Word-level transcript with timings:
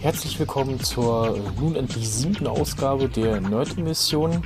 Herzlich 0.00 0.38
willkommen 0.38 0.80
zur 0.80 1.38
nun 1.60 1.76
endlich 1.76 2.08
siebten 2.08 2.46
Ausgabe 2.46 3.08
der 3.08 3.40
Nerd-Mission. 3.40 4.42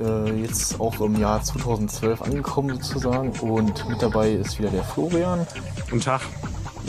Äh, 0.00 0.40
jetzt 0.40 0.80
auch 0.80 1.00
im 1.00 1.20
Jahr 1.20 1.42
2012 1.42 2.22
angekommen 2.22 2.80
sozusagen 2.80 3.30
und 3.40 3.88
mit 3.88 4.02
dabei 4.02 4.32
ist 4.32 4.58
wieder 4.58 4.70
der 4.70 4.82
Florian. 4.82 5.46
Guten 5.90 6.00
Tag. 6.00 6.22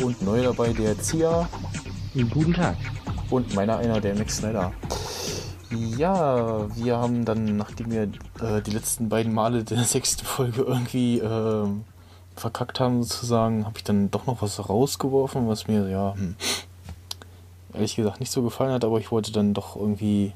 Und 0.01 0.21
neu 0.23 0.41
dabei 0.41 0.73
der 0.73 0.99
Zia. 0.99 1.47
Guten 2.13 2.53
Tag. 2.53 2.77
Und 3.29 3.53
meiner 3.55 3.77
einer, 3.77 3.99
der 3.99 4.15
Max 4.15 4.37
Snyder. 4.37 4.71
Ja, 5.69 6.73
wir 6.75 6.97
haben 6.97 7.25
dann, 7.25 7.57
nachdem 7.57 7.91
wir 7.91 8.03
äh, 8.41 8.61
die 8.61 8.71
letzten 8.71 9.09
beiden 9.09 9.33
Male 9.33 9.63
der 9.63 9.83
sechsten 9.83 10.25
Folge 10.25 10.61
irgendwie 10.61 11.19
äh, 11.19 11.67
verkackt 12.35 12.79
haben 12.79 13.03
sozusagen, 13.03 13.65
habe 13.65 13.77
ich 13.77 13.83
dann 13.83 14.09
doch 14.11 14.25
noch 14.27 14.41
was 14.41 14.69
rausgeworfen, 14.69 15.47
was 15.47 15.67
mir 15.67 15.89
ja 15.89 16.13
hm, 16.13 16.35
ehrlich 17.73 17.95
gesagt 17.95 18.19
nicht 18.19 18.31
so 18.31 18.41
gefallen 18.43 18.71
hat, 18.71 18.85
aber 18.85 18.99
ich 18.99 19.11
wollte 19.11 19.31
dann 19.31 19.53
doch 19.53 19.75
irgendwie. 19.75 20.33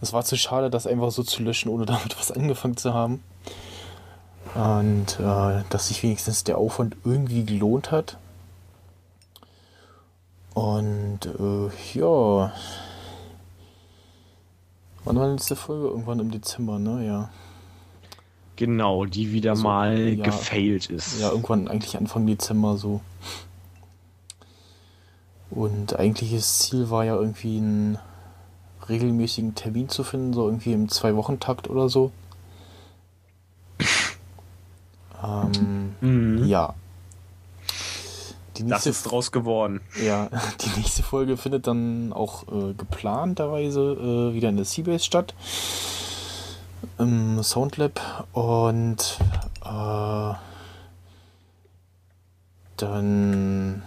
Es 0.00 0.12
war 0.12 0.24
zu 0.24 0.36
schade, 0.36 0.68
das 0.70 0.86
einfach 0.86 1.10
so 1.10 1.22
zu 1.22 1.42
löschen, 1.42 1.70
ohne 1.70 1.86
damit 1.86 2.18
was 2.18 2.30
angefangen 2.30 2.76
zu 2.76 2.94
haben. 2.94 3.22
Und 4.54 5.18
äh, 5.18 5.64
dass 5.68 5.88
sich 5.88 6.02
wenigstens 6.02 6.44
der 6.44 6.58
Aufwand 6.58 6.96
irgendwie 7.04 7.44
gelohnt 7.44 7.90
hat. 7.90 8.18
Und 10.56 11.20
äh, 11.38 11.98
ja. 11.98 12.50
Wann 15.04 15.16
war 15.16 15.26
die 15.26 15.32
letzte 15.32 15.54
Folge? 15.54 15.88
Irgendwann 15.88 16.18
im 16.18 16.30
Dezember, 16.30 16.78
ne? 16.78 17.06
Ja. 17.06 17.28
Genau, 18.56 19.04
die 19.04 19.32
wieder 19.32 19.50
also, 19.50 19.64
mal 19.64 19.98
ja, 19.98 20.24
gefailt 20.24 20.88
ist. 20.88 21.20
Ja, 21.20 21.30
irgendwann 21.30 21.68
eigentlich 21.68 21.98
Anfang 21.98 22.26
Dezember 22.26 22.78
so. 22.78 23.02
Und 25.50 25.98
eigentliches 25.98 26.60
Ziel 26.60 26.88
war 26.88 27.04
ja 27.04 27.16
irgendwie 27.16 27.58
einen 27.58 27.98
regelmäßigen 28.88 29.56
Termin 29.56 29.90
zu 29.90 30.04
finden, 30.04 30.32
so 30.32 30.46
irgendwie 30.46 30.72
im 30.72 30.88
Zwei-Wochen-Takt 30.88 31.68
oder 31.68 31.90
so. 31.90 32.12
ähm, 35.22 35.96
mhm. 36.00 36.46
Ja. 36.46 36.72
Die 38.56 38.62
nächste, 38.62 38.90
das 38.90 38.98
ist 38.98 39.02
draus 39.04 39.32
geworden. 39.32 39.80
Ja, 40.04 40.28
die 40.60 40.80
nächste 40.80 41.02
Folge 41.02 41.36
findet 41.36 41.66
dann 41.66 42.12
auch 42.12 42.44
äh, 42.48 42.74
geplanterweise 42.74 43.80
äh, 43.80 44.34
wieder 44.34 44.48
in 44.48 44.56
der 44.56 44.64
Seabase 44.64 45.04
statt. 45.04 45.34
Im 46.98 47.42
Soundlab. 47.42 48.26
Und 48.32 49.18
äh, 49.64 50.34
dann 52.76 53.82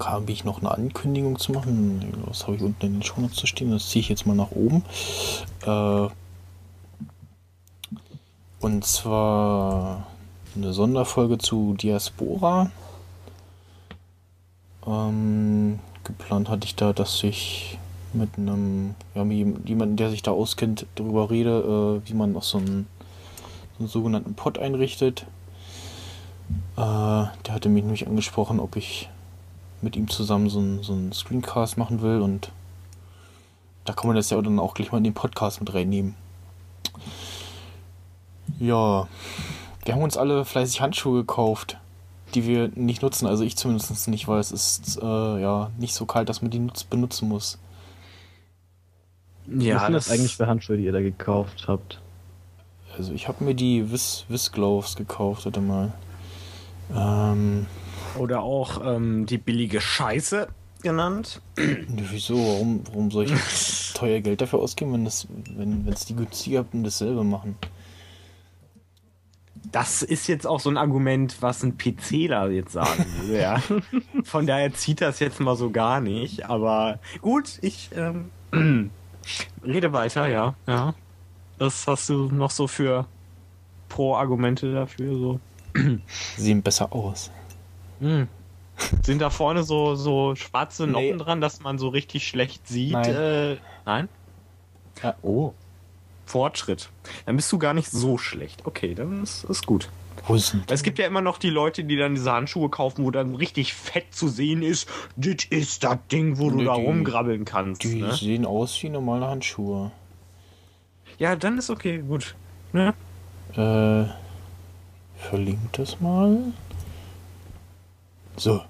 habe 0.00 0.32
ich 0.32 0.44
noch 0.44 0.60
eine 0.60 0.70
Ankündigung 0.70 1.38
zu 1.38 1.52
machen. 1.52 2.24
Das 2.26 2.44
habe 2.46 2.56
ich 2.56 2.62
unten 2.62 2.86
in 2.86 2.92
den 2.94 3.02
Shownotes 3.02 3.36
zu 3.36 3.46
stehen. 3.46 3.70
Das 3.70 3.88
ziehe 3.88 4.00
ich 4.00 4.08
jetzt 4.08 4.26
mal 4.26 4.34
nach 4.34 4.50
oben. 4.50 4.84
Äh, 5.64 6.08
und 8.60 8.84
zwar 8.84 10.06
eine 10.56 10.72
Sonderfolge 10.72 11.38
zu 11.38 11.74
Diaspora. 11.74 12.70
Ähm, 14.88 15.78
geplant 16.04 16.48
hatte 16.48 16.64
ich 16.64 16.74
da, 16.74 16.92
dass 16.92 17.22
ich 17.22 17.78
mit 18.14 18.38
einem, 18.38 18.94
ja, 19.14 19.22
jemandem, 19.22 19.96
der 19.96 20.10
sich 20.10 20.22
da 20.22 20.30
auskennt, 20.30 20.86
darüber 20.94 21.30
rede, 21.30 22.00
äh, 22.04 22.08
wie 22.08 22.14
man 22.14 22.34
auch 22.36 22.42
so 22.42 22.58
einen, 22.58 22.86
so 23.76 23.80
einen 23.80 23.88
sogenannten 23.88 24.34
Pod 24.34 24.58
einrichtet. 24.58 25.26
Äh, 26.76 26.80
der 26.80 27.50
hatte 27.50 27.68
mich 27.68 27.84
nämlich 27.84 28.06
angesprochen, 28.06 28.60
ob 28.60 28.76
ich 28.76 29.10
mit 29.82 29.94
ihm 29.94 30.08
zusammen 30.08 30.48
so 30.48 30.58
einen, 30.58 30.82
so 30.82 30.94
einen 30.94 31.12
Screencast 31.12 31.76
machen 31.76 32.00
will 32.00 32.22
und 32.22 32.50
da 33.84 33.92
kann 33.92 34.06
man 34.06 34.16
das 34.16 34.30
ja 34.30 34.40
dann 34.40 34.58
auch 34.58 34.74
gleich 34.74 34.90
mal 34.90 34.98
in 34.98 35.04
den 35.04 35.14
Podcast 35.14 35.60
mit 35.60 35.72
reinnehmen. 35.72 36.14
Ja, 38.58 39.06
wir 39.84 39.94
haben 39.94 40.02
uns 40.02 40.16
alle 40.16 40.44
fleißig 40.44 40.80
Handschuhe 40.80 41.20
gekauft, 41.20 41.78
die 42.34 42.46
wir 42.46 42.70
nicht 42.74 43.02
nutzen. 43.02 43.26
Also 43.26 43.44
ich 43.44 43.56
zumindest 43.56 44.08
nicht, 44.08 44.28
weil 44.28 44.40
es 44.40 44.52
ist 44.52 44.98
äh, 45.02 45.40
ja 45.40 45.70
nicht 45.78 45.94
so 45.94 46.06
kalt, 46.06 46.28
dass 46.28 46.42
man 46.42 46.50
die 46.50 46.66
benutzen 46.90 47.28
muss. 47.28 47.58
Ja, 49.46 49.76
Was 49.76 49.84
sind 49.84 49.92
das 49.94 50.10
eigentlich 50.10 50.36
für 50.36 50.46
Handschuhe, 50.46 50.76
die 50.76 50.84
ihr 50.84 50.92
da 50.92 51.00
gekauft 51.00 51.64
habt? 51.68 52.00
Also 52.96 53.12
ich 53.12 53.28
habe 53.28 53.44
mir 53.44 53.54
die 53.54 53.90
Wiss, 53.90 54.24
Wiss 54.28 54.52
Gloves 54.52 54.96
gekauft, 54.96 55.44
warte 55.44 55.60
mal. 55.60 55.92
Ähm, 56.94 57.66
oder 58.18 58.42
auch 58.42 58.80
ähm, 58.84 59.26
die 59.26 59.38
billige 59.38 59.80
Scheiße 59.80 60.48
genannt. 60.82 61.40
Wieso? 61.56 62.36
Warum, 62.36 62.82
warum 62.86 63.10
soll 63.10 63.24
ich 63.24 63.92
teuer 63.94 64.20
Geld 64.20 64.40
dafür 64.40 64.60
ausgeben, 64.60 64.92
wenn 64.92 65.06
es 65.06 65.26
wenn, 65.56 65.86
die 66.08 66.16
günstiger 66.16 66.64
und 66.72 66.84
dasselbe 66.84 67.24
machen? 67.24 67.56
Das 69.72 70.02
ist 70.02 70.26
jetzt 70.28 70.46
auch 70.46 70.60
so 70.60 70.70
ein 70.70 70.76
Argument, 70.76 71.36
was 71.40 71.62
ein 71.62 71.76
PCler 71.76 72.50
jetzt 72.50 72.72
sagen 72.72 73.04
würde, 73.20 73.40
ja. 73.40 73.62
Von 74.24 74.46
daher 74.46 74.72
zieht 74.72 75.00
das 75.00 75.20
jetzt 75.20 75.40
mal 75.40 75.56
so 75.56 75.70
gar 75.70 76.00
nicht. 76.00 76.48
Aber 76.48 76.98
gut, 77.20 77.58
ich 77.60 77.90
ähm, 77.94 78.30
rede 79.64 79.92
weiter, 79.92 80.28
ja. 80.28 80.54
ja. 80.66 80.94
Was 81.58 81.86
hast 81.86 82.08
du 82.08 82.28
noch 82.32 82.50
so 82.50 82.66
für 82.66 83.06
Pro-Argumente 83.88 84.72
dafür? 84.72 85.14
So? 85.18 85.40
Sehen 86.36 86.62
besser 86.62 86.92
aus. 86.92 87.30
Hm. 88.00 88.28
Sind 89.02 89.20
da 89.20 89.30
vorne 89.30 89.64
so, 89.64 89.96
so 89.96 90.34
schwarze 90.36 90.86
Noppen 90.86 91.16
nee. 91.16 91.24
dran, 91.24 91.40
dass 91.40 91.60
man 91.60 91.78
so 91.78 91.88
richtig 91.88 92.26
schlecht 92.26 92.68
sieht? 92.68 92.92
Nein? 92.92 93.14
Äh, 93.14 93.56
nein? 93.84 94.08
Ja, 95.02 95.16
oh. 95.22 95.52
Fortschritt. 96.28 96.90
Dann 97.26 97.36
bist 97.36 97.50
du 97.52 97.58
gar 97.58 97.74
nicht 97.74 97.90
so 97.90 98.18
schlecht. 98.18 98.66
Okay, 98.66 98.94
dann 98.94 99.22
ist, 99.22 99.44
ist 99.44 99.66
gut. 99.66 99.88
Wo 100.26 100.34
ist 100.34 100.52
denn 100.52 100.62
es 100.68 100.82
gibt 100.82 100.98
ja 100.98 101.06
immer 101.06 101.20
noch 101.20 101.38
die 101.38 101.50
Leute, 101.50 101.84
die 101.84 101.96
dann 101.96 102.14
diese 102.14 102.32
Handschuhe 102.32 102.68
kaufen, 102.68 103.04
wo 103.04 103.10
dann 103.10 103.34
richtig 103.34 103.72
fett 103.74 104.12
zu 104.14 104.28
sehen 104.28 104.62
ist. 104.62 104.88
Das 105.16 105.44
ist 105.50 105.84
das 105.84 105.98
Ding, 106.12 106.38
wo 106.38 106.50
du 106.50 106.56
nee, 106.56 106.64
da 106.64 106.72
rumgrabbeln 106.72 107.44
kannst. 107.44 107.84
Die 107.84 108.02
ne? 108.02 108.12
sehen 108.12 108.44
aus 108.44 108.82
wie 108.82 108.90
normale 108.90 109.26
Handschuhe. 109.26 109.90
Ja, 111.18 111.34
dann 111.34 111.58
ist 111.58 111.70
okay, 111.70 111.98
gut. 111.98 112.34
Ne? 112.72 112.94
Äh, 113.54 114.12
verlinkt 115.18 115.78
das 115.78 116.00
mal. 116.00 116.38
So, 118.36 118.62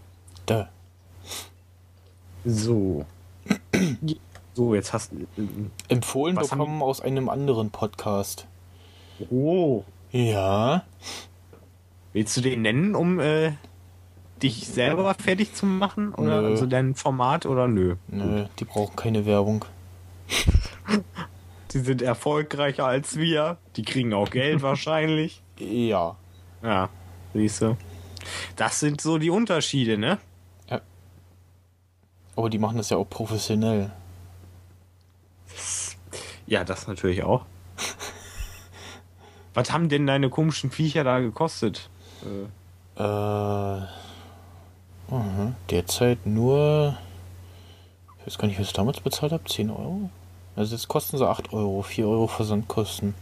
da. 0.47 0.69
So. 2.45 3.05
So, 4.59 4.75
jetzt 4.75 4.93
hast 4.93 5.13
du. 5.13 5.19
Äh, 5.41 5.47
Empfohlen 5.87 6.35
bekommen 6.35 6.83
aus 6.83 7.01
einem 7.01 7.29
anderen 7.29 7.71
Podcast. 7.71 8.49
Oh. 9.31 9.85
Ja. 10.11 10.83
Willst 12.13 12.37
du 12.37 12.41
den 12.41 12.63
nennen, 12.63 12.97
um 12.97 13.21
äh, 13.21 13.53
dich 14.43 14.67
selber 14.67 15.15
fertig 15.15 15.55
zu 15.55 15.65
machen? 15.65 16.13
Oder 16.13 16.43
nö. 16.43 16.49
also 16.49 16.67
dein 16.67 16.97
Format 16.97 17.47
oder 17.47 17.69
nö? 17.69 17.95
Nö, 18.09 18.47
die 18.59 18.65
brauchen 18.65 18.97
keine 18.97 19.27
Werbung. 19.27 19.65
die 21.71 21.79
sind 21.79 22.03
erfolgreicher 22.03 22.85
als 22.85 23.17
wir. 23.17 23.59
Die 23.77 23.85
kriegen 23.85 24.13
auch 24.13 24.29
Geld 24.29 24.61
wahrscheinlich. 24.63 25.41
Ja. 25.61 26.17
Ja, 26.65 26.89
siehst 27.33 27.63
du. 27.63 27.77
Das 28.57 28.81
sind 28.81 29.01
so 29.01 29.19
die 29.19 29.31
Unterschiede, 29.31 29.99
ne? 29.99 30.19
Ja. 30.69 30.81
Aber 32.35 32.51
die 32.51 32.59
machen 32.59 32.79
das 32.79 32.91
ja 32.91 32.97
auch 32.97 33.09
professionell. 33.09 33.93
Ja, 36.49 36.65
das 36.65 36.89
natürlich 36.89 37.23
auch. 37.23 37.45
Was 39.55 39.71
haben 39.71 39.91
denn 39.91 40.07
deine 40.07 40.31
komischen 40.31 40.71
Viecher 40.71 41.05
da 41.05 41.21
gekostet? 41.21 41.91
Äh. 42.97 43.03
uh, 45.13 45.53
derzeit 45.69 46.25
nur. 46.25 46.97
Ich 48.19 48.27
weiß 48.27 48.39
gar 48.39 48.49
nicht, 48.49 48.59
was 48.59 48.69
ich 48.69 48.73
damals 48.73 49.01
bezahlt 49.01 49.33
habe. 49.33 49.45
10 49.45 49.71
Euro? 49.71 50.11
Also 50.57 50.75
jetzt 50.75 50.89
kosten 50.89 51.19
sie 51.19 51.29
8 51.29 51.53
Euro. 51.53 51.83
4 51.83 52.09
Euro 52.09 52.27
Versandkosten. 52.27 53.15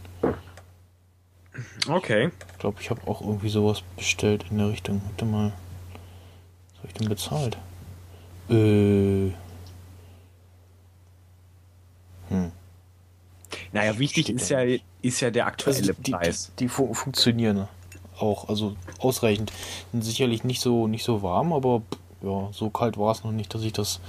Okay. 1.89 2.31
Ich 2.53 2.59
glaube, 2.59 2.77
ich 2.79 2.89
habe 2.89 3.01
auch 3.07 3.19
irgendwie 3.21 3.49
sowas 3.49 3.83
bestellt 3.97 4.45
in 4.49 4.59
der 4.59 4.69
Richtung. 4.69 5.01
Warte 5.05 5.25
mal. 5.25 5.51
Was 6.71 6.77
habe 6.77 6.87
ich 6.87 6.93
denn 6.93 7.09
bezahlt? 7.09 7.57
Äh. 8.49 9.31
Naja, 13.77 13.99
wichtig 13.99 14.29
ist 14.29 14.49
ja, 14.49 14.59
ist 15.01 15.21
ja 15.21 15.29
der 15.29 15.47
aktuelle 15.47 15.77
also 15.77 15.93
die, 15.93 16.11
Preis. 16.11 16.51
Die, 16.59 16.67
die, 16.67 16.71
die 16.71 16.93
funktionieren 16.95 17.67
auch, 18.19 18.49
also 18.49 18.75
ausreichend. 18.99 19.51
Sind 19.91 20.03
sicherlich 20.03 20.43
nicht 20.43 20.61
so, 20.61 20.87
nicht 20.87 21.03
so 21.03 21.21
warm, 21.21 21.53
aber 21.53 21.81
ja, 22.21 22.49
so 22.51 22.69
kalt 22.69 22.97
war 22.97 23.11
es 23.11 23.23
noch 23.23 23.31
nicht, 23.31 23.53
dass 23.53 23.63
ich 23.63 23.73
das 23.73 23.99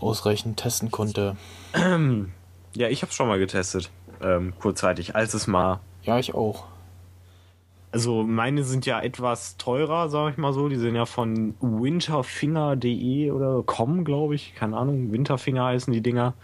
ausreichend 0.00 0.58
testen 0.58 0.90
konnte. 0.90 1.36
Ja, 2.76 2.86
ich 2.86 3.02
habe 3.02 3.10
schon 3.10 3.26
mal 3.26 3.40
getestet. 3.40 3.90
Ähm, 4.22 4.52
kurzzeitig, 4.60 5.16
als 5.16 5.34
es 5.34 5.48
mal. 5.48 5.80
Ja, 6.04 6.20
ich 6.20 6.34
auch. 6.34 6.66
Also 7.90 8.22
meine 8.22 8.62
sind 8.62 8.86
ja 8.86 9.00
etwas 9.00 9.56
teurer, 9.56 10.08
sag 10.08 10.30
ich 10.30 10.38
mal 10.38 10.52
so. 10.52 10.68
Die 10.68 10.76
sind 10.76 10.94
ja 10.94 11.04
von 11.04 11.56
winterfinger.de 11.60 13.32
oder 13.32 13.64
com, 13.64 14.04
glaube 14.04 14.36
ich. 14.36 14.54
Keine 14.54 14.76
Ahnung, 14.76 15.10
Winterfinger 15.10 15.64
heißen 15.64 15.92
die 15.92 16.00
Dinger. 16.00 16.34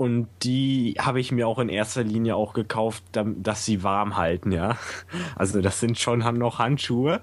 Und 0.00 0.28
die 0.44 0.94
habe 0.98 1.20
ich 1.20 1.30
mir 1.30 1.46
auch 1.46 1.58
in 1.58 1.68
erster 1.68 2.02
Linie 2.02 2.34
auch 2.34 2.54
gekauft, 2.54 3.04
dass 3.12 3.66
sie 3.66 3.82
warm 3.82 4.16
halten, 4.16 4.50
ja. 4.50 4.78
Also 5.36 5.60
das 5.60 5.78
sind 5.78 5.98
schon 5.98 6.24
han- 6.24 6.38
noch 6.38 6.58
Handschuhe. 6.58 7.20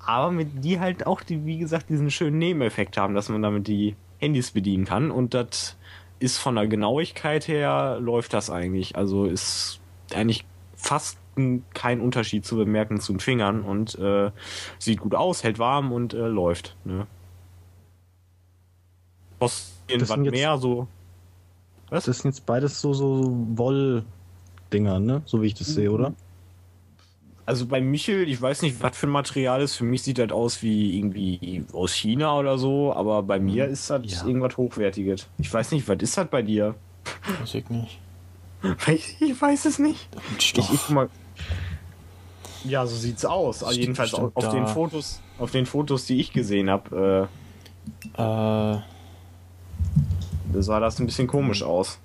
Aber 0.00 0.30
mit 0.30 0.62
die 0.62 0.80
halt 0.80 1.06
auch, 1.06 1.22
die, 1.22 1.46
wie 1.46 1.56
gesagt, 1.56 1.88
diesen 1.88 2.10
schönen 2.10 2.36
Nebeneffekt 2.36 2.98
haben, 2.98 3.14
dass 3.14 3.30
man 3.30 3.40
damit 3.40 3.68
die 3.68 3.96
Handys 4.18 4.50
bedienen 4.50 4.84
kann. 4.84 5.10
Und 5.10 5.32
das 5.32 5.78
ist 6.18 6.36
von 6.36 6.56
der 6.56 6.66
Genauigkeit 6.66 7.48
her, 7.48 7.96
läuft 8.02 8.34
das 8.34 8.50
eigentlich. 8.50 8.96
Also 8.96 9.24
ist 9.24 9.80
eigentlich 10.14 10.44
fast 10.76 11.16
kein 11.72 12.02
Unterschied 12.02 12.44
zu 12.44 12.56
bemerken 12.56 13.00
zu 13.00 13.14
den 13.14 13.20
Fingern 13.20 13.62
und 13.62 13.98
äh, 13.98 14.30
sieht 14.78 15.00
gut 15.00 15.14
aus, 15.14 15.42
hält 15.42 15.58
warm 15.58 15.90
und 15.90 16.12
äh, 16.12 16.18
läuft. 16.26 16.76
Ne? 16.84 17.06
Kostet 19.38 19.72
irgendwas 19.88 20.18
mehr, 20.18 20.58
so. 20.58 20.86
Was? 21.94 22.04
Das 22.06 22.18
sind 22.18 22.32
jetzt 22.34 22.44
beides 22.44 22.80
so, 22.80 22.92
so 22.92 23.30
Woll-Dinger, 23.54 24.98
ne? 25.00 25.22
So 25.26 25.40
wie 25.42 25.46
ich 25.46 25.54
das 25.54 25.68
sehe, 25.68 25.90
oder? 25.92 26.12
Also 27.46 27.66
bei 27.66 27.80
Michel, 27.80 28.26
ich 28.28 28.40
weiß 28.40 28.62
nicht, 28.62 28.82
was 28.82 28.96
für 28.96 29.06
ein 29.06 29.10
Material 29.10 29.60
ist. 29.60 29.76
Für 29.76 29.84
mich 29.84 30.02
sieht 30.02 30.18
das 30.18 30.32
aus 30.32 30.62
wie 30.62 30.96
irgendwie 30.98 31.64
aus 31.72 31.92
China 31.92 32.38
oder 32.38 32.56
so, 32.58 32.92
aber 32.94 33.22
bei 33.22 33.38
mir 33.38 33.66
ist 33.66 33.90
das 33.90 34.00
Ja. 34.06 34.26
irgendwas 34.26 34.56
Hochwertiges. 34.56 35.28
Ich 35.38 35.52
weiß 35.52 35.72
nicht, 35.72 35.86
was 35.86 35.98
ist 36.00 36.16
das 36.16 36.26
bei 36.28 36.40
dir? 36.42 36.74
Weiß 37.40 37.54
ich 37.54 37.68
nicht. 37.68 37.98
Ich, 38.88 39.20
ich 39.20 39.40
weiß 39.42 39.66
es 39.66 39.78
nicht. 39.78 40.08
Ich, 40.38 40.46
Stoff. 40.48 40.70
ich 40.72 40.80
guck 40.86 40.94
mal. 40.94 41.08
Ja, 42.64 42.86
so 42.86 42.96
sieht's 42.96 43.26
aus. 43.26 43.62
Also 43.62 43.74
Steht 43.74 43.82
jedenfalls 43.82 44.14
auf, 44.14 44.32
bestimmt 44.32 44.46
auf 44.46 44.54
den 44.54 44.64
da. 44.64 44.70
Fotos, 44.70 45.20
auf 45.38 45.50
den 45.50 45.66
Fotos, 45.66 46.06
die 46.06 46.18
ich 46.18 46.32
gesehen 46.32 46.70
habe, 46.70 47.28
Äh, 48.16 48.22
äh, 48.22 48.78
sah 50.52 50.80
das 50.80 50.98
ein 50.98 51.06
bisschen 51.06 51.26
komisch 51.26 51.62
aus. 51.62 51.98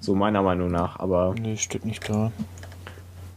So 0.00 0.14
meiner 0.14 0.42
Meinung 0.42 0.70
nach. 0.70 0.98
Aber 0.98 1.34
nee, 1.38 1.56
steht 1.56 1.84
nicht 1.84 2.08
da. 2.08 2.32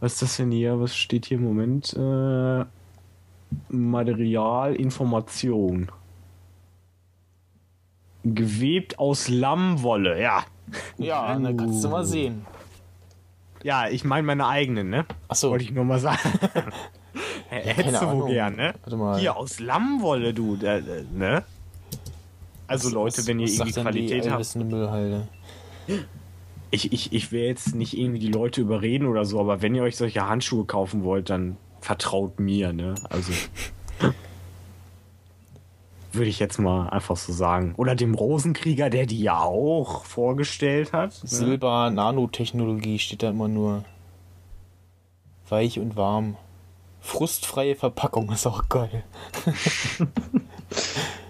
was 0.00 0.14
ist 0.14 0.22
das 0.22 0.36
denn 0.36 0.50
hier? 0.50 0.80
Was 0.80 0.96
steht 0.96 1.26
hier 1.26 1.38
im 1.38 1.44
Moment? 1.44 1.94
Äh, 1.94 2.64
Material, 3.68 4.74
Information. 4.74 5.90
Gewebt 8.24 8.98
aus 8.98 9.28
Lammwolle, 9.28 10.20
ja. 10.20 10.44
Ja, 10.98 11.38
dann 11.38 11.56
kannst 11.56 11.84
du 11.84 11.88
mal 11.88 12.04
sehen. 12.04 12.44
Ja, 13.62 13.88
ich 13.88 14.04
meine 14.04 14.26
meine 14.26 14.46
eigenen, 14.46 14.90
ne? 14.90 15.06
Achso, 15.28 15.50
Wollte 15.50 15.64
ich 15.64 15.72
nur 15.72 15.84
mal 15.84 15.98
sagen. 15.98 16.18
Hättest 17.48 18.02
du 18.02 18.10
wohl 18.12 18.28
gern, 18.28 18.56
ne? 18.56 18.74
Warte 18.82 18.96
mal. 18.96 19.18
Hier 19.18 19.36
aus 19.36 19.58
Lammwolle, 19.58 20.34
du, 20.34 20.56
äh, 20.56 20.82
ne? 21.12 21.44
Also 22.68 22.90
Leute, 22.90 23.26
wenn 23.26 23.40
ihr 23.40 23.48
irgendwie 23.48 23.72
Qualität 23.72 24.30
habt. 24.30 24.56
Ich, 26.70 26.92
ich, 26.92 27.14
ich 27.14 27.32
will 27.32 27.44
jetzt 27.44 27.74
nicht 27.74 27.96
irgendwie 27.98 28.18
die 28.18 28.30
Leute 28.30 28.60
überreden 28.60 29.06
oder 29.06 29.24
so, 29.24 29.40
aber 29.40 29.62
wenn 29.62 29.74
ihr 29.74 29.82
euch 29.82 29.96
solche 29.96 30.28
Handschuhe 30.28 30.66
kaufen 30.66 31.02
wollt, 31.02 31.30
dann 31.30 31.56
vertraut 31.80 32.38
mir, 32.38 32.74
ne? 32.74 32.94
Also. 33.08 33.32
Würde 36.12 36.28
ich 36.28 36.38
jetzt 36.38 36.58
mal 36.58 36.90
einfach 36.90 37.16
so 37.16 37.32
sagen. 37.32 37.74
Oder 37.78 37.94
dem 37.94 38.14
Rosenkrieger, 38.14 38.90
der 38.90 39.06
die 39.06 39.20
ja 39.20 39.40
auch 39.40 40.04
vorgestellt 40.04 40.92
hat. 40.92 41.22
Ne? 41.22 41.28
Silber, 41.28 41.90
Nanotechnologie 41.90 42.98
steht 42.98 43.22
da 43.22 43.30
immer 43.30 43.48
nur. 43.48 43.84
Weich 45.48 45.78
und 45.78 45.96
warm. 45.96 46.36
Frustfreie 47.00 47.76
Verpackung 47.76 48.30
ist 48.30 48.46
auch 48.46 48.68
geil. 48.68 49.04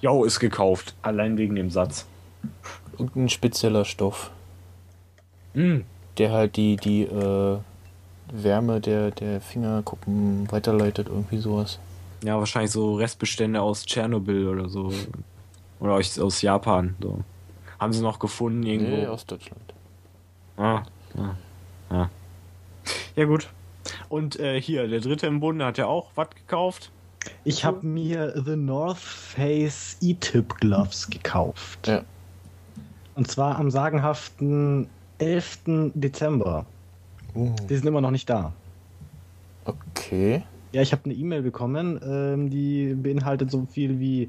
Jo, 0.00 0.24
ist 0.24 0.40
gekauft. 0.40 0.94
Allein 1.02 1.36
wegen 1.36 1.54
dem 1.54 1.70
Satz. 1.70 2.06
Irgendein 2.92 3.28
spezieller 3.28 3.84
Stoff, 3.84 4.30
Hm. 5.54 5.84
der 6.18 6.32
halt 6.32 6.56
die, 6.56 6.76
die 6.76 7.02
äh, 7.02 7.58
Wärme 8.32 8.80
der, 8.80 9.10
der 9.10 9.40
Fingerkuppen 9.40 10.50
weiterleitet, 10.50 11.08
irgendwie 11.08 11.38
sowas. 11.38 11.78
Ja, 12.22 12.38
wahrscheinlich 12.38 12.70
so 12.70 12.94
Restbestände 12.96 13.60
aus 13.60 13.84
Tschernobyl 13.84 14.46
oder 14.48 14.68
so. 14.68 14.92
Oder 15.80 15.94
aus, 15.94 16.18
aus 16.18 16.42
Japan. 16.42 16.94
So. 17.00 17.20
Haben 17.78 17.92
sie 17.92 18.02
noch 18.02 18.18
gefunden 18.18 18.62
irgendwo? 18.64 18.96
Nee, 18.96 19.06
aus 19.06 19.24
Deutschland. 19.24 19.62
Ah, 20.56 20.82
ja. 21.16 21.36
Ja, 21.90 22.10
ja 23.16 23.24
gut. 23.24 23.48
Und 24.10 24.38
äh, 24.38 24.60
hier, 24.60 24.86
der 24.86 25.00
dritte 25.00 25.26
im 25.26 25.40
Bunde 25.40 25.64
hat 25.64 25.78
ja 25.78 25.86
auch 25.86 26.10
was 26.14 26.30
gekauft. 26.30 26.90
Ich 27.44 27.64
habe 27.64 27.86
mir 27.86 28.34
The 28.44 28.56
North 28.56 28.98
Face 28.98 29.96
E-Tip 30.00 30.56
Gloves 30.60 31.08
gekauft. 31.08 31.86
Ja. 31.86 32.02
Und 33.14 33.28
zwar 33.30 33.58
am 33.58 33.70
sagenhaften 33.70 34.88
11. 35.18 35.92
Dezember. 35.94 36.64
Uh, 37.34 37.54
Die 37.68 37.76
sind 37.76 37.86
immer 37.86 38.00
noch 38.00 38.10
nicht 38.10 38.28
da. 38.28 38.52
okay. 39.64 40.42
Ja, 40.72 40.82
ich 40.82 40.92
habe 40.92 41.04
eine 41.04 41.14
E-Mail 41.14 41.42
bekommen, 41.42 42.00
ähm, 42.04 42.48
die 42.48 42.94
beinhaltet 42.94 43.50
so 43.50 43.66
viel 43.66 43.98
wie 43.98 44.28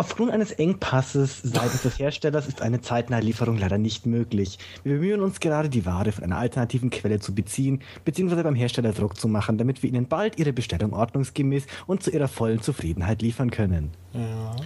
Aufgrund 0.00 0.30
eines 0.30 0.52
Engpasses 0.52 1.42
seitens 1.42 1.82
des 1.82 1.98
Herstellers 1.98 2.46
ist 2.48 2.62
eine 2.62 2.80
zeitnahe 2.80 3.20
Lieferung 3.20 3.58
leider 3.58 3.76
nicht 3.76 4.06
möglich. 4.06 4.58
Wir 4.82 4.94
bemühen 4.94 5.20
uns 5.20 5.40
gerade, 5.40 5.68
die 5.68 5.84
Ware 5.84 6.10
von 6.10 6.24
einer 6.24 6.38
alternativen 6.38 6.88
Quelle 6.88 7.20
zu 7.20 7.34
beziehen, 7.34 7.82
beziehungsweise 8.06 8.42
beim 8.42 8.54
Hersteller 8.54 8.92
Druck 8.92 9.18
zu 9.18 9.28
machen, 9.28 9.58
damit 9.58 9.82
wir 9.82 9.90
Ihnen 9.90 10.08
bald 10.08 10.38
Ihre 10.38 10.54
Bestellung 10.54 10.94
ordnungsgemäß 10.94 11.66
und 11.86 12.02
zu 12.02 12.10
Ihrer 12.12 12.28
vollen 12.28 12.62
Zufriedenheit 12.62 13.20
liefern 13.20 13.50
können. 13.50 13.90
Ja. 14.14 14.56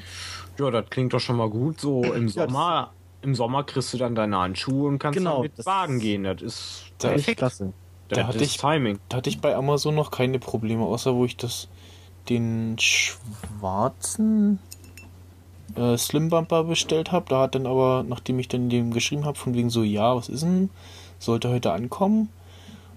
Ja, 0.57 0.71
das 0.71 0.89
klingt 0.89 1.13
doch 1.13 1.19
schon 1.19 1.35
mal 1.37 1.51
gut. 1.51 1.81
So 1.81 2.05
im 2.15 2.29
Ja, 2.29 2.47
Sommer, 2.47 2.93
im 3.23 3.35
Sommer 3.35 3.65
kriegst 3.65 3.93
du 3.93 3.99
dann 3.99 4.15
deine 4.15 4.39
Handschuhe 4.39 4.87
und 4.87 5.01
kannst 5.01 5.19
Genau, 5.19 5.39
damit 5.39 5.59
das- 5.59 5.67
Wagen 5.67 5.99
gehen. 5.99 6.23
Das 6.23 6.43
ist 6.43 6.85
perfekt. 7.01 7.39
klasse. 7.39 7.73
Das 8.07 8.21
Da 8.21 8.27
hatte 8.29 8.39
ist 8.39 8.45
ich- 8.53 8.57
Timing. 8.59 9.01
Da 9.09 9.17
hatte 9.17 9.31
ich 9.31 9.41
bei 9.41 9.57
Amazon 9.57 9.97
noch 9.97 10.13
keine 10.13 10.39
Probleme, 10.39 10.85
außer 10.85 11.13
wo 11.17 11.25
ich 11.25 11.37
das 11.37 11.67
den 12.29 12.77
schwarzen 12.79 14.61
äh, 15.77 15.97
Slim 15.97 16.29
Bumper 16.29 16.65
bestellt 16.65 17.13
habe. 17.13 17.27
Da 17.29 17.43
hat 17.43 17.55
dann 17.55 17.67
aber, 17.67 18.05
nachdem 18.07 18.39
ich 18.39 18.49
dann 18.49 18.69
dem 18.69 18.93
geschrieben 18.93 19.25
habe, 19.25 19.39
von 19.39 19.55
wegen 19.55 19.71
so, 19.71 19.83
ja, 19.83 20.15
was 20.15 20.29
ist 20.29 20.43
denn? 20.43 20.71
Sollte 21.19 21.49
heute 21.49 21.73
ankommen. 21.73 22.29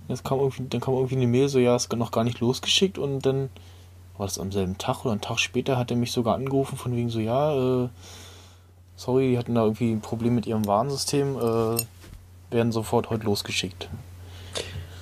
Jetzt 0.08 0.24
kam 0.24 0.40
irgendwie, 0.40 0.64
dann 0.70 0.82
kam 0.82 0.94
irgendwie 0.94 1.16
eine 1.16 1.28
Mail, 1.28 1.50
so, 1.50 1.60
ja, 1.60 1.76
ist 1.76 1.92
noch 1.94 2.12
gar 2.12 2.24
nicht 2.24 2.40
losgeschickt 2.40 2.98
und 2.98 3.26
dann 3.26 3.50
war 4.18 4.26
das 4.26 4.40
am 4.40 4.52
selben 4.52 4.78
Tag 4.78 5.04
oder 5.04 5.12
einen 5.12 5.22
Tag 5.22 5.40
später 5.40 5.78
hat 5.78 5.92
er 5.92 5.98
mich 5.98 6.12
sogar 6.12 6.36
angerufen, 6.36 6.78
von 6.78 6.96
wegen 6.96 7.10
so, 7.10 7.20
ja, 7.20 7.84
äh, 7.84 7.90
sorry, 8.96 9.32
die 9.32 9.38
hatten 9.38 9.56
da 9.56 9.64
irgendwie 9.64 9.92
ein 9.92 10.02
Problem 10.02 10.36
mit 10.36 10.48
ihrem 10.48 10.66
Warnsystem, 10.66 11.36
äh, 11.36 11.78
werden 12.50 12.72
sofort 12.72 13.10
heute 13.10 13.26
losgeschickt. 13.26 13.90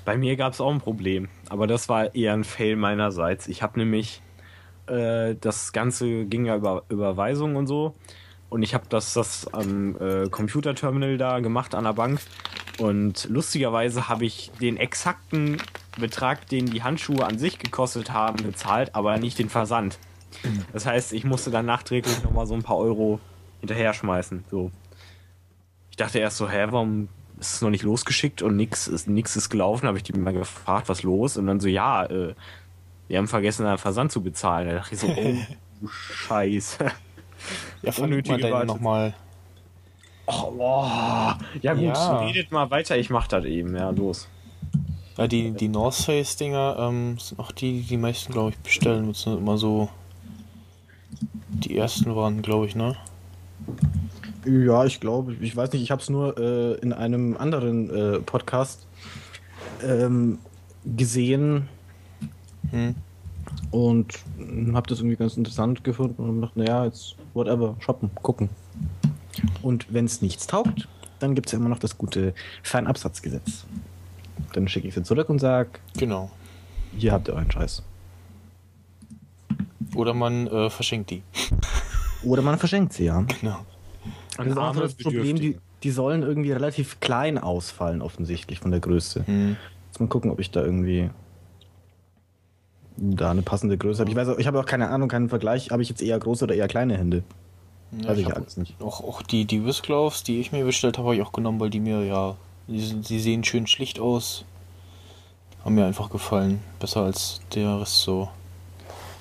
Bei 0.03 0.17
mir 0.17 0.35
gab 0.35 0.53
es 0.53 0.61
auch 0.61 0.71
ein 0.71 0.81
Problem, 0.81 1.29
aber 1.49 1.65
das 1.65 1.89
war 1.89 2.13
eher 2.13 2.33
ein 2.33 2.43
Fail 2.43 2.75
meinerseits. 2.75 3.47
Ich 3.47 3.63
habe 3.63 3.79
nämlich, 3.79 4.21
äh, 4.87 5.35
das 5.39 5.73
Ganze 5.73 6.25
ging 6.25 6.45
ja 6.45 6.55
über 6.55 6.83
Überweisung 6.89 7.55
und 7.55 7.67
so 7.67 7.95
und 8.49 8.63
ich 8.63 8.73
habe 8.73 8.85
das, 8.89 9.13
das 9.13 9.51
am 9.53 9.95
äh, 9.99 10.29
Computerterminal 10.29 11.17
da 11.17 11.39
gemacht 11.39 11.75
an 11.75 11.83
der 11.83 11.93
Bank 11.93 12.19
und 12.77 13.27
lustigerweise 13.29 14.09
habe 14.09 14.25
ich 14.25 14.51
den 14.61 14.77
exakten 14.77 15.57
Betrag, 15.97 16.47
den 16.47 16.65
die 16.65 16.83
Handschuhe 16.83 17.25
an 17.25 17.37
sich 17.37 17.57
gekostet 17.57 18.11
haben, 18.11 18.43
bezahlt, 18.43 18.93
aber 18.95 19.17
nicht 19.17 19.39
den 19.39 19.49
Versand. 19.49 19.97
Das 20.73 20.85
heißt, 20.85 21.13
ich 21.13 21.23
musste 21.23 21.51
dann 21.51 21.65
nachträglich 21.65 22.23
nochmal 22.23 22.45
so 22.45 22.53
ein 22.53 22.63
paar 22.63 22.77
Euro 22.77 23.19
hinterher 23.59 23.93
schmeißen. 23.93 24.43
So. 24.51 24.71
Ich 25.89 25.97
dachte 25.97 26.19
erst 26.19 26.37
so, 26.37 26.49
hä, 26.49 26.67
warum 26.69 27.07
ist 27.39 27.53
es 27.53 27.61
noch 27.61 27.69
nicht 27.69 27.83
losgeschickt 27.83 28.41
und 28.41 28.55
nix 28.55 28.87
ist, 28.87 29.07
nix 29.07 29.35
ist 29.35 29.49
gelaufen? 29.49 29.87
Habe 29.87 29.97
ich 29.97 30.03
die 30.03 30.13
mal 30.13 30.33
gefragt, 30.33 30.89
was 30.89 31.03
los? 31.03 31.37
Und 31.37 31.47
dann 31.47 31.59
so, 31.59 31.67
ja, 31.67 32.05
äh, 32.05 32.35
wir 33.07 33.17
haben 33.17 33.27
vergessen, 33.27 33.65
einen 33.65 33.77
Versand 33.77 34.11
zu 34.11 34.21
bezahlen. 34.21 34.67
Da 34.69 34.75
dachte 34.75 34.95
ich 34.95 35.01
so, 35.01 35.07
oh, 35.07 35.35
du 35.81 35.87
Scheiße. 35.87 36.85
Ja, 37.83 37.93
Unnötige 37.97 38.41
Wartezeit. 38.43 38.67
nochmal. 38.67 39.13
Oh, 40.27 40.51
boah. 40.51 41.37
Ja 41.61 41.73
gut, 41.73 41.83
Ja. 41.83 42.17
redet 42.19 42.51
mal 42.51 42.69
weiter, 42.71 42.97
ich 42.97 43.09
mach 43.09 43.27
das 43.27 43.45
eben. 43.45 43.75
Ja, 43.75 43.91
los. 43.91 44.27
Ja, 45.17 45.27
die, 45.27 45.51
die 45.51 45.67
North 45.67 45.95
Face 45.95 46.35
Dinger 46.35 46.75
ähm, 46.79 47.17
sind 47.19 47.39
auch 47.39 47.51
die, 47.51 47.81
die 47.81 47.87
die 47.87 47.97
meisten, 47.97 48.33
glaube 48.33 48.49
ich, 48.51 48.57
bestellen. 48.57 49.07
Das 49.09 49.21
sind 49.21 49.37
immer 49.37 49.57
so. 49.57 49.89
Die 51.49 51.77
ersten 51.77 52.13
waren, 52.15 52.41
glaube 52.41 52.65
ich, 52.65 52.75
ne? 52.75 52.97
Ja, 54.45 54.83
ich 54.85 54.99
glaube, 54.99 55.33
ich 55.39 55.55
weiß 55.55 55.71
nicht, 55.71 55.81
ich 55.83 55.91
habe 55.91 56.01
es 56.01 56.09
nur 56.09 56.37
äh, 56.37 56.73
in 56.79 56.91
einem 56.91 57.37
anderen 57.37 57.89
äh, 57.89 58.19
Podcast 58.19 58.85
ähm, 59.83 60.39
gesehen 60.85 61.69
Hm. 62.75 62.95
Und 63.71 64.19
habe 64.73 64.87
das 64.89 64.99
irgendwie 64.99 65.15
ganz 65.15 65.37
interessant 65.37 65.83
gefunden 65.83 66.21
und 66.21 66.41
dachte, 66.41 66.59
naja, 66.59 66.85
jetzt 66.85 67.15
whatever, 67.33 67.75
shoppen, 67.79 68.09
gucken. 68.15 68.49
Und 69.61 69.93
wenn 69.93 70.05
es 70.05 70.21
nichts 70.21 70.47
taugt, 70.47 70.87
dann 71.19 71.35
gibt 71.35 71.47
es 71.47 71.53
ja 71.53 71.59
immer 71.59 71.69
noch 71.69 71.79
das 71.79 71.97
gute 71.97 72.33
Fernabsatzgesetz. 72.63 73.65
Dann 74.53 74.67
schicke 74.67 74.87
ich 74.87 74.93
sie 74.93 75.03
zurück 75.03 75.29
und 75.29 75.39
sage, 75.39 75.69
Genau. 75.97 76.31
hier 76.97 77.11
habt 77.13 77.27
ihr 77.27 77.33
euren 77.33 77.49
Scheiß. 77.49 77.83
Oder 79.95 80.13
man 80.13 80.47
äh, 80.47 80.69
verschenkt 80.69 81.11
die. 81.11 81.23
Oder 82.23 82.41
man 82.41 82.57
verschenkt 82.57 82.93
sie, 82.93 83.05
ja. 83.05 83.21
Genau. 83.39 83.65
Das 84.37 84.47
ist 84.47 84.57
auch 84.57 84.73
so 84.73 84.81
das 84.81 84.95
Problem, 84.95 85.37
die, 85.37 85.57
die 85.83 85.91
sollen 85.91 86.23
irgendwie 86.23 86.51
relativ 86.51 86.99
klein 86.99 87.37
ausfallen, 87.37 88.01
offensichtlich 88.01 88.59
von 88.59 88.71
der 88.71 88.81
Größe. 88.81 89.25
Hm. 89.25 89.55
Jetzt 89.87 89.99
mal 90.01 90.07
gucken, 90.07 90.31
ob 90.31 90.39
ich 90.39 90.51
da 90.51 90.61
irgendwie 90.61 91.09
da 92.97 93.31
eine 93.31 93.41
passende 93.41 93.77
Größe 93.77 94.01
habe. 94.01 94.09
Ich 94.09 94.15
weiß 94.15 94.29
auch, 94.29 94.37
ich 94.37 94.47
habe 94.47 94.59
auch 94.59 94.65
keine 94.65 94.89
Ahnung, 94.89 95.09
keinen 95.09 95.29
Vergleich. 95.29 95.71
Habe 95.71 95.81
ich 95.83 95.89
jetzt 95.89 96.01
eher 96.01 96.17
große 96.19 96.45
oder 96.45 96.55
eher 96.55 96.67
kleine 96.67 96.97
Hände? 96.97 97.23
Ja, 98.01 98.09
Weiß 98.09 98.17
ich 98.17 98.25
hab 98.25 98.35
alles 98.37 98.57
nicht. 98.57 98.75
Auch, 98.81 99.01
auch 99.01 99.21
die, 99.21 99.45
die 99.45 99.65
Whiskgloves, 99.65 100.23
die 100.23 100.39
ich 100.39 100.51
mir 100.51 100.65
bestellt 100.65 100.97
habe, 100.97 101.07
habe 101.09 101.15
ich 101.15 101.21
auch 101.21 101.31
genommen, 101.33 101.59
weil 101.59 101.69
die 101.69 101.79
mir 101.79 102.03
ja, 102.03 102.35
die, 102.67 102.79
sind- 102.79 103.07
die 103.09 103.19
sehen 103.19 103.43
schön 103.43 103.67
schlicht 103.67 103.99
aus. 103.99 104.45
Haben 105.63 105.75
mir 105.75 105.85
einfach 105.85 106.09
gefallen. 106.09 106.59
Besser 106.79 107.01
als 107.01 107.41
der 107.53 107.79
Rest 107.81 107.97
so. 108.01 108.29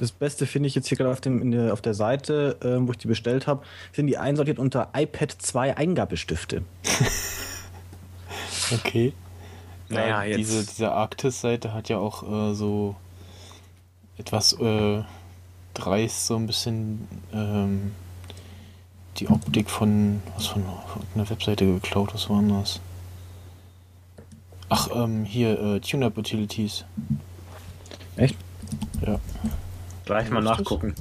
Das 0.00 0.10
Beste 0.10 0.46
finde 0.46 0.66
ich 0.66 0.74
jetzt 0.74 0.88
hier 0.88 0.98
gerade 0.98 1.10
auf, 1.12 1.20
dem, 1.20 1.50
der, 1.52 1.72
auf 1.72 1.80
der 1.80 1.94
Seite, 1.94 2.56
ähm, 2.64 2.86
wo 2.88 2.92
ich 2.92 2.98
die 2.98 3.06
bestellt 3.06 3.46
habe, 3.46 3.62
sind 3.92 4.08
die 4.08 4.18
einsortiert 4.18 4.58
unter 4.58 4.88
iPad 4.94 5.30
2 5.38 5.76
Eingabestifte. 5.76 6.62
Okay. 8.72 9.12
Naja, 9.88 10.06
Ja, 10.06 10.24
jetzt- 10.24 10.38
diese, 10.38 10.66
diese 10.66 10.92
Arktis-Seite 10.92 11.72
hat 11.74 11.88
ja 11.88 11.98
auch 11.98 12.22
äh, 12.50 12.54
so 12.54 12.96
etwas 14.18 14.52
äh, 14.54 15.02
dreist, 15.74 16.26
so 16.26 16.36
ein 16.36 16.46
bisschen 16.46 17.08
ähm, 17.32 17.92
die 19.16 19.28
Optik 19.28 19.70
von, 19.70 20.22
was 20.34 20.46
von, 20.46 20.62
von 20.62 21.02
einer 21.14 21.28
Webseite 21.28 21.66
geklaut, 21.66 22.14
was 22.14 22.28
war 22.28 22.42
das? 22.42 22.80
Ach, 24.68 24.88
ähm, 24.94 25.24
hier, 25.24 25.58
äh, 25.60 25.80
Tune-Up 25.80 26.16
Utilities. 26.16 26.84
Echt? 28.16 28.36
Ja. 29.06 29.20
Gleich 30.04 30.30
mal 30.30 30.42
nachgucken. 30.42 30.94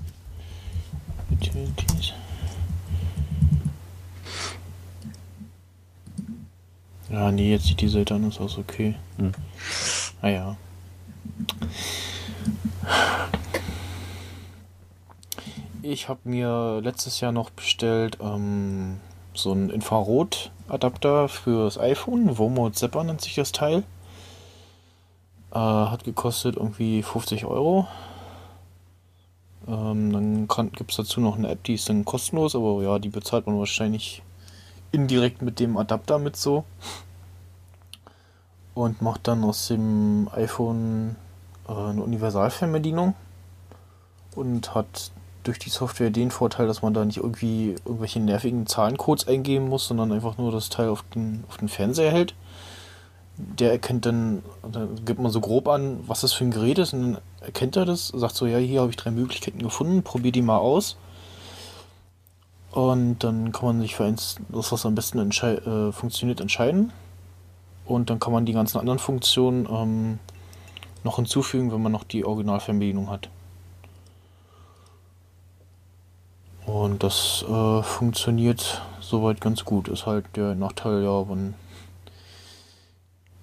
Utilities. 1.32 2.14
Ja, 7.10 7.32
nee, 7.32 7.52
jetzt 7.52 7.66
sieht 7.66 7.82
die 7.82 7.88
Seite 7.88 8.16
anders 8.16 8.40
aus, 8.40 8.58
okay. 8.58 8.96
Hm. 9.18 9.32
Naja. 10.22 10.58
Ich 15.82 16.08
habe 16.08 16.22
mir 16.24 16.80
letztes 16.82 17.20
Jahr 17.20 17.32
noch 17.32 17.50
bestellt 17.50 18.18
ähm, 18.22 19.00
so 19.34 19.52
einen 19.52 19.70
Infrarot-Adapter 19.70 21.28
fürs 21.28 21.78
iPhone. 21.78 22.38
Vomod 22.38 22.76
Zepper 22.76 23.04
nennt 23.04 23.22
sich 23.22 23.36
das 23.36 23.52
Teil. 23.52 23.84
Äh, 25.52 25.60
hat 25.60 26.04
gekostet 26.04 26.56
irgendwie 26.56 27.04
50 27.04 27.46
Euro. 27.46 27.88
Ähm, 29.68 30.48
dann 30.48 30.72
gibt 30.72 30.92
es 30.92 30.98
dazu 30.98 31.22
noch 31.22 31.38
eine 31.38 31.50
App, 31.50 31.64
die 31.64 31.76
ist 31.76 31.88
dann 31.90 32.06
kostenlos, 32.06 32.56
aber 32.56 32.82
ja, 32.84 33.00
die 33.00 33.10
bezahlt 33.10 33.48
man 33.48 33.60
wahrscheinlich 33.60 34.24
indirekt 34.92 35.42
mit 35.42 35.60
dem 35.60 35.78
Adapter 35.78 36.20
mit 36.20 36.36
so. 36.36 36.66
Und 38.74 39.02
macht 39.02 39.28
dann 39.28 39.44
aus 39.44 39.68
dem 39.68 40.30
iPhone 40.34 41.16
eine 41.68 42.04
Universalfernbedienung. 42.04 43.16
Und 44.36 44.74
hat 44.74 45.12
durch 45.44 45.60
die 45.60 45.70
Software 45.70 46.10
den 46.10 46.32
Vorteil, 46.32 46.68
dass 46.68 46.82
man 46.82 46.94
da 46.94 47.06
nicht 47.06 47.18
irgendwie 47.18 47.76
irgendwelche 47.86 48.20
nervigen 48.20 48.66
Zahlencodes 48.66 49.28
eingeben 49.28 49.70
muss, 49.70 49.88
sondern 49.88 50.12
einfach 50.12 50.38
nur 50.38 50.52
das 50.52 50.70
Teil 50.70 50.90
auf 50.90 51.04
den, 51.14 51.44
auf 51.50 51.58
den 51.58 51.70
Fernseher 51.70 52.12
hält. 52.12 52.34
Der 53.38 53.72
erkennt 53.72 54.06
dann, 54.06 54.44
da 54.72 54.88
gibt 55.06 55.20
man 55.20 55.32
so 55.32 55.42
grob 55.42 55.68
an, 55.68 56.00
was 56.08 56.22
das 56.22 56.34
für 56.34 56.46
ein 56.46 56.52
Gerät 56.52 56.78
ist, 56.78 56.94
und 56.94 57.02
dann 57.02 57.22
erkennt 57.42 57.76
er 57.76 57.86
das, 57.86 58.08
sagt 58.10 58.36
so, 58.36 58.46
ja, 58.46 58.58
hier 58.58 58.82
habe 58.82 58.92
ich 58.92 58.96
drei 58.96 59.12
Möglichkeiten 59.12 59.60
gefunden, 59.60 60.04
probier 60.04 60.32
die 60.32 60.42
mal 60.42 60.60
aus. 60.60 60.98
Und 62.72 63.20
dann 63.20 63.52
kann 63.52 63.66
man 63.66 63.82
sich 63.82 63.96
für 63.96 64.06
eins, 64.06 64.38
das 64.50 64.72
was 64.72 64.86
am 64.86 64.96
besten 64.96 65.20
äh, 65.20 65.92
funktioniert, 65.92 66.42
entscheiden. 66.42 66.92
Und 67.86 68.10
dann 68.10 68.20
kann 68.20 68.34
man 68.34 68.46
die 68.46 68.54
ganzen 68.54 68.80
anderen 68.80 69.00
Funktionen 69.00 69.68
ähm, 69.70 70.20
noch 71.04 71.18
hinzufügen, 71.18 71.72
wenn 71.72 71.82
man 71.82 71.92
noch 71.92 72.04
die 72.04 72.26
Originalfernbedienung 72.26 73.10
hat. 73.10 73.30
Und 76.66 77.04
das 77.04 77.44
äh, 77.48 77.84
funktioniert 77.84 78.82
soweit 79.02 79.42
ganz 79.42 79.66
gut. 79.66 79.90
Ist 79.90 80.06
halt 80.06 80.26
der 80.36 80.56
Nachteil, 80.56 81.04
ja, 81.04 81.24
man 81.24 81.56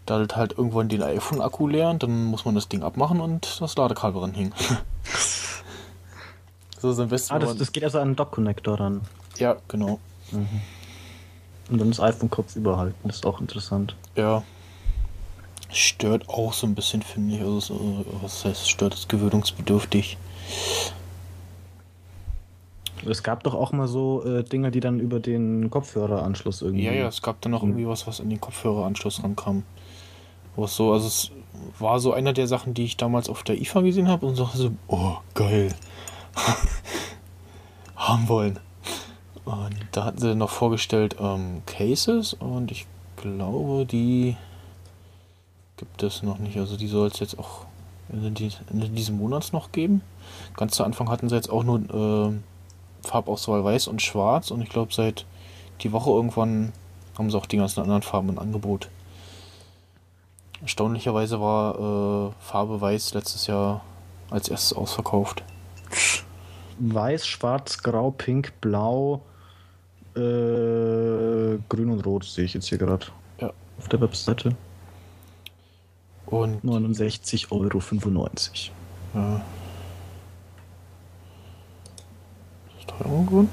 daddelt 0.07 0.37
halt 0.37 0.59
irgendwann 0.59 0.89
den 0.89 1.03
iPhone-Akku 1.03 1.69
leer 1.69 1.95
dann 1.95 2.25
muss 2.25 2.45
man 2.45 2.57
das 2.57 2.69
Ding 2.69 2.83
abmachen 2.83 3.21
und 3.21 3.61
das 3.61 3.77
Ladekabel 3.77 4.23
ranhängen. 4.23 4.53
so 6.79 6.91
ist 6.91 6.99
am 6.99 7.09
besten. 7.09 7.35
Ah, 7.35 7.41
wenn 7.41 7.47
das, 7.47 7.57
das 7.57 7.73
geht 7.73 7.85
also 7.85 8.01
an 8.01 8.11
den 8.11 8.17
Dock-Connector 8.17 8.77
dann. 8.77 9.03
ja, 9.37 9.57
genau. 9.69 10.01
Und 10.33 11.79
dann 11.79 11.89
das 11.89 12.01
iPhone 12.01 12.31
Kopf 12.31 12.57
überhalten. 12.57 12.97
Das 13.05 13.17
ist 13.17 13.27
auch 13.27 13.41
interessant. 13.41 13.95
Ja. 14.17 14.43
Stört 15.73 16.29
auch 16.29 16.53
so 16.53 16.67
ein 16.67 16.75
bisschen, 16.75 17.03
finde 17.03 17.37
ich. 17.37 17.41
Also, 17.41 17.61
so, 17.61 18.05
was 18.23 18.45
heißt, 18.45 18.69
stört 18.69 18.95
ist 18.95 19.09
gewöhnungsbedürftig. 19.09 20.19
Es 23.09 23.23
gab 23.23 23.45
doch 23.45 23.55
auch 23.55 23.73
mal 23.73 23.89
so 23.89 24.25
äh, 24.25 24.45
Dinger, 24.45 24.71
die 24.71 24.81
dann 24.81 25.01
über 25.01 25.21
den 25.21 25.71
Kopfhöreranschluss 25.71 26.63
irgendwie. 26.63 26.85
Ja, 26.85 26.93
ja, 26.93 27.09
es 27.09 27.23
gab 27.23 27.41
dann 27.41 27.53
noch 27.53 27.63
irgendwie 27.63 27.87
was, 27.87 28.07
was 28.07 28.21
an 28.21 28.29
den 28.29 28.41
Kopfhöreranschluss 28.41 29.23
rankam. 29.23 29.63
Was 30.57 30.77
so, 30.77 30.93
also 30.93 31.07
es 31.07 31.31
war 31.79 32.01
so 32.01 32.13
einer 32.13 32.33
der 32.33 32.47
Sachen, 32.47 32.75
die 32.75 32.85
ich 32.85 32.97
damals 32.97 33.29
auf 33.29 33.43
der 33.43 33.61
IFA 33.61 33.81
gesehen 33.83 34.09
habe 34.09 34.27
und 34.27 34.35
so, 34.35 34.51
so 34.53 34.71
oh, 34.89 35.17
geil. 35.35 35.75
Haben 37.97 38.29
wollen. 38.29 38.59
Und 39.45 39.77
da 39.93 40.05
hatten 40.05 40.19
sie 40.19 40.35
noch 40.35 40.51
vorgestellt 40.51 41.17
ähm, 41.21 41.63
Cases 41.67 42.35
und 42.35 42.71
ich 42.71 42.87
glaube, 43.17 43.87
die 43.87 44.37
gibt 45.81 46.03
es 46.03 46.23
noch 46.23 46.39
nicht. 46.39 46.59
Also 46.59 46.77
die 46.77 46.87
soll 46.87 47.09
es 47.09 47.19
jetzt 47.19 47.39
auch 47.39 47.65
Ende, 48.13 48.51
Ende 48.71 48.89
dieses 48.91 49.11
Monats 49.11 49.53
noch 49.53 49.73
geben. 49.73 50.03
Ganz 50.57 50.77
zu 50.77 50.85
Anfang 50.85 51.09
hatten 51.09 51.29
sie 51.29 51.35
jetzt 51.35 51.51
auch 51.51 51.65
nur 51.65 51.81
ähm, 51.93 52.43
Farbauswahl 53.03 53.65
weiß 53.65 53.89
und 53.89 54.03
schwarz 54.03 54.51
und 54.51 54.61
ich 54.61 54.69
glaube 54.69 54.93
seit 54.93 55.25
die 55.81 55.91
Woche 55.93 56.11
irgendwann 56.11 56.73
haben 57.17 57.31
sie 57.31 57.37
auch 57.37 57.47
die 57.47 57.57
ganzen 57.57 57.81
anderen 57.81 58.03
Farben 58.03 58.29
im 58.29 58.39
Angebot. 58.39 58.89
Erstaunlicherweise 60.61 61.41
war 61.41 62.29
äh, 62.29 62.33
Farbe 62.41 62.81
weiß 62.81 63.15
letztes 63.15 63.47
Jahr 63.47 63.81
als 64.29 64.49
erstes 64.49 64.77
ausverkauft. 64.77 65.43
Weiß, 66.79 67.27
schwarz, 67.27 67.83
grau, 67.83 68.11
pink, 68.11 68.53
blau, 68.61 69.23
äh, 70.15 71.59
grün 71.69 71.91
und 71.91 72.05
rot 72.05 72.25
sehe 72.25 72.45
ich 72.45 72.53
jetzt 72.53 72.69
hier 72.69 72.79
gerade. 72.79 73.07
Ja. 73.41 73.51
Auf 73.79 73.89
der 73.89 74.01
Webseite. 74.03 74.55
Und 76.31 76.65
69,95 76.65 77.51
Euro. 77.51 77.81
ja. 79.15 79.43
Ist 82.79 82.89
teurer 82.89 83.25
geworden? 83.25 83.51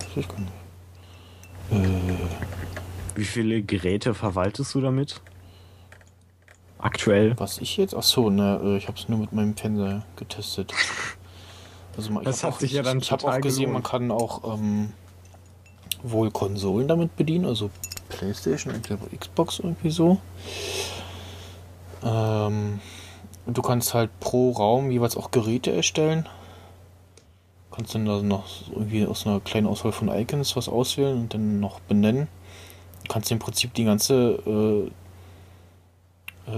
Weiß 0.00 0.16
ich 0.16 0.28
gar 0.28 0.38
nicht. 0.40 0.52
Äh, 1.72 2.16
Wie 3.16 3.24
viele 3.24 3.62
Geräte 3.62 4.14
verwaltest 4.14 4.74
du 4.74 4.80
damit? 4.80 5.20
Aktuell. 6.78 7.34
was 7.38 7.58
ich 7.58 7.76
jetzt? 7.78 7.94
Ach 7.96 8.02
so, 8.02 8.30
ne, 8.30 8.60
äh, 8.62 8.76
ich 8.76 8.86
habe 8.86 8.98
es 8.98 9.08
nur 9.08 9.18
mit 9.18 9.32
meinem 9.32 9.56
Fernseher 9.56 10.04
getestet. 10.16 10.72
Also 11.96 12.12
mal- 12.12 12.20
ich 12.20 12.26
Das 12.26 12.44
hat 12.44 12.60
sich 12.60 12.72
ja 12.72 12.82
dann 12.82 12.98
Ich 12.98 13.10
habe 13.10 13.22
total 13.22 13.38
auch 13.38 13.42
gesehen, 13.42 13.72
man 13.72 13.82
kann 13.82 14.10
auch 14.10 14.54
ähm, 14.58 14.92
wohl 16.02 16.30
Konsolen 16.30 16.86
damit 16.86 17.16
bedienen, 17.16 17.46
also 17.46 17.70
PlayStation 18.10 18.74
ich 19.10 19.18
Xbox 19.20 19.58
irgendwie 19.58 19.90
so. 19.90 20.20
Ähm, 22.06 22.80
du 23.46 23.62
kannst 23.62 23.94
halt 23.94 24.18
pro 24.20 24.52
Raum 24.52 24.90
jeweils 24.90 25.16
auch 25.16 25.30
Geräte 25.30 25.72
erstellen. 25.72 26.28
Kannst 27.72 27.94
dann 27.94 28.08
also 28.08 28.24
noch 28.24 28.44
irgendwie 28.70 29.04
aus 29.06 29.26
einer 29.26 29.40
kleinen 29.40 29.66
Auswahl 29.66 29.92
von 29.92 30.08
Icons 30.08 30.56
was 30.56 30.68
auswählen 30.68 31.18
und 31.18 31.34
dann 31.34 31.60
noch 31.60 31.80
benennen. 31.80 32.28
Du 33.04 33.12
kannst 33.12 33.30
im 33.30 33.38
Prinzip 33.38 33.74
die 33.74 33.84
ganze 33.84 34.40
äh, 34.46 34.90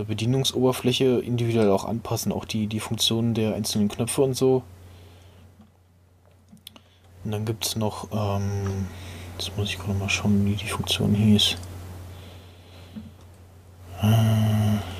äh, 0.00 0.04
Bedienungsoberfläche 0.04 1.20
individuell 1.20 1.70
auch 1.70 1.84
anpassen, 1.84 2.30
auch 2.30 2.44
die, 2.44 2.66
die 2.66 2.80
Funktionen 2.80 3.34
der 3.34 3.54
einzelnen 3.54 3.88
Knöpfe 3.88 4.22
und 4.22 4.34
so. 4.34 4.62
Und 7.24 7.32
dann 7.32 7.44
gibt 7.44 7.66
es 7.66 7.76
noch, 7.76 8.08
ähm, 8.12 8.86
jetzt 9.38 9.56
muss 9.56 9.70
ich 9.70 9.78
gerade 9.78 9.98
mal 9.98 10.08
schauen, 10.08 10.44
wie 10.46 10.54
die 10.54 10.68
Funktion 10.68 11.14
hieß. 11.14 11.56
Äh, 14.02 14.97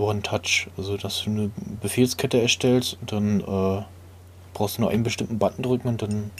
One-Touch. 0.00 0.68
Also, 0.76 0.96
dass 0.96 1.24
du 1.24 1.30
eine 1.30 1.50
Befehlskette 1.80 2.40
erstellst 2.40 2.98
und 3.00 3.12
dann 3.12 3.40
äh, 3.40 3.82
brauchst 4.54 4.78
du 4.78 4.82
nur 4.82 4.90
einen 4.90 5.02
bestimmten 5.02 5.38
Button 5.38 5.62
drücken 5.62 5.88
und 5.88 6.02
dann. 6.02 6.30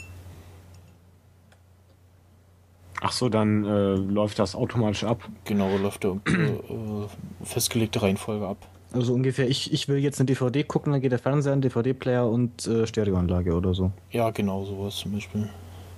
Ach 3.03 3.13
so, 3.13 3.31
dann 3.31 3.65
äh, 3.65 3.95
läuft 3.95 4.39
das 4.39 4.55
automatisch 4.55 5.05
ab. 5.05 5.27
Genau, 5.45 5.75
läuft 5.79 6.05
der 6.05 6.13
äh, 6.27 7.45
festgelegte 7.45 8.03
Reihenfolge 8.03 8.47
ab. 8.47 8.59
Also 8.93 9.15
ungefähr, 9.15 9.49
ich, 9.49 9.73
ich 9.73 9.89
will 9.89 9.99
jetzt 9.99 10.19
eine 10.19 10.27
DVD 10.27 10.65
gucken, 10.65 10.93
dann 10.93 11.01
geht 11.01 11.13
der 11.13 11.19
Fernseher, 11.19 11.53
ein 11.53 11.61
DVD-Player 11.61 12.29
und 12.29 12.67
äh, 12.67 12.87
Stereoanlage 12.87 13.55
oder 13.55 13.73
so. 13.73 13.93
Ja, 14.11 14.31
genau, 14.31 14.65
sowas 14.65 14.97
zum 14.97 15.13
Beispiel. 15.13 15.49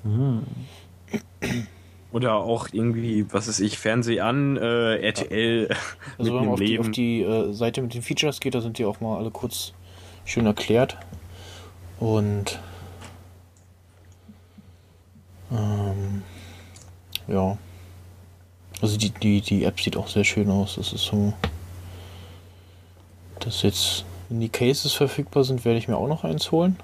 Mhm. 0.05 0.43
Oder 2.13 2.35
auch 2.35 2.69
irgendwie, 2.73 3.27
was 3.33 3.49
ist 3.49 3.61
ich, 3.61 3.79
Fernseh 3.79 4.21
an, 4.21 4.57
äh, 4.57 4.97
RTL. 4.97 5.69
Also 6.19 6.35
wenn 6.35 6.45
man 6.45 6.49
auf 6.51 6.61
die, 6.61 6.79
auf 6.79 6.91
die 6.91 7.23
äh, 7.23 7.53
Seite 7.53 7.81
mit 7.81 7.95
den 7.95 8.03
Features 8.03 8.41
geht, 8.41 8.55
da 8.55 8.61
sind 8.61 8.79
die 8.79 8.85
auch 8.85 9.01
mal 9.01 9.19
alle 9.19 9.31
kurz 9.31 9.73
schön 10.25 10.45
erklärt. 10.47 10.99
Und 11.99 12.61
ähm, 15.51 16.23
ja. 17.29 17.57
Also 18.81 18.97
die, 18.97 19.11
die, 19.11 19.41
die 19.41 19.65
App 19.65 19.81
sieht 19.81 19.97
auch 19.97 20.09
sehr 20.09 20.25
schön 20.25 20.51
aus. 20.51 20.75
Das 20.77 20.93
ist 20.93 21.05
so. 21.05 21.33
Dass 23.41 23.63
jetzt, 23.63 24.05
wenn 24.29 24.41
die 24.41 24.49
Cases 24.49 24.93
verfügbar 24.93 25.45
sind, 25.45 25.65
werde 25.65 25.79
ich 25.79 25.89
mir 25.89 25.97
auch 25.97 26.09
noch 26.09 26.25
eins 26.25 26.51
holen. 26.53 26.77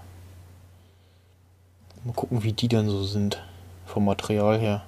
Mal 2.05 2.13
gucken, 2.13 2.43
wie 2.43 2.53
die 2.53 2.69
dann 2.69 2.89
so 2.89 3.05
sind. 3.05 3.43
Vom 3.87 4.05
Material 4.05 4.59
her. 4.59 4.85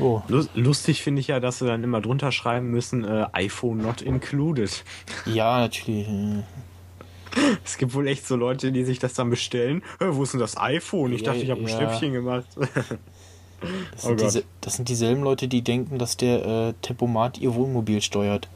Oh. 0.00 0.22
Lustig 0.28 1.02
finde 1.02 1.20
ich 1.20 1.28
ja, 1.28 1.40
dass 1.40 1.58
sie 1.58 1.66
dann 1.66 1.82
immer 1.82 2.00
drunter 2.00 2.32
schreiben 2.32 2.70
müssen, 2.70 3.04
äh, 3.04 3.26
iPhone 3.32 3.78
not 3.78 4.02
included. 4.02 4.84
Ja, 5.24 5.60
natürlich. 5.60 6.06
Es 7.64 7.78
gibt 7.78 7.94
wohl 7.94 8.06
echt 8.08 8.26
so 8.26 8.36
Leute, 8.36 8.72
die 8.72 8.84
sich 8.84 8.98
das 8.98 9.14
dann 9.14 9.30
bestellen. 9.30 9.82
Wo 9.98 10.22
ist 10.22 10.32
denn 10.32 10.40
das 10.40 10.56
iPhone? 10.56 11.12
Ich 11.12 11.22
ja, 11.22 11.32
dachte, 11.32 11.42
ich 11.42 11.50
habe 11.50 11.60
ein 11.60 11.68
ja. 11.68 11.76
Schnäppchen 11.76 12.12
gemacht. 12.12 12.46
Das 12.56 14.02
sind, 14.02 14.12
oh 14.12 14.24
diese, 14.24 14.44
das 14.60 14.76
sind, 14.76 14.88
dieselben 14.88 15.22
Leute, 15.22 15.48
die 15.48 15.62
denken, 15.62 15.98
dass 15.98 16.16
der 16.16 16.46
äh, 16.46 16.72
Tempomat 16.82 17.38
ihr 17.38 17.54
Wohnmobil 17.54 18.00
steuert. 18.00 18.48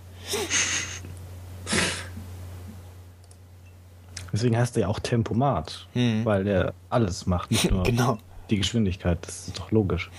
Deswegen 4.33 4.57
heißt 4.57 4.77
er 4.77 4.83
ja 4.83 4.89
auch 4.89 5.01
Tempomat, 5.01 5.89
hm. 5.93 6.25
weil 6.25 6.47
er 6.47 6.75
alles 6.89 7.27
macht, 7.27 7.51
nicht 7.51 7.71
nur 7.71 7.83
genau. 7.83 8.19
die 8.49 8.59
Geschwindigkeit. 8.59 9.19
Das 9.23 9.49
ist 9.49 9.59
doch 9.59 9.71
logisch. 9.71 10.11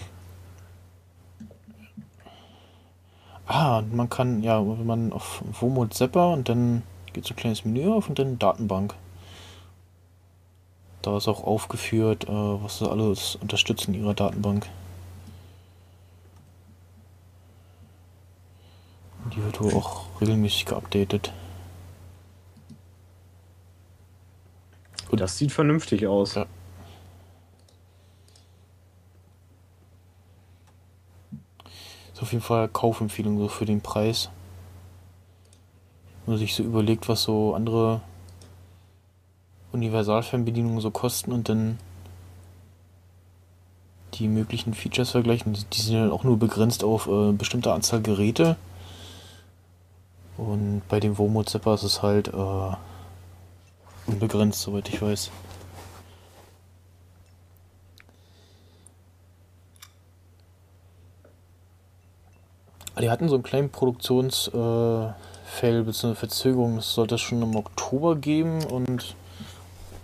Ah, 3.53 3.83
man 3.91 4.09
kann, 4.09 4.43
ja, 4.43 4.65
wenn 4.65 4.85
man 4.85 5.11
auf 5.11 5.43
Womod 5.59 5.93
Zapper 5.93 6.31
und 6.31 6.47
dann 6.47 6.83
geht 7.11 7.25
so 7.25 7.33
ein 7.33 7.35
kleines 7.35 7.65
Menü 7.65 7.91
auf 7.91 8.07
und 8.07 8.17
dann 8.17 8.39
Datenbank. 8.39 8.95
Da 11.01 11.17
ist 11.17 11.27
auch 11.27 11.43
aufgeführt, 11.43 12.29
äh, 12.29 12.31
was 12.31 12.77
sie 12.77 12.89
alles 12.89 13.35
unterstützen 13.35 13.93
in 13.93 14.03
ihrer 14.03 14.13
Datenbank. 14.13 14.69
Die 19.35 19.43
wird 19.43 19.59
wohl 19.59 19.73
auch 19.73 20.05
regelmäßig 20.21 20.67
geupdatet. 20.67 21.33
Und 25.09 25.19
das 25.19 25.37
sieht 25.37 25.51
vernünftig 25.51 26.07
aus. 26.07 26.35
Ja. 26.35 26.45
Auf 32.21 32.31
jeden 32.31 32.43
Fall 32.43 32.67
Kaufempfehlung 32.67 33.39
so 33.39 33.47
für 33.47 33.65
den 33.65 33.81
Preis. 33.81 34.29
Wenn 36.25 36.33
man 36.33 36.39
sich 36.39 36.53
so 36.53 36.63
überlegt, 36.63 37.09
was 37.09 37.23
so 37.23 37.55
andere 37.55 38.01
Universalfernbedienungen 39.71 40.81
so 40.81 40.91
kosten 40.91 41.31
und 41.31 41.49
dann 41.49 41.79
die 44.15 44.27
möglichen 44.27 44.73
Features 44.73 45.11
vergleichen. 45.11 45.57
Die 45.73 45.81
sind 45.81 45.95
dann 45.95 46.11
auch 46.11 46.23
nur 46.23 46.37
begrenzt 46.37 46.83
auf 46.83 47.07
äh, 47.07 47.31
bestimmte 47.31 47.73
Anzahl 47.73 48.01
Geräte. 48.01 48.55
Und 50.37 50.81
bei 50.89 50.99
dem 50.99 51.17
Womo 51.17 51.43
Zapper 51.43 51.73
ist 51.73 51.83
es 51.83 52.01
halt 52.01 52.27
äh, 52.27 52.75
unbegrenzt, 54.05 54.61
soweit 54.61 54.89
ich 54.89 55.01
weiß. 55.01 55.31
Die 63.01 63.09
hatten 63.09 63.29
so 63.29 63.35
einen 63.35 63.43
kleinen 63.43 63.71
Produktionsfail 63.71 65.15
äh, 65.63 65.81
bzw. 65.81 66.13
Verzögerung. 66.13 66.75
Das 66.75 66.93
sollte 66.93 67.15
es 67.15 67.21
schon 67.21 67.41
im 67.41 67.55
Oktober 67.55 68.15
geben 68.15 68.63
und 68.63 69.15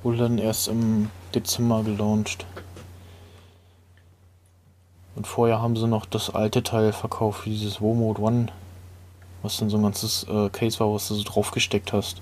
wurde 0.01 0.17
dann 0.17 0.39
erst 0.39 0.67
im 0.67 1.11
Dezember 1.35 1.83
gelauncht. 1.83 2.47
Und 5.15 5.27
vorher 5.27 5.61
haben 5.61 5.75
sie 5.75 5.87
noch 5.87 6.05
das 6.05 6.33
alte 6.33 6.63
Teil 6.63 6.91
verkauft, 6.91 7.45
dieses 7.45 7.81
WoMode 7.81 8.21
One, 8.21 8.47
was 9.43 9.57
dann 9.57 9.69
so 9.69 9.77
ein 9.77 9.83
ganzes 9.83 10.23
äh, 10.23 10.49
Case 10.49 10.79
war, 10.79 10.91
was 10.91 11.07
du 11.07 11.15
so 11.15 11.23
draufgesteckt 11.23 11.93
hast. 11.93 12.21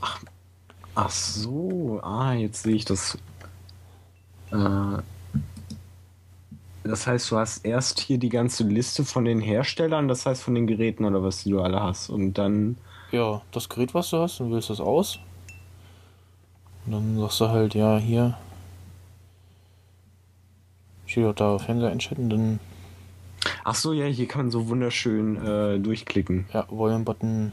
Ach, 0.00 0.20
ach 0.96 1.10
so, 1.10 2.00
ah, 2.02 2.32
jetzt 2.32 2.64
sehe 2.64 2.74
ich 2.74 2.84
das. 2.84 3.18
Äh, 4.50 4.98
das 6.86 7.06
heißt, 7.06 7.30
du 7.30 7.38
hast 7.38 7.64
erst 7.64 8.00
hier 8.00 8.18
die 8.18 8.28
ganze 8.28 8.64
Liste 8.64 9.04
von 9.04 9.24
den 9.24 9.40
Herstellern, 9.40 10.08
das 10.08 10.26
heißt 10.26 10.42
von 10.42 10.54
den 10.54 10.66
Geräten 10.66 11.04
oder 11.04 11.22
was 11.22 11.42
die 11.42 11.50
du 11.50 11.60
alle 11.60 11.82
hast. 11.82 12.10
Und 12.10 12.34
dann. 12.34 12.76
Ja, 13.12 13.42
das 13.52 13.68
Gerät, 13.68 13.94
was 13.94 14.10
du 14.10 14.18
hast, 14.18 14.40
dann 14.40 14.50
wählst 14.52 14.68
du 14.68 14.72
das 14.72 14.80
aus. 14.80 15.18
Und 16.84 16.92
dann 16.92 17.18
sagst 17.18 17.40
du 17.40 17.48
halt, 17.48 17.74
ja, 17.74 17.98
hier. 17.98 18.36
Steht 21.06 21.24
auch 21.24 21.34
da 21.34 21.58
Fernseher 21.58 21.90
einschalten, 21.90 22.30
dann. 22.30 22.60
Ach 23.64 23.74
so, 23.74 23.92
ja, 23.92 24.06
hier 24.06 24.28
kann 24.28 24.42
man 24.42 24.50
so 24.50 24.68
wunderschön 24.68 25.36
äh, 25.44 25.78
durchklicken. 25.78 26.46
Ja, 26.52 26.66
Volume-Button. 26.68 27.52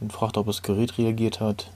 Und 0.00 0.12
fragt, 0.12 0.36
ob 0.36 0.46
das 0.46 0.62
Gerät 0.62 0.96
reagiert 0.96 1.40
hat. 1.40 1.72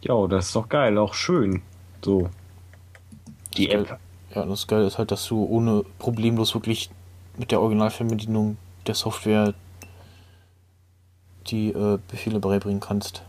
Ja, 0.00 0.26
das 0.26 0.46
ist 0.46 0.56
doch 0.56 0.68
geil, 0.68 0.96
auch 0.96 1.12
schön. 1.12 1.62
So 2.02 2.30
die 3.56 3.70
App. 3.70 3.98
Ja, 4.34 4.44
das 4.44 4.66
Geile 4.66 4.86
ist 4.86 4.98
halt, 4.98 5.10
dass 5.10 5.26
du 5.26 5.44
ohne 5.44 5.84
problemlos 5.98 6.54
wirklich 6.54 6.90
mit 7.36 7.50
der 7.50 7.60
Originalfernbedienung 7.60 8.56
der 8.86 8.94
Software 8.94 9.54
die 11.46 11.70
äh, 11.70 11.98
Befehle 12.08 12.40
beibringen 12.40 12.80
kannst. 12.80 13.22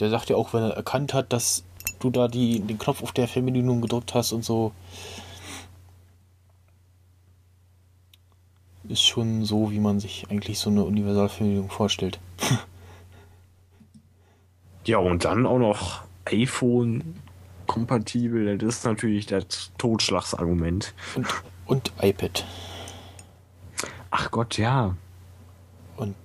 Der 0.00 0.10
sagt 0.10 0.30
ja 0.30 0.36
auch, 0.36 0.52
wenn 0.52 0.62
er 0.62 0.70
erkannt 0.70 1.14
hat, 1.14 1.32
dass 1.32 1.62
du 2.00 2.10
da 2.10 2.28
die, 2.28 2.60
den 2.60 2.78
Knopf 2.78 3.02
auf 3.02 3.12
der 3.12 3.28
Fernbedienung 3.28 3.80
gedrückt 3.80 4.14
hast 4.14 4.32
und 4.32 4.44
so. 4.44 4.72
Ist 8.88 9.02
schon 9.02 9.44
so, 9.44 9.70
wie 9.70 9.78
man 9.78 10.00
sich 10.00 10.26
eigentlich 10.30 10.58
so 10.58 10.70
eine 10.70 10.84
Universalfernbedienung 10.84 11.70
vorstellt. 11.70 12.18
ja, 14.84 14.98
und 14.98 15.24
dann 15.24 15.46
auch 15.46 15.58
noch 15.58 16.02
iPhone 16.24 17.20
kompatibel, 17.70 18.58
das 18.58 18.78
ist 18.78 18.84
natürlich 18.84 19.26
das 19.26 19.70
Totschlagsargument. 19.78 20.92
Und, 21.14 21.26
und 21.66 21.92
iPad. 22.02 22.44
Ach 24.10 24.28
Gott, 24.32 24.58
ja. 24.58 24.96
Und 25.96 26.16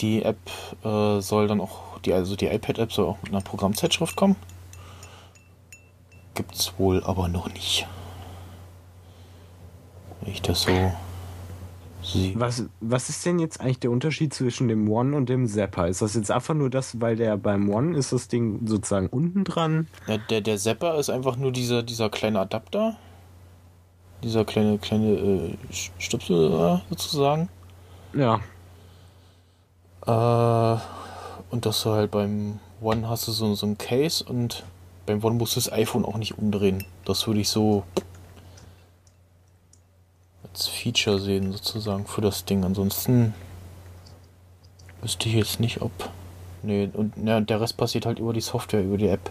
die 0.00 0.22
App 0.22 0.36
äh, 0.84 1.20
soll 1.20 1.48
dann 1.48 1.62
auch, 1.62 1.98
die, 2.00 2.12
also 2.12 2.36
die 2.36 2.48
iPad-App 2.48 2.92
soll 2.92 3.06
auch 3.06 3.16
mit 3.22 3.32
einer 3.32 3.40
Programmzeitschrift 3.40 4.16
kommen. 4.16 4.36
Gibt's 6.34 6.74
wohl 6.76 7.02
aber 7.04 7.28
noch 7.28 7.50
nicht. 7.50 7.86
Wenn 10.20 10.30
ich 10.30 10.42
das 10.42 10.60
so 10.60 10.92
Sie. 12.02 12.34
Was, 12.36 12.64
was 12.80 13.08
ist 13.08 13.24
denn 13.24 13.38
jetzt 13.38 13.60
eigentlich 13.60 13.78
der 13.80 13.90
Unterschied 13.90 14.34
zwischen 14.34 14.68
dem 14.68 14.88
One 14.90 15.16
und 15.16 15.28
dem 15.28 15.46
Zapper? 15.46 15.88
Ist 15.88 16.02
das 16.02 16.14
jetzt 16.14 16.30
einfach 16.30 16.54
nur 16.54 16.70
das, 16.70 17.00
weil 17.00 17.16
der 17.16 17.36
beim 17.36 17.70
One 17.70 17.96
ist 17.96 18.12
das 18.12 18.28
Ding 18.28 18.66
sozusagen 18.66 19.06
unten 19.06 19.44
dran? 19.44 19.86
Ja, 20.06 20.18
der, 20.18 20.40
der 20.40 20.58
Zapper 20.58 20.98
ist 20.98 21.10
einfach 21.10 21.36
nur 21.36 21.52
dieser, 21.52 21.82
dieser 21.82 22.10
kleine 22.10 22.40
Adapter. 22.40 22.96
Dieser 24.22 24.44
kleine, 24.44 24.78
kleine 24.78 25.12
äh, 25.12 25.56
Stöpsel 25.98 26.80
sozusagen. 26.90 27.48
Ja. 28.14 28.40
Äh, 30.06 30.80
und 31.50 31.66
das 31.66 31.82
du 31.82 31.90
halt 31.90 32.10
beim 32.10 32.58
One 32.80 33.08
hast 33.08 33.28
du 33.28 33.32
so, 33.32 33.54
so 33.54 33.66
ein 33.66 33.78
Case 33.78 34.24
und 34.24 34.64
beim 35.06 35.22
One 35.22 35.36
musst 35.36 35.56
du 35.56 35.60
das 35.60 35.72
iPhone 35.72 36.04
auch 36.04 36.16
nicht 36.16 36.38
umdrehen. 36.38 36.84
Das 37.04 37.26
würde 37.26 37.40
ich 37.40 37.48
so 37.48 37.84
als 40.52 40.68
Feature 40.68 41.18
sehen, 41.18 41.52
sozusagen, 41.52 42.06
für 42.06 42.20
das 42.20 42.44
Ding. 42.44 42.64
Ansonsten 42.64 43.34
wüsste 45.00 45.28
ich 45.28 45.34
jetzt 45.34 45.60
nicht, 45.60 45.82
ob 45.82 45.92
Nee, 46.62 46.88
und 46.92 47.14
ja, 47.16 47.40
der 47.40 47.60
Rest 47.60 47.76
passiert 47.76 48.06
halt 48.06 48.20
über 48.20 48.32
die 48.32 48.40
Software, 48.40 48.82
über 48.82 48.96
die 48.96 49.08
App. 49.08 49.30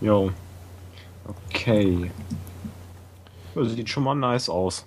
Jo. 0.00 0.30
Okay. 1.26 2.10
Das 3.54 3.72
sieht 3.72 3.88
schon 3.88 4.04
mal 4.04 4.14
nice 4.14 4.48
aus. 4.48 4.86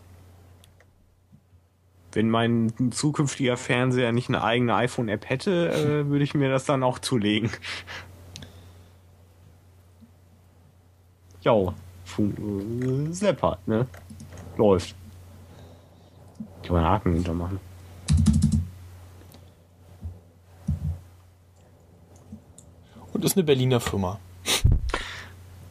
Wenn 2.11 2.29
mein 2.29 2.73
zukünftiger 2.91 3.57
Fernseher 3.57 4.11
nicht 4.11 4.29
eine 4.29 4.43
eigene 4.43 4.73
iPhone-App 4.73 5.29
hätte, 5.29 5.69
äh, 5.69 6.07
würde 6.09 6.23
ich 6.23 6.33
mir 6.33 6.49
das 6.49 6.65
dann 6.65 6.81
auch 6.81 6.97
zulegen. 6.97 7.51
Jo. 11.41 11.75
Äh, 12.17 13.13
Snapper, 13.13 13.59
ne? 13.67 13.85
Läuft. 14.57 14.95
Kann 16.69 16.75
man 16.75 16.85
einen 16.85 16.93
Haken 16.93 17.13
hintermachen. 17.15 17.59
Und 23.11 23.25
ist 23.25 23.35
eine 23.35 23.43
Berliner 23.43 23.79
Firma. 23.79 24.19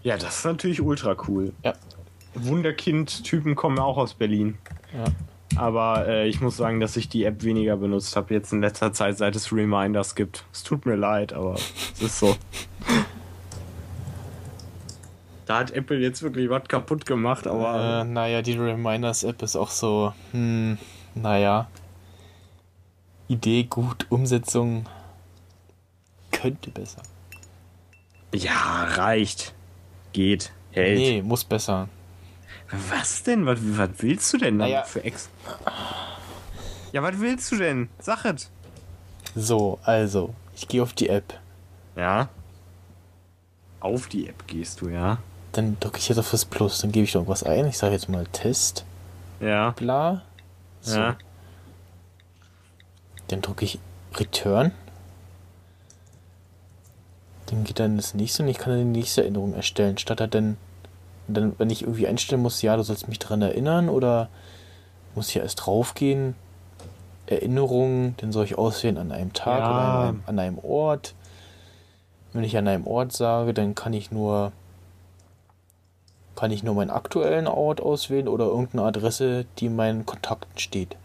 Ja, 0.03 0.17
das 0.17 0.39
ist 0.39 0.45
natürlich 0.45 0.81
ultra 0.81 1.15
cool. 1.29 1.53
Ja. 1.63 1.75
Wunderkind-Typen 2.35 3.55
kommen 3.55 3.79
auch 3.79 3.97
aus 3.97 4.15
Berlin. 4.15 4.59
Ja. 4.93 5.05
Aber 5.55 6.09
äh, 6.09 6.27
ich 6.27 6.41
muss 6.41 6.57
sagen, 6.57 6.81
dass 6.81 6.97
ich 6.97 7.09
die 7.09 7.23
App 7.23 7.45
weniger 7.45 7.77
benutzt 7.77 8.17
habe 8.17 8.35
jetzt 8.35 8.53
in 8.53 8.61
letzter 8.61 8.93
Zeit, 8.93 9.19
seit 9.19 9.37
es 9.37 9.53
Reminders 9.53 10.17
gibt. 10.17 10.47
Es 10.53 10.65
tut 10.65 10.85
mir 10.85 10.97
leid, 10.97 11.33
aber 11.33 11.55
es 11.55 12.03
ist 12.03 12.19
so. 12.19 12.35
Da 15.49 15.61
hat 15.61 15.71
Apple 15.71 15.97
jetzt 15.97 16.23
wirklich 16.23 16.51
was 16.51 16.69
kaputt 16.69 17.07
gemacht, 17.07 17.47
aber 17.47 18.03
Äh, 18.03 18.05
naja, 18.05 18.43
die 18.43 18.53
Reminders-App 18.53 19.41
ist 19.41 19.57
auch 19.57 19.71
so, 19.71 20.13
hm, 20.33 20.77
naja. 21.15 21.69
Idee 23.29 23.63
gut, 23.65 24.05
Umsetzung 24.11 24.85
könnte 26.33 26.71
besser. 26.71 27.01
ja, 28.35 28.85
reicht. 28.91 29.55
Geht. 30.13 30.53
Hält. 30.73 30.99
Nee, 30.99 31.23
muss 31.23 31.45
besser. 31.45 31.89
Was 32.91 33.23
denn? 33.23 33.47
Was, 33.47 33.59
was 33.63 33.89
willst 34.01 34.31
du 34.35 34.37
denn 34.37 34.59
da 34.59 34.67
Naja. 34.67 34.83
für 34.83 35.03
Ex? 35.03 35.31
Ja, 36.93 37.03
was 37.03 37.19
willst 37.21 37.51
du 37.53 37.57
denn? 37.57 37.89
Sag 38.01 38.27
es. 38.27 38.51
So, 39.35 39.79
also, 39.83 40.35
ich 40.55 40.69
gehe 40.69 40.83
auf 40.83 40.93
die 40.93 41.09
App. 41.09 41.39
Ja. 41.97 42.29
Auf 43.81 44.09
die 44.09 44.29
App 44.29 44.47
gehst 44.47 44.83
du, 44.83 44.89
ja. 44.91 45.19
Dann 45.53 45.79
drücke 45.81 45.99
ich 45.99 46.09
jetzt 46.09 46.19
auf 46.19 46.31
das 46.31 46.45
Plus, 46.45 46.81
dann 46.81 46.93
gebe 46.93 47.05
ich 47.05 47.13
da 47.13 47.19
irgendwas 47.21 47.43
ein. 47.43 47.67
Ich 47.67 47.79
sage 47.79 47.95
jetzt 47.95 48.09
mal 48.09 48.27
Test, 48.33 48.85
Ja. 49.41 49.71
bla. 49.71 50.23
So. 50.83 50.99
Ja. 50.99 51.17
Dann 53.29 53.41
drücke 53.43 53.65
ich 53.65 53.79
Return. 54.17 54.73
Dann 57.47 57.65
geht 57.65 57.79
dann 57.81 57.97
das 57.97 58.15
nächste 58.15 58.43
und 58.43 58.49
ich 58.49 58.59
kann 58.59 58.73
dann 58.75 58.93
die 58.93 58.99
nächste 59.01 59.23
Erinnerung 59.23 59.55
erstellen. 59.55 59.97
Statt 59.99 60.21
er 60.21 60.29
dann, 60.29 60.57
dann, 61.29 61.55
wenn 61.59 61.71
ich 61.71 61.83
irgendwie 61.83 62.07
einstellen 62.07 62.43
muss, 62.43 62.61
ja, 62.63 62.77
du 62.77 62.83
sollst 62.83 63.09
mich 63.09 63.19
daran 63.19 63.41
erinnern 63.43 63.89
oder 63.89 64.29
muss 65.15 65.31
ich 65.31 65.37
erst 65.37 65.65
draufgehen. 65.67 66.35
Erinnerungen, 67.27 68.15
dann 68.19 68.33
soll 68.33 68.45
ich 68.47 68.57
auswählen 68.57 68.97
an 68.99 69.13
einem 69.13 69.33
Tag 69.35 69.61
Ja. 69.61 69.71
oder 69.71 69.79
an 69.81 70.09
einem, 70.09 70.23
an 70.27 70.39
einem 70.39 70.59
Ort. 70.59 71.15
Wenn 72.33 72.45
ich 72.45 72.57
an 72.57 72.69
einem 72.69 72.87
Ort 72.87 73.13
sage, 73.13 73.53
dann 73.55 73.75
kann 73.75 73.93
ich 73.93 74.11
nur 74.11 74.53
kann 76.39 76.53
ich 76.53 76.63
nur 76.63 76.77
meinen 76.77 76.91
aktuellen 76.91 77.49
Ort 77.49 77.81
auswählen 77.81 78.29
oder 78.29 78.45
irgendeine 78.45 78.85
Adresse, 78.85 79.45
die 79.59 79.67
in 79.67 79.75
meinen 79.75 80.07
Kontakten 80.07 80.57
steht. 80.57 80.97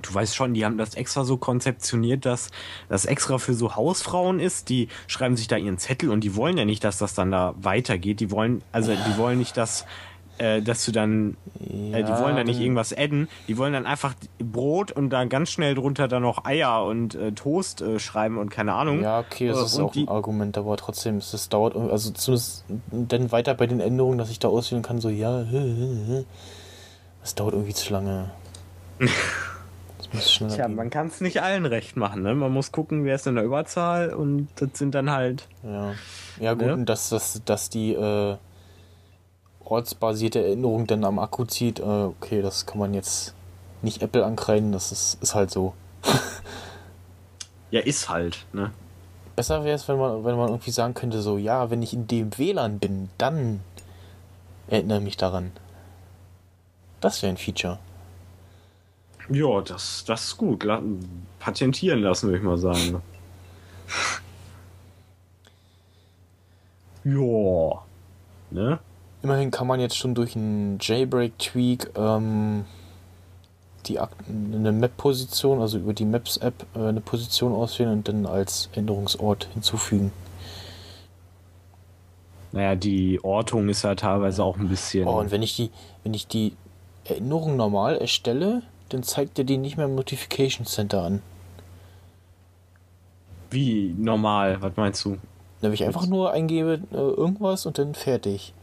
Du 0.00 0.14
weißt 0.14 0.36
schon, 0.36 0.54
die 0.54 0.64
haben 0.64 0.78
das 0.78 0.94
extra 0.94 1.24
so 1.24 1.38
konzeptioniert, 1.38 2.24
dass 2.24 2.52
das 2.88 3.04
extra 3.04 3.38
für 3.38 3.52
so 3.52 3.74
Hausfrauen 3.74 4.38
ist. 4.38 4.68
Die 4.68 4.86
schreiben 5.08 5.36
sich 5.36 5.48
da 5.48 5.56
ihren 5.56 5.76
Zettel 5.76 6.10
und 6.10 6.22
die 6.22 6.36
wollen 6.36 6.56
ja 6.56 6.64
nicht, 6.64 6.84
dass 6.84 6.98
das 6.98 7.14
dann 7.14 7.32
da 7.32 7.56
weitergeht. 7.58 8.20
Die 8.20 8.30
wollen, 8.30 8.62
also 8.70 8.94
die 8.94 9.18
wollen 9.18 9.40
nicht, 9.40 9.56
dass, 9.56 9.84
äh, 10.40 10.62
dass 10.62 10.84
du 10.86 10.92
dann, 10.92 11.36
äh, 11.60 12.02
die 12.02 12.08
wollen 12.18 12.34
da 12.34 12.44
nicht 12.44 12.60
irgendwas 12.60 12.92
adden. 12.96 13.28
Die 13.46 13.58
wollen 13.58 13.72
dann 13.74 13.86
einfach 13.86 14.14
Brot 14.38 14.90
und 14.90 15.10
dann 15.10 15.28
ganz 15.28 15.50
schnell 15.50 15.74
drunter 15.74 16.08
dann 16.08 16.22
noch 16.22 16.44
Eier 16.46 16.84
und 16.84 17.14
äh, 17.14 17.32
Toast 17.32 17.82
äh, 17.82 17.98
schreiben 17.98 18.38
und 18.38 18.50
keine 18.50 18.72
Ahnung. 18.72 19.02
Ja, 19.02 19.20
okay, 19.20 19.48
das 19.48 19.58
Äh, 19.60 19.64
ist 19.66 19.74
und 19.76 19.84
auch 19.84 19.94
ein 19.96 20.08
Argument, 20.08 20.56
aber 20.58 20.76
trotzdem, 20.76 21.18
es 21.18 21.34
es 21.34 21.48
dauert, 21.50 21.76
also 21.76 22.10
zumindest 22.10 22.64
dann 22.90 23.30
weiter 23.32 23.54
bei 23.54 23.66
den 23.66 23.80
Änderungen, 23.80 24.18
dass 24.18 24.30
ich 24.30 24.38
da 24.38 24.48
auswählen 24.48 24.82
kann, 24.82 25.00
so, 25.00 25.10
ja, 25.10 25.44
das 27.20 27.34
dauert 27.34 27.52
irgendwie 27.54 27.74
zu 27.74 27.92
lange. 27.92 28.30
Das 30.12 30.26
Tja, 30.38 30.66
gehen. 30.66 30.74
man 30.74 30.90
kann 30.90 31.06
es 31.06 31.20
nicht 31.20 31.40
allen 31.40 31.66
recht 31.66 31.96
machen, 31.96 32.22
ne? 32.22 32.34
Man 32.34 32.52
muss 32.52 32.72
gucken, 32.72 33.04
wer 33.04 33.14
ist 33.14 33.26
in 33.28 33.36
der 33.36 33.44
Überzahl 33.44 34.12
und 34.12 34.48
das 34.56 34.70
sind 34.74 34.92
dann 34.94 35.10
halt. 35.10 35.46
Ja, 35.62 35.92
ja 36.40 36.54
gut, 36.54 36.66
Ne? 36.66 36.72
und 36.74 36.86
dass, 36.88 37.10
dass, 37.10 37.40
dass 37.44 37.70
die 37.70 37.92
äh, 37.94 38.36
ortsbasierte 39.70 40.42
Erinnerung 40.42 40.86
dann 40.86 41.04
am 41.04 41.18
Akku 41.18 41.44
zieht, 41.44 41.80
äh, 41.80 41.82
okay, 41.82 42.42
das 42.42 42.66
kann 42.66 42.78
man 42.78 42.92
jetzt 42.92 43.34
nicht 43.82 44.02
Apple 44.02 44.24
ankreiden, 44.24 44.72
das 44.72 44.92
ist, 44.92 45.22
ist 45.22 45.34
halt 45.34 45.50
so. 45.50 45.74
Ja, 47.70 47.80
ist 47.80 48.08
halt, 48.08 48.46
ne? 48.52 48.72
Besser 49.36 49.62
wäre 49.62 49.76
es, 49.76 49.86
wenn 49.86 49.96
man, 49.96 50.24
wenn 50.24 50.36
man 50.36 50.48
irgendwie 50.48 50.72
sagen 50.72 50.92
könnte, 50.94 51.22
so, 51.22 51.38
ja, 51.38 51.70
wenn 51.70 51.82
ich 51.82 51.94
in 51.94 52.08
dem 52.08 52.36
WLAN 52.36 52.80
bin, 52.80 53.10
dann 53.16 53.60
erinnere 54.66 55.00
mich 55.00 55.16
daran. 55.16 55.52
Das 57.00 57.22
wäre 57.22 57.32
ein 57.32 57.36
Feature. 57.36 57.78
Ja, 59.28 59.60
das, 59.60 60.04
das 60.04 60.24
ist 60.24 60.36
gut. 60.36 60.66
Patentieren 61.38 62.00
lassen, 62.00 62.26
würde 62.26 62.38
ich 62.38 62.44
mal 62.44 62.58
sagen. 62.58 63.00
ja. 67.04 67.84
Ne? 68.50 68.80
Immerhin 69.22 69.50
kann 69.50 69.66
man 69.66 69.80
jetzt 69.80 69.96
schon 69.96 70.14
durch 70.14 70.34
einen 70.34 70.78
Jailbreak-Tweak 70.80 71.90
ähm, 71.96 72.64
die 73.86 73.98
eine 73.98 74.72
Map-Position, 74.72 75.60
also 75.60 75.78
über 75.78 75.92
die 75.92 76.04
Maps-App 76.04 76.66
äh, 76.74 76.88
eine 76.88 77.00
Position 77.00 77.52
auswählen 77.52 77.92
und 77.92 78.08
dann 78.08 78.26
als 78.26 78.68
Änderungsort 78.74 79.48
hinzufügen. 79.52 80.12
Naja, 82.52 82.74
die 82.74 83.22
Ortung 83.22 83.68
ist 83.68 83.82
ja 83.82 83.94
teilweise 83.94 84.42
auch 84.42 84.56
ein 84.56 84.68
bisschen. 84.68 85.06
Oh, 85.06 85.20
und 85.20 85.30
wenn 85.30 85.42
ich 85.42 85.54
die, 85.56 85.70
wenn 86.02 86.14
ich 86.14 86.26
die 86.26 86.56
Erinnerung 87.04 87.56
normal 87.56 87.96
erstelle, 87.96 88.62
dann 88.88 89.02
zeigt 89.02 89.38
er 89.38 89.44
die 89.44 89.56
nicht 89.56 89.76
mehr 89.76 89.86
im 89.86 89.94
Notification 89.94 90.66
Center 90.66 91.02
an. 91.02 91.22
wie 93.50 93.94
normal, 93.98 94.60
was 94.60 94.76
meinst 94.76 95.04
du? 95.04 95.18
Wenn 95.60 95.72
ich 95.72 95.84
einfach 95.84 96.06
nur 96.06 96.32
eingebe 96.32 96.80
äh, 96.92 96.96
irgendwas 96.96 97.66
und 97.66 97.78
dann 97.78 97.94
fertig. 97.94 98.54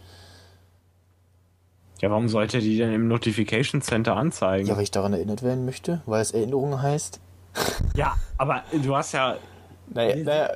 Ja, 2.02 2.10
warum 2.12 2.30
sollte 2.30 2.60
die 2.60 2.78
denn 2.78 2.94
im 2.94 3.08
Notification 3.08 3.82
Center 3.82 4.16
anzeigen? 4.16 4.68
Ja, 4.68 4.76
weil 4.76 4.84
ich 4.84 4.92
daran 4.92 5.14
erinnert 5.14 5.42
werden 5.44 5.66
möchte, 5.66 6.02
weil 6.06 6.22
es 6.22 6.32
Erinnerung 6.32 6.82
heißt. 6.82 7.20
Ja, 7.96 8.16
aber 8.38 8.62
du 8.84 8.96
hast 8.96 9.14
ja. 9.14 9.36
Naja, 9.90 10.16
naja 10.18 10.50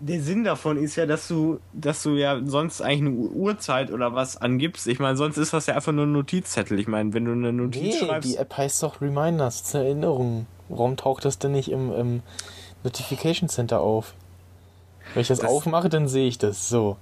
Der 0.00 0.20
Sinn 0.20 0.42
davon 0.42 0.76
ist 0.78 0.96
ja, 0.96 1.06
dass 1.06 1.28
du, 1.28 1.60
dass 1.72 2.02
du 2.02 2.16
ja 2.16 2.40
sonst 2.44 2.80
eigentlich 2.80 3.00
eine 3.12 3.30
Uhrzeit 3.30 3.92
oder 3.92 4.14
was 4.14 4.36
angibst. 4.38 4.88
Ich 4.88 4.98
meine, 4.98 5.16
sonst 5.16 5.36
ist 5.36 5.52
das 5.52 5.66
ja 5.66 5.76
einfach 5.76 5.92
nur 5.92 6.06
ein 6.06 6.12
Notizzettel. 6.12 6.80
Ich 6.80 6.88
meine, 6.88 7.12
wenn 7.12 7.26
du 7.26 7.32
eine 7.32 7.52
Notiz 7.52 8.00
nee, 8.00 8.06
schreibst. 8.06 8.28
die 8.28 8.36
App 8.36 8.56
heißt 8.56 8.82
doch 8.82 9.00
Reminders, 9.00 9.62
das 9.62 9.74
eine 9.76 9.84
Erinnerung. 9.84 10.46
Warum 10.68 10.96
taucht 10.96 11.24
das 11.24 11.38
denn 11.38 11.52
nicht 11.52 11.70
im, 11.70 11.92
im 11.92 12.22
Notification 12.82 13.48
Center 13.48 13.80
auf? 13.80 14.14
Wenn 15.14 15.20
ich 15.22 15.28
das, 15.28 15.38
Das- 15.40 15.50
aufmache, 15.50 15.88
dann 15.88 16.08
sehe 16.08 16.26
ich 16.26 16.38
das. 16.38 16.68
So. 16.68 16.96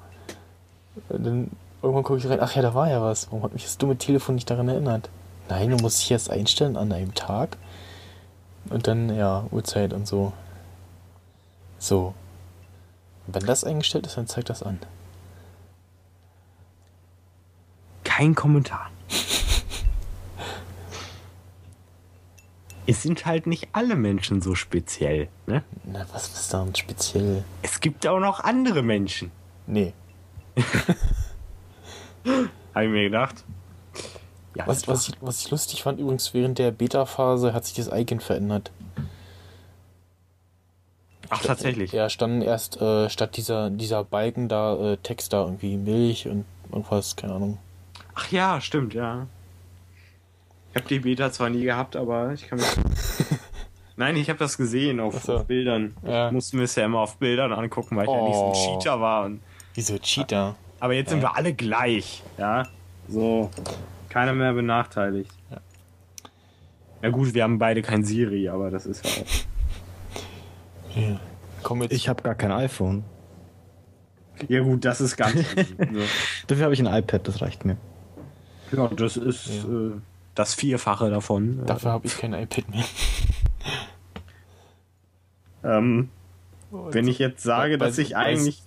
Dann 1.09 1.51
irgendwann 1.83 2.03
gucke 2.03 2.19
ich 2.19 2.29
rein, 2.29 2.41
ach 2.41 2.55
ja, 2.55 2.63
da 2.63 2.75
war 2.75 2.89
ja 2.89 3.03
was. 3.03 3.27
Warum 3.29 3.43
hat 3.43 3.53
mich 3.53 3.65
das 3.65 3.79
dumme 3.79 3.97
Telefon 3.97 4.35
nicht 4.35 4.51
daran 4.51 4.69
erinnert? 4.69 5.11
Nein, 5.49 5.71
du 5.71 5.77
musst 5.77 6.01
dich 6.01 6.11
erst 6.11 6.31
einstellen 6.31 6.77
an 6.77 6.93
einem 6.93 7.15
Tag. 7.15 7.57
Und 8.69 8.87
dann, 8.87 9.15
ja, 9.15 9.47
Uhrzeit 9.51 9.93
und 9.93 10.07
so. 10.07 10.33
So. 11.79 12.15
Wenn 13.27 13.47
das 13.47 13.65
eingestellt 13.65 14.07
ist, 14.07 14.17
dann 14.17 14.27
zeigt 14.27 14.51
das 14.51 14.63
an. 14.63 14.79
Kein 18.05 18.35
Kommentar. 18.35 18.91
es 22.87 23.03
sind 23.03 23.27
halt 23.27 23.47
nicht 23.47 23.69
alle 23.73 23.97
Menschen 23.97 24.41
so 24.41 24.55
speziell. 24.55 25.29
Ne? 25.47 25.63
Na, 25.85 26.07
was 26.13 26.29
ist 26.29 26.53
daran 26.53 26.75
speziell? 26.75 27.45
Es 27.63 27.81
gibt 27.81 28.07
auch 28.07 28.19
noch 28.19 28.41
andere 28.41 28.83
Menschen. 28.83 29.31
Nee. 29.67 29.93
Habe 32.75 32.85
ich 32.85 32.91
mir 32.91 33.05
gedacht. 33.05 33.45
Ja, 34.55 34.67
Was, 34.67 34.89
was, 34.89 35.09
ich, 35.09 35.15
was 35.21 35.45
ich 35.45 35.51
lustig 35.51 35.83
fand, 35.83 36.01
übrigens 36.01 36.35
während 36.35 36.59
der 36.59 36.71
Beta-Phase 36.71 37.53
hat 37.53 37.65
sich 37.65 37.75
das 37.77 37.89
Icon 37.93 38.21
verändert. 38.21 38.71
Ach, 41.31 41.43
tatsächlich. 41.43 41.93
Ja, 41.93 42.09
standen 42.09 42.41
erst 42.43 42.81
äh, 42.81 43.11
statt 43.11 43.37
dieser, 43.37 43.71
dieser 43.71 44.03
Balken 44.05 44.49
da 44.49 44.93
äh, 44.93 44.97
Text 44.97 45.33
da 45.33 45.45
irgendwie 45.45 45.77
Milch 45.77 46.27
und 46.27 46.45
irgendwas, 46.73 47.17
keine 47.17 47.35
Ahnung. 47.35 47.59
Ach 48.15 48.31
ja, 48.33 48.61
stimmt, 48.61 48.95
ja. 48.95 49.27
Ich 50.71 50.77
habe 50.77 50.89
die 50.89 51.01
Beta 51.01 51.31
zwar 51.31 51.51
nie 51.51 51.63
gehabt, 51.65 51.97
aber 51.97 52.33
ich 52.33 52.47
kann 52.49 52.59
mich. 52.59 52.67
Nein, 53.97 54.17
ich 54.17 54.29
habe 54.31 54.39
das 54.39 54.57
gesehen 54.57 55.01
auf, 55.01 55.23
so. 55.23 55.37
auf 55.37 55.45
Bildern. 55.47 55.95
Ja. 56.07 56.29
Ich 56.29 56.33
musste 56.33 56.57
mir 56.57 56.63
es 56.65 56.75
ja 56.77 56.85
immer 56.85 57.01
auf 57.01 57.17
Bildern 57.19 57.53
angucken, 57.53 57.97
weil 57.97 58.05
ich 58.05 58.11
ja 58.11 58.23
nicht 58.23 58.35
so 58.35 58.45
ein 58.47 58.53
Oh. 58.55 58.79
Cheater 58.79 59.01
war. 59.01 59.25
Und, 59.27 59.41
Wieso 59.75 59.99
Cheater? 59.99 60.55
Aber 60.81 60.95
jetzt 60.95 61.11
sind 61.11 61.21
wir 61.23 61.37
alle 61.37 61.53
gleich. 61.55 62.23
Ja. 62.37 62.65
So. 63.09 63.51
Keiner 64.09 64.33
mehr 64.33 64.53
benachteiligt. 64.53 65.31
Ja. 65.51 65.59
Ja 67.03 67.11
gut, 67.11 67.35
wir 67.35 67.45
haben 67.45 67.59
beide 67.59 67.83
kein 67.83 68.05
Siri, 68.05 68.49
aber 68.49 68.71
das 68.71 68.87
ist 68.87 69.05
ja 69.05 69.23
auch. 69.23 70.97
Ja. 70.97 71.21
Komm 71.63 71.83
jetzt. 71.83 71.93
Ich 71.93 72.09
habe 72.09 72.23
gar 72.23 72.35
kein 72.35 72.51
iPhone. 72.53 73.05
Ja 74.49 74.61
gut, 74.63 74.85
das 74.85 75.01
ist 75.01 75.17
ganz. 75.17 75.35
so. 75.55 76.01
Dafür 76.47 76.65
habe 76.65 76.75
ich 76.75 76.81
ein 76.81 76.87
iPad, 76.87 77.27
das 77.27 77.41
reicht 77.43 77.65
mir. 77.65 77.77
Ja, 78.73 78.89
das 78.89 79.17
ist 79.17 79.65
Äh, 79.65 79.93
das 80.35 80.55
Vierfache 80.55 81.11
davon. 81.11 81.65
Dafür 81.67 81.91
habe 81.93 82.07
ich 82.07 82.17
kein 82.17 82.33
iPad 82.33 82.69
mehr. 82.69 82.85
Ähm, 85.65 86.11
wenn 86.71 87.09
ich 87.09 87.19
jetzt 87.19 87.43
sage, 87.43 87.79
Bei- 87.79 87.87
dass 87.87 87.99
ich 87.99 88.11
bei- 88.11 88.17
eigentlich. 88.17 88.63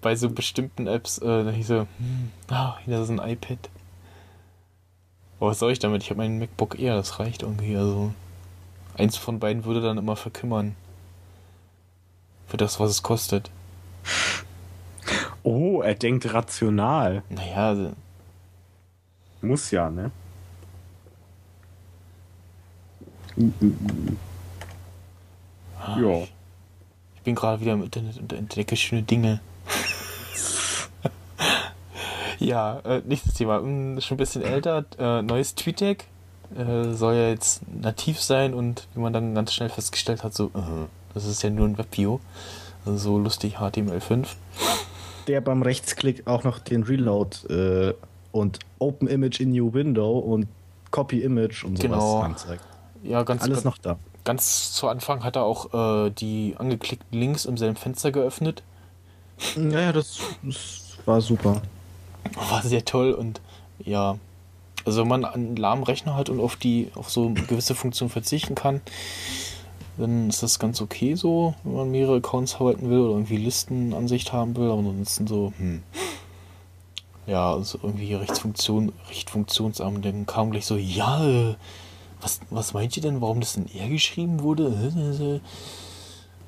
bei 0.00 0.14
so 0.16 0.30
bestimmten 0.30 0.86
Apps, 0.86 1.18
äh, 1.18 1.44
da 1.44 1.50
hieß 1.50 1.66
so, 1.68 1.86
hm, 1.98 2.30
ah, 2.50 2.76
hier 2.84 3.00
ist 3.00 3.08
ein 3.10 3.18
iPad. 3.18 3.58
Aber 5.38 5.50
was 5.50 5.58
soll 5.58 5.72
ich 5.72 5.78
damit? 5.78 6.02
Ich 6.02 6.10
habe 6.10 6.18
meinen 6.18 6.38
MacBook 6.38 6.78
Air, 6.78 6.96
das 6.96 7.18
reicht 7.18 7.42
irgendwie. 7.42 7.76
Also 7.76 8.12
eins 8.96 9.16
von 9.16 9.38
beiden 9.38 9.64
würde 9.64 9.80
dann 9.82 9.98
immer 9.98 10.16
verkümmern. 10.16 10.74
Für 12.46 12.56
das, 12.56 12.78
was 12.80 12.90
es 12.90 13.02
kostet. 13.02 13.50
Oh, 15.42 15.80
er 15.82 15.94
denkt 15.94 16.32
rational. 16.32 17.22
Naja, 17.28 17.68
also, 17.68 17.92
Muss 19.42 19.70
ja, 19.70 19.90
ne? 19.90 20.10
Ja. 25.96 26.26
Ich 27.26 27.28
bin 27.28 27.34
gerade 27.34 27.60
wieder 27.60 27.72
im 27.72 27.82
Internet 27.82 28.18
und 28.20 28.32
entdecke 28.32 28.76
schöne 28.76 29.02
Dinge. 29.02 29.40
ja, 32.38 32.78
äh, 32.84 33.02
nächstes 33.04 33.34
Thema. 33.34 33.58
Hm, 33.58 34.00
schon 34.00 34.14
ein 34.14 34.18
bisschen 34.18 34.42
älter. 34.42 34.84
Äh, 34.96 35.22
neues 35.22 35.56
TweetDeck. 35.56 36.04
Äh, 36.56 36.92
soll 36.92 37.14
ja 37.14 37.28
jetzt 37.30 37.62
nativ 37.82 38.20
sein 38.22 38.54
und 38.54 38.86
wie 38.94 39.00
man 39.00 39.12
dann 39.12 39.34
ganz 39.34 39.52
schnell 39.52 39.70
festgestellt 39.70 40.22
hat, 40.22 40.34
so, 40.34 40.52
äh, 40.54 40.86
das 41.14 41.24
ist 41.24 41.42
ja 41.42 41.50
nur 41.50 41.66
ein 41.66 41.76
Webview. 41.78 42.20
Also 42.84 42.96
so 42.96 43.18
lustig 43.18 43.56
HTML5. 43.56 44.28
Der 45.26 45.40
beim 45.40 45.62
Rechtsklick 45.62 46.28
auch 46.28 46.44
noch 46.44 46.60
den 46.60 46.84
Reload 46.84 47.38
äh, 47.52 47.94
und 48.30 48.60
Open 48.78 49.08
Image 49.08 49.40
in 49.40 49.50
New 49.50 49.74
Window 49.74 50.16
und 50.20 50.46
Copy 50.92 51.24
Image 51.24 51.64
und 51.64 51.76
sowas 51.76 51.90
Genau. 51.90 52.20
anzeigt. 52.20 52.62
Ja, 53.02 53.24
ganz, 53.24 53.42
Alles 53.42 53.64
noch 53.64 53.78
da. 53.78 53.98
Ganz 54.26 54.72
zu 54.72 54.88
Anfang 54.88 55.24
hat 55.24 55.36
er 55.36 55.44
auch 55.44 55.72
äh, 55.72 56.10
die 56.10 56.54
angeklickten 56.58 57.18
Links 57.18 57.46
im 57.46 57.56
selben 57.56 57.76
Fenster 57.76 58.12
geöffnet. 58.12 58.62
Naja, 59.56 59.92
das, 59.92 60.18
das 60.42 60.98
war 61.06 61.22
super. 61.22 61.62
War 62.50 62.62
sehr 62.62 62.84
toll 62.84 63.12
und 63.12 63.40
ja, 63.78 64.18
also 64.84 65.00
wenn 65.00 65.08
man 65.08 65.24
einen 65.24 65.56
lahmen 65.56 65.84
Rechner 65.84 66.16
hat 66.16 66.28
und 66.28 66.40
auf 66.40 66.56
die 66.56 66.90
auf 66.94 67.10
so 67.10 67.30
gewisse 67.30 67.74
Funktionen 67.74 68.10
verzichten 68.10 68.54
kann, 68.54 68.80
dann 69.96 70.28
ist 70.28 70.42
das 70.42 70.58
ganz 70.58 70.80
okay 70.82 71.14
so, 71.14 71.54
wenn 71.64 71.74
man 71.74 71.90
mehrere 71.90 72.16
Accounts 72.16 72.60
halten 72.60 72.90
will 72.90 73.00
oder 73.00 73.12
irgendwie 73.12 73.36
Listenansicht 73.36 74.32
haben 74.32 74.56
will, 74.56 74.70
aber 74.70 74.80
ansonsten 74.80 75.26
so, 75.26 75.52
hm. 75.56 75.82
Ja, 77.26 77.52
also 77.54 77.78
irgendwie 77.82 78.14
Rechtsfunktion, 78.14 78.92
Richtfunktionsamt, 79.10 80.04
dann 80.04 80.26
kam 80.26 80.52
gleich 80.52 80.64
so, 80.64 80.76
ja, 80.76 81.26
äh, 81.26 81.56
was, 82.20 82.40
was 82.50 82.74
meint 82.74 82.96
ihr 82.96 83.02
denn, 83.02 83.20
warum 83.20 83.40
das 83.40 83.56
in 83.56 83.66
R 83.74 83.88
geschrieben 83.88 84.40
wurde? 84.42 84.68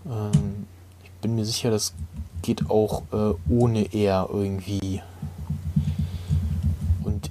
ähm, 0.07 0.66
ich 1.04 1.11
bin 1.20 1.35
mir 1.35 1.44
sicher, 1.44 1.70
das 1.70 1.94
geht 2.42 2.70
auch 2.70 3.02
äh, 3.12 3.35
ohne 3.50 3.92
R 3.92 4.28
irgendwie. 4.33 5.02
Und 7.04 7.31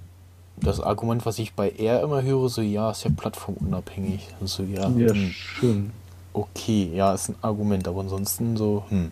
das 0.57 0.79
Argument, 0.81 1.25
was 1.25 1.39
ich 1.39 1.53
bei 1.53 1.69
R 1.69 2.01
immer 2.01 2.21
höre, 2.23 2.49
so 2.49 2.61
ja, 2.61 2.91
ist 2.91 3.03
ja 3.03 3.11
plattformunabhängig. 3.15 4.27
So 4.43 4.63
ja, 4.63 4.89
Ja, 4.89 5.13
hm, 5.13 5.31
schön. 5.31 5.91
okay, 6.33 6.91
ja, 6.93 7.13
ist 7.13 7.29
ein 7.29 7.35
Argument, 7.41 7.87
aber 7.87 8.01
ansonsten 8.01 8.57
so, 8.57 8.83
hm. 8.89 9.11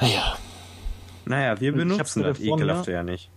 Naja, 0.00 0.36
Naja, 1.26 1.60
wir 1.60 1.72
benutzen 1.72 2.00
hab's 2.00 2.14
das 2.14 2.22
gerade 2.22 2.34
vor 2.36 2.56
mir. 2.56 2.62
Ekelhafte 2.64 2.92
ja 2.92 3.02
nicht. 3.02 3.29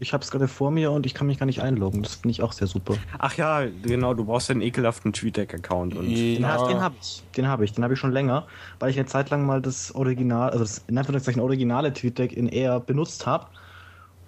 Ich 0.00 0.14
habe 0.14 0.24
es 0.24 0.30
gerade 0.30 0.48
vor 0.48 0.70
mir 0.70 0.90
und 0.90 1.04
ich 1.04 1.12
kann 1.12 1.26
mich 1.26 1.38
gar 1.38 1.44
nicht 1.44 1.60
einloggen. 1.60 2.02
Das 2.02 2.14
finde 2.14 2.30
ich 2.30 2.40
auch 2.42 2.52
sehr 2.52 2.66
super. 2.66 2.94
Ach 3.18 3.36
ja, 3.36 3.66
genau, 3.82 4.14
du 4.14 4.24
brauchst 4.24 4.48
ja 4.48 4.54
einen 4.54 4.62
ekelhaften 4.62 5.12
TweetDeck-Account. 5.12 5.94
Und 5.94 6.06
Den, 6.08 6.40
ja, 6.42 6.48
ha- 6.58 6.66
den 6.66 6.80
habe 6.80 6.94
ich. 7.00 7.22
Den 7.36 7.46
habe 7.46 7.64
ich. 7.66 7.72
Den 7.72 7.84
habe 7.84 7.92
ich 7.92 8.00
schon 8.00 8.10
länger, 8.12 8.46
weil 8.78 8.90
ich 8.90 8.96
eine 8.98 9.04
Zeit 9.06 9.28
lang 9.28 9.44
mal 9.44 9.60
das 9.60 9.94
Original, 9.94 10.48
also 10.48 10.60
das 10.64 10.82
in 10.88 10.96
Anführungszeichen 10.96 11.42
originale 11.42 11.92
TweetDeck 11.92 12.32
in 12.32 12.48
Air 12.48 12.80
benutzt 12.80 13.26
habe. 13.26 13.48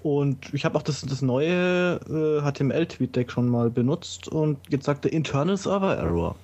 Und 0.03 0.53
ich 0.53 0.65
habe 0.67 0.77
auch 0.77 0.83
das, 0.83 1.01
das 1.01 1.23
neue 1.23 1.95
äh, 2.09 2.43
HTML-TweetDeck 2.43 3.31
schon 3.33 3.49
mal 3.49 3.71
benutzt 3.71 4.29
und 4.29 4.59
jetzt 4.69 4.85
sagt 4.85 5.05
der 5.05 5.13
Internal 5.15 5.57
Server 5.57 5.97
Error. 5.97 6.37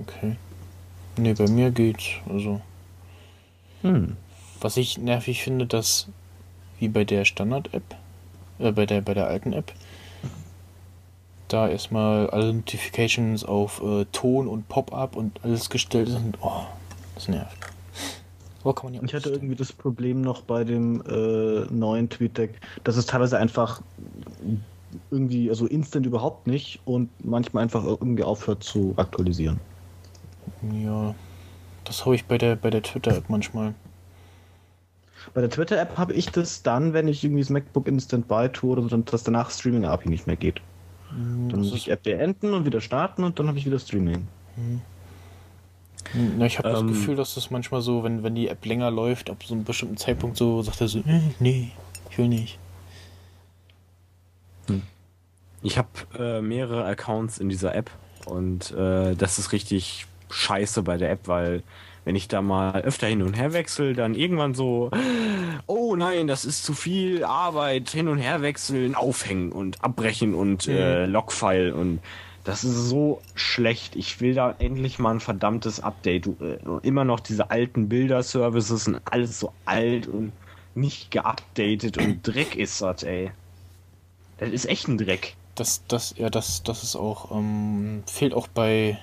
okay. 0.00 0.36
Nee, 1.16 1.32
bei 1.32 1.48
mir 1.48 1.70
geht's. 1.70 2.04
Also, 2.28 2.60
Hm. 3.82 4.16
was 4.60 4.76
ich 4.76 4.98
nervig 4.98 5.42
finde, 5.42 5.66
dass 5.66 6.08
wie 6.78 6.88
bei 6.88 7.04
der 7.04 7.24
Standard-App, 7.24 7.82
äh, 8.58 8.72
bei 8.72 8.86
der, 8.86 9.00
bei 9.00 9.14
der 9.14 9.26
alten 9.26 9.52
App, 9.52 9.72
da 11.48 11.68
erstmal 11.68 12.28
alle 12.30 12.52
Notifications 12.52 13.44
auf 13.44 13.82
äh, 13.82 14.04
Ton 14.12 14.48
und 14.48 14.68
Pop-up 14.68 15.16
und 15.16 15.40
alles 15.44 15.70
gestellt 15.70 16.08
sind. 16.08 16.38
Oh, 16.40 16.62
das 17.14 17.28
nervt. 17.28 17.56
Aber 18.64 18.74
kann 18.74 18.86
man 18.86 18.94
ja 18.94 19.02
Ich 19.04 19.14
hatte 19.14 19.30
irgendwie 19.30 19.54
das 19.54 19.72
Problem 19.72 20.22
noch 20.22 20.42
bei 20.42 20.64
dem 20.64 21.00
äh, 21.02 21.72
neuen 21.72 22.08
TweetDeck, 22.08 22.60
dass 22.82 22.96
es 22.96 23.06
teilweise 23.06 23.38
einfach 23.38 23.80
irgendwie, 25.10 25.50
also 25.50 25.66
instant 25.66 26.04
überhaupt 26.04 26.46
nicht 26.48 26.80
und 26.84 27.08
manchmal 27.24 27.62
einfach 27.62 27.84
irgendwie 27.84 28.24
aufhört 28.24 28.64
zu 28.64 28.94
aktualisieren. 28.96 29.60
Ja, 30.82 31.14
das 31.84 32.04
habe 32.04 32.16
ich 32.16 32.24
bei 32.24 32.38
der, 32.38 32.56
bei 32.56 32.70
der 32.70 32.82
Twitter-App 32.82 33.28
manchmal. 33.28 33.74
Bei 35.34 35.40
der 35.40 35.50
Twitter-App 35.50 35.98
habe 35.98 36.12
ich 36.14 36.30
das 36.30 36.62
dann, 36.62 36.92
wenn 36.92 37.08
ich 37.08 37.22
irgendwie 37.24 37.42
das 37.42 37.50
MacBook 37.50 37.88
in 37.88 38.00
Standby 38.00 38.48
tue 38.52 38.70
oder 38.72 38.82
so, 38.82 38.88
dann, 38.88 39.04
dass 39.04 39.22
danach 39.22 39.50
Streaming 39.50 39.84
API 39.84 40.08
nicht 40.08 40.26
mehr 40.26 40.36
geht. 40.36 40.60
Dann 41.10 41.48
Das 41.50 41.58
muss 41.58 41.74
ich 41.74 41.90
App 41.90 42.02
beenden 42.02 42.52
und 42.52 42.64
wieder 42.64 42.80
starten 42.80 43.24
und 43.24 43.38
dann 43.38 43.48
habe 43.48 43.58
ich 43.58 43.66
wieder 43.66 43.78
Streaming. 43.78 44.26
na, 46.14 46.46
ich 46.46 46.58
habe 46.58 46.70
das 46.70 46.80
Ähm. 46.80 46.88
Gefühl, 46.88 47.16
dass 47.16 47.34
das 47.34 47.50
manchmal 47.50 47.82
so, 47.82 48.02
wenn, 48.04 48.22
wenn 48.22 48.34
die 48.34 48.48
App 48.48 48.64
länger 48.64 48.90
läuft, 48.90 49.30
ab 49.30 49.42
so 49.44 49.54
einem 49.54 49.64
bestimmten 49.64 49.96
Zeitpunkt 49.96 50.36
so, 50.36 50.62
sagt 50.62 50.80
er 50.80 50.88
so, 50.88 51.00
äh, 51.00 51.20
nee, 51.38 51.72
ich 52.10 52.18
will 52.18 52.28
nicht. 52.28 52.58
ich 55.62 55.78
habe 55.78 55.88
äh, 56.18 56.40
mehrere 56.40 56.84
Accounts 56.84 57.38
in 57.38 57.48
dieser 57.48 57.74
App 57.74 57.90
und 58.26 58.70
äh, 58.72 59.14
das 59.16 59.38
ist 59.38 59.52
richtig 59.52 60.06
scheiße 60.30 60.82
bei 60.82 60.96
der 60.96 61.10
App, 61.10 61.28
weil 61.28 61.62
wenn 62.04 62.14
ich 62.14 62.28
da 62.28 62.40
mal 62.40 62.82
öfter 62.82 63.08
hin 63.08 63.22
und 63.22 63.34
her 63.34 63.52
wechsle, 63.52 63.92
dann 63.92 64.14
irgendwann 64.14 64.54
so, 64.54 64.90
oh 65.66 65.96
nein, 65.96 66.28
das 66.28 66.44
ist 66.44 66.64
zu 66.64 66.72
viel 66.72 67.24
Arbeit, 67.24 67.90
hin 67.90 68.06
und 68.06 68.18
her 68.18 68.42
wechseln, 68.42 68.94
aufhängen 68.94 69.50
und 69.50 69.82
abbrechen 69.82 70.34
und 70.34 70.68
äh, 70.68 71.06
Logfile 71.06 71.74
und 71.74 72.00
das 72.44 72.62
ist 72.62 72.88
so 72.88 73.20
schlecht. 73.34 73.96
Ich 73.96 74.20
will 74.20 74.34
da 74.34 74.54
endlich 74.60 75.00
mal 75.00 75.10
ein 75.10 75.20
verdammtes 75.20 75.80
Update. 75.80 76.28
Äh, 76.40 76.58
immer 76.82 77.04
noch 77.04 77.18
diese 77.18 77.50
alten 77.50 77.88
Bilder-Services 77.88 78.84
sind 78.84 79.00
alles 79.04 79.40
so 79.40 79.52
alt 79.64 80.06
und 80.06 80.30
nicht 80.76 81.10
geupdatet 81.10 81.98
und 81.98 82.22
Dreck 82.22 82.54
ist 82.54 82.80
das, 82.82 83.02
ey. 83.02 83.32
Das 84.38 84.50
ist 84.50 84.66
echt 84.66 84.86
ein 84.86 84.96
Dreck. 84.96 85.34
Das, 85.56 85.82
das, 85.88 86.14
ja, 86.16 86.30
das, 86.30 86.62
das 86.62 86.84
ist 86.84 86.94
auch, 86.94 87.32
ähm, 87.32 88.04
fehlt 88.06 88.32
auch 88.32 88.46
bei 88.46 88.96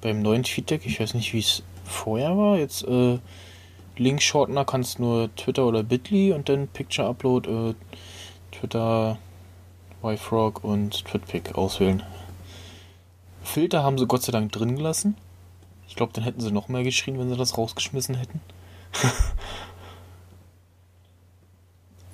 beim 0.00 0.22
neuen 0.22 0.42
Tweetdeck. 0.42 0.86
Ich 0.86 1.00
weiß 1.00 1.14
nicht, 1.14 1.32
wie 1.32 1.40
es 1.40 1.62
vorher 1.84 2.36
war. 2.36 2.58
Jetzt, 2.58 2.84
äh, 2.84 3.18
Link-Shortener 3.96 4.64
kannst 4.64 4.98
nur 4.98 5.34
Twitter 5.36 5.66
oder 5.66 5.82
Bitly 5.82 6.32
und 6.32 6.48
dann 6.48 6.68
Picture 6.68 7.08
Upload, 7.08 7.50
äh, 7.50 7.74
Twitter, 8.52 9.18
YFrog 10.02 10.62
und 10.62 11.04
TwitPic 11.04 11.56
auswählen. 11.56 12.02
Filter 13.42 13.82
haben 13.82 13.98
sie 13.98 14.06
Gott 14.06 14.22
sei 14.22 14.32
Dank 14.32 14.52
drin 14.52 14.76
gelassen. 14.76 15.16
Ich 15.88 15.96
glaube, 15.96 16.12
dann 16.12 16.24
hätten 16.24 16.40
sie 16.40 16.52
noch 16.52 16.68
mehr 16.68 16.84
geschrien, 16.84 17.18
wenn 17.18 17.30
sie 17.30 17.36
das 17.36 17.56
rausgeschmissen 17.56 18.14
hätten. 18.14 18.40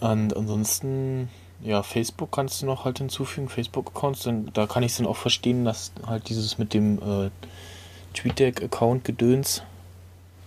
Und 0.00 0.36
ansonsten, 0.36 1.28
ja, 1.62 1.82
Facebook 1.82 2.30
kannst 2.30 2.62
du 2.62 2.66
noch 2.66 2.84
halt 2.84 2.98
hinzufügen, 2.98 3.48
Facebook-Accounts. 3.48 4.28
Da 4.52 4.66
kann 4.66 4.82
ich 4.82 4.92
es 4.92 4.98
dann 4.98 5.06
auch 5.06 5.16
verstehen, 5.16 5.64
dass 5.64 5.92
halt 6.06 6.28
dieses 6.28 6.58
mit 6.58 6.74
dem 6.74 6.98
äh, 6.98 7.30
TweetDeck-Account 8.14 9.04
gedöns. 9.04 9.62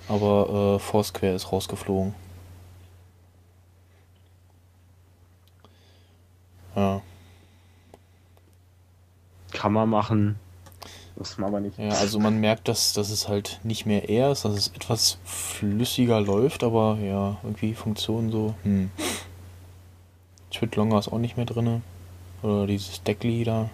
Aber 0.08 0.76
äh, 0.76 0.80
Foursquare 0.80 1.36
ist 1.36 1.52
rausgeflogen. 1.52 2.16
Ja. 6.76 7.02
Kann 9.52 9.74
man 9.74 9.90
machen. 9.90 10.40
Wusste 11.16 11.42
man 11.42 11.50
aber 11.50 11.60
nicht. 11.60 11.80
Ja, 11.80 11.90
also 11.90 12.20
man 12.20 12.40
merkt, 12.40 12.68
dass, 12.68 12.94
dass 12.94 13.10
es 13.10 13.28
halt 13.28 13.60
nicht 13.64 13.88
mehr 13.88 14.08
er 14.08 14.32
ist, 14.32 14.46
dass 14.46 14.56
es 14.56 14.68
etwas 14.68 15.18
flüssiger 15.26 16.22
läuft, 16.22 16.64
aber 16.64 17.00
ja, 17.02 17.38
irgendwie 17.42 17.74
Funktionen 17.74 18.32
so. 18.32 18.54
Hm. 18.64 18.92
Twitlonger 20.52 21.00
ist 21.00 21.08
auch 21.08 21.18
nicht 21.18 21.36
mehr 21.36 21.48
drin. 21.48 21.82
Oder 22.44 22.68
dieses 22.68 23.02
Deckli 23.02 23.44
da. 23.44 23.72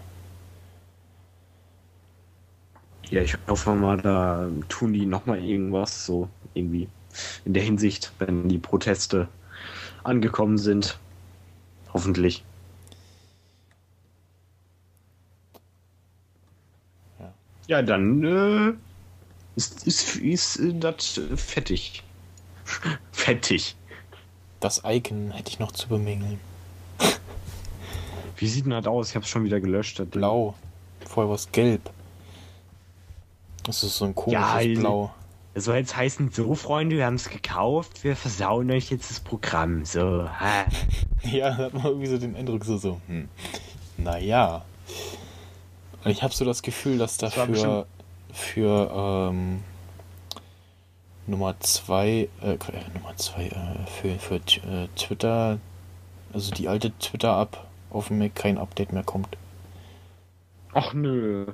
Ja, 3.14 3.22
ich 3.22 3.38
hoffe 3.48 3.76
mal, 3.76 3.98
da 3.98 4.50
tun 4.70 4.92
die 4.92 5.06
nochmal 5.06 5.38
irgendwas 5.38 6.04
so 6.04 6.30
irgendwie 6.56 6.90
in 7.46 7.54
der 7.54 7.62
Hinsicht, 7.62 8.12
wenn 8.18 8.50
die 8.50 8.58
Proteste 8.58 9.28
angekommen 10.04 10.58
sind. 10.58 10.98
Hoffentlich. 11.94 12.44
Ja. 17.20 17.34
Ja, 17.68 17.82
dann 17.84 18.24
äh, 18.24 18.74
ist, 19.58 19.86
ist, 19.86 20.16
ist 20.16 20.56
äh, 20.58 20.74
das 20.74 21.22
fettig. 21.36 22.02
fettig. 23.12 23.76
Das 24.60 24.82
Icon 24.86 25.30
hätte 25.30 25.52
ich 25.52 25.60
noch 25.60 25.72
zu 25.72 25.88
bemängeln. 25.88 26.40
Wie 28.38 28.48
sieht 28.48 28.66
denn 28.66 28.72
das 28.72 28.88
aus? 28.88 29.10
Ich 29.10 29.16
habe 29.16 29.24
es 29.24 29.30
schon 29.30 29.44
wieder 29.44 29.60
gelöscht. 29.60 30.02
Blau. 30.10 30.56
Vorher 31.06 31.30
war 31.30 31.36
es 31.36 31.52
gelb. 31.52 31.92
Das 33.64 33.84
ist 33.84 33.98
so 33.98 34.06
ein 34.06 34.16
komisches 34.16 34.42
Ja, 34.76 34.80
Blau. 34.80 35.12
Das 35.54 35.66
soll 35.66 35.76
jetzt 35.78 35.96
heißen, 35.96 36.32
so 36.32 36.56
Freunde, 36.56 36.98
wir 36.98 37.06
haben 37.06 37.16
es 37.16 37.30
gekauft, 37.30 38.04
wir 38.04 38.16
versauen 38.16 38.72
euch 38.72 38.90
jetzt 38.90 39.10
das 39.12 39.20
Programm. 39.20 39.86
So, 39.86 40.28
ha. 40.28 40.66
Ja, 41.24 41.52
da 41.52 41.58
hat 41.66 41.74
man 41.74 41.86
irgendwie 41.86 42.08
so 42.08 42.18
den 42.18 42.36
Eindruck, 42.36 42.66
so, 42.66 42.78
so, 42.78 43.00
hm, 43.08 43.30
naja. 43.98 44.66
Und 46.04 46.12
ich 46.12 46.22
habe 46.24 46.34
so 46.34 46.44
das 46.44 46.62
Gefühl, 46.64 46.98
dass 46.98 47.18
dafür 47.18 47.86
für 48.34 49.30
ähm, 49.32 49.64
Nummer 51.28 51.58
zwei, 51.62 52.28
äh, 52.42 52.56
Qu- 52.56 52.74
äh, 52.74 52.82
Nummer 52.94 53.16
zwei, 53.16 53.46
äh, 53.46 53.86
für, 54.02 54.20
für 54.20 54.36
äh, 54.36 54.88
Twitter, 54.98 55.60
also 56.34 56.52
die 56.52 56.68
alte 56.68 56.92
Twitter-App 56.98 57.58
auf 57.92 58.08
dem 58.10 58.18
Mac 58.20 58.36
kein 58.36 58.58
Update 58.58 58.92
mehr 58.92 59.04
kommt. 59.04 59.38
Ach 60.74 60.94
nö. 60.94 61.46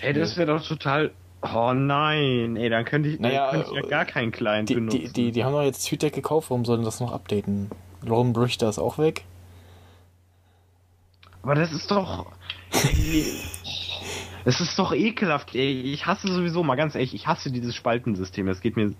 Ey, 0.00 0.12
das 0.12 0.36
wäre 0.36 0.56
doch 0.56 0.66
total. 0.66 1.12
Oh 1.42 1.72
nein, 1.74 2.56
ey, 2.56 2.70
dann 2.70 2.84
könnte 2.84 3.10
ich, 3.10 3.20
Naja, 3.20 3.50
könnte 3.50 3.68
ich 3.70 3.76
ja 3.76 3.82
gar 3.88 4.04
keinen 4.06 4.32
Client 4.32 4.68
die, 4.70 4.74
benutzen. 4.76 4.98
die, 4.98 5.12
die, 5.12 5.32
die 5.32 5.44
haben 5.44 5.52
doch 5.52 5.62
jetzt 5.62 5.86
TweetDeck 5.86 6.14
gekauft, 6.14 6.50
warum 6.50 6.64
sollen 6.64 6.84
das 6.84 7.00
noch 7.00 7.12
updaten? 7.12 7.70
Lauren 8.02 8.32
Brichter 8.32 8.68
ist 8.68 8.78
auch 8.78 8.98
weg. 8.98 9.24
Aber 11.42 11.54
das 11.54 11.72
ist 11.72 11.90
doch. 11.90 12.26
Es 14.46 14.60
ist 14.60 14.78
doch 14.78 14.92
ekelhaft, 14.92 15.54
ey. 15.54 15.80
Ich 15.92 16.04
hasse 16.04 16.28
sowieso, 16.28 16.62
mal 16.62 16.74
ganz 16.74 16.94
ehrlich, 16.94 17.14
ich 17.14 17.26
hasse 17.26 17.50
dieses 17.50 17.74
Spaltensystem. 17.74 18.46
Das 18.46 18.60
geht 18.60 18.76
mir. 18.76 18.92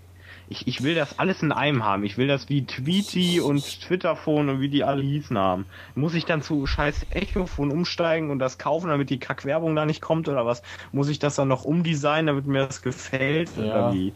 Ich, 0.47 0.67
ich 0.67 0.83
will 0.83 0.93
das 0.93 1.17
alles 1.17 1.41
in 1.41 1.51
einem 1.51 1.83
haben. 1.83 2.03
Ich 2.03 2.17
will 2.17 2.27
das 2.27 2.49
wie 2.49 2.65
Tweety 2.65 3.39
und 3.39 3.63
Twitterphone 3.81 4.49
und 4.49 4.59
wie 4.61 4.69
die 4.69 4.83
alle 4.83 5.01
hießen 5.01 5.35
haben. 5.37 5.65
Muss 5.95 6.13
ich 6.13 6.25
dann 6.25 6.43
zu 6.43 6.67
scheiß 6.67 7.07
Echophon 7.09 7.71
umsteigen 7.71 8.29
und 8.29 8.37
das 8.39 8.57
kaufen, 8.59 8.89
damit 8.89 9.09
die 9.09 9.17
Kackwerbung 9.19 9.75
da 9.75 9.85
nicht 9.85 10.01
kommt 10.01 10.27
oder 10.29 10.45
was? 10.45 10.61
Muss 10.91 11.09
ich 11.09 11.17
das 11.17 11.35
dann 11.35 11.47
noch 11.47 11.65
umdesignen, 11.65 12.27
damit 12.27 12.45
mir 12.45 12.65
das 12.67 12.81
gefällt? 12.83 13.49
Ja. 13.57 13.63
Oder 13.89 13.93
wie? 13.93 14.13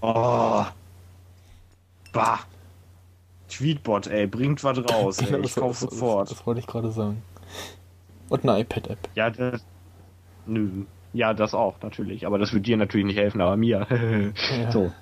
Oh. 0.00 0.64
Bah. 2.12 2.40
Tweetbot, 3.48 4.06
ey, 4.06 4.26
bringt 4.28 4.62
was 4.62 4.78
raus, 4.92 5.18
ey. 5.20 5.34
Ich 5.40 5.42
Das- 5.42 5.54
kauf 5.56 5.80
das- 5.80 5.88
das- 5.90 5.98
sofort. 5.98 6.30
Das 6.30 6.46
wollte 6.46 6.60
ich 6.60 6.66
gerade 6.66 6.90
sagen. 6.92 7.22
Und 8.28 8.48
eine 8.48 8.60
iPad-App. 8.60 8.98
Ja, 9.16 9.30
das. 9.30 9.64
Nö. 10.46 10.84
Ja, 11.12 11.34
das 11.34 11.54
auch, 11.54 11.74
natürlich. 11.82 12.24
Aber 12.26 12.38
das 12.38 12.52
wird 12.52 12.66
dir 12.68 12.76
natürlich 12.76 13.06
nicht 13.06 13.18
helfen, 13.18 13.40
aber 13.40 13.56
mir. 13.56 13.86
Ja. 14.60 14.70
So. 14.70 14.92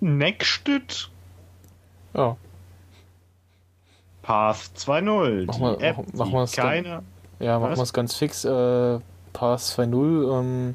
Next 0.00 0.68
Ja. 2.14 2.36
Path 4.22 4.70
2.0. 4.76 5.46
Mach 5.46 5.58
mal- 5.58 5.82
App, 5.82 5.96
mach- 5.98 6.04
mach 6.14 6.26
die 6.26 6.32
mal 6.32 6.44
es 6.44 6.52
dann. 6.52 6.66
keine. 6.66 7.02
Ja, 7.38 7.58
machen 7.58 7.72
Was? 7.72 7.78
wir 7.78 7.82
es 7.84 7.92
ganz 7.92 8.14
fix. 8.16 8.44
Äh, 8.44 8.98
Pass 9.32 9.76
2.0, 9.78 10.38
ähm, 10.40 10.74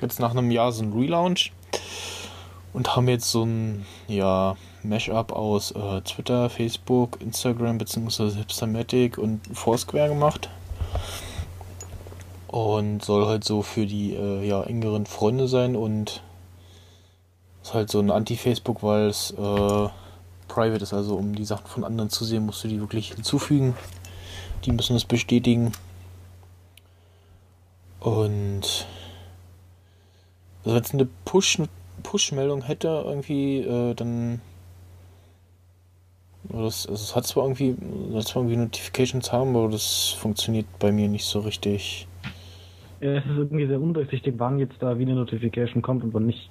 jetzt 0.00 0.18
nach 0.18 0.30
einem 0.32 0.50
Jahr 0.50 0.72
so 0.72 0.82
ein 0.82 0.92
Relaunch. 0.92 1.52
Und 2.72 2.94
haben 2.96 3.08
jetzt 3.08 3.30
so 3.30 3.44
ein, 3.44 3.84
ja, 4.08 4.56
Mashup 4.82 5.32
aus 5.32 5.72
äh, 5.72 6.00
Twitter, 6.02 6.48
Facebook, 6.48 7.20
Instagram 7.20 7.78
bzw. 7.78 8.30
Hipstermatic 8.30 9.18
und 9.18 9.40
Foursquare 9.52 10.08
gemacht. 10.08 10.48
Und 12.46 13.04
soll 13.04 13.26
halt 13.26 13.44
so 13.44 13.62
für 13.62 13.86
die 13.86 14.14
äh, 14.14 14.46
ja, 14.46 14.62
engeren 14.62 15.06
Freunde 15.06 15.46
sein 15.48 15.76
und 15.76 16.22
ist 17.62 17.74
halt 17.74 17.90
so 17.90 18.00
ein 18.00 18.10
Anti-Facebook, 18.10 18.82
weil 18.82 19.08
es 19.08 19.30
äh, 19.32 19.88
private 20.48 20.82
ist. 20.82 20.92
Also 20.92 21.16
um 21.16 21.34
die 21.34 21.44
Sachen 21.44 21.66
von 21.66 21.84
anderen 21.84 22.10
zu 22.10 22.24
sehen, 22.24 22.46
musst 22.46 22.64
du 22.64 22.68
die 22.68 22.80
wirklich 22.80 23.12
hinzufügen. 23.12 23.74
Die 24.64 24.72
müssen 24.72 24.96
es 24.96 25.04
bestätigen. 25.04 25.72
Und 28.00 28.86
also 30.64 30.76
wenn 30.76 30.82
es 30.82 30.92
eine 30.92 31.08
Push 31.24 31.58
Push-Meldung 32.02 32.62
hätte 32.62 32.88
irgendwie, 33.04 33.58
äh, 33.58 33.94
dann 33.94 34.40
das, 36.44 36.86
also 36.86 36.94
es 36.94 37.14
hat 37.14 37.26
zwar 37.26 37.44
irgendwie, 37.44 37.76
soll 38.10 38.22
zwar 38.24 38.42
irgendwie 38.42 38.56
Notifications 38.56 39.32
haben, 39.32 39.54
aber 39.54 39.68
das 39.68 40.16
funktioniert 40.18 40.66
bei 40.78 40.92
mir 40.92 41.08
nicht 41.08 41.26
so 41.26 41.40
richtig. 41.40 42.08
Ja, 43.00 43.16
es 43.16 43.24
ist 43.24 43.36
irgendwie 43.36 43.66
sehr 43.66 43.80
undurchsichtig, 43.80 44.34
wann 44.38 44.58
jetzt 44.58 44.76
da 44.80 44.98
wie 44.98 45.02
eine 45.02 45.14
Notification 45.14 45.82
kommt 45.82 46.02
und 46.02 46.14
wann 46.14 46.26
nicht. 46.26 46.50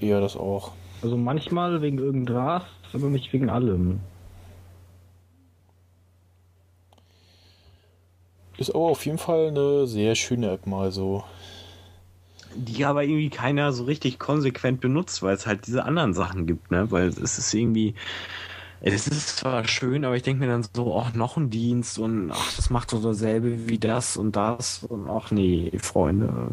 Ja, 0.00 0.20
das 0.20 0.36
auch. 0.36 0.72
Also 1.02 1.16
manchmal 1.16 1.82
wegen 1.82 1.98
irgendwas, 1.98 2.62
aber 2.92 3.08
nicht 3.08 3.32
wegen 3.32 3.50
allem. 3.50 4.00
Ist 8.58 8.70
aber 8.74 8.86
auf 8.86 9.06
jeden 9.06 9.18
Fall 9.18 9.48
eine 9.48 9.86
sehr 9.86 10.16
schöne 10.16 10.50
App 10.50 10.66
mal 10.66 10.90
so. 10.90 11.24
Die 12.56 12.84
aber 12.84 13.04
irgendwie 13.04 13.30
keiner 13.30 13.72
so 13.72 13.84
richtig 13.84 14.18
konsequent 14.18 14.80
benutzt, 14.80 15.22
weil 15.22 15.34
es 15.34 15.46
halt 15.46 15.66
diese 15.66 15.84
anderen 15.84 16.12
Sachen 16.12 16.46
gibt, 16.46 16.70
ne? 16.72 16.90
Weil 16.90 17.08
es 17.08 17.38
ist 17.38 17.54
irgendwie. 17.54 17.94
Es 18.80 19.08
ist 19.08 19.38
zwar 19.38 19.66
schön, 19.66 20.04
aber 20.04 20.16
ich 20.16 20.22
denke 20.22 20.44
mir 20.44 20.50
dann 20.50 20.64
so, 20.72 20.96
ach, 20.96 21.12
noch 21.12 21.36
ein 21.36 21.50
Dienst 21.50 21.98
und 21.98 22.30
ach, 22.30 22.54
das 22.54 22.70
macht 22.70 22.90
so 22.90 23.00
dasselbe 23.00 23.68
wie 23.68 23.78
das 23.78 24.16
und 24.16 24.36
das 24.36 24.84
und 24.84 25.10
ach 25.10 25.32
nee, 25.32 25.72
Freunde. 25.78 26.48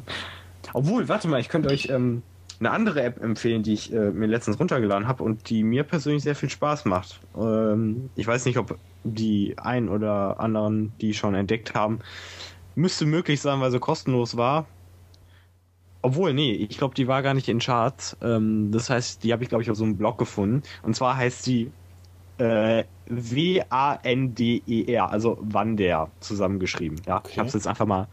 Obwohl, 0.73 1.07
warte 1.07 1.27
mal, 1.27 1.39
ich 1.39 1.49
könnte 1.49 1.69
euch 1.69 1.89
ähm, 1.89 2.23
eine 2.59 2.71
andere 2.71 3.01
App 3.03 3.21
empfehlen, 3.21 3.63
die 3.63 3.73
ich 3.73 3.91
äh, 3.93 4.11
mir 4.11 4.27
letztens 4.27 4.59
runtergeladen 4.59 5.07
habe 5.07 5.23
und 5.23 5.49
die 5.49 5.63
mir 5.63 5.83
persönlich 5.83 6.23
sehr 6.23 6.35
viel 6.35 6.49
Spaß 6.49 6.85
macht. 6.85 7.21
Ähm, 7.35 8.11
ich 8.15 8.25
weiß 8.27 8.45
nicht, 8.45 8.57
ob 8.57 8.79
die 9.03 9.57
ein 9.57 9.89
oder 9.89 10.39
anderen, 10.39 10.97
die 10.97 11.13
schon 11.13 11.35
entdeckt 11.35 11.75
haben, 11.75 11.99
müsste 12.75 13.05
möglich 13.05 13.41
sein, 13.41 13.59
weil 13.61 13.71
sie 13.71 13.79
kostenlos 13.79 14.37
war. 14.37 14.69
Obwohl, 16.01 16.33
nee, 16.33 16.51
ich 16.53 16.77
glaube, 16.77 16.93
die 16.93 17.07
war 17.07 17.23
gar 17.23 17.33
nicht 17.33 17.47
in 17.49 17.57
Charts. 17.59 18.15
Ähm, 18.21 18.71
das 18.71 18.89
heißt, 18.91 19.23
die 19.23 19.33
habe 19.33 19.41
ich, 19.43 19.49
glaube 19.49 19.63
ich, 19.63 19.71
auf 19.71 19.77
so 19.77 19.83
einem 19.83 19.97
Blog 19.97 20.19
gefunden. 20.19 20.61
Und 20.83 20.95
zwar 20.95 21.17
heißt 21.17 21.45
die 21.47 21.73
äh, 22.37 22.83
W-A-N-D-E-R, 23.07 25.09
also 25.11 25.37
Wander 25.41 26.13
zusammengeschrieben. 26.21 27.01
Ja, 27.07 27.23
ich 27.29 27.31
Okay. 27.31 27.39
habe 27.39 27.47
es 27.49 27.53
jetzt 27.53 27.67
einfach 27.67 27.85
mal 27.87 28.09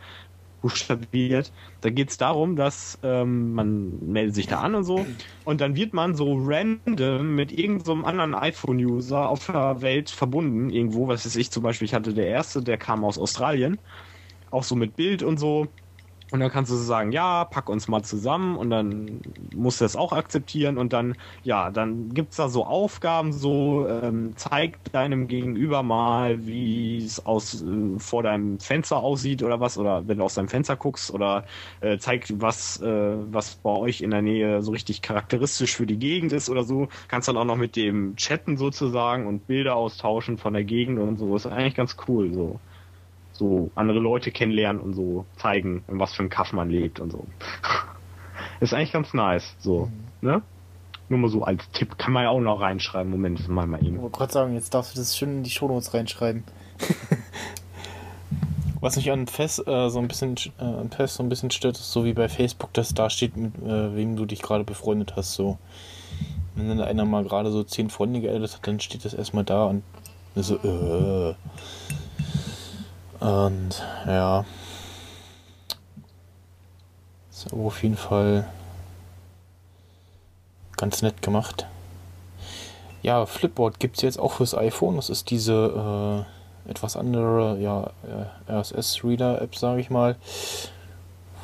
buchstabiert. 0.62 1.52
Da 1.82 1.90
geht 1.90 2.10
es 2.10 2.16
darum, 2.18 2.56
dass 2.56 2.98
ähm, 3.02 3.52
man 3.54 3.98
meldet 4.00 4.34
sich 4.36 4.48
da 4.48 4.60
an 4.62 4.74
und 4.76 4.84
so 4.84 5.12
und 5.44 5.60
dann 5.60 5.76
wird 5.76 5.92
man 5.94 6.14
so 6.16 6.34
random 6.38 7.34
mit 7.34 7.52
irgendeinem 7.52 8.00
so 8.02 8.06
anderen 8.06 8.34
iPhone-User 8.34 9.28
auf 9.28 9.46
der 9.46 9.82
Welt 9.82 10.10
verbunden 10.10 10.70
irgendwo. 10.70 11.08
Was 11.08 11.26
weiß 11.26 11.36
ich 11.36 11.52
zum 11.52 11.62
Beispiel, 11.64 11.86
ich 11.86 11.94
hatte 11.94 12.14
der 12.14 12.28
erste, 12.28 12.62
der 12.62 12.78
kam 12.78 13.04
aus 13.04 13.18
Australien, 13.18 13.82
auch 14.50 14.64
so 14.64 14.76
mit 14.76 14.96
Bild 14.96 15.22
und 15.22 15.38
so. 15.38 15.74
Und 16.32 16.40
dann 16.40 16.50
kannst 16.50 16.70
du 16.70 16.76
so 16.76 16.82
sagen, 16.82 17.12
ja, 17.12 17.44
pack 17.44 17.68
uns 17.68 17.88
mal 17.88 18.02
zusammen 18.02 18.56
und 18.56 18.70
dann 18.70 19.20
musst 19.54 19.80
du 19.80 19.84
das 19.84 19.96
auch 19.96 20.14
akzeptieren 20.14 20.78
und 20.78 20.94
dann, 20.94 21.14
ja, 21.42 21.70
dann 21.70 22.08
gibt's 22.14 22.36
da 22.36 22.48
so 22.48 22.64
Aufgaben, 22.64 23.34
so 23.34 23.86
ähm, 23.86 24.32
zeig 24.36 24.82
deinem 24.92 25.28
Gegenüber 25.28 25.82
mal, 25.82 26.46
wie 26.46 27.04
es 27.04 27.26
aus 27.26 27.62
äh, 27.62 27.98
vor 27.98 28.22
deinem 28.22 28.58
Fenster 28.60 28.96
aussieht 28.96 29.42
oder 29.42 29.60
was, 29.60 29.76
oder 29.76 30.08
wenn 30.08 30.16
du 30.18 30.24
aus 30.24 30.32
deinem 30.32 30.48
Fenster 30.48 30.74
guckst, 30.76 31.10
oder 31.12 31.44
äh, 31.80 31.98
zeig, 31.98 32.26
was, 32.32 32.80
äh, 32.80 32.86
was 33.30 33.56
bei 33.56 33.70
euch 33.70 34.00
in 34.00 34.10
der 34.10 34.22
Nähe 34.22 34.62
so 34.62 34.70
richtig 34.72 35.02
charakteristisch 35.02 35.76
für 35.76 35.86
die 35.86 35.98
Gegend 35.98 36.32
ist 36.32 36.48
oder 36.48 36.64
so. 36.64 36.88
Kannst 37.08 37.28
dann 37.28 37.36
auch 37.36 37.44
noch 37.44 37.56
mit 37.56 37.76
dem 37.76 38.16
chatten 38.16 38.56
sozusagen 38.56 39.26
und 39.26 39.46
Bilder 39.46 39.76
austauschen 39.76 40.38
von 40.38 40.54
der 40.54 40.64
Gegend 40.64 40.98
und 40.98 41.18
so. 41.18 41.36
Ist 41.36 41.46
eigentlich 41.46 41.74
ganz 41.74 41.96
cool, 42.08 42.32
so 42.32 42.62
so 43.42 43.70
andere 43.74 43.98
Leute 43.98 44.30
kennenlernen 44.30 44.80
und 44.80 44.94
so 44.94 45.26
zeigen, 45.36 45.82
in 45.88 45.98
was 45.98 46.14
für 46.14 46.22
ein 46.22 46.30
Kaff 46.30 46.52
man 46.52 46.70
lebt 46.70 47.00
und 47.00 47.10
so. 47.10 47.26
Ist 48.60 48.72
eigentlich 48.72 48.92
ganz 48.92 49.12
nice, 49.14 49.56
so, 49.58 49.88
ne? 50.20 50.42
Nur 51.08 51.18
mal 51.18 51.28
so 51.28 51.42
als 51.42 51.68
Tipp, 51.72 51.98
kann 51.98 52.12
man 52.12 52.22
ja 52.22 52.30
auch 52.30 52.40
noch 52.40 52.60
reinschreiben. 52.60 53.10
Moment, 53.10 53.40
das 53.40 53.48
machen 53.48 53.72
wir 53.72 53.80
Ich 53.80 53.88
eben. 53.88 54.00
wollte 54.00 54.16
gerade 54.16 54.32
sagen, 54.32 54.54
jetzt 54.54 54.72
darfst 54.72 54.94
du 54.94 55.00
das 55.00 55.18
schön 55.18 55.38
in 55.38 55.42
die 55.42 55.50
Shownotes 55.50 55.92
reinschreiben. 55.92 56.44
Was 58.80 58.96
mich 58.96 59.10
an 59.10 59.26
Fest 59.26 59.66
äh, 59.66 59.90
so 59.90 59.98
ein 59.98 60.08
bisschen 60.08 60.36
äh, 60.58 60.64
an 60.64 60.90
Fest 60.90 61.16
so 61.16 61.22
ein 61.22 61.28
bisschen 61.28 61.50
stört, 61.50 61.76
ist 61.76 61.92
so 61.92 62.04
wie 62.04 62.14
bei 62.14 62.28
Facebook, 62.28 62.72
dass 62.72 62.94
da 62.94 63.10
steht, 63.10 63.36
mit 63.36 63.56
äh, 63.58 63.94
wem 63.96 64.16
du 64.16 64.24
dich 64.24 64.42
gerade 64.42 64.64
befreundet 64.64 65.14
hast. 65.16 65.34
So. 65.34 65.58
Wenn 66.54 66.68
dann 66.68 66.80
einer 66.80 67.04
mal 67.04 67.24
gerade 67.24 67.50
so 67.50 67.64
zehn 67.64 67.90
Freunde 67.90 68.20
geaddet 68.20 68.54
hat, 68.54 68.66
dann 68.66 68.80
steht 68.80 69.04
das 69.04 69.14
erstmal 69.14 69.44
da 69.44 69.64
und 69.64 69.82
so, 70.36 70.56
äh. 70.56 71.34
Und 73.22 73.80
ja. 74.04 74.44
Ist 77.30 77.52
aber 77.52 77.62
auf 77.62 77.80
jeden 77.82 77.96
Fall 77.96 78.48
ganz 80.76 81.02
nett 81.02 81.22
gemacht. 81.22 81.66
Ja, 83.02 83.24
Flipboard 83.26 83.78
gibt 83.78 83.96
es 83.96 84.02
jetzt 84.02 84.18
auch 84.18 84.32
fürs 84.32 84.56
iPhone. 84.56 84.96
Das 84.96 85.08
ist 85.08 85.30
diese 85.30 86.26
äh, 86.66 86.70
etwas 86.70 86.96
andere 86.96 87.58
ja, 87.60 87.90
äh, 88.48 88.52
RSS-Reader-App, 88.52 89.54
sage 89.54 89.80
ich 89.80 89.90
mal, 89.90 90.16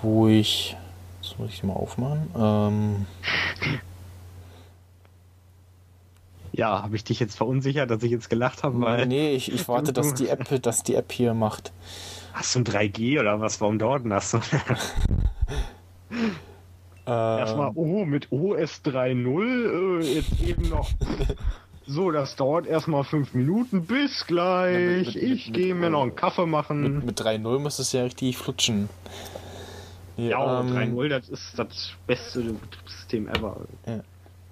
wo 0.03 0.27
ich. 0.27 0.77
Das 1.23 1.39
muss 1.39 1.51
ich 1.51 1.63
mal 1.63 1.75
aufmachen. 1.75 2.31
Ähm, 2.37 3.07
ja, 6.53 6.83
habe 6.83 6.97
ich 6.97 7.05
dich 7.05 7.21
jetzt 7.21 7.37
verunsichert, 7.37 7.91
dass 7.91 8.03
ich 8.03 8.11
jetzt 8.11 8.31
gelacht 8.31 8.63
habe? 8.63 8.81
Weil 8.81 9.07
nee, 9.07 9.35
ich, 9.35 9.53
ich 9.53 9.69
warte, 9.69 9.93
dass 9.93 10.15
die 10.15 10.29
App, 10.29 10.63
dass 10.63 10.83
die 10.83 10.95
App 10.95 11.13
hier 11.13 11.35
macht. 11.35 11.73
Hast 12.33 12.55
du 12.55 12.61
ein 12.61 12.65
3G 12.65 13.21
oder 13.21 13.41
was? 13.41 13.61
Warum 13.61 13.79
dauert 13.79 14.05
denn 14.05 14.11
das 14.11 14.31
so? 14.31 14.41
Erstmal, 17.07 17.73
oh, 17.75 18.05
mit 18.05 18.31
OS 18.31 18.83
3.0 18.85 20.03
äh, 20.03 20.15
jetzt 20.15 20.41
eben 20.43 20.69
noch. 20.69 20.91
So, 21.91 22.11
das 22.11 22.37
dauert 22.37 22.67
erstmal 22.67 23.03
fünf 23.03 23.33
Minuten. 23.33 23.87
Bis 23.87 24.27
gleich. 24.27 25.07
Mit, 25.07 25.15
mit, 25.15 25.17
ich 25.17 25.51
gehe 25.55 25.75
mir 25.75 25.89
noch 25.89 26.03
einen 26.03 26.15
Kaffee 26.15 26.45
machen. 26.45 26.83
Mit, 26.83 27.07
mit 27.07 27.19
3.0 27.19 27.59
muss 27.61 27.79
es 27.79 27.93
ja 27.93 28.03
richtig 28.03 28.37
flutschen. 28.37 28.91
Ja, 30.19 30.61
ähm, 30.61 30.77
3.0, 30.77 31.09
das 31.09 31.31
ist 31.31 31.59
das 31.59 31.93
beste 32.07 32.43
Betriebssystem 32.43 33.29
ever. 33.29 33.63
Ja. 33.87 34.01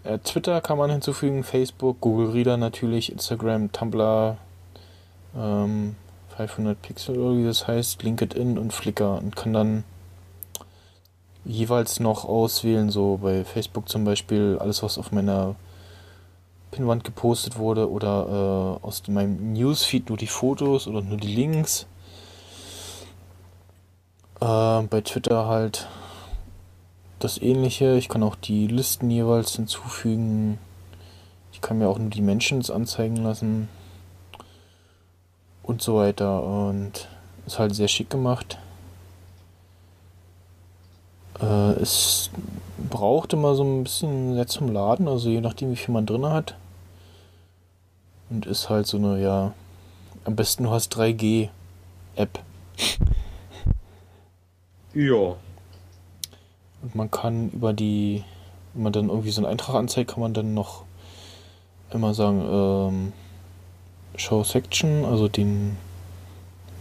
Äh, 0.07 0.19
Twitter 0.21 0.61
kann 0.61 0.79
man 0.79 0.91
hinzufügen, 0.91 1.43
Facebook, 1.43 2.01
Google 2.01 2.31
Reader 2.31 2.57
natürlich, 2.57 3.11
Instagram, 3.11 3.73
Tumblr, 3.73 4.37
ähm, 5.37 5.97
500 6.37 6.81
Pixel 6.81 7.19
oder 7.19 7.37
wie 7.37 7.45
das 7.45 7.67
heißt, 7.67 8.03
LinkedIn 8.03 8.59
und 8.59 8.73
Flickr 8.73 9.19
und 9.19 9.35
kann 9.35 9.53
dann 9.53 9.85
jeweils 11.45 11.99
noch 11.99 12.25
auswählen, 12.25 12.91
so 12.91 13.19
bei 13.23 13.45
Facebook 13.45 13.89
zum 13.89 14.05
Beispiel 14.05 14.59
alles, 14.61 14.83
was 14.83 14.99
auf 14.99 15.13
meiner 15.13 15.57
Pinwand 16.71 17.05
gepostet 17.05 17.59
wurde 17.59 17.91
oder 17.91 18.79
äh, 18.83 18.87
aus 18.87 19.03
meinem 19.09 19.55
Newsfeed 19.55 20.09
nur 20.09 20.19
die 20.19 20.27
Fotos 20.27 20.87
oder 20.87 21.01
nur 21.01 21.17
die 21.17 21.35
Links. 21.35 21.87
Äh, 24.41 24.83
bei 24.83 25.01
Twitter 25.01 25.47
halt 25.47 25.89
das 27.27 27.43
ähnliche. 27.43 27.97
Ich 27.97 28.09
kann 28.09 28.22
auch 28.22 28.37
die 28.37 28.68
Listen 28.68 29.11
jeweils 29.11 29.57
hinzufügen. 29.57 30.59
Ich 31.53 31.61
kann 31.61 31.79
mir 31.79 31.89
auch 31.89 31.99
nur 31.99 32.11
die 32.11 32.22
Menschen 32.22 32.64
anzeigen 32.70 33.16
lassen. 33.16 33.68
Und 35.64 35.83
so 35.83 35.97
weiter. 35.97 36.45
Und 36.45 37.09
ist 37.45 37.59
halt 37.59 37.74
sehr 37.74 37.89
schick 37.89 38.11
gemacht. 38.11 38.59
Äh, 41.41 41.72
es 41.81 42.31
braucht 42.89 43.33
immer 43.33 43.57
so 43.57 43.64
ein 43.64 43.83
bisschen 43.83 44.35
sehr 44.35 44.47
zum 44.47 44.72
Laden, 44.72 45.09
also 45.09 45.29
je 45.29 45.41
nachdem, 45.41 45.72
wie 45.72 45.77
viel 45.77 45.93
man 45.93 46.07
drin 46.07 46.27
hat. 46.27 46.55
Und 48.31 48.47
ist 48.47 48.70
halt 48.70 48.87
so 48.87 48.99
eine, 48.99 49.20
ja, 49.20 49.53
am 50.24 50.37
besten 50.37 50.64
du 50.64 50.70
hast 50.70 50.97
3G-App. 50.97 52.39
Ja. 54.95 55.37
Und 56.87 56.95
man 56.95 57.11
kann 57.11 57.51
über 57.51 57.72
die, 57.72 58.22
wenn 58.72 58.84
man 58.84 58.93
dann 58.93 59.09
irgendwie 59.09 59.32
so 59.32 59.41
einen 59.41 59.51
Eintrag 59.51 59.74
anzeigt, 59.74 60.12
kann 60.12 60.20
man 60.20 60.34
dann 60.34 60.55
noch 60.55 60.84
immer 61.91 62.14
sagen, 62.14 62.45
ähm, 62.49 63.12
Show 64.14 64.45
Section, 64.45 65.05
also 65.05 65.26
den, 65.26 65.76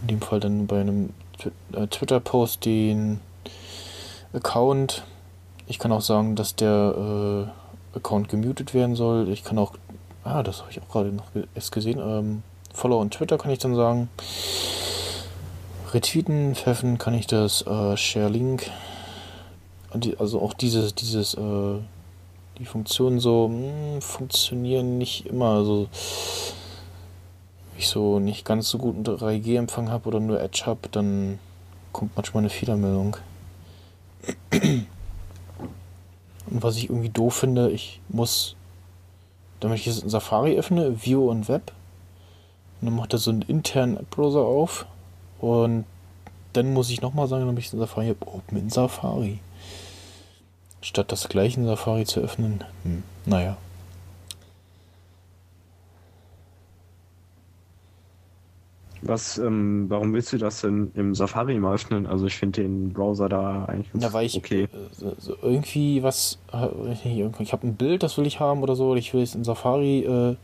in 0.02 0.06
dem 0.06 0.20
Fall 0.20 0.38
dann 0.38 0.68
bei 0.68 0.80
einem 0.80 1.10
äh, 1.72 1.88
Twitter-Post 1.88 2.64
den 2.64 3.18
Account. 4.32 5.02
Ich 5.66 5.80
kann 5.80 5.90
auch 5.90 6.02
sagen, 6.02 6.36
dass 6.36 6.54
der 6.54 7.50
äh, 7.92 7.96
Account 7.96 8.28
gemutet 8.28 8.74
werden 8.74 8.94
soll. 8.94 9.28
Ich 9.28 9.42
kann 9.42 9.58
auch, 9.58 9.72
ah, 10.22 10.44
das 10.44 10.60
habe 10.60 10.70
ich 10.70 10.80
auch 10.80 10.88
gerade 10.88 11.10
noch 11.10 11.26
erst 11.56 11.72
gesehen, 11.72 11.98
ähm, 11.98 12.44
Follow 12.72 13.00
on 13.00 13.10
Twitter 13.10 13.38
kann 13.38 13.50
ich 13.50 13.58
dann 13.58 13.74
sagen. 13.74 14.08
Retweeten, 15.92 16.54
pfeffen 16.54 16.96
kann 16.98 17.14
ich 17.14 17.26
das, 17.26 17.66
äh, 17.66 17.96
Share 17.96 18.28
Link. 18.28 18.70
Also 20.18 20.40
auch 20.42 20.54
dieses, 20.54 20.94
dieses, 20.94 21.34
äh, 21.34 21.78
die 22.58 22.66
Funktionen 22.66 23.20
so 23.20 23.48
mh, 23.48 23.94
hm, 23.94 24.02
funktionieren 24.02 24.98
nicht 24.98 25.26
immer. 25.26 25.50
Also 25.50 25.88
ich 27.78 27.88
so 27.88 28.18
nicht 28.18 28.44
ganz 28.44 28.68
so 28.68 28.78
guten 28.78 29.04
3G-Empfang 29.04 29.90
habe 29.90 30.08
oder 30.08 30.20
nur 30.20 30.40
Edge 30.40 30.62
habe, 30.66 30.88
dann 30.90 31.38
kommt 31.92 32.16
manchmal 32.16 32.42
eine 32.42 32.50
Fehlermeldung. 32.50 33.16
Und 34.50 34.86
was 36.62 36.76
ich 36.76 36.88
irgendwie 36.88 37.10
doof 37.10 37.34
finde, 37.34 37.70
ich 37.70 38.00
muss, 38.08 38.56
damit 39.60 39.78
ich 39.78 39.86
jetzt 39.86 40.02
in 40.02 40.08
Safari 40.08 40.56
öffne, 40.58 41.04
View 41.04 41.28
und 41.30 41.48
Web, 41.48 41.72
und 42.80 42.86
dann 42.86 42.96
macht 42.96 43.12
er 43.12 43.18
so 43.18 43.30
einen 43.30 43.42
internen 43.42 43.96
App-Browser 43.96 44.40
auf 44.40 44.86
und 45.40 45.84
dann 46.52 46.72
muss 46.72 46.90
ich 46.90 47.02
nochmal 47.02 47.26
sagen, 47.26 47.46
damit 47.46 47.64
ich 47.64 47.72
in 47.72 47.78
Safari 47.78 48.08
habe, 48.08 48.26
Open 48.26 48.58
in 48.58 48.70
Safari. 48.70 49.40
Statt 50.86 51.10
das 51.10 51.28
gleiche 51.28 51.58
in 51.58 51.66
Safari 51.66 52.04
zu 52.04 52.20
öffnen, 52.20 52.62
hm, 52.84 53.02
naja. 53.24 53.56
Was, 59.02 59.36
ähm, 59.38 59.86
warum 59.88 60.14
willst 60.14 60.32
du 60.32 60.38
das 60.38 60.60
denn 60.60 60.92
im 60.94 61.16
Safari 61.16 61.58
mal 61.58 61.74
öffnen? 61.74 62.06
Also 62.06 62.26
ich 62.26 62.36
finde 62.36 62.62
den 62.62 62.92
Browser 62.92 63.28
da 63.28 63.64
eigentlich 63.64 63.88
Na, 63.94 64.12
weil 64.12 64.26
ich 64.26 64.36
okay. 64.36 64.68
Äh, 64.72 65.34
irgendwie 65.42 66.04
was, 66.04 66.38
ich 66.94 67.52
habe 67.52 67.66
ein 67.66 67.74
Bild, 67.74 68.04
das 68.04 68.16
will 68.16 68.26
ich 68.26 68.38
haben 68.38 68.62
oder 68.62 68.76
so, 68.76 68.90
oder 68.90 69.00
ich 69.00 69.12
will 69.12 69.22
es 69.22 69.34
in 69.34 69.42
Safari 69.42 70.04
äh, 70.04 70.36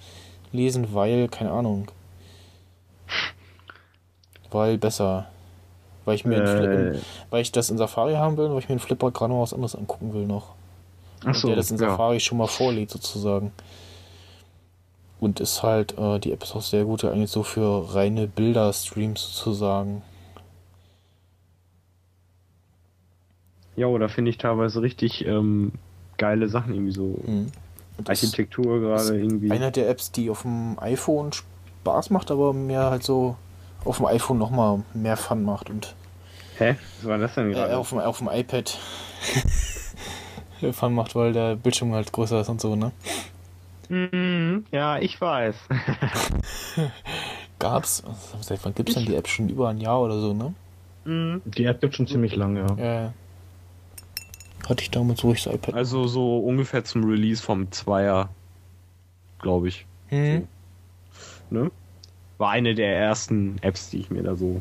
lesen, 0.50 0.92
weil, 0.92 1.28
keine 1.28 1.52
Ahnung. 1.52 1.88
Weil 4.50 4.76
besser. 4.76 5.31
Weil 6.04 6.16
ich 6.16 6.24
mir 6.24 6.42
äh, 6.42 6.98
weil 7.30 7.42
ich 7.42 7.52
das 7.52 7.70
in 7.70 7.78
Safari 7.78 8.14
haben 8.14 8.36
will, 8.36 8.50
weil 8.50 8.58
ich 8.58 8.68
mir 8.68 8.74
in 8.74 8.80
Flipboard 8.80 9.14
gerade 9.14 9.32
noch 9.32 9.42
was 9.42 9.54
anderes 9.54 9.76
angucken 9.76 10.12
will 10.12 10.26
noch. 10.26 10.54
Ach 11.24 11.34
so, 11.34 11.48
der 11.48 11.56
das 11.56 11.70
in 11.70 11.78
Safari 11.78 12.14
ja. 12.14 12.20
schon 12.20 12.38
mal 12.38 12.48
vorlädt 12.48 12.90
sozusagen. 12.90 13.52
Und 15.20 15.38
ist 15.38 15.62
halt, 15.62 15.96
äh, 15.98 16.18
die 16.18 16.32
App 16.32 16.42
ist 16.42 16.56
auch 16.56 16.62
sehr 16.62 16.84
gut 16.84 17.04
eigentlich 17.04 17.30
so 17.30 17.44
für 17.44 17.94
reine 17.94 18.26
Bilder-Streams 18.26 19.22
sozusagen. 19.22 20.02
Ja, 23.76 23.86
oder 23.86 24.08
finde 24.08 24.30
ich 24.30 24.38
teilweise 24.38 24.82
richtig 24.82 25.24
ähm, 25.24 25.72
geile 26.18 26.48
Sachen, 26.48 26.74
irgendwie 26.74 26.92
so 26.92 27.18
mhm. 27.24 27.52
Architektur 28.06 28.80
gerade 28.80 29.18
irgendwie. 29.18 29.50
Einer 29.50 29.70
der 29.70 29.88
Apps, 29.88 30.10
die 30.10 30.28
auf 30.28 30.42
dem 30.42 30.78
iPhone 30.80 31.30
Spaß 31.32 32.10
macht, 32.10 32.30
aber 32.30 32.52
mir 32.52 32.80
halt 32.80 33.04
so 33.04 33.36
auf 33.84 33.98
dem 33.98 34.06
iPhone 34.06 34.38
nochmal 34.38 34.82
mehr 34.94 35.16
Fun 35.16 35.42
macht 35.42 35.70
und. 35.70 35.94
Hä? 36.58 36.76
Was 36.98 37.08
war 37.08 37.18
das 37.18 37.34
denn 37.34 37.50
gerade? 37.50 37.72
Äh, 37.72 37.76
auf, 37.76 37.90
dem, 37.90 37.98
auf 37.98 38.18
dem 38.18 38.28
iPad 38.28 38.70
Fun 40.72 40.94
macht, 40.94 41.14
weil 41.14 41.32
der 41.32 41.56
Bildschirm 41.56 41.92
halt 41.92 42.12
größer 42.12 42.40
ist 42.40 42.48
und 42.48 42.60
so, 42.60 42.76
ne? 42.76 42.92
Mhm, 43.88 44.66
ja, 44.70 44.98
ich 44.98 45.20
weiß. 45.20 45.56
Gab's? 47.58 48.02
Seit 48.40 48.64
wann 48.64 48.74
gibt's 48.74 48.94
denn 48.94 49.04
die 49.04 49.14
App? 49.14 49.28
Schon 49.28 49.48
über 49.48 49.68
ein 49.68 49.78
Jahr 49.78 50.00
oder 50.00 50.20
so, 50.20 50.32
ne? 50.32 50.54
Mhm. 51.04 51.42
Die 51.44 51.64
App 51.64 51.80
gibt 51.80 51.94
schon 51.94 52.06
ziemlich 52.06 52.36
lange, 52.36 52.60
ja. 52.60 52.84
ja. 52.84 53.12
Hatte 54.68 54.82
ich 54.82 54.90
damals, 54.90 55.24
wo 55.24 55.32
ich 55.32 55.42
das 55.42 55.54
iPad. 55.54 55.74
Also 55.74 56.06
so 56.06 56.38
ungefähr 56.38 56.84
zum 56.84 57.04
Release 57.04 57.42
vom 57.42 57.70
Zweier, 57.72 58.28
glaube 59.40 59.68
ich. 59.68 59.86
Mhm. 60.10 60.46
So. 61.50 61.58
Ne? 61.58 61.70
War 62.42 62.50
eine 62.50 62.74
der 62.74 62.96
ersten 62.96 63.56
Apps, 63.62 63.90
die 63.90 64.00
ich 64.00 64.10
mir 64.10 64.24
da 64.24 64.34
so 64.34 64.60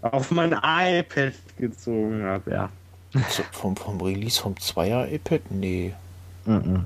auf 0.00 0.30
mein 0.30 0.52
iPad 0.52 1.32
gezogen 1.58 2.22
habe, 2.22 2.48
ja. 2.48 2.70
Also 3.14 3.42
vom, 3.50 3.74
vom 3.74 4.00
Release 4.00 4.40
vom 4.40 4.56
Zweier 4.56 5.08
iPad? 5.10 5.40
Nee. 5.50 5.92
Mhm. 6.44 6.84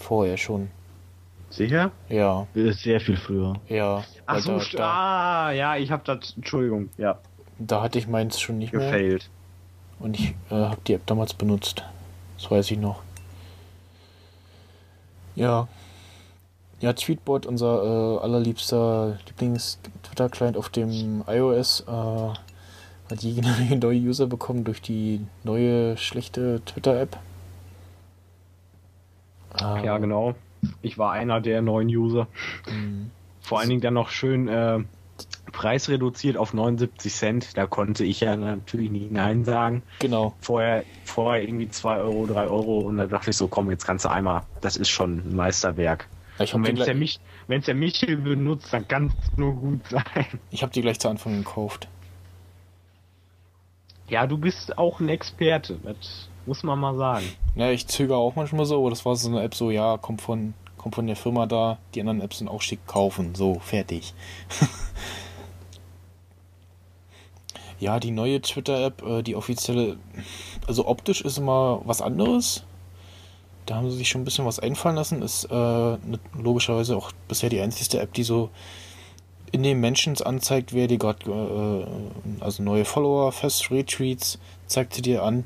Vorher 0.00 0.36
schon. 0.36 0.72
Sicher? 1.50 1.92
Ja. 2.08 2.48
Sehr 2.52 3.00
viel 3.00 3.16
früher. 3.16 3.54
Ja. 3.68 4.02
Ach 4.26 4.40
so, 4.40 4.58
da, 4.58 4.64
da, 4.72 5.46
ah, 5.46 5.52
ja, 5.52 5.76
ich 5.76 5.92
hab 5.92 6.04
das, 6.04 6.34
Entschuldigung, 6.34 6.88
ja. 6.98 7.16
Da 7.60 7.82
hatte 7.82 8.00
ich 8.00 8.08
meins 8.08 8.40
schon 8.40 8.58
nicht 8.58 8.72
Gefailt. 8.72 9.30
mehr. 10.00 10.08
Und 10.08 10.18
ich 10.18 10.30
äh, 10.50 10.54
habe 10.54 10.80
die 10.84 10.94
App 10.94 11.06
damals 11.06 11.32
benutzt. 11.32 11.84
Das 12.38 12.50
weiß 12.50 12.72
ich 12.72 12.78
noch. 12.78 13.02
Ja. 15.36 15.68
Ja, 16.80 16.92
Tweetbot, 16.92 17.46
unser 17.46 17.82
äh, 17.82 18.18
allerliebster 18.22 19.18
Lieblings-Twitter-Client 19.26 20.56
auf 20.56 20.68
dem 20.68 21.24
iOS, 21.26 21.84
äh, 21.88 21.92
hat 23.10 23.22
jede 23.22 23.48
Menge 23.48 23.76
neue 23.80 23.98
User 23.98 24.26
bekommen 24.26 24.64
durch 24.64 24.82
die 24.82 25.20
neue 25.42 25.96
schlechte 25.96 26.60
Twitter-App. 26.66 27.16
Äh, 29.60 29.86
ja, 29.86 29.98
genau. 29.98 30.34
Ich 30.82 30.98
war 30.98 31.12
einer 31.12 31.40
der 31.40 31.62
neuen 31.62 31.88
User. 31.88 32.26
Mhm. 32.68 33.10
Vor 33.40 33.60
allen 33.60 33.68
Dingen 33.68 33.80
dann 33.80 33.94
noch 33.94 34.10
schön 34.10 34.48
äh, 34.48 34.80
Preis 35.52 35.88
reduziert 35.88 36.36
auf 36.36 36.52
79 36.52 37.14
Cent. 37.14 37.56
Da 37.56 37.66
konnte 37.66 38.04
ich 38.04 38.20
ja 38.20 38.36
natürlich 38.36 38.90
nicht 38.90 39.10
Nein 39.10 39.44
sagen. 39.44 39.82
Genau. 40.00 40.34
Vorher, 40.40 40.84
vorher 41.04 41.42
irgendwie 41.42 41.70
2 41.70 41.98
Euro, 41.98 42.26
3 42.26 42.48
Euro 42.48 42.78
und 42.80 42.98
da 42.98 43.06
dachte 43.06 43.30
ich 43.30 43.36
so, 43.36 43.48
komm, 43.48 43.70
jetzt 43.70 43.86
kannst 43.86 44.04
du 44.04 44.10
einmal, 44.10 44.42
das 44.60 44.76
ist 44.76 44.90
schon 44.90 45.22
ein 45.26 45.36
Meisterwerk. 45.36 46.08
Ja, 46.38 46.46
wenn 46.52 46.76
es 46.76 46.84
der, 46.84 46.94
Mich 46.94 47.18
der 47.48 47.74
Michel 47.74 48.16
benutzt, 48.16 48.72
dann 48.72 48.86
kann 48.86 49.06
es 49.06 49.36
nur 49.38 49.54
gut 49.54 49.80
sein. 49.88 50.26
Ich 50.50 50.62
habe 50.62 50.72
die 50.72 50.82
gleich 50.82 50.98
zu 50.98 51.08
Anfang 51.08 51.36
gekauft. 51.38 51.88
Ja, 54.08 54.26
du 54.26 54.38
bist 54.38 54.78
auch 54.78 55.00
ein 55.00 55.08
Experte, 55.08 55.78
das 55.82 56.28
muss 56.46 56.62
man 56.62 56.78
mal 56.78 56.96
sagen. 56.96 57.26
Ja, 57.56 57.70
ich 57.70 57.86
zögere 57.86 58.18
auch 58.18 58.36
manchmal 58.36 58.64
so, 58.66 58.78
aber 58.78 58.90
das 58.90 59.04
war 59.04 59.16
so 59.16 59.28
eine 59.28 59.42
App 59.42 59.54
so, 59.54 59.70
ja, 59.70 59.96
kommt 59.96 60.20
von, 60.20 60.54
kommt 60.76 60.94
von 60.94 61.06
der 61.06 61.16
Firma 61.16 61.46
da, 61.46 61.78
die 61.94 62.00
anderen 62.00 62.20
Apps 62.20 62.38
sind 62.38 62.48
auch 62.48 62.62
schick, 62.62 62.86
kaufen, 62.86 63.34
so, 63.34 63.58
fertig. 63.58 64.14
ja, 67.80 67.98
die 67.98 68.12
neue 68.12 68.40
Twitter-App, 68.40 69.02
äh, 69.02 69.22
die 69.22 69.34
offizielle, 69.34 69.96
also 70.68 70.86
optisch 70.86 71.22
ist 71.22 71.38
immer 71.38 71.80
was 71.84 72.00
anderes. 72.00 72.64
Da 73.66 73.76
haben 73.76 73.90
sie 73.90 73.96
sich 73.96 74.08
schon 74.08 74.22
ein 74.22 74.24
bisschen 74.24 74.46
was 74.46 74.60
einfallen 74.60 74.96
lassen. 74.96 75.22
Ist 75.22 75.44
äh, 75.44 75.96
logischerweise 76.40 76.96
auch 76.96 77.12
bisher 77.28 77.50
die 77.50 77.60
einzige 77.60 78.00
App, 78.00 78.12
die 78.14 78.22
so 78.22 78.50
in 79.52 79.62
den 79.62 79.80
Mentions 79.80 80.22
anzeigt, 80.22 80.72
wer 80.72 80.86
dir 80.86 80.98
gerade, 80.98 81.30
äh, 81.30 82.42
also 82.42 82.62
neue 82.62 82.84
Follower, 82.84 83.32
Fest 83.32 83.70
Retweets, 83.70 84.38
zeigt 84.66 84.94
sie 84.94 85.02
dir 85.02 85.22
an. 85.22 85.44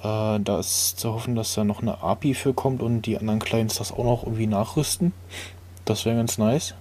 Äh, 0.00 0.40
da 0.40 0.58
ist 0.60 0.98
zu 0.98 1.12
hoffen, 1.12 1.34
dass 1.34 1.54
da 1.54 1.64
noch 1.64 1.82
eine 1.82 2.02
API 2.02 2.34
für 2.34 2.54
kommt 2.54 2.82
und 2.82 3.02
die 3.02 3.18
anderen 3.18 3.40
Clients 3.40 3.76
das 3.76 3.92
auch 3.92 4.04
noch 4.04 4.22
irgendwie 4.24 4.46
nachrüsten. 4.46 5.12
Das 5.84 6.04
wäre 6.04 6.16
ganz 6.16 6.38
nice. 6.38 6.74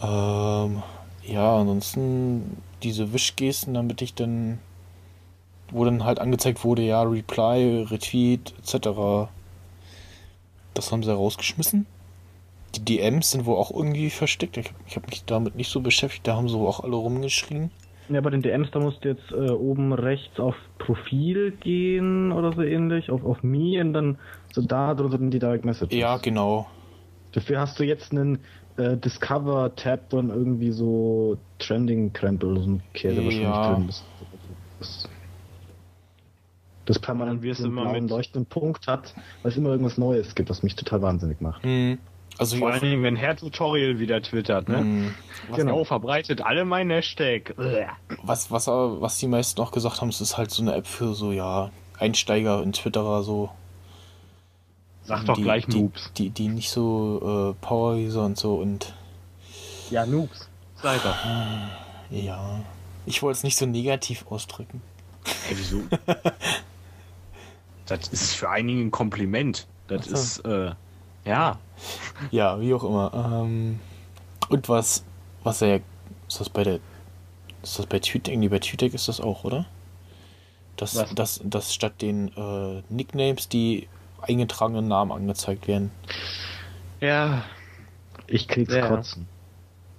Ähm, 0.00 0.82
ja, 1.22 1.56
ansonsten 1.56 2.58
diese 2.82 3.12
Wischgesten, 3.12 3.74
damit 3.74 4.02
ich 4.02 4.14
dann, 4.14 4.58
wo 5.70 5.84
dann 5.84 6.04
halt 6.04 6.18
angezeigt 6.18 6.64
wurde, 6.64 6.82
ja, 6.82 7.02
Reply, 7.02 7.86
Retweet, 7.90 8.54
etc. 8.58 9.28
Das 10.74 10.92
haben 10.92 11.02
sie 11.02 11.12
rausgeschmissen. 11.12 11.86
Die 12.76 12.84
DMs 12.84 13.30
sind 13.30 13.46
wohl 13.46 13.56
auch 13.56 13.70
irgendwie 13.70 14.10
versteckt. 14.10 14.56
Ich, 14.56 14.72
ich 14.86 14.96
habe 14.96 15.06
mich 15.08 15.24
damit 15.24 15.54
nicht 15.54 15.70
so 15.70 15.80
beschäftigt. 15.80 16.26
Da 16.26 16.36
haben 16.36 16.48
sie 16.48 16.58
wohl 16.58 16.68
auch 16.68 16.80
alle 16.80 16.96
rumgeschrien. 16.96 17.70
Ja, 18.08 18.20
bei 18.20 18.30
den 18.30 18.42
DMs, 18.42 18.70
da 18.70 18.80
musst 18.80 19.04
du 19.04 19.08
jetzt 19.08 19.30
äh, 19.30 19.50
oben 19.50 19.92
rechts 19.94 20.38
auf 20.38 20.54
Profil 20.78 21.52
gehen 21.52 22.32
oder 22.32 22.52
so 22.52 22.62
ähnlich, 22.62 23.10
auf, 23.10 23.24
auf 23.24 23.42
Me 23.42 23.80
und 23.80 23.94
dann 23.94 24.18
so 24.52 24.60
da 24.60 24.94
drunter 24.94 25.18
die 25.18 25.38
Direct 25.38 25.64
Messages. 25.64 25.96
Ja, 25.96 26.18
genau. 26.18 26.66
Dafür 27.32 27.60
hast 27.60 27.78
du 27.78 27.84
jetzt 27.84 28.12
einen 28.12 28.40
äh, 28.76 28.96
Discover-Tab 28.96 30.12
und 30.12 30.30
irgendwie 30.30 30.72
so 30.72 31.38
Trending-Krempel, 31.60 32.60
so 32.60 32.70
ein 32.72 32.82
Käse 32.92 33.22
ja. 33.22 33.24
wahrscheinlich 33.24 33.96
drin. 33.96 34.04
Das, 34.80 35.08
das, 36.86 36.98
permanent 36.98 37.42
wie 37.42 37.50
es 37.50 37.60
immer 37.60 37.88
einen 37.88 38.08
leuchtenden 38.08 38.46
Punkt 38.46 38.86
hat, 38.86 39.14
weil 39.42 39.52
es 39.52 39.58
immer 39.58 39.70
irgendwas 39.70 39.98
Neues 39.98 40.34
gibt, 40.34 40.50
was 40.50 40.62
mich 40.62 40.76
total 40.76 41.02
wahnsinnig 41.02 41.40
macht. 41.40 41.64
Mhm. 41.64 41.98
Also 42.36 42.56
Vor 42.56 42.72
allen 42.72 42.80
Dingen, 42.80 43.02
wenn 43.04 43.16
Herr 43.16 43.36
Tutorial 43.36 44.00
wieder 44.00 44.20
twittert, 44.20 44.68
ne? 44.68 44.78
Mm, 44.78 45.14
was 45.48 45.56
genau, 45.56 45.84
verbreitet 45.84 46.40
alle 46.42 46.64
mein 46.64 46.90
Hashtag. 46.90 47.54
Was, 48.24 48.50
was, 48.50 48.66
was 48.66 49.18
die 49.18 49.28
meisten 49.28 49.60
auch 49.60 49.70
gesagt 49.70 50.00
haben, 50.00 50.08
es 50.08 50.20
ist 50.20 50.36
halt 50.36 50.50
so 50.50 50.62
eine 50.62 50.74
App 50.74 50.88
für 50.88 51.14
so, 51.14 51.30
ja, 51.30 51.70
Einsteiger 51.98 52.62
in 52.62 52.72
Twitterer, 52.72 53.22
so. 53.22 53.50
Sag 55.04 55.26
doch 55.26 55.36
die, 55.36 55.42
gleich 55.42 55.68
Noobs. 55.68 56.12
Die, 56.14 56.30
die, 56.30 56.30
die 56.30 56.48
nicht 56.48 56.70
so 56.70 57.54
äh, 57.60 57.64
Power-User 57.64 58.24
und 58.24 58.36
so 58.36 58.56
und. 58.56 58.94
Ja, 59.90 60.04
Noobs. 60.04 60.48
Sei 60.82 60.96
doch. 60.96 61.16
Ja. 62.10 62.60
Ich 63.06 63.22
wollte 63.22 63.36
es 63.36 63.44
nicht 63.44 63.56
so 63.56 63.66
negativ 63.66 64.24
ausdrücken. 64.28 64.82
Hey, 65.46 65.56
wieso? 65.56 65.82
das 67.86 68.08
ist 68.08 68.34
für 68.34 68.48
einige 68.48 68.80
ein 68.80 68.90
Kompliment. 68.90 69.66
Das 69.88 70.06
so. 70.06 70.14
ist, 70.14 70.38
äh, 70.40 70.72
ja. 71.24 71.58
Ja, 72.30 72.60
wie 72.60 72.72
auch 72.72 72.84
immer. 72.84 73.12
Ähm, 73.14 73.80
und 74.48 74.68
was, 74.68 75.04
was 75.42 75.62
er, 75.62 75.80
ist 76.28 76.40
das 76.40 76.48
bei 76.48 76.64
der, 76.64 76.78
ist 77.62 77.78
das 77.78 77.86
bei 77.86 77.98
TweetDeck? 77.98 78.38
Nee, 78.38 78.48
bei 78.48 78.58
TweetDeck 78.58 78.94
ist 78.94 79.08
das 79.08 79.20
auch, 79.20 79.44
oder? 79.44 79.66
Dass, 80.76 80.96
was? 80.96 81.14
dass, 81.14 81.40
dass 81.44 81.74
statt 81.74 82.00
den 82.00 82.28
äh, 82.36 82.82
Nicknames 82.88 83.48
die 83.48 83.88
eingetragenen 84.22 84.88
Namen 84.88 85.12
angezeigt 85.12 85.68
werden. 85.68 85.90
Ja. 87.00 87.44
Ich 88.26 88.48
krieg's 88.48 88.72
ja. 88.72 88.88
kotzen. 88.88 89.28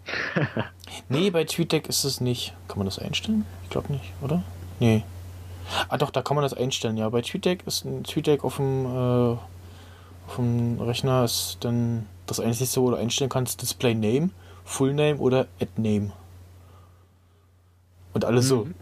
nee, 1.09 1.29
bei 1.29 1.43
TweetDeck 1.43 1.87
ist 1.87 2.03
es 2.03 2.21
nicht. 2.21 2.53
Kann 2.67 2.77
man 2.79 2.85
das 2.85 2.99
einstellen? 2.99 3.45
Ich 3.63 3.69
glaube 3.69 3.91
nicht, 3.91 4.13
oder? 4.21 4.43
Nee. 4.79 5.03
Ah 5.89 5.97
doch, 5.97 6.11
da 6.11 6.21
kann 6.21 6.35
man 6.35 6.43
das 6.43 6.53
einstellen, 6.53 6.97
ja. 6.97 7.09
Bei 7.09 7.21
TweetDeck 7.21 7.65
ist 7.65 7.85
ein 7.85 8.03
TweetDeck 8.03 8.43
auf 8.43 8.57
dem 8.57 8.85
äh, 8.85 9.37
auf 10.27 10.37
dem 10.37 10.79
Rechner 10.81 11.23
ist 11.23 11.57
dann 11.61 12.07
das 12.25 12.39
einzige, 12.39 12.81
wo 12.81 12.89
du 12.89 12.97
einstellen 12.97 13.29
kannst, 13.29 13.61
Display 13.61 13.93
Name, 13.93 14.31
Full 14.63 14.93
Name 14.93 15.17
oder 15.17 15.47
Add 15.61 15.71
Name. 15.77 16.11
Und 18.13 18.25
alles 18.25 18.45
mhm. 18.45 18.73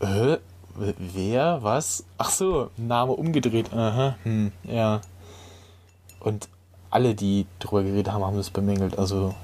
so, 0.00 0.06
äh, 0.06 0.38
wer, 0.76 1.62
was? 1.62 2.04
Ach 2.18 2.30
so, 2.30 2.70
Name 2.76 3.12
umgedreht, 3.12 3.72
aha, 3.72 4.16
hm, 4.24 4.52
ja. 4.64 5.00
Und 6.20 6.48
alle, 6.90 7.14
die 7.14 7.46
drüber 7.60 7.82
geredet 7.82 8.12
haben, 8.12 8.24
haben 8.24 8.36
das 8.36 8.50
bemängelt, 8.50 8.98
also. 8.98 9.34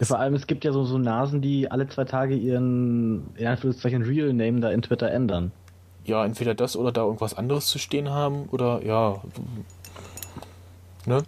Vor 0.00 0.18
allem, 0.18 0.34
es 0.34 0.46
gibt 0.46 0.64
ja 0.64 0.72
so, 0.72 0.84
so 0.84 0.98
Nasen, 0.98 1.42
die 1.42 1.70
alle 1.70 1.88
zwei 1.88 2.04
Tage 2.04 2.36
ihren, 2.36 3.34
in 3.34 3.46
Anführungszeichen, 3.46 4.02
Real 4.02 4.32
Name 4.32 4.60
da 4.60 4.70
in 4.70 4.82
Twitter 4.82 5.10
ändern 5.10 5.52
ja, 6.06 6.24
entweder 6.24 6.54
das 6.54 6.76
oder 6.76 6.92
da 6.92 7.02
irgendwas 7.02 7.34
anderes 7.34 7.66
zu 7.66 7.78
stehen 7.78 8.10
haben 8.10 8.44
oder 8.50 8.82
ja. 8.84 9.20
Ne? 11.04 11.22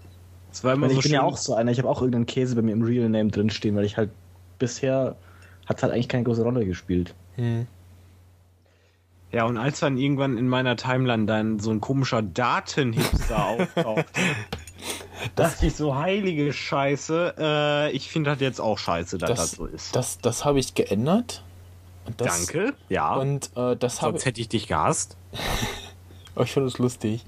Das 0.51 0.65
war 0.65 0.75
immer 0.75 0.87
ich 0.87 0.95
so 0.95 1.01
bin 1.01 1.13
ja 1.13 1.23
auch 1.23 1.37
so 1.37 1.55
einer, 1.55 1.71
ich 1.71 1.79
habe 1.79 1.89
auch 1.89 2.01
irgendeinen 2.01 2.27
Käse 2.27 2.57
bei 2.57 2.63
mir 2.63 2.73
im 2.73 2.83
Real 2.83 3.09
Name 3.09 3.31
drin 3.31 3.51
stehen, 3.51 3.77
weil 3.77 3.85
ich 3.85 3.97
halt 3.97 4.11
bisher 4.59 5.17
hat 5.67 5.83
halt 5.83 5.93
eigentlich 5.93 6.09
keine 6.09 6.25
große 6.25 6.43
Rolle 6.43 6.65
gespielt. 6.65 7.15
Hm. 7.37 7.67
Ja, 9.31 9.45
und 9.45 9.59
als 9.59 9.81
dann 9.81 9.99
irgendwann 9.99 10.39
in 10.39 10.49
meiner 10.49 10.77
Timeline 10.77 11.27
dann 11.27 11.59
so 11.59 11.71
ein 11.71 11.81
komischer 11.81 12.23
Datenhipster 12.23 13.45
auftaucht, 13.47 14.07
dachte 15.35 15.67
ich 15.67 15.77
so, 15.77 15.95
heilige 15.97 16.53
Scheiße, 16.53 17.35
äh, 17.39 17.91
ich 17.93 18.11
finde 18.11 18.31
das 18.31 18.41
jetzt 18.41 18.61
auch 18.61 18.79
scheiße, 18.79 19.19
dass 19.19 19.31
das, 19.31 19.39
das 19.39 19.51
so 19.53 19.67
ist. 19.67 19.97
Das, 19.97 20.19
das 20.19 20.45
habe 20.45 20.59
ich 20.59 20.75
geändert. 20.75 21.43
Das, 22.17 22.47
Danke, 22.47 22.75
ja. 22.89 23.15
Und 23.15 23.51
äh, 23.57 23.77
das 23.77 24.01
habe 24.01 24.13
Sonst 24.13 24.25
hätte 24.25 24.41
ich 24.41 24.49
dich 24.49 24.67
gehasst. 24.67 25.17
oh, 26.37 26.43
ich 26.43 26.53
finde 26.53 26.69
es 26.69 26.79
lustig. 26.79 27.25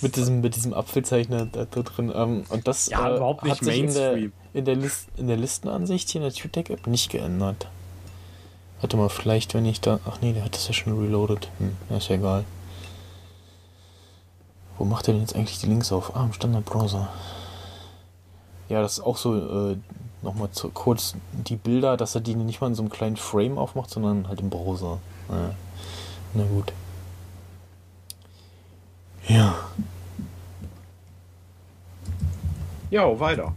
mit 0.00 0.16
diesem, 0.16 0.40
mit 0.40 0.56
diesem 0.56 0.72
Apfelzeichner 0.72 1.46
da, 1.46 1.66
da 1.66 1.82
drin. 1.82 2.10
Ähm, 2.14 2.44
und 2.48 2.66
das 2.66 2.88
ja, 2.88 3.08
äh, 3.08 3.16
überhaupt 3.16 3.44
nicht 3.44 3.56
hat 3.56 3.64
sich 3.64 3.78
in 3.78 3.92
der, 3.92 4.16
in 4.54 4.64
der, 4.64 4.76
List, 4.76 5.08
in 5.16 5.28
der 5.28 5.36
Listenansicht 5.36 6.08
hier 6.08 6.22
in 6.22 6.28
der 6.28 6.32
TuTech-App 6.32 6.86
nicht 6.86 7.10
geändert. 7.10 7.68
Warte 8.80 8.96
mal, 8.96 9.08
vielleicht, 9.08 9.54
wenn 9.54 9.66
ich 9.66 9.80
da. 9.80 10.00
Ach 10.06 10.18
nee, 10.22 10.32
der 10.32 10.44
hat 10.44 10.54
das 10.54 10.68
ja 10.68 10.72
schon 10.72 10.98
reloaded. 10.98 11.48
Hm, 11.58 11.76
ist 11.96 12.08
ja 12.08 12.16
egal. 12.16 12.44
Wo 14.78 14.84
macht 14.84 15.08
er 15.08 15.14
denn 15.14 15.22
jetzt 15.22 15.34
eigentlich 15.34 15.58
die 15.58 15.66
Links 15.66 15.90
auf? 15.92 16.14
Ah, 16.14 16.24
im 16.24 16.32
Standard-Browser. 16.32 17.08
Ja, 18.68 18.80
das 18.80 18.94
ist 18.94 19.00
auch 19.00 19.16
so 19.16 19.72
äh, 19.72 19.76
nochmal 20.22 20.48
kurz 20.74 21.14
die 21.32 21.56
Bilder, 21.56 21.96
dass 21.96 22.14
er 22.14 22.20
die 22.20 22.34
nicht 22.34 22.60
mal 22.60 22.68
in 22.68 22.74
so 22.74 22.82
einem 22.82 22.90
kleinen 22.90 23.16
Frame 23.16 23.58
aufmacht, 23.58 23.90
sondern 23.90 24.28
halt 24.28 24.40
im 24.40 24.50
Browser. 24.50 24.98
Ja. 25.28 25.50
Na 26.34 26.44
gut. 26.44 26.72
Ja. 29.26 29.54
Ja, 32.90 33.20
weiter. 33.20 33.52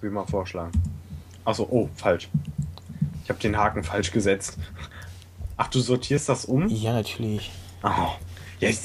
Will 0.00 0.10
mal 0.10 0.26
vorschlagen. 0.26 0.72
Achso, 1.44 1.66
oh, 1.70 1.88
falsch. 1.94 2.28
Ich 3.22 3.28
habe 3.28 3.38
den 3.38 3.56
Haken 3.56 3.84
falsch 3.84 4.10
gesetzt. 4.10 4.58
Ach, 5.56 5.68
du 5.68 5.80
sortierst 5.80 6.28
das 6.28 6.44
um? 6.44 6.68
Ja, 6.68 6.92
natürlich. 6.92 7.50
Oh. 7.82 7.88
Ja, 8.60 8.68
ich, 8.68 8.80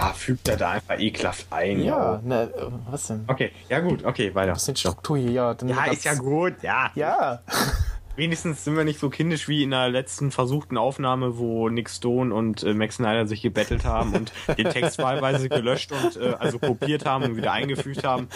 ja, 0.00 0.12
fügt 0.12 0.48
er 0.48 0.56
da 0.56 0.70
einfach 0.70 0.98
ekelhaft 0.98 1.46
ein. 1.50 1.82
Ja, 1.82 2.16
äh, 2.16 2.48
was 2.90 3.08
denn? 3.08 3.24
Okay, 3.26 3.50
ja 3.68 3.80
gut, 3.80 4.04
okay, 4.04 4.34
weiter. 4.34 4.52
Was 4.52 4.68
ist 4.68 4.78
Struktur 4.78 5.18
hier? 5.18 5.32
Ja, 5.32 5.56
ja 5.66 5.84
ist 5.86 6.04
ja 6.04 6.14
gut, 6.14 6.54
ja. 6.62 6.90
Ja. 6.94 7.40
Wenigstens 8.16 8.64
sind 8.64 8.76
wir 8.76 8.82
nicht 8.84 8.98
so 8.98 9.10
kindisch 9.10 9.46
wie 9.46 9.62
in 9.62 9.70
der 9.70 9.88
letzten 9.88 10.32
versuchten 10.32 10.76
Aufnahme, 10.76 11.38
wo 11.38 11.68
Nick 11.68 11.88
Stone 11.88 12.34
und 12.34 12.64
äh, 12.64 12.74
Max 12.74 12.96
Snyder 12.96 13.28
sich 13.28 13.42
gebettelt 13.42 13.84
haben 13.84 14.12
und 14.12 14.32
den 14.58 14.70
Text 14.70 14.98
wahlweise 14.98 15.48
gelöscht 15.48 15.92
und 15.92 16.16
äh, 16.16 16.34
also 16.36 16.58
kopiert 16.58 17.06
haben 17.06 17.22
und 17.24 17.36
wieder 17.36 17.52
eingefügt 17.52 18.02
haben. 18.02 18.28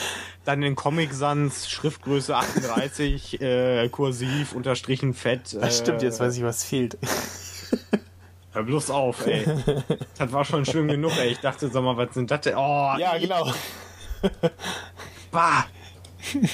Dann 0.44 0.60
den 0.60 0.76
Comic 0.76 1.12
Sans, 1.12 1.68
Schriftgröße 1.68 2.36
38, 2.36 3.40
äh, 3.40 3.88
kursiv, 3.88 4.52
unterstrichen 4.52 5.14
fett. 5.14 5.52
Äh, 5.52 5.60
Das 5.60 5.78
stimmt, 5.78 6.02
jetzt 6.02 6.20
weiß 6.20 6.36
ich, 6.36 6.44
was 6.44 6.62
fehlt. 6.62 6.96
Hör 8.52 8.62
bloß 8.64 8.90
auf, 8.90 9.26
ey. 9.26 9.44
Das 10.18 10.30
war 10.32 10.44
schon 10.44 10.64
schlimm 10.64 10.88
genug, 10.88 11.12
ey. 11.18 11.28
Ich 11.32 11.40
dachte, 11.40 11.68
sag 11.68 11.82
mal, 11.82 11.96
was 11.96 12.14
sind 12.14 12.30
das 12.30 12.42
denn? 12.42 12.54
Oh, 12.56 12.94
Ja, 12.98 13.16
genau. 13.18 13.50
bah. 15.30 15.64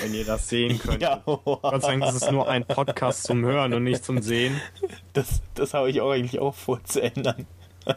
Wenn 0.00 0.14
ihr 0.14 0.24
das 0.24 0.48
sehen 0.48 0.78
könnt. 0.78 1.02
Ja, 1.02 1.20
Gott 1.24 1.82
sei 1.82 1.98
Dank 1.98 2.04
ist 2.04 2.22
es 2.22 2.30
nur 2.30 2.48
ein 2.48 2.64
Podcast 2.64 3.24
zum 3.24 3.44
Hören 3.44 3.74
und 3.74 3.82
nicht 3.82 4.04
zum 4.04 4.22
Sehen. 4.22 4.60
das, 5.12 5.42
das 5.54 5.74
habe 5.74 5.90
ich 5.90 6.00
auch 6.00 6.12
eigentlich 6.12 6.38
auch 6.40 6.54
vor 6.54 6.82
zu 6.84 7.02
ändern. 7.02 7.46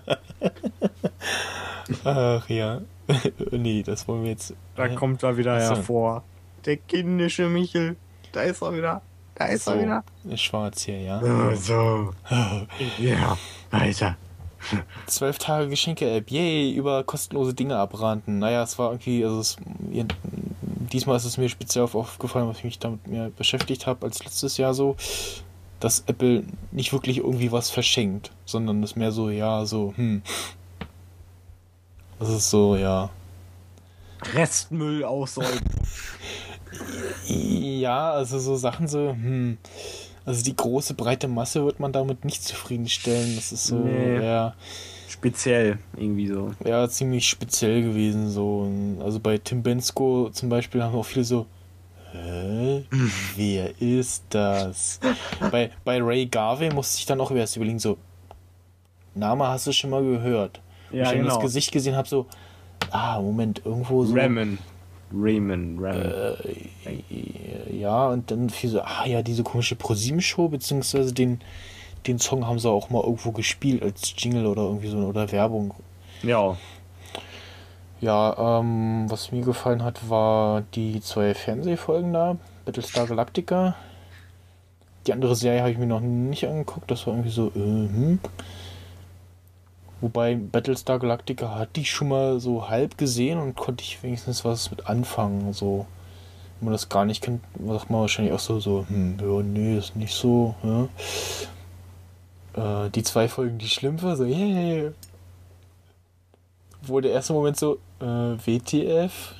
Ach 2.03 2.49
ja. 2.49 2.81
nee, 3.51 3.83
das 3.83 4.07
wollen 4.07 4.23
wir 4.23 4.31
jetzt. 4.31 4.55
Da 4.75 4.87
kommt 4.89 5.21
er 5.21 5.37
wieder 5.37 5.61
so. 5.61 5.75
hervor. 5.75 6.23
Der 6.65 6.77
kindische 6.77 7.47
Michel. 7.49 7.95
Da 8.31 8.41
ist 8.41 8.63
er 8.63 8.75
wieder. 8.75 9.03
Da 9.35 9.45
ist 9.45 9.67
er 9.67 9.81
wieder. 9.81 10.03
Ist 10.29 10.41
schwarz 10.41 10.83
hier, 10.83 11.01
ja. 11.01 11.55
So. 11.55 12.13
Ja, 12.97 13.37
weiter. 13.71 14.15
Zwölf 15.05 15.37
Tage 15.37 15.69
Geschenke-App, 15.69 16.31
yay, 16.31 16.71
über 16.73 17.03
kostenlose 17.03 17.53
Dinge 17.53 17.77
abrannten. 17.77 18.39
Naja, 18.39 18.63
es 18.63 18.79
war 18.79 18.91
irgendwie, 18.91 19.23
also 19.23 19.39
es, 19.39 19.57
diesmal 20.91 21.17
ist 21.17 21.25
es 21.25 21.37
mir 21.37 21.49
speziell 21.49 21.83
auf- 21.83 21.93
aufgefallen, 21.95 22.47
was 22.47 22.57
ich 22.59 22.63
mich 22.63 22.79
damit 22.79 23.05
mehr 23.05 23.29
beschäftigt 23.29 23.85
habe 23.85 24.05
als 24.07 24.23
letztes 24.23 24.57
Jahr 24.57 24.73
so, 24.73 24.95
dass 25.79 26.03
Apple 26.07 26.45
nicht 26.71 26.93
wirklich 26.93 27.17
irgendwie 27.17 27.51
was 27.51 27.69
verschenkt, 27.69 28.31
sondern 28.45 28.81
es 28.81 28.95
mehr 28.95 29.11
so, 29.11 29.29
ja, 29.29 29.65
so, 29.65 29.93
hm. 29.97 30.23
Das 32.17 32.29
ist 32.29 32.49
so, 32.49 32.75
ja. 32.75 33.09
Restmüll 34.33 35.03
aussäumen. 35.03 35.59
Ja, 37.27 38.11
also 38.11 38.39
so 38.39 38.55
Sachen 38.55 38.87
so, 38.87 39.09
hm. 39.09 39.57
Also 40.25 40.43
die 40.43 40.55
große 40.55 40.95
breite 40.95 41.27
Masse 41.27 41.63
wird 41.63 41.79
man 41.79 41.91
damit 41.91 42.25
nicht 42.25 42.43
zufriedenstellen. 42.43 43.35
Das 43.35 43.51
ist 43.51 43.65
so, 43.67 43.77
Nee. 43.77 44.23
ja. 44.23 44.55
Speziell, 45.07 45.77
irgendwie 45.95 46.27
so. 46.27 46.51
ja, 46.65 46.89
ziemlich 46.89 47.29
speziell 47.29 47.83
gewesen. 47.83 48.29
So. 48.29 48.69
Also 49.03 49.19
bei 49.19 49.37
Tim 49.37 49.61
Bensko 49.61 50.29
zum 50.31 50.49
Beispiel 50.49 50.83
haben 50.83 50.95
auch 50.95 51.05
viele 51.05 51.25
so, 51.25 51.45
hä? 52.11 52.85
Wer 53.35 53.79
ist 53.79 54.23
das? 54.29 54.99
bei, 55.51 55.69
bei 55.83 56.01
Ray 56.01 56.25
Garvey 56.25 56.73
musste 56.73 56.99
ich 56.99 57.05
dann 57.05 57.21
auch 57.21 57.31
erst 57.31 57.55
überlegen, 57.55 57.79
so, 57.79 57.97
Name 59.13 59.47
hast 59.47 59.67
du 59.67 59.71
schon 59.71 59.91
mal 59.91 60.03
gehört. 60.03 60.59
Ja, 60.91 61.11
ich 61.11 61.19
genau. 61.19 61.35
das 61.35 61.39
Gesicht 61.39 61.71
gesehen 61.71 61.95
habe, 61.95 62.07
so, 62.07 62.25
ah, 62.91 63.21
Moment, 63.21 63.61
irgendwo 63.63 64.03
so. 64.05 64.15
Ramen. 64.15 64.57
Ramen, 65.15 65.77
Ramen. 65.79 66.13
Äh, 66.85 67.75
ja, 67.75 68.07
und 68.07 68.31
dann 68.31 68.49
fiel 68.49 68.69
so, 68.69 68.81
ah 68.81 69.05
ja, 69.05 69.21
diese 69.21 69.43
komische 69.43 69.75
ProSieben-Show, 69.75 70.49
beziehungsweise 70.49 71.13
den, 71.13 71.39
den 72.07 72.19
Song 72.19 72.45
haben 72.47 72.59
sie 72.59 72.69
auch 72.69 72.89
mal 72.89 73.03
irgendwo 73.03 73.31
gespielt 73.31 73.81
als 73.81 74.13
Jingle 74.17 74.45
oder 74.45 74.63
irgendwie 74.63 74.89
so 74.89 74.97
oder 74.97 75.31
Werbung. 75.31 75.73
ja. 76.23 76.57
Ja, 78.01 78.59
ähm, 78.59 79.05
was 79.09 79.31
mir 79.31 79.41
gefallen 79.41 79.83
hat, 79.83 80.09
war 80.09 80.63
die 80.75 80.99
zwei 81.01 81.33
Fernsehfolgen 81.33 82.11
da, 82.13 82.37
Battlestar 82.65 83.07
Galactica. 83.07 83.75
Die 85.07 85.13
andere 85.13 85.35
Serie 85.35 85.61
habe 85.61 85.71
ich 85.71 85.77
mir 85.77 85.87
noch 85.87 86.01
nicht 86.01 86.45
angeguckt, 86.45 86.91
das 86.91 87.07
war 87.07 87.13
irgendwie 87.13 87.31
so, 87.31 87.47
äh, 87.47 87.59
hm. 87.59 88.19
Wobei 90.05 90.35
Battlestar 90.35 90.99
Galactica 90.99 91.55
hatte 91.55 91.81
ich 91.81 91.89
schon 91.89 92.09
mal 92.09 92.39
so 92.39 92.69
halb 92.69 92.95
gesehen 92.95 93.39
und 93.39 93.55
konnte 93.55 93.83
ich 93.83 94.03
wenigstens 94.03 94.45
was 94.45 94.69
mit 94.69 94.85
anfangen. 94.85 95.51
So, 95.51 95.87
wenn 96.59 96.65
man 96.65 96.73
das 96.73 96.89
gar 96.89 97.05
nicht 97.05 97.23
kennt, 97.23 97.41
sagt 97.65 97.89
man 97.89 98.01
wahrscheinlich 98.01 98.31
auch 98.31 98.39
so, 98.39 98.59
so, 98.59 98.85
hm, 98.87 99.17
ja, 99.19 99.41
nee, 99.41 99.75
ist 99.75 99.95
nicht 99.95 100.13
so. 100.13 100.53
Ja. 102.53 102.85
Äh, 102.85 102.91
die 102.91 103.01
zwei 103.01 103.27
Folgen, 103.27 103.57
die 103.57 103.67
schlimm 103.67 103.99
war, 104.03 104.15
so, 104.15 104.25
yeah. 104.25 104.91
Wo 106.83 106.99
der 106.99 107.13
erste 107.13 107.33
Moment 107.33 107.57
so, 107.57 107.79
äh, 107.99 108.05
WTF? 108.05 109.33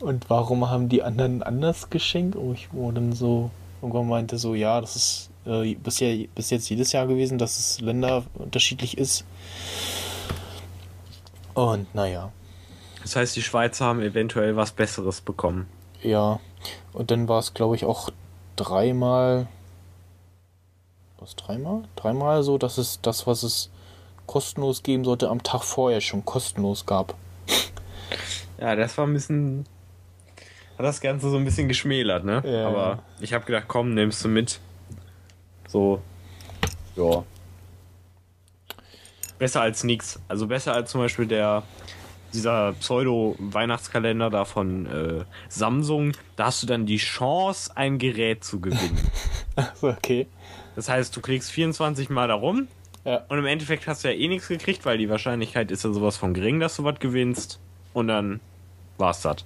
Und 0.00 0.28
warum 0.30 0.68
haben 0.68 0.88
die 0.88 1.04
anderen 1.04 1.44
anders 1.44 1.90
geschenkt? 1.90 2.34
Oh, 2.34 2.52
ich 2.54 2.70
wo 2.72 2.90
dann 2.90 3.12
so 3.12 3.52
irgendwann 3.80 4.08
meinte 4.08 4.36
so, 4.36 4.56
ja, 4.56 4.80
das 4.80 4.96
ist 4.96 5.30
äh, 5.46 5.74
bisher, 5.74 6.26
bis 6.34 6.50
jetzt 6.50 6.68
jedes 6.68 6.92
Jahr 6.92 7.06
gewesen, 7.06 7.38
dass 7.38 7.58
es 7.58 7.80
Länder 7.80 8.24
unterschiedlich 8.34 8.98
ist. 8.98 9.24
Und 11.54 11.92
naja, 11.94 12.32
Das 13.02 13.16
heißt, 13.16 13.36
die 13.36 13.42
Schweizer 13.42 13.84
haben 13.86 14.00
eventuell 14.00 14.56
was 14.56 14.72
Besseres 14.72 15.20
bekommen. 15.20 15.66
ja. 16.02 16.40
Und 16.94 17.10
dann 17.10 17.28
war 17.28 17.40
es, 17.40 17.52
glaube 17.52 17.76
ich, 17.76 17.84
auch 17.84 18.08
dreimal. 18.56 19.48
Was, 21.18 21.36
dreimal? 21.36 21.82
Dreimal 21.96 22.42
so, 22.42 22.56
dass 22.56 22.78
es 22.78 23.00
das, 23.02 23.26
was 23.26 23.42
es 23.42 23.68
kostenlos 24.26 24.82
geben 24.82 25.04
sollte, 25.04 25.28
am 25.28 25.42
Tag 25.42 25.62
vorher 25.62 26.00
schon 26.00 26.24
kostenlos 26.24 26.86
gab. 26.86 27.14
Ja, 28.58 28.76
das 28.76 28.96
war 28.96 29.06
ein 29.06 29.12
bisschen. 29.12 29.66
Hat 30.78 30.86
das 30.86 31.00
Ganze 31.02 31.28
so 31.28 31.36
ein 31.36 31.44
bisschen 31.44 31.68
geschmälert, 31.68 32.24
ne? 32.24 32.42
Ja. 32.46 32.68
Aber 32.68 33.02
ich 33.20 33.34
habe 33.34 33.44
gedacht, 33.44 33.64
komm, 33.68 33.92
nimmst 33.92 34.24
du 34.24 34.28
mit. 34.28 34.60
So. 35.74 36.00
Ja. 36.94 37.24
Besser 39.40 39.60
als 39.62 39.82
nix. 39.82 40.20
Also 40.28 40.46
besser 40.46 40.72
als 40.72 40.90
zum 40.92 41.00
Beispiel 41.00 41.26
der. 41.26 41.64
Dieser 42.32 42.72
Pseudo-Weihnachtskalender 42.72 44.28
da 44.28 44.44
von 44.44 44.86
äh, 44.86 45.24
Samsung, 45.48 46.12
da 46.34 46.46
hast 46.46 46.64
du 46.64 46.66
dann 46.66 46.84
die 46.84 46.96
Chance, 46.96 47.70
ein 47.76 47.98
Gerät 47.98 48.42
zu 48.44 48.60
gewinnen. 48.60 48.98
Okay. 49.82 50.26
Das 50.74 50.88
heißt, 50.88 51.14
du 51.16 51.20
klickst 51.20 51.52
24 51.52 52.10
Mal 52.10 52.26
darum 52.26 52.66
Ja. 53.04 53.22
und 53.28 53.38
im 53.38 53.46
Endeffekt 53.46 53.86
hast 53.86 54.02
du 54.02 54.08
ja 54.08 54.14
eh 54.18 54.26
nichts 54.26 54.48
gekriegt, 54.48 54.84
weil 54.84 54.98
die 54.98 55.08
Wahrscheinlichkeit 55.08 55.70
ist 55.70 55.84
ja 55.84 55.92
sowas 55.92 56.16
von 56.16 56.34
gering, 56.34 56.58
dass 56.58 56.74
du 56.74 56.82
was 56.82 56.98
gewinnst. 56.98 57.60
Und 57.92 58.08
dann 58.08 58.40
war's 58.98 59.22
das. 59.22 59.44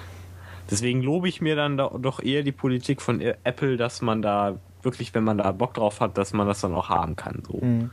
Deswegen 0.70 1.00
lobe 1.02 1.30
ich 1.30 1.40
mir 1.40 1.56
dann 1.56 1.78
do- 1.78 1.96
doch 1.98 2.20
eher 2.22 2.42
die 2.42 2.52
Politik 2.52 3.00
von 3.00 3.22
Apple, 3.22 3.78
dass 3.78 4.02
man 4.02 4.20
da 4.20 4.58
wirklich, 4.82 5.14
wenn 5.14 5.24
man 5.24 5.38
da 5.38 5.50
Bock 5.52 5.74
drauf 5.74 6.00
hat, 6.00 6.18
dass 6.18 6.32
man 6.32 6.46
das 6.46 6.60
dann 6.60 6.74
auch 6.74 6.88
haben 6.88 7.16
kann. 7.16 7.42
So. 7.46 7.58
Mhm. 7.64 7.90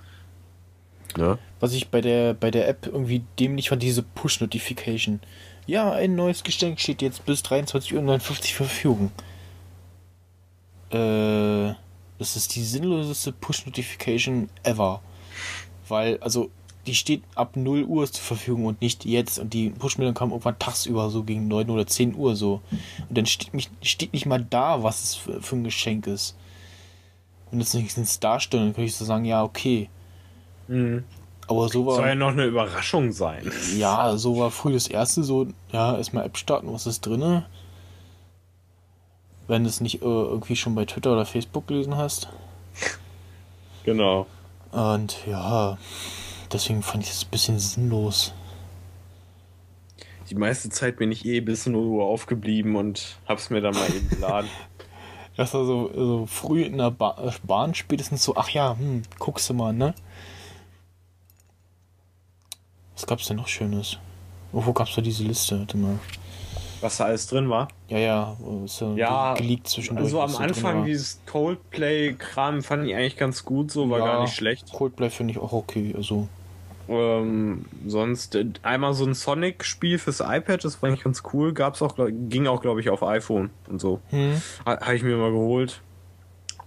Ne? 1.18 1.38
Was 1.60 1.74
ich 1.74 1.90
bei 1.90 2.02
der, 2.02 2.34
bei 2.34 2.52
der 2.52 2.68
App 2.68 2.88
irgendwie 2.88 3.24
dämlich 3.40 3.70
fand, 3.70 3.82
diese 3.82 4.04
Push-Notification. 4.04 5.22
Ja, 5.66 5.92
ein 5.92 6.16
neues 6.16 6.44
Geschenk 6.44 6.80
steht 6.80 7.02
jetzt 7.02 7.26
bis 7.26 7.42
23.59 7.42 7.96
Uhr 7.96 8.20
zur 8.20 8.36
Verfügung. 8.56 9.12
Äh, 10.92 11.74
das 12.20 12.36
ist 12.36 12.56
die 12.56 12.64
sinnloseste 12.64 13.32
Push-Notification 13.32 14.50
ever. 14.64 15.02
Weil, 15.88 16.18
also, 16.20 16.50
die 16.86 16.96
steht 16.96 17.24
ab 17.34 17.56
0 17.56 17.84
Uhr 17.84 18.12
zur 18.12 18.24
Verfügung 18.24 18.66
und 18.66 18.82
nicht 18.82 19.06
jetzt. 19.06 19.40
Und 19.40 19.54
die 19.54 19.70
Push-Meldung 19.70 20.14
kam 20.14 20.30
irgendwann 20.30 20.60
tagsüber, 20.60 21.10
so 21.10 21.24
gegen 21.24 21.48
9 21.48 21.70
oder 21.70 21.88
10 21.88 22.16
Uhr 22.16 22.36
so. 22.36 22.62
Und 23.10 23.18
dann 23.18 23.26
steht, 23.26 23.54
mich, 23.54 23.70
steht 23.82 24.14
nicht 24.14 24.26
mal 24.26 24.46
da, 24.50 24.84
was 24.84 25.04
es 25.04 25.16
für, 25.16 25.42
für 25.42 25.56
ein 25.56 25.64
Geschenk 25.64 26.08
ist. 26.08 26.36
Wenn 27.56 27.60
das 27.60 27.74
nicht 27.74 28.22
darstellt, 28.22 28.64
dann 28.64 28.74
könnte 28.74 28.88
ich 28.88 28.96
so 28.98 29.06
sagen, 29.06 29.24
ja, 29.24 29.44
okay. 29.44 29.90
Mhm. 30.68 31.06
Aber 31.48 31.70
so 31.70 31.86
war. 31.86 31.96
Soll 31.96 32.08
ja 32.08 32.16
noch 32.16 32.32
eine 32.32 32.46
Überraschung 32.46 33.14
sein. 33.14 33.50
Ja, 33.78 34.18
so 34.18 34.38
war 34.38 34.52
früh 34.52 34.74
das 34.74 34.88
erste, 34.88 35.24
so, 35.24 35.48
ja, 35.72 35.96
erstmal 35.96 36.26
App 36.26 36.38
starten, 36.38 36.74
was 36.74 36.86
ist 36.86 37.06
drinne? 37.06 37.46
Wenn 39.48 39.64
du 39.64 39.70
es 39.70 39.80
nicht 39.80 40.02
äh, 40.02 40.06
irgendwie 40.06 40.58
schon 40.58 40.76
bei 40.76 40.86
Twitter 40.86 41.14
oder 41.14 41.26
Facebook 41.26 41.68
gelesen 41.68 41.96
hast. 41.96 42.28
Genau. 43.86 44.26
Und 44.72 45.26
ja, 45.26 45.78
deswegen 46.52 46.82
fand 46.82 47.04
ich 47.04 47.12
es 47.12 47.24
ein 47.24 47.32
bisschen 47.32 47.60
sinnlos. 47.60 48.34
Die 50.30 50.36
meiste 50.36 50.70
Zeit 50.70 50.98
bin 50.98 51.12
ich 51.12 51.24
eh 51.26 51.40
bis 51.40 51.68
0 51.68 51.86
Uhr 51.86 52.04
aufgeblieben 52.04 52.76
und 52.76 53.18
hab's 53.28 53.50
mir 53.50 53.62
dann 53.62 53.76
mal 53.76 53.88
eben 53.96 54.10
geladen. 54.10 54.50
Das 55.38 55.54
war 55.54 55.66
so, 55.66 55.92
so 55.94 56.26
früh 56.26 56.64
in 56.64 56.78
der 56.78 56.92
ba 56.92 57.16
äh, 57.22 57.32
Bahn 57.44 57.76
spätestens 57.76 58.24
so, 58.24 58.36
ach 58.36 58.50
ja, 58.50 58.78
hm, 58.78 59.04
guckst 59.20 59.50
du 59.50 59.54
mal, 59.54 59.74
ne? 59.74 59.94
Was 62.94 63.06
gab's 63.06 63.28
denn 63.28 63.38
noch 63.38 63.48
Schönes? 63.48 63.98
Wo 64.54 64.72
gab's 64.72 64.96
da 64.96 65.02
diese 65.02 65.24
Liste? 65.24 65.60
Warte 65.60 65.76
mal. 65.76 66.00
Was 66.80 66.98
da 66.98 67.06
alles 67.06 67.28
drin 67.28 67.50
war. 67.50 67.68
Ja, 67.90 67.98
ja, 67.98 68.38
ist 68.64 68.82
ja, 68.96 69.34
geleakt 69.34 69.68
zwischendurch. 69.68 70.06
Also 70.06 70.22
am 70.22 70.36
Anfang 70.38 70.86
dieses 70.86 71.20
Coldplay-Kram 71.26 72.64
fand 72.64 72.88
ich 72.88 72.96
eigentlich 72.96 73.18
ganz 73.18 73.44
gut, 73.44 73.72
so 73.72 73.90
war 73.90 74.00
Ja, 74.00 74.06
gar 74.06 74.22
nicht 74.22 74.36
schlecht. 74.36 74.72
Coldplay 74.72 75.10
finde 75.10 75.34
ich 75.34 75.40
auch 75.40 75.52
okay, 75.52 75.94
also 75.98 76.30
Ähm, 76.88 77.66
sonst 77.88 78.36
äh, 78.36 78.46
einmal 78.62 78.94
so 78.94 79.06
ein 79.06 79.14
Sonic-Spiel 79.14 79.98
fürs 79.98 80.20
iPad, 80.20 80.64
das 80.64 80.82
war 80.82 80.90
eigentlich 80.90 81.04
ganz 81.04 81.24
cool. 81.34 81.54
Gab's 81.54 81.82
auch, 81.82 81.96
ging 81.98 82.48
auch, 82.48 82.62
glaube 82.62 82.80
ich, 82.82 82.90
auf 82.90 83.02
iPhone 83.04 83.50
und 83.68 83.82
so. 83.82 84.00
Hm. 84.10 84.42
Ha- 84.66 84.80
Habe 84.82 84.96
ich 84.96 85.04
mir 85.04 85.18
mal 85.18 85.32
geholt. 85.32 85.82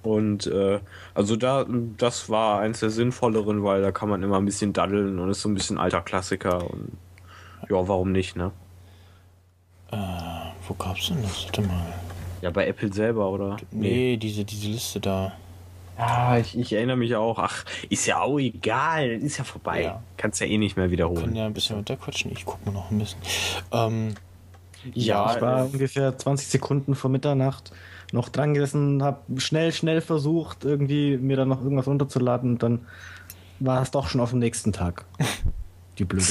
Und 0.02 0.46
äh, 0.46 0.80
also 1.14 1.36
da, 1.36 1.66
das 1.96 2.28
war 2.30 2.60
eins 2.60 2.80
der 2.80 2.90
sinnvolleren, 2.90 3.62
weil 3.64 3.82
da 3.82 3.90
kann 3.92 4.08
man 4.08 4.22
immer 4.22 4.36
ein 4.38 4.44
bisschen 4.44 4.72
daddeln 4.72 5.18
und 5.18 5.28
ist 5.30 5.42
so 5.42 5.48
ein 5.48 5.54
bisschen 5.54 5.78
alter 5.78 6.00
Klassiker 6.00 6.70
und 6.70 6.92
ja, 7.68 7.86
warum 7.88 8.12
nicht, 8.12 8.36
ne? 8.36 8.52
Äh, 9.90 9.96
wo 10.66 10.74
gab's 10.74 11.08
denn 11.08 11.20
das? 11.22 11.44
Warte 11.46 11.62
mal. 11.62 11.94
Ja, 12.42 12.50
bei 12.50 12.66
Apple 12.68 12.92
selber, 12.92 13.28
oder? 13.30 13.56
Nee, 13.72 14.16
diese, 14.16 14.44
diese 14.44 14.68
Liste 14.68 15.00
da. 15.00 15.32
Ja, 15.98 16.38
ich, 16.38 16.56
ich 16.56 16.72
erinnere 16.72 16.96
mich 16.96 17.16
auch. 17.16 17.38
Ach, 17.38 17.64
ist 17.90 18.06
ja 18.06 18.20
auch 18.20 18.38
egal, 18.38 19.08
ist 19.08 19.38
ja 19.38 19.44
vorbei. 19.44 19.82
Ja. 19.82 20.02
Kannst 20.16 20.40
ja 20.40 20.46
eh 20.46 20.56
nicht 20.56 20.76
mehr 20.76 20.84
Können 20.86 20.92
wiederholen. 20.92 21.34
ja 21.34 21.46
ein 21.46 21.52
bisschen 21.54 21.78
weiterquatschen. 21.78 22.30
Ich 22.32 22.44
guck 22.44 22.64
mal 22.64 22.72
noch 22.72 22.90
ein 22.90 22.98
bisschen. 22.98 23.20
Ähm, 23.72 24.14
Ja, 24.94 25.34
ich 25.34 25.42
war 25.42 25.64
äh, 25.64 25.68
ungefähr 25.72 26.16
20 26.16 26.46
Sekunden 26.48 26.94
vor 26.94 27.10
Mitternacht 27.10 27.72
noch 28.12 28.28
dran 28.28 28.54
gesessen, 28.54 29.02
habe 29.02 29.40
schnell, 29.40 29.72
schnell 29.72 30.00
versucht, 30.00 30.64
irgendwie 30.64 31.18
mir 31.18 31.36
dann 31.36 31.48
noch 31.48 31.62
irgendwas 31.62 31.86
runterzuladen 31.86 32.52
und 32.52 32.62
dann 32.62 32.86
war 33.60 33.82
es 33.82 33.90
doch 33.90 34.08
schon 34.08 34.20
auf 34.20 34.30
dem 34.30 34.38
nächsten 34.38 34.72
Tag. 34.72 35.04
Die 35.98 36.04
blöde 36.04 36.24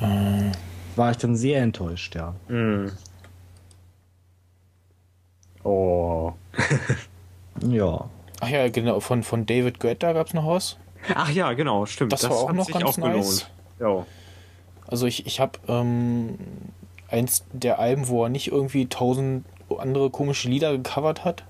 App. 0.00 0.56
War 0.94 1.10
ich 1.10 1.16
dann 1.16 1.36
sehr 1.36 1.62
enttäuscht, 1.62 2.14
ja. 2.14 2.34
Mm. 2.48 2.90
Oh. 5.64 6.32
Ja. 7.66 8.10
ach 8.40 8.48
ja, 8.48 8.68
genau, 8.68 9.00
von, 9.00 9.22
von 9.22 9.46
David 9.46 9.80
Guetta 9.80 10.12
gab's 10.12 10.34
noch 10.34 10.46
was. 10.46 10.76
Ach 11.14 11.30
ja, 11.30 11.52
genau, 11.54 11.86
stimmt. 11.86 12.12
Das 12.12 12.28
war 12.28 12.36
auch 12.36 12.52
noch 12.52 12.68
ganz 12.68 12.98
nice. 12.98 13.46
Ja. 13.80 14.04
Also 14.86 15.06
ich, 15.06 15.26
ich 15.26 15.40
habe 15.40 15.58
ähm, 15.68 16.38
eins 17.08 17.44
der 17.52 17.78
Alben, 17.78 18.08
wo 18.08 18.24
er 18.24 18.28
nicht 18.28 18.48
irgendwie 18.48 18.86
tausend 18.86 19.44
andere 19.78 20.10
komische 20.10 20.48
Lieder 20.48 20.76
gecovert 20.76 21.24
hat. 21.24 21.44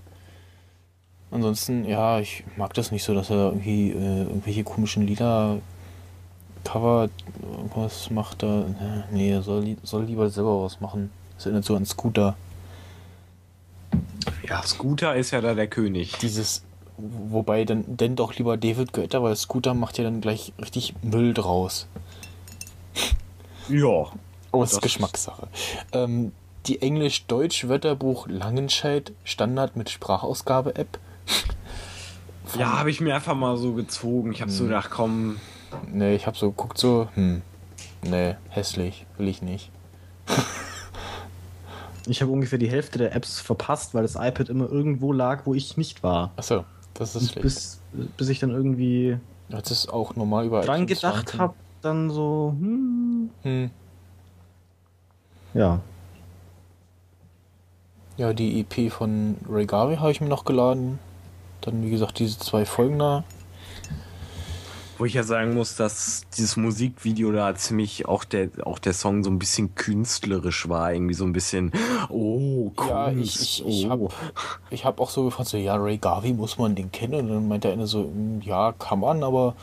Ansonsten, 1.31 1.85
ja, 1.85 2.21
ich 2.21 2.45
mag 2.57 2.73
das 2.75 2.93
nicht 2.93 3.03
so, 3.03 3.15
dass 3.15 3.31
er 3.31 3.47
irgendwie 3.47 3.91
äh, 3.91 4.23
irgendwelche 4.23 4.65
komischen 4.65 5.07
Lieder 5.07 5.59
covert, 6.65 7.11
irgendwas 7.43 8.11
macht 8.11 8.43
da. 8.43 8.47
Ne, 8.47 9.05
Nee, 9.11 9.31
er 9.31 9.43
soll, 9.43 9.77
soll 9.83 10.05
lieber 10.05 10.31
selber 10.31 10.63
was 10.63 10.81
machen. 10.81 11.11
Das 11.37 11.47
erinnert 11.47 11.65
so 11.65 11.77
an 11.77 11.85
Scooter. 11.85 12.37
Ja, 14.49 14.63
Scooter 14.63 15.15
ist 15.17 15.31
ja 15.31 15.41
da 15.41 15.55
der 15.55 15.67
König. 15.67 16.19
Dieses, 16.19 16.63
wobei 16.97 17.65
dann 17.65 17.85
denn 17.97 18.17
doch 18.17 18.35
lieber 18.35 18.57
David 18.57 18.93
Guetta, 18.93 19.23
weil 19.23 19.37
Scooter 19.37 19.75
macht 19.75 19.99
ja 19.99 20.05
dann 20.05 20.21
gleich 20.21 20.53
richtig 20.61 20.95
Müll 21.03 21.35
draus. 21.35 21.87
Ja. 23.69 24.11
Oh, 24.53 24.61
das 24.61 24.73
ist 24.75 24.83
Geschmackssache. 24.83 25.49
Ähm, 25.93 26.33
die 26.67 26.81
Englisch-Deutsch-Wörterbuch 26.83 28.27
Langenscheid 28.29 29.13
Standard 29.25 29.77
mit 29.77 29.91
Sprachausgabe-App. 29.91 30.99
Ja, 32.57 32.79
habe 32.79 32.91
ich 32.91 33.01
mir 33.01 33.15
einfach 33.15 33.35
mal 33.35 33.57
so 33.57 33.73
gezogen. 33.73 34.33
Ich 34.33 34.41
habe 34.41 34.51
so 34.51 34.61
Hm. 34.61 34.69
gedacht, 34.69 34.91
komm, 34.91 35.41
Nee, 35.93 36.15
ich 36.15 36.27
hab 36.27 36.37
so 36.37 36.51
geguckt, 36.51 36.79
so, 36.79 37.09
hm, 37.15 37.43
nee, 38.03 38.37
hässlich, 38.49 39.05
will 39.19 39.29
ich 39.29 39.43
nicht. 39.43 39.71
Ich 42.07 42.23
habe 42.23 42.31
ungefähr 42.31 42.59
die 42.59 42.71
Hälfte 42.71 42.99
der 42.99 43.15
Apps 43.15 43.41
verpasst, 43.41 43.95
weil 43.95 44.03
das 44.03 44.15
iPad 44.15 44.49
immer 44.49 44.71
irgendwo 44.71 45.13
lag, 45.13 45.43
wo 45.45 45.55
ich 45.55 45.77
nicht 45.77 46.03
war. 46.03 46.33
Achso, 46.37 46.65
das 46.95 47.17
ist 47.17 47.33
schlecht. 47.33 47.43
bis, 47.43 47.81
bis 48.17 48.29
ich 48.29 48.39
dann 48.39 48.51
irgendwie 48.51 49.19
Das 49.49 49.71
ist 49.71 49.93
auch 49.93 50.17
normal 50.17 50.47
über 50.47 50.61
dran 50.63 50.87
gedacht 50.87 51.39
habe, 51.39 51.55
dann 51.83 52.11
so, 52.11 52.55
hm, 52.59 53.31
Hm. 53.43 53.71
ja. 55.55 55.81
Ja, 58.17 58.33
die 58.33 58.61
EP 58.61 58.91
von 58.91 59.37
Ray 59.49 59.67
Garvey 59.67 59.97
habe 59.97 60.11
ich 60.11 60.21
mir 60.23 60.29
noch 60.29 60.45
geladen. 60.47 60.99
Dann, 61.61 61.83
wie 61.85 61.91
gesagt, 61.91 62.19
diese 62.19 62.39
zwei 62.39 62.65
Folgen 62.65 62.99
da. 62.99 63.25
Wo 64.99 65.05
ich 65.05 65.15
ja 65.15 65.23
sagen 65.23 65.55
muss, 65.55 65.77
dass 65.77 66.23
dieses 66.37 66.57
Musikvideo 66.57 67.33
da 67.33 67.55
ziemlich 67.55 68.07
auch 68.07 68.25
der 68.25 68.49
auch 68.65 68.79
der 68.79 68.93
Song 68.93 69.25
so 69.25 69.31
ein 69.31 69.39
bisschen 69.39 69.75
künstlerisch 69.75 70.69
war, 70.69 70.93
irgendwie 70.93 71.15
so 71.15 71.25
ein 71.25 71.33
bisschen 71.33 71.73
oh 72.09 72.71
Kunst. 72.75 72.91
Ja, 72.91 73.11
ich, 73.11 73.41
ich, 73.41 73.67
ich 73.67 73.87
oh. 73.87 73.91
habe 73.91 74.09
ich 74.71 74.85
hab 74.85 75.01
auch 75.01 75.11
so 75.11 75.25
gefragt, 75.25 75.49
so, 75.49 75.57
ja, 75.57 75.77
Ray 75.77 75.99
Garvey, 75.99 76.33
muss 76.33 76.59
man 76.59 76.75
den 76.75 76.91
kennen? 76.93 77.29
Und 77.29 77.29
dann 77.29 77.49
meint 77.49 77.65
der 77.65 77.73
eine 77.73 77.87
so, 77.87 78.05
hm, 78.05 78.41
ja, 78.43 78.73
kann 78.73 79.01
man, 79.01 79.23
aber 79.23 79.55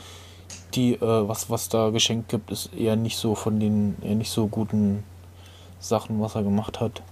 die, 0.74 0.94
äh, 0.94 1.28
was, 1.28 1.50
was 1.50 1.68
da 1.68 1.90
geschenkt 1.90 2.28
gibt, 2.28 2.50
ist 2.50 2.72
eher 2.74 2.96
nicht 2.96 3.16
so 3.16 3.34
von 3.34 3.60
den, 3.60 3.96
eher 4.02 4.14
nicht 4.14 4.30
so 4.30 4.46
guten 4.46 5.04
Sachen, 5.78 6.20
was 6.20 6.34
er 6.34 6.42
gemacht 6.42 6.80
hat. 6.80 7.02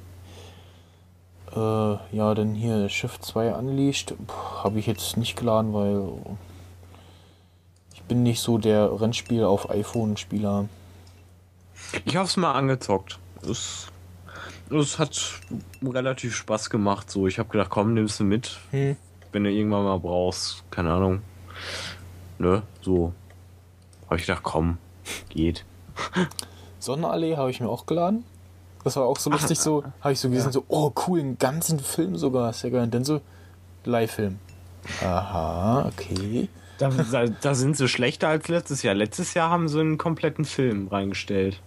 Äh, 1.54 2.16
ja, 2.16 2.34
dann 2.34 2.54
hier 2.54 2.88
Schiff 2.88 3.20
2 3.20 3.54
Unleashed, 3.54 4.14
habe 4.62 4.78
ich 4.78 4.86
jetzt 4.86 5.16
nicht 5.16 5.36
geladen, 5.36 5.74
weil 5.74 6.08
ich 8.02 8.08
bin 8.08 8.22
nicht 8.22 8.40
so 8.40 8.58
der 8.58 9.00
Rennspiel 9.00 9.44
auf 9.44 9.70
iPhone-Spieler. 9.70 10.68
Ich 12.04 12.16
hab's 12.16 12.36
mal 12.36 12.52
angezockt. 12.52 13.18
Es, 13.48 13.86
es 14.70 14.98
hat 14.98 15.40
relativ 15.82 16.34
Spaß 16.34 16.68
gemacht. 16.70 17.10
So, 17.10 17.26
ich 17.26 17.38
habe 17.38 17.48
gedacht, 17.48 17.70
komm, 17.70 17.94
nimmst 17.94 18.20
du 18.20 18.24
mit, 18.24 18.58
Hm. 18.70 18.96
wenn 19.32 19.44
du 19.44 19.50
irgendwann 19.50 19.84
mal 19.84 19.98
brauchst. 19.98 20.64
Keine 20.70 20.92
Ahnung. 20.92 21.22
Ne, 22.38 22.62
so. 22.80 23.12
Habe 24.06 24.16
ich 24.16 24.26
gedacht, 24.26 24.42
komm, 24.42 24.78
geht. 25.30 25.64
Sonnenallee 26.80 27.36
habe 27.36 27.50
ich 27.50 27.60
mir 27.60 27.68
auch 27.68 27.86
geladen. 27.86 28.24
Das 28.84 28.96
war 28.96 29.04
auch 29.04 29.18
so 29.18 29.30
lustig, 29.30 29.58
so 29.60 29.84
habe 30.00 30.12
ich 30.12 30.20
so 30.20 30.28
gesehen, 30.28 30.50
so, 30.50 30.64
oh 30.68 30.92
cool, 31.06 31.20
einen 31.20 31.38
ganzen 31.38 31.78
Film 31.78 32.16
sogar, 32.16 32.52
sehr 32.52 32.70
geil. 32.72 32.82
Und 32.82 32.92
dann 32.94 33.04
so, 33.04 33.20
Live-Film. 33.84 34.38
Aha, 35.02 35.86
okay. 35.86 36.48
Da, 36.90 37.02
da, 37.26 37.26
da 37.26 37.54
sind 37.54 37.76
sie 37.76 37.88
schlechter 37.88 38.28
als 38.28 38.48
letztes 38.48 38.82
Jahr. 38.82 38.94
Letztes 38.94 39.34
Jahr 39.34 39.50
haben 39.50 39.68
sie 39.68 39.80
einen 39.80 39.98
kompletten 39.98 40.44
Film 40.44 40.88
reingestellt. 40.88 41.60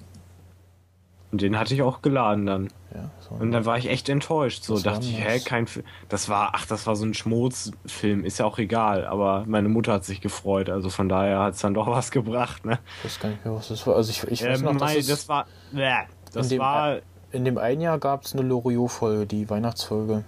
Und 1.32 1.42
den 1.42 1.58
hatte 1.60 1.74
ich 1.74 1.82
auch 1.82 2.02
geladen 2.02 2.46
dann. 2.46 2.68
Ja. 2.94 3.10
Und 3.40 3.52
dann 3.52 3.66
war 3.66 3.78
ich 3.78 3.90
echt 3.90 4.08
enttäuscht. 4.10 4.64
So 4.64 4.80
dachte 4.80 5.06
ich, 5.06 5.20
hä, 5.20 5.40
kein 5.40 5.68
Film. 5.68 5.86
Das 6.08 6.30
war, 6.30 6.52
ach, 6.54 6.66
das 6.66 6.88
war 6.88 6.96
so 6.96 7.06
ein 7.06 7.14
Schmutzfilm. 7.14 8.24
Ist 8.24 8.38
ja 8.40 8.46
auch 8.46 8.58
egal. 8.58 9.06
Aber 9.06 9.44
meine 9.48 9.68
Mutter 9.68 9.94
hat 9.94 10.06
sich 10.06 10.22
gefreut. 10.22 10.70
Also 10.70 10.90
von 10.90 11.10
daher 11.10 11.40
hat 11.40 11.56
es 11.56 11.62
dann 11.62 11.74
doch 11.74 11.88
was 11.88 12.12
gebracht, 12.12 12.64
ne? 12.66 12.80
Ich 13.00 13.06
weiß 13.06 13.20
gar 13.20 13.30
nicht 13.30 13.44
mehr, 13.44 13.54
was 13.54 13.68
das 13.68 13.86
war. 13.86 13.96
Also 13.96 14.12
ich, 14.12 14.24
ich 14.32 14.46
weiß 14.46 14.60
Ähm, 14.60 14.66
noch, 14.66 14.78
dass 14.78 14.94
das 15.08 15.28
war, 15.28 15.46
bäh, 15.74 15.92
das 16.32 16.46
in 16.46 16.50
dem- 16.52 16.60
war, 16.60 16.98
in 17.32 17.44
dem 17.44 17.58
einen 17.58 17.82
Jahr 17.82 18.00
gab 18.00 18.24
es 18.24 18.34
eine 18.34 18.44
Loriot-Folge, 18.44 19.26
die 19.26 19.50
Weihnachtsfolge. 19.50 20.24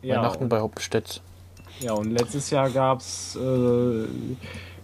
ja, 0.00 0.16
Weihnachten 0.16 0.48
bei 0.48 0.60
Hauptstedt. 0.60 1.20
Ja, 1.82 1.92
und 1.92 2.10
letztes 2.10 2.50
Jahr 2.50 2.70
gab's, 2.70 3.36
äh, 3.36 4.06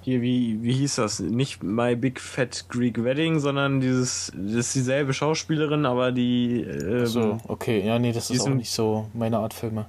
hier, 0.03 0.23
wie, 0.23 0.63
wie 0.63 0.73
hieß 0.73 0.97
das? 0.97 1.21
Nicht 1.21 1.63
My 1.63 1.95
Big 1.97 2.21
Fat 2.21 2.67
Greek 2.69 3.03
Wedding, 3.03 3.41
sondern 3.41 3.81
dieses, 3.81 4.33
das 4.35 4.55
ist 4.55 4.75
dieselbe 4.75 5.13
Schauspielerin, 5.13 5.87
aber 5.87 6.13
die, 6.13 6.63
ähm, 6.63 7.07
So, 7.07 7.39
okay, 7.47 7.85
ja, 7.87 7.99
nee, 7.99 8.13
das 8.13 8.31
ist 8.31 8.41
auch 8.41 8.49
nicht 8.49 8.71
so 8.71 9.09
meine 9.15 9.39
Art 9.39 9.55
Filme. 9.55 9.87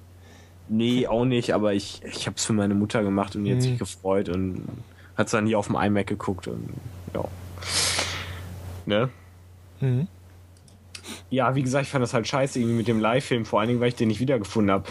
Nee, 0.68 1.08
auch 1.08 1.26
nicht, 1.26 1.54
aber 1.54 1.74
ich, 1.74 2.02
ich 2.04 2.28
habe 2.28 2.36
es 2.38 2.46
für 2.46 2.54
meine 2.54 2.76
Mutter 2.76 3.02
gemacht 3.02 3.36
und 3.36 3.44
die 3.46 3.52
hat 3.52 3.58
Mhm. 3.58 3.62
sich 3.64 3.80
gefreut 3.80 4.30
und 4.30 4.68
hat 5.16 5.32
dann 5.34 5.48
hier 5.48 5.58
auf 5.58 5.68
dem 5.68 5.76
iMac 5.76 6.08
geguckt 6.08 6.48
und 6.48 6.70
ja. 7.14 7.24
Ne? 8.86 9.10
Mhm. 9.80 10.08
Ja, 11.32 11.56
wie 11.56 11.64
gesagt, 11.64 11.86
ich 11.86 11.92
fand 11.92 12.04
das 12.04 12.14
halt 12.14 12.28
scheiße 12.28 12.60
irgendwie 12.60 12.76
mit 12.78 12.88
dem 12.88 13.00
Live-Film, 13.00 13.46
vor 13.46 13.60
allen 13.60 13.70
Dingen, 13.70 13.80
weil 13.80 13.90
ich 13.90 13.96
den 13.96 14.08
nicht 14.10 14.20
wiedergefunden 14.20 14.72
habe. 14.72 14.90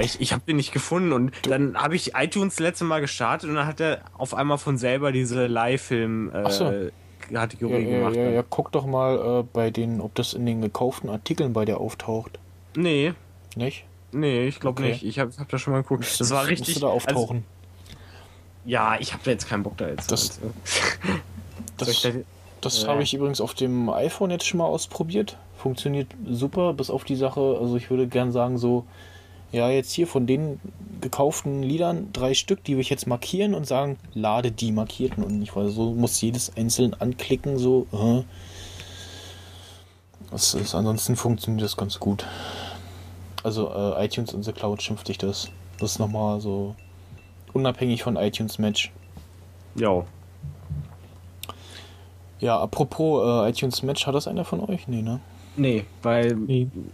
Weil 0.00 0.06
ich, 0.06 0.20
ich 0.20 0.32
habe 0.32 0.42
den 0.46 0.56
nicht 0.56 0.72
gefunden 0.72 1.12
und 1.12 1.32
dann 1.42 1.76
habe 1.76 1.94
ich 1.94 2.14
iTunes 2.14 2.54
das 2.56 2.60
letzte 2.60 2.84
Mal 2.84 3.00
gestartet 3.00 3.48
und 3.50 3.56
dann 3.56 3.66
hat 3.66 3.80
er 3.80 4.00
auf 4.16 4.32
einmal 4.34 4.56
von 4.58 4.78
selber 4.78 5.12
diese 5.12 5.46
Live-Film 5.46 6.30
Ach 6.32 6.50
so. 6.50 6.64
äh, 6.70 6.90
Kategorie 7.32 7.72
Ja, 7.74 7.78
ja, 7.80 7.98
gemacht. 7.98 8.16
ja, 8.16 8.30
ja, 8.30 8.44
guck 8.48 8.72
doch 8.72 8.86
mal 8.86 9.40
äh, 9.40 9.42
bei 9.52 9.70
den, 9.70 10.00
ob 10.00 10.14
das 10.14 10.32
in 10.32 10.46
den 10.46 10.62
gekauften 10.62 11.10
Artikeln 11.10 11.52
bei 11.52 11.64
dir 11.64 11.78
auftaucht. 11.78 12.38
Nee, 12.74 13.12
Nicht? 13.56 13.84
nee, 14.12 14.46
ich 14.48 14.58
glaube 14.58 14.80
Okay. 14.80 14.92
nicht. 14.92 15.04
Ich 15.04 15.18
habe 15.18 15.30
hab 15.38 15.48
da 15.48 15.58
schon 15.58 15.72
mal 15.74 15.82
geguckt. 15.82 16.04
Das 16.18 16.30
war 16.30 16.44
Müsste 16.44 16.50
richtig. 16.66 16.80
da 16.80 16.86
Also, 16.88 16.96
auftauchen. 16.96 17.44
ja, 18.64 18.96
ich 18.98 19.12
habe 19.12 19.22
da 19.24 19.30
jetzt 19.32 19.48
keinen 19.48 19.62
Bock 19.62 19.76
da 19.76 19.88
jetzt. 19.88 20.10
Das- 20.10 20.40
halt, 20.40 21.20
das 21.76 22.06
das 22.60 22.84
äh. 22.84 22.86
habe 22.88 23.02
ich 23.02 23.14
übrigens 23.14 23.40
auf 23.40 23.54
dem 23.54 23.88
iPhone 23.90 24.30
jetzt 24.30 24.46
schon 24.46 24.58
mal 24.58 24.66
ausprobiert. 24.66 25.36
Funktioniert 25.56 26.08
super, 26.26 26.72
bis 26.72 26.90
auf 26.90 27.04
die 27.04 27.16
Sache. 27.16 27.58
Also 27.60 27.76
ich 27.76 27.90
würde 27.90 28.06
gern 28.06 28.32
sagen, 28.32 28.58
so, 28.58 28.84
ja, 29.52 29.68
jetzt 29.68 29.92
hier 29.92 30.06
von 30.06 30.26
den 30.26 30.60
gekauften 31.00 31.62
Liedern 31.62 32.12
drei 32.12 32.34
Stück, 32.34 32.62
die 32.64 32.74
will 32.74 32.82
ich 32.82 32.90
jetzt 32.90 33.06
markieren 33.06 33.54
und 33.54 33.66
sagen, 33.66 33.98
lade 34.14 34.52
die 34.52 34.72
markierten 34.72 35.24
und 35.24 35.38
nicht, 35.38 35.56
weil 35.56 35.68
so 35.70 35.92
muss 35.92 36.20
jedes 36.20 36.56
einzeln 36.56 36.94
anklicken, 36.94 37.58
so. 37.58 37.86
Äh. 37.92 38.22
Das 40.30 40.54
ist, 40.54 40.74
ansonsten 40.74 41.16
funktioniert 41.16 41.64
das 41.64 41.76
ganz 41.76 41.98
gut. 41.98 42.24
Also 43.42 43.72
äh, 43.72 44.04
iTunes 44.04 44.32
in 44.32 44.42
the 44.42 44.52
Cloud 44.52 44.82
schimpft 44.82 45.08
dich 45.08 45.18
das. 45.18 45.48
Das 45.78 45.92
ist 45.92 45.98
nochmal 45.98 46.40
so 46.40 46.76
unabhängig 47.52 48.02
von 48.02 48.16
iTunes 48.16 48.58
Match. 48.58 48.92
Ja. 49.74 50.04
Ja, 52.38 52.58
apropos 52.60 53.46
äh, 53.46 53.50
iTunes 53.50 53.82
Match, 53.82 54.06
hat 54.06 54.14
das 54.14 54.28
einer 54.28 54.44
von 54.44 54.60
euch? 54.60 54.86
Nee, 54.86 55.02
ne? 55.02 55.20
Nee, 55.56 55.84
weil, 56.02 56.38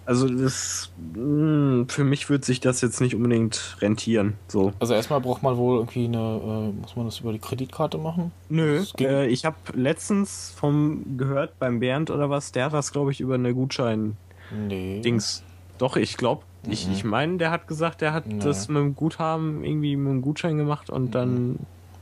also 0.06 0.28
das, 0.28 0.90
mh, 1.14 1.84
für 1.88 2.04
mich 2.04 2.28
wird 2.30 2.44
sich 2.44 2.58
das 2.58 2.80
jetzt 2.80 3.00
nicht 3.00 3.14
unbedingt 3.14 3.76
rentieren. 3.80 4.34
So. 4.48 4.72
Also 4.80 4.94
erstmal 4.94 5.20
braucht 5.20 5.42
man 5.42 5.56
wohl 5.56 5.76
irgendwie 5.78 6.06
eine, 6.06 6.72
äh, 6.74 6.80
muss 6.80 6.96
man 6.96 7.04
das 7.06 7.20
über 7.20 7.32
die 7.32 7.38
Kreditkarte 7.38 7.98
machen? 7.98 8.32
Nö, 8.48 8.82
äh, 8.98 9.26
ich 9.28 9.44
habe 9.44 9.56
letztens 9.74 10.52
vom 10.56 11.16
gehört 11.18 11.58
beim 11.58 11.80
Bernd 11.80 12.10
oder 12.10 12.30
was, 12.30 12.50
der 12.50 12.64
hat 12.66 12.72
das 12.72 12.92
glaube 12.92 13.12
ich 13.12 13.20
über 13.20 13.34
eine 13.34 13.54
Gutschein-Dings. 13.54 15.42
Nee. 15.42 15.46
Doch, 15.78 15.96
ich 15.96 16.16
glaube, 16.16 16.42
ich, 16.68 16.86
Mhm. 16.86 16.92
ich 16.94 17.04
meine, 17.04 17.36
der 17.36 17.50
hat 17.50 17.68
gesagt, 17.68 18.00
der 18.00 18.14
hat 18.14 18.26
Nee. 18.26 18.38
das 18.42 18.68
mit 18.68 18.78
dem 18.78 18.96
Guthaben 18.96 19.62
irgendwie 19.62 19.94
mit 19.96 20.10
dem 20.10 20.22
Gutschein 20.22 20.56
gemacht 20.56 20.88
und 20.90 21.14
dann 21.14 21.58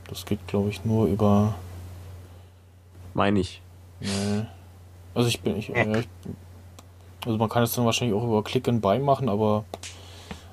Das 0.09 0.25
geht, 0.25 0.47
glaube 0.47 0.71
ich, 0.71 0.85
nur 0.85 1.09
über. 1.09 1.57
meine 3.13 3.41
ich. 3.41 3.61
Nee. 4.01 4.09
Also 5.15 5.29
ich 5.29 5.41
bin. 5.41 5.57
Ich, 5.57 5.69
ja, 5.69 5.97
ich, 5.97 6.09
also 7.25 7.39
man 7.39 7.49
kann 7.49 7.63
es 7.63 7.73
dann 7.73 7.85
wahrscheinlich 7.85 8.17
auch 8.17 8.25
über 8.25 8.43
Click 8.43 8.69
and 8.69 8.83
Buy 8.83 8.99
machen, 8.99 9.29
aber 9.29 9.65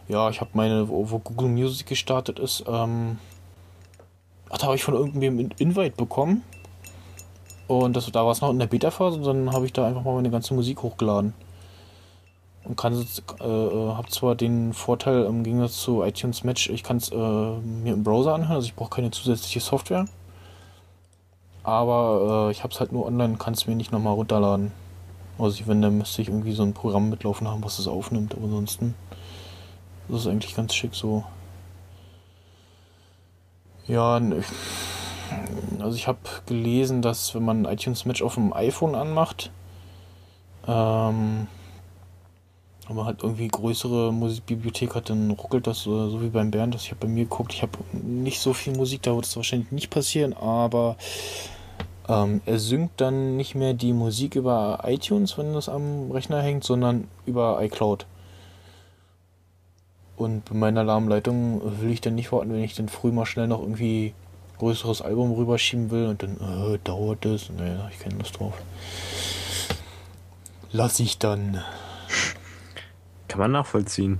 ja, 0.07 0.29
ich 0.29 0.41
habe 0.41 0.51
meine, 0.53 0.87
wo, 0.87 1.09
wo 1.09 1.19
Google 1.19 1.49
Music 1.49 1.87
gestartet 1.87 2.39
ist, 2.39 2.63
ähm. 2.67 3.17
Ach, 4.49 4.57
da 4.57 4.67
habe 4.67 4.75
ich 4.75 4.83
von 4.83 4.93
irgendwem 4.93 5.39
einen 5.39 5.51
Invite 5.57 5.95
bekommen. 5.95 6.43
Und 7.67 7.95
das, 7.95 8.11
da 8.11 8.25
war 8.25 8.33
es 8.33 8.41
noch 8.41 8.49
in 8.49 8.59
der 8.59 8.67
Beta-Phase 8.67 9.17
und 9.17 9.23
dann 9.23 9.53
habe 9.53 9.65
ich 9.65 9.71
da 9.71 9.87
einfach 9.87 10.03
mal 10.03 10.15
meine 10.15 10.29
ganze 10.29 10.53
Musik 10.53 10.83
hochgeladen. 10.83 11.33
Und 12.65 12.75
kann 12.75 12.99
jetzt, 12.99 13.23
äh, 13.39 13.45
äh, 13.45 13.93
habe 13.93 14.09
zwar 14.09 14.35
den 14.35 14.73
Vorteil 14.73 15.23
im 15.23 15.43
Gegensatz 15.43 15.77
zu 15.77 16.03
iTunes 16.03 16.43
Match, 16.43 16.69
ich 16.69 16.83
kann 16.83 16.97
es 16.97 17.09
äh, 17.11 17.15
mir 17.15 17.93
im 17.93 18.03
Browser 18.03 18.35
anhören, 18.35 18.57
also 18.57 18.65
ich 18.67 18.75
brauche 18.75 18.89
keine 18.89 19.09
zusätzliche 19.09 19.61
Software. 19.61 20.05
Aber 21.63 22.47
äh, 22.49 22.51
ich 22.51 22.63
habe 22.63 22.73
es 22.73 22.79
halt 22.79 22.91
nur 22.91 23.05
online, 23.05 23.37
kann 23.37 23.53
es 23.53 23.67
mir 23.67 23.75
nicht 23.75 23.91
nochmal 23.91 24.13
runterladen. 24.13 24.71
Also 25.39 25.67
wenn, 25.67 25.81
dann 25.81 25.97
müsste 25.97 26.21
ich 26.21 26.29
irgendwie 26.29 26.53
so 26.53 26.63
ein 26.63 26.73
Programm 26.73 27.09
mitlaufen 27.09 27.47
haben, 27.47 27.63
was 27.63 27.79
es 27.79 27.87
aufnimmt. 27.87 28.35
Aber 28.35 28.45
ansonsten 28.45 28.95
ist 30.09 30.27
eigentlich 30.27 30.55
ganz 30.55 30.75
schick 30.75 30.93
so. 30.93 31.23
Ja, 33.87 34.17
n- 34.17 34.39
ich, 34.39 35.81
also 35.81 35.95
ich 35.95 36.07
habe 36.07 36.19
gelesen, 36.45 37.01
dass 37.01 37.33
wenn 37.35 37.43
man 37.45 37.65
iTunes 37.65 38.05
Match 38.05 38.21
auf 38.21 38.35
dem 38.35 38.53
iPhone 38.53 38.95
anmacht, 38.95 39.51
ähm, 40.67 41.47
aber 42.91 43.05
halt 43.05 43.23
irgendwie 43.23 43.47
größere 43.47 44.11
Musikbibliothek 44.11 44.95
hat, 44.95 45.09
dann 45.09 45.31
ruckelt 45.31 45.65
das 45.65 45.79
so, 45.79 46.09
so 46.09 46.21
wie 46.21 46.27
beim 46.27 46.51
Bernd. 46.51 46.75
Ich 46.75 46.91
habe 46.91 46.99
bei 46.99 47.07
mir 47.07 47.23
geguckt, 47.23 47.53
ich 47.53 47.61
habe 47.61 47.71
nicht 47.93 48.39
so 48.39 48.53
viel 48.53 48.75
Musik, 48.75 49.01
da 49.03 49.15
wird 49.15 49.25
es 49.25 49.35
wahrscheinlich 49.35 49.71
nicht 49.71 49.89
passieren, 49.89 50.33
aber 50.33 50.97
ähm, 52.09 52.41
er 52.45 52.59
synkt 52.59 52.99
dann 52.99 53.37
nicht 53.37 53.55
mehr 53.55 53.73
die 53.73 53.93
Musik 53.93 54.35
über 54.35 54.81
iTunes, 54.83 55.37
wenn 55.37 55.53
das 55.53 55.69
am 55.69 56.11
Rechner 56.11 56.41
hängt, 56.41 56.65
sondern 56.65 57.07
über 57.25 57.63
iCloud. 57.63 58.05
Und 60.17 60.45
bei 60.45 60.55
meiner 60.55 60.81
Alarmleitung 60.81 61.61
will 61.81 61.91
ich 61.91 62.01
dann 62.01 62.15
nicht 62.15 62.31
warten, 62.31 62.51
wenn 62.51 62.63
ich 62.63 62.75
dann 62.75 62.89
früh 62.89 63.11
mal 63.11 63.25
schnell 63.25 63.47
noch 63.47 63.61
irgendwie 63.61 64.13
größeres 64.59 65.01
Album 65.01 65.31
rüberschieben 65.31 65.89
will 65.89 66.07
und 66.07 66.21
dann 66.21 66.35
äh, 66.35 66.77
dauert 66.83 67.23
das. 67.25 67.49
Da 67.57 67.63
habe 67.63 67.91
ich 67.91 67.99
keine 67.99 68.17
Lust 68.17 68.37
drauf. 68.37 68.53
Lass 70.73 70.99
ich 70.99 71.17
dann. 71.17 71.63
Kann 73.31 73.39
man 73.39 73.51
nachvollziehen. 73.53 74.19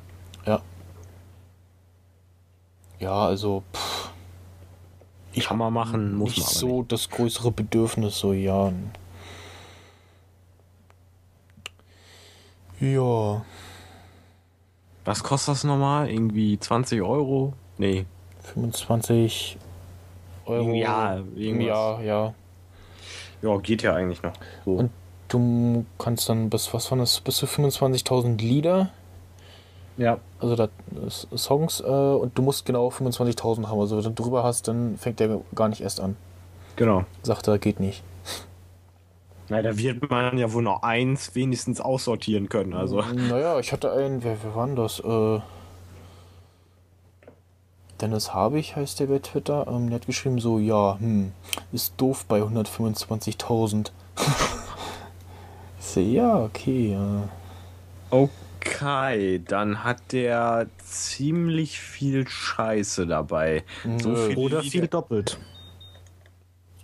Ja, 2.97 3.25
also 3.25 3.63
pff, 3.73 4.09
Ich 5.33 5.47
kann 5.47 5.57
man 5.57 5.73
machen, 5.73 6.15
muss 6.15 6.29
nicht 6.29 6.39
man 6.39 6.47
aber 6.47 6.55
so 6.55 6.83
das 6.83 7.09
größere 7.09 7.51
Bedürfnis, 7.51 8.17
so 8.17 8.31
ja. 8.31 8.71
Ja, 12.79 13.43
Was 15.03 15.23
kostet 15.23 15.55
das 15.55 15.63
nochmal? 15.65 16.09
Irgendwie 16.09 16.57
20 16.57 17.01
Euro? 17.01 17.53
Nee. 17.77 18.05
25 18.43 19.57
Euro 20.45 20.73
Ja, 20.73 21.17
irgendwas. 21.35 21.67
Jahr, 21.67 22.01
ja. 22.03 22.33
Ja, 23.41 23.57
geht 23.57 23.81
ja 23.81 23.93
eigentlich 23.93 24.23
noch. 24.23 24.33
So. 24.63 24.75
Und 24.75 24.91
du 25.27 25.85
kannst 25.97 26.29
dann 26.29 26.49
bis, 26.49 26.73
was 26.73 26.89
waren 26.91 26.99
das, 26.99 27.19
bis 27.19 27.37
zu 27.37 27.45
25.000 27.45 28.37
Lieder, 28.37 28.91
ja. 29.97 30.17
also 30.39 30.55
das 30.55 30.69
ist 31.31 31.43
Songs, 31.43 31.81
äh, 31.81 31.83
und 31.85 32.37
du 32.37 32.41
musst 32.41 32.65
genau 32.65 32.89
25.000 32.89 33.67
haben. 33.67 33.79
Also 33.79 33.97
wenn 33.97 34.03
du 34.03 34.23
drüber 34.23 34.43
hast, 34.43 34.67
dann 34.67 34.97
fängt 34.97 35.19
der 35.19 35.41
gar 35.55 35.69
nicht 35.69 35.81
erst 35.81 35.99
an. 35.99 36.15
Genau. 36.75 37.05
Sagt 37.23 37.47
er, 37.47 37.57
geht 37.57 37.79
nicht. 37.79 38.03
Na, 39.49 39.61
da 39.61 39.77
wird 39.77 40.09
man 40.09 40.37
ja 40.37 40.53
wohl 40.53 40.63
noch 40.63 40.81
eins 40.81 41.35
wenigstens 41.35 41.81
aussortieren 41.81 42.47
können. 42.47 42.73
Also. 42.73 43.01
Naja, 43.01 43.59
ich 43.59 43.73
hatte 43.73 43.91
einen, 43.91 44.23
wer, 44.23 44.37
wer 44.41 44.55
war 44.55 44.65
denn 44.65 44.77
das? 44.77 44.99
Äh, 45.01 45.41
Dennis 47.99 48.33
Habig 48.33 48.75
heißt 48.75 48.99
der 48.99 49.07
bei 49.07 49.19
Twitter. 49.19 49.67
Ähm, 49.67 49.89
der 49.89 49.99
hat 49.99 50.07
geschrieben 50.07 50.39
so, 50.39 50.57
ja, 50.57 50.97
hm, 50.99 51.33
ist 51.71 51.93
doof 51.97 52.25
bei 52.27 52.41
125.000. 52.41 53.91
ich 55.79 55.85
so, 55.85 55.99
ja, 55.99 56.43
okay, 56.43 56.93
ja. 56.93 57.29
Okay, 58.09 58.31
dann 59.47 59.83
hat 59.83 60.11
der 60.11 60.67
ziemlich 60.83 61.79
viel 61.79 62.27
Scheiße 62.27 63.07
dabei. 63.07 63.63
So 64.01 64.15
viel 64.15 64.37
Oder 64.37 64.61
viel 64.61 64.87
doppelt. 64.87 65.37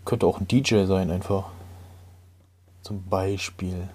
Könnte 0.05 0.25
auch 0.25 0.39
ein 0.39 0.47
DJ 0.47 0.86
sein, 0.86 1.11
einfach. 1.11 1.45
Zum 2.82 3.03
Beispiel. 3.03 3.89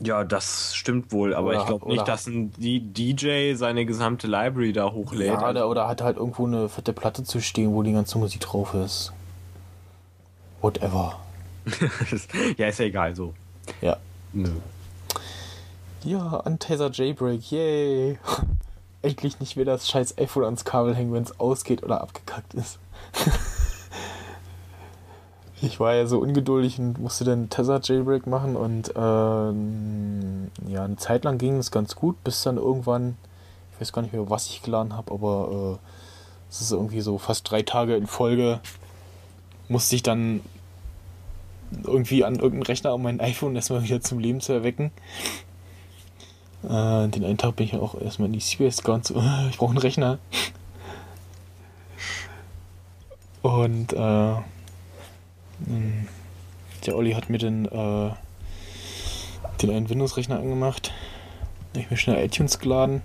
Ja, 0.00 0.24
das 0.24 0.74
stimmt 0.74 1.10
wohl, 1.10 1.34
aber 1.34 1.48
Oder- 1.48 1.60
ich 1.60 1.66
glaube 1.66 1.88
nicht, 1.88 2.06
dass 2.06 2.26
ein 2.26 2.52
D 2.52 2.80
DJ 2.80 3.54
seine 3.54 3.86
gesamte 3.86 4.26
Library 4.26 4.72
da 4.72 4.92
hochlädt. 4.92 5.28
Ja, 5.28 5.48
oder, 5.48 5.68
oder 5.68 5.88
hat 5.88 6.02
halt 6.02 6.18
irgendwo 6.18 6.46
eine 6.46 6.68
fette 6.68 6.92
Platte 6.92 7.24
zu 7.24 7.40
stehen, 7.40 7.72
wo 7.72 7.82
die 7.82 7.92
ganze 7.92 8.18
Musik 8.18 8.42
drauf 8.42 8.74
ist. 8.74 9.12
Whatever. 10.60 11.18
ja, 12.58 12.68
ist 12.68 12.78
ja 12.78 12.84
egal, 12.84 13.16
so. 13.16 13.34
Ja. 13.80 13.96
Nö. 14.32 14.50
Ja, 16.04 16.40
Antaser 16.40 16.90
Jailbreak, 16.92 17.50
yay. 17.50 18.18
Endlich 19.02 19.40
nicht 19.40 19.56
mehr 19.56 19.64
das 19.64 19.88
scheiß 19.88 20.18
iPhone 20.18 20.44
ans 20.44 20.64
Kabel 20.64 20.94
hängen, 20.94 21.12
wenn 21.12 21.22
es 21.22 21.38
ausgeht 21.38 21.82
oder 21.82 22.00
abgekackt 22.00 22.54
ist. 22.54 22.78
ich 25.62 25.80
war 25.80 25.94
ja 25.94 26.06
so 26.06 26.18
ungeduldig 26.18 26.78
und 26.78 26.98
musste 26.98 27.24
dann 27.24 27.48
Tether 27.48 27.80
Jailbreak 27.82 28.26
machen 28.26 28.56
und 28.56 28.92
ähm, 28.96 30.50
ja, 30.68 30.84
eine 30.84 30.96
Zeit 30.96 31.24
lang 31.24 31.38
ging 31.38 31.58
es 31.58 31.70
ganz 31.70 31.96
gut, 31.96 32.22
bis 32.24 32.42
dann 32.42 32.56
irgendwann, 32.56 33.16
ich 33.72 33.80
weiß 33.80 33.92
gar 33.92 34.02
nicht 34.02 34.12
mehr, 34.12 34.28
was 34.28 34.48
ich 34.48 34.62
geladen 34.62 34.96
habe, 34.96 35.12
aber 35.12 35.78
äh, 35.78 36.50
es 36.50 36.60
ist 36.60 36.72
irgendwie 36.72 37.00
so 37.00 37.18
fast 37.18 37.50
drei 37.50 37.62
Tage 37.62 37.96
in 37.96 38.06
Folge, 38.06 38.60
musste 39.68 39.96
ich 39.96 40.02
dann 40.02 40.40
irgendwie 41.84 42.24
an 42.24 42.34
irgendeinen 42.34 42.62
Rechner 42.62 42.94
um 42.94 43.02
mein 43.02 43.20
iPhone 43.20 43.56
erstmal 43.56 43.82
wieder 43.82 44.00
zum 44.00 44.18
Leben 44.18 44.40
zu 44.40 44.52
erwecken. 44.52 44.92
Äh, 46.66 47.08
den 47.08 47.24
einen 47.24 47.38
Tag 47.38 47.56
bin 47.56 47.66
ich 47.66 47.74
auch 47.74 48.00
erstmal 48.00 48.26
in 48.26 48.32
die 48.32 48.40
CBS 48.40 48.82
gegangen, 48.82 49.04
so, 49.04 49.14
ich 49.50 49.56
brauche 49.56 49.70
einen 49.70 49.78
Rechner. 49.78 50.18
Und 53.42 53.92
äh, 53.92 53.96
mh, 53.96 54.42
der 56.84 56.96
Olli 56.96 57.12
hat 57.12 57.30
mir 57.30 57.38
dann 57.38 57.66
äh, 57.66 58.10
den 59.62 59.70
einen 59.70 59.88
Windows-Rechner 59.88 60.38
angemacht. 60.38 60.92
Ich 61.74 61.90
mir 61.90 61.96
schnell 61.96 62.24
iTunes 62.24 62.58
geladen, 62.58 63.02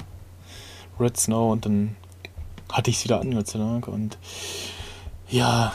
Red 0.99 1.17
Snow 1.17 1.51
und 1.51 1.65
dann 1.65 1.95
hatte 2.71 2.89
ich 2.89 2.97
es 2.97 3.03
wieder 3.03 3.19
an, 3.19 3.33
Gott 3.33 3.47
sei 3.47 3.59
Dank. 3.59 3.87
Und 3.87 4.17
ja, 5.29 5.73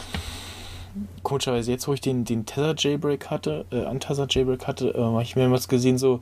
komischerweise 1.22 1.70
jetzt, 1.70 1.86
wo 1.86 1.92
ich 1.92 2.00
den, 2.00 2.24
den 2.24 2.46
Tether 2.46 2.74
Jailbreak 2.76 3.30
hatte, 3.30 3.66
äh, 3.70 3.84
Antether 3.84 4.26
Jailbreak 4.28 4.66
hatte, 4.66 4.88
äh, 4.88 5.00
habe 5.00 5.22
ich 5.22 5.36
mehrmals 5.36 5.68
gesehen 5.68 5.98
so, 5.98 6.20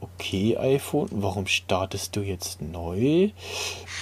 okay 0.00 0.56
iPhone, 0.56 1.08
warum 1.12 1.46
startest 1.46 2.14
du 2.16 2.20
jetzt 2.20 2.60
neu? 2.60 3.30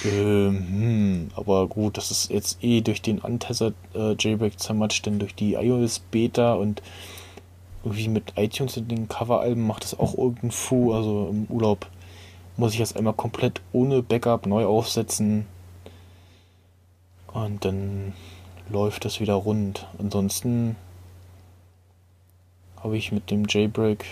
Ähm, 0.04 0.66
hm, 0.68 1.30
aber 1.36 1.66
gut, 1.68 1.96
das 1.96 2.10
ist 2.10 2.30
jetzt 2.30 2.62
eh 2.62 2.80
durch 2.80 3.02
den 3.02 3.22
Antether 3.22 3.72
äh, 3.94 4.14
Jailbreak 4.18 4.58
zermatscht, 4.58 5.06
denn 5.06 5.18
durch 5.18 5.34
die 5.34 5.54
iOS 5.54 6.00
Beta 6.00 6.54
und 6.54 6.82
irgendwie 7.84 8.08
mit 8.08 8.34
iTunes 8.36 8.76
und 8.76 8.90
den 8.90 9.08
Coveralben 9.08 9.66
macht 9.66 9.84
das 9.84 9.98
auch 9.98 10.16
irgendein 10.16 10.50
Fu, 10.50 10.92
also 10.92 11.28
im 11.30 11.46
Urlaub 11.48 11.86
muss 12.56 12.74
ich 12.74 12.78
das 12.78 12.94
einmal 12.94 13.14
komplett 13.14 13.60
ohne 13.72 14.02
Backup 14.02 14.46
neu 14.46 14.66
aufsetzen 14.66 15.46
und 17.32 17.64
dann 17.64 18.12
läuft 18.68 19.04
das 19.04 19.20
wieder 19.20 19.34
rund. 19.34 19.86
Ansonsten 19.98 20.76
habe 22.82 22.96
ich 22.96 23.12
mit 23.12 23.30
dem 23.30 23.46
Jailbreak 23.48 24.04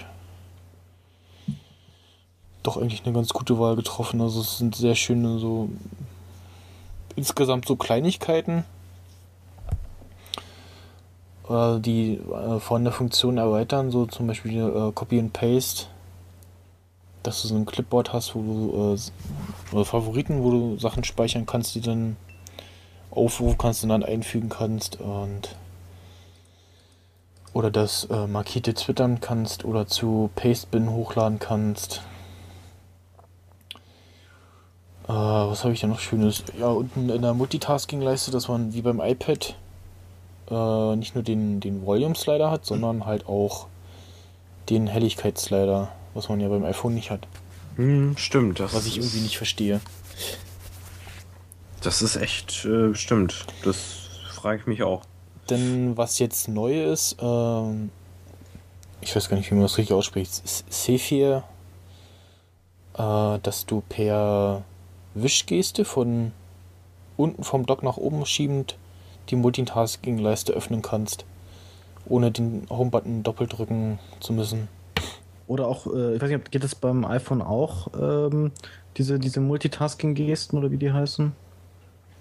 doch 2.63 2.77
eigentlich 2.77 3.05
eine 3.05 3.15
ganz 3.15 3.31
gute 3.31 3.59
Wahl 3.59 3.77
getroffen. 3.77 4.21
Also 4.21 4.41
es 4.41 4.59
sind 4.59 4.75
sehr 4.75 4.95
schöne 4.95 5.39
so 5.39 5.69
insgesamt 7.17 7.67
so 7.67 7.77
Kleinigkeiten, 7.77 8.65
äh, 11.49 11.79
die 11.81 12.15
äh, 12.15 12.61
von 12.61 12.85
der 12.85 12.93
Funktion 12.93 13.39
erweitern, 13.39 13.91
so 13.91 14.07
zum 14.07 14.27
Beispiel 14.27 14.59
äh, 14.59 14.93
Copy 14.93 15.19
and 15.19 15.33
Paste, 15.33 15.87
dass 17.23 17.43
du 17.43 17.49
so 17.49 17.57
ein 17.57 17.67
Clipboard 17.67 18.13
hast, 18.13 18.35
wo 18.35 18.43
du 18.43 19.79
äh, 19.79 19.85
Favoriten, 19.85 20.43
wo 20.43 20.51
du 20.51 20.79
Sachen 20.79 21.05
speichern 21.05 21.47
kannst, 21.47 21.75
die 21.75 21.81
dann 21.81 22.17
aufrufen 23.11 23.59
kannst 23.59 23.83
und 23.83 23.91
dann 23.91 24.05
einfügen 24.05 24.49
kannst 24.49 25.01
und 25.01 25.57
oder 27.53 27.71
das 27.71 28.05
äh, 28.05 28.27
Markete 28.29 28.75
twittern 28.75 29.21
kannst 29.21 29.65
oder 29.65 29.87
zu 29.87 30.31
Pastebin 30.37 30.91
hochladen 30.91 31.41
kannst. 31.41 32.03
Äh, 35.11 35.13
was 35.13 35.65
habe 35.65 35.75
ich 35.75 35.81
da 35.81 35.89
noch 35.89 35.99
Schönes? 35.99 36.45
Ja, 36.57 36.69
unten 36.69 37.11
in 37.11 37.23
der 37.23 37.35
Multitasking-Leiste, 37.35 38.31
dass 38.31 38.47
man 38.47 38.73
wie 38.73 38.83
beim 38.83 39.01
iPad 39.01 39.57
äh, 40.49 40.97
nicht 40.97 41.17
nur 41.17 41.25
den, 41.25 41.59
den 41.59 41.85
Volume-Slider 41.85 42.49
hat, 42.49 42.65
sondern 42.65 43.07
halt 43.07 43.27
auch 43.27 43.67
den 44.69 44.87
Helligkeitsslider, 44.87 45.91
was 46.15 46.29
man 46.29 46.39
ja 46.39 46.49
beim 46.49 46.65
iPhone 46.65 46.95
nicht 46.95 47.11
hat. 47.11 47.27
Hm, 47.75 48.17
stimmt. 48.17 48.61
was 48.61 48.87
ich 48.87 48.99
irgendwie 48.99 49.19
nicht 49.19 49.37
verstehe. 49.37 49.81
Das 51.81 52.03
ist 52.03 52.15
echt 52.15 52.65
äh, 52.65 52.95
stimmt. 52.95 53.47
Das 53.65 54.11
frage 54.33 54.61
ich 54.61 54.67
mich 54.67 54.85
auch. 54.85 55.03
Denn 55.49 55.97
was 55.97 56.21
jetzt 56.21 56.47
neu 56.47 56.85
ist, 56.85 57.17
ähm, 57.21 57.91
ich 59.01 59.17
weiß 59.17 59.29
gar 59.29 59.37
nicht, 59.37 59.51
wie 59.51 59.57
man 59.57 59.65
das 59.65 59.77
richtig 59.77 59.97
ausspricht, 59.97 60.31
Sephir, 60.73 61.43
äh, 62.97 63.39
dass 63.43 63.67
du 63.67 63.83
per 63.89 64.63
Wischgeste 65.15 65.85
von 65.85 66.33
unten 67.17 67.45
vom 67.45 67.67
Dock 67.67 67.83
nach 67.83 67.97
oben 67.97 68.25
schiebend 68.27 68.77
die 69.29 69.37
Multitasking-Leiste 69.37 70.53
öffnen 70.53 70.83
kannst, 70.83 71.25
ohne 72.07 72.31
den 72.31 72.67
Home-Button 72.71 73.23
doppelt 73.23 73.57
drücken 73.57 73.99
zu 74.21 74.33
müssen. 74.33 74.69
Oder 75.47 75.67
auch, 75.67 75.87
äh, 75.87 76.17
ich 76.17 76.23
weiß 76.23 76.31
nicht, 76.31 76.51
geht 76.51 76.65
es 76.65 76.75
beim 76.75 77.05
iPhone 77.05 77.43
auch, 77.43 77.89
ähm, 77.99 78.53
diese, 78.97 79.19
diese 79.19 79.41
Multitasking-Gesten 79.41 80.59
oder 80.59 80.71
wie 80.71 80.77
die 80.77 80.93
heißen? 80.93 81.33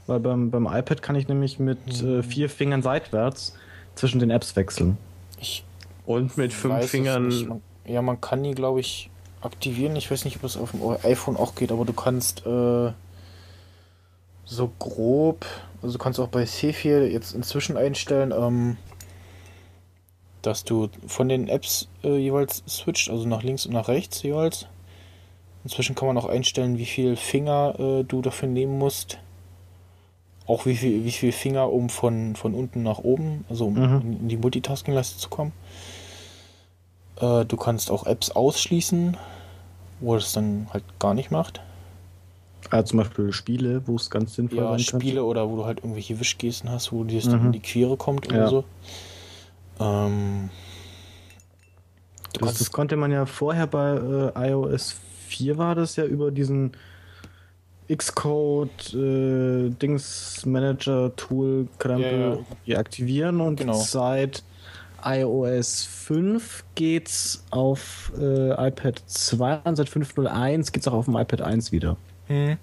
Weil 0.07 0.19
beim, 0.19 0.49
beim 0.49 0.65
iPad 0.65 1.01
kann 1.01 1.15
ich 1.15 1.27
nämlich 1.27 1.59
mit 1.59 1.79
hm. 1.99 2.19
äh, 2.19 2.23
vier 2.23 2.49
Fingern 2.49 2.81
seitwärts 2.81 3.55
zwischen 3.95 4.19
den 4.19 4.31
Apps 4.31 4.55
wechseln. 4.55 4.97
Ich 5.39 5.63
und 6.05 6.37
mit 6.37 6.53
fünf 6.53 6.87
Fingern. 6.87 7.29
Man, 7.47 7.61
ja, 7.85 8.01
man 8.01 8.19
kann 8.19 8.41
die, 8.41 8.55
glaube 8.55 8.79
ich, 8.79 9.11
aktivieren. 9.41 9.95
Ich 9.95 10.09
weiß 10.09 10.25
nicht, 10.25 10.37
ob 10.37 10.43
es 10.43 10.57
auf 10.57 10.71
dem 10.71 10.81
iPhone 11.03 11.37
auch 11.37 11.55
geht, 11.55 11.71
aber 11.71 11.85
du 11.85 11.93
kannst 11.93 12.45
äh, 12.45 12.91
so 14.45 14.71
grob, 14.79 15.45
also 15.81 15.97
du 15.97 16.03
kannst 16.03 16.19
auch 16.19 16.27
bei 16.27 16.43
C4 16.43 17.05
jetzt 17.05 17.33
inzwischen 17.33 17.77
einstellen, 17.77 18.33
ähm, 18.35 18.77
dass 20.41 20.63
du 20.63 20.89
von 21.07 21.29
den 21.29 21.47
Apps 21.47 21.87
äh, 22.03 22.17
jeweils 22.17 22.63
switcht, 22.67 23.09
also 23.09 23.27
nach 23.27 23.43
links 23.43 23.65
und 23.65 23.73
nach 23.73 23.87
rechts 23.87 24.23
jeweils. 24.23 24.67
Inzwischen 25.63 25.95
kann 25.95 26.07
man 26.07 26.17
auch 26.17 26.29
einstellen, 26.29 26.77
wie 26.77 26.85
viel 26.85 27.15
Finger 27.15 27.75
äh, 27.77 28.03
du 28.03 28.21
dafür 28.21 28.47
nehmen 28.47 28.77
musst 28.77 29.19
auch 30.49 30.65
wie 30.65 30.75
viel, 30.75 31.05
wie 31.05 31.11
viel 31.11 31.31
Finger, 31.31 31.71
um 31.71 31.89
von, 31.89 32.35
von 32.35 32.55
unten 32.55 32.81
nach 32.81 32.97
oben, 32.97 33.45
also 33.49 33.67
um 33.67 33.75
mhm. 33.75 34.17
in 34.21 34.27
die 34.29 34.37
Multitasking-Leiste 34.37 35.19
zu 35.19 35.29
kommen. 35.29 35.53
Äh, 37.19 37.45
du 37.45 37.57
kannst 37.57 37.91
auch 37.91 38.05
Apps 38.05 38.31
ausschließen, 38.31 39.17
wo 39.99 40.15
es 40.15 40.31
dann 40.33 40.67
halt 40.71 40.83
gar 40.99 41.13
nicht 41.13 41.31
macht. 41.31 41.61
Also 42.69 42.89
zum 42.89 42.99
Beispiel 42.99 43.31
Spiele, 43.33 43.87
wo 43.87 43.95
es 43.95 44.09
ganz 44.09 44.35
sinnvoll 44.35 44.59
ja, 44.59 44.79
Spiele 44.79 45.23
oder 45.23 45.49
wo 45.49 45.55
du 45.57 45.65
halt 45.65 45.79
irgendwelche 45.79 46.19
Wischgesten 46.19 46.69
hast, 46.69 46.91
wo 46.91 47.03
dir 47.03 47.23
mhm. 47.25 47.31
dann 47.31 47.45
in 47.47 47.51
die 47.51 47.61
Quere 47.61 47.97
kommt 47.97 48.27
oder 48.27 48.37
ja. 48.37 48.47
so. 48.47 48.63
Ähm, 49.79 50.49
das, 52.39 52.59
das, 52.59 52.71
konnte 52.71 52.95
man 52.95 53.11
ja 53.11 53.25
vorher 53.25 53.65
bei 53.65 54.31
äh, 54.35 54.49
iOS 54.49 54.95
4 55.27 55.57
war 55.57 55.75
das 55.75 55.95
ja 55.95 56.05
über 56.05 56.31
diesen 56.31 56.73
Xcode 57.91 58.93
äh, 58.93 59.69
Dings 59.69 60.45
Manager 60.45 61.15
Tool 61.15 61.67
Krempel 61.79 62.45
ja, 62.65 62.73
ja. 62.73 62.79
aktivieren 62.79 63.41
und 63.41 63.55
genau. 63.55 63.73
seit 63.73 64.43
iOS 65.03 65.83
5 65.85 66.63
geht's 66.75 67.43
auf 67.51 68.11
äh, 68.19 68.67
iPad 68.67 69.01
2 69.05 69.61
und 69.63 69.75
seit 69.75 69.89
5.01 69.89 70.71
geht's 70.71 70.87
auch 70.87 70.93
auf 70.93 71.05
dem 71.05 71.15
iPad 71.15 71.41
1 71.41 71.71
wieder. 71.71 71.97
Hm. 72.27 72.57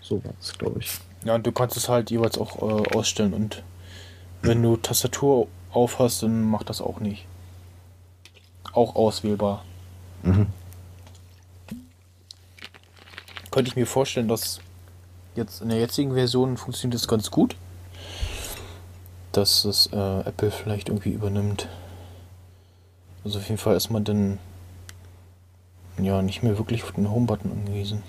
So 0.00 0.24
war 0.24 0.32
es, 0.40 0.56
glaube 0.58 0.80
ich. 0.80 0.98
Ja, 1.24 1.34
und 1.34 1.46
du 1.46 1.52
kannst 1.52 1.76
es 1.76 1.88
halt 1.88 2.10
jeweils 2.10 2.38
auch 2.38 2.56
äh, 2.56 2.96
ausstellen 2.96 3.32
und 3.32 3.62
wenn 4.42 4.62
du 4.62 4.76
Tastatur 4.76 5.46
auf 5.70 5.98
hast, 5.98 6.22
dann 6.22 6.42
macht 6.42 6.68
das 6.68 6.80
auch 6.80 6.98
nicht. 7.00 7.26
Auch 8.72 8.96
auswählbar. 8.96 9.64
Mhm 10.22 10.48
könnte 13.52 13.68
ich 13.68 13.76
mir 13.76 13.86
vorstellen, 13.86 14.26
dass 14.26 14.60
jetzt 15.36 15.62
in 15.62 15.68
der 15.68 15.78
jetzigen 15.78 16.14
Version 16.14 16.56
funktioniert 16.56 17.00
das 17.00 17.06
ganz 17.06 17.30
gut. 17.30 17.54
Dass 19.32 19.64
es 19.64 19.86
äh, 19.92 20.20
Apple 20.20 20.50
vielleicht 20.50 20.88
irgendwie 20.88 21.10
übernimmt. 21.10 21.68
Also 23.24 23.38
auf 23.38 23.48
jeden 23.48 23.58
Fall 23.58 23.76
ist 23.76 23.90
man 23.90 24.04
dann 24.04 24.38
ja 25.98 26.22
nicht 26.22 26.42
mehr 26.42 26.58
wirklich 26.58 26.82
auf 26.84 26.92
den 26.92 27.10
Home-Button 27.10 27.50
angewiesen. 27.50 28.02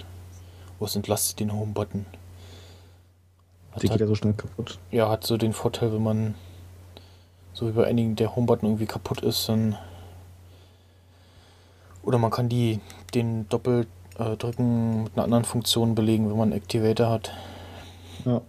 Was 0.80 0.96
entlastet 0.96 1.40
den 1.40 1.54
Home-Button? 1.54 2.06
Der 3.82 3.90
geht 3.90 4.00
ja 4.00 4.08
so 4.08 4.16
schnell 4.16 4.34
kaputt. 4.34 4.80
Ja, 4.92 5.10
hat 5.10 5.24
so 5.26 5.38
den 5.38 5.54
Vorteil, 5.54 5.94
wenn 5.94 6.04
man 6.04 6.36
so 7.54 7.68
wie 7.68 7.72
bei 7.72 7.86
einigen 7.86 8.16
der 8.16 8.36
Home-Button 8.36 8.68
irgendwie 8.68 8.86
kaputt 8.86 9.22
ist, 9.22 9.48
dann 9.50 9.78
oder 12.04 12.18
man 12.18 12.32
kann 12.32 12.50
die 12.50 12.80
den 13.14 13.48
doppelt 13.50 13.88
äh, 14.18 14.36
drücken 14.36 15.04
mit 15.04 15.14
einer 15.14 15.24
anderen 15.24 15.46
Funktion 15.46 15.96
belegen, 15.96 16.30
wenn 16.30 16.38
man 16.38 16.52
einen 16.52 16.62
Activator 16.62 17.10
hat. 17.10 17.32
Ja. 18.26 18.42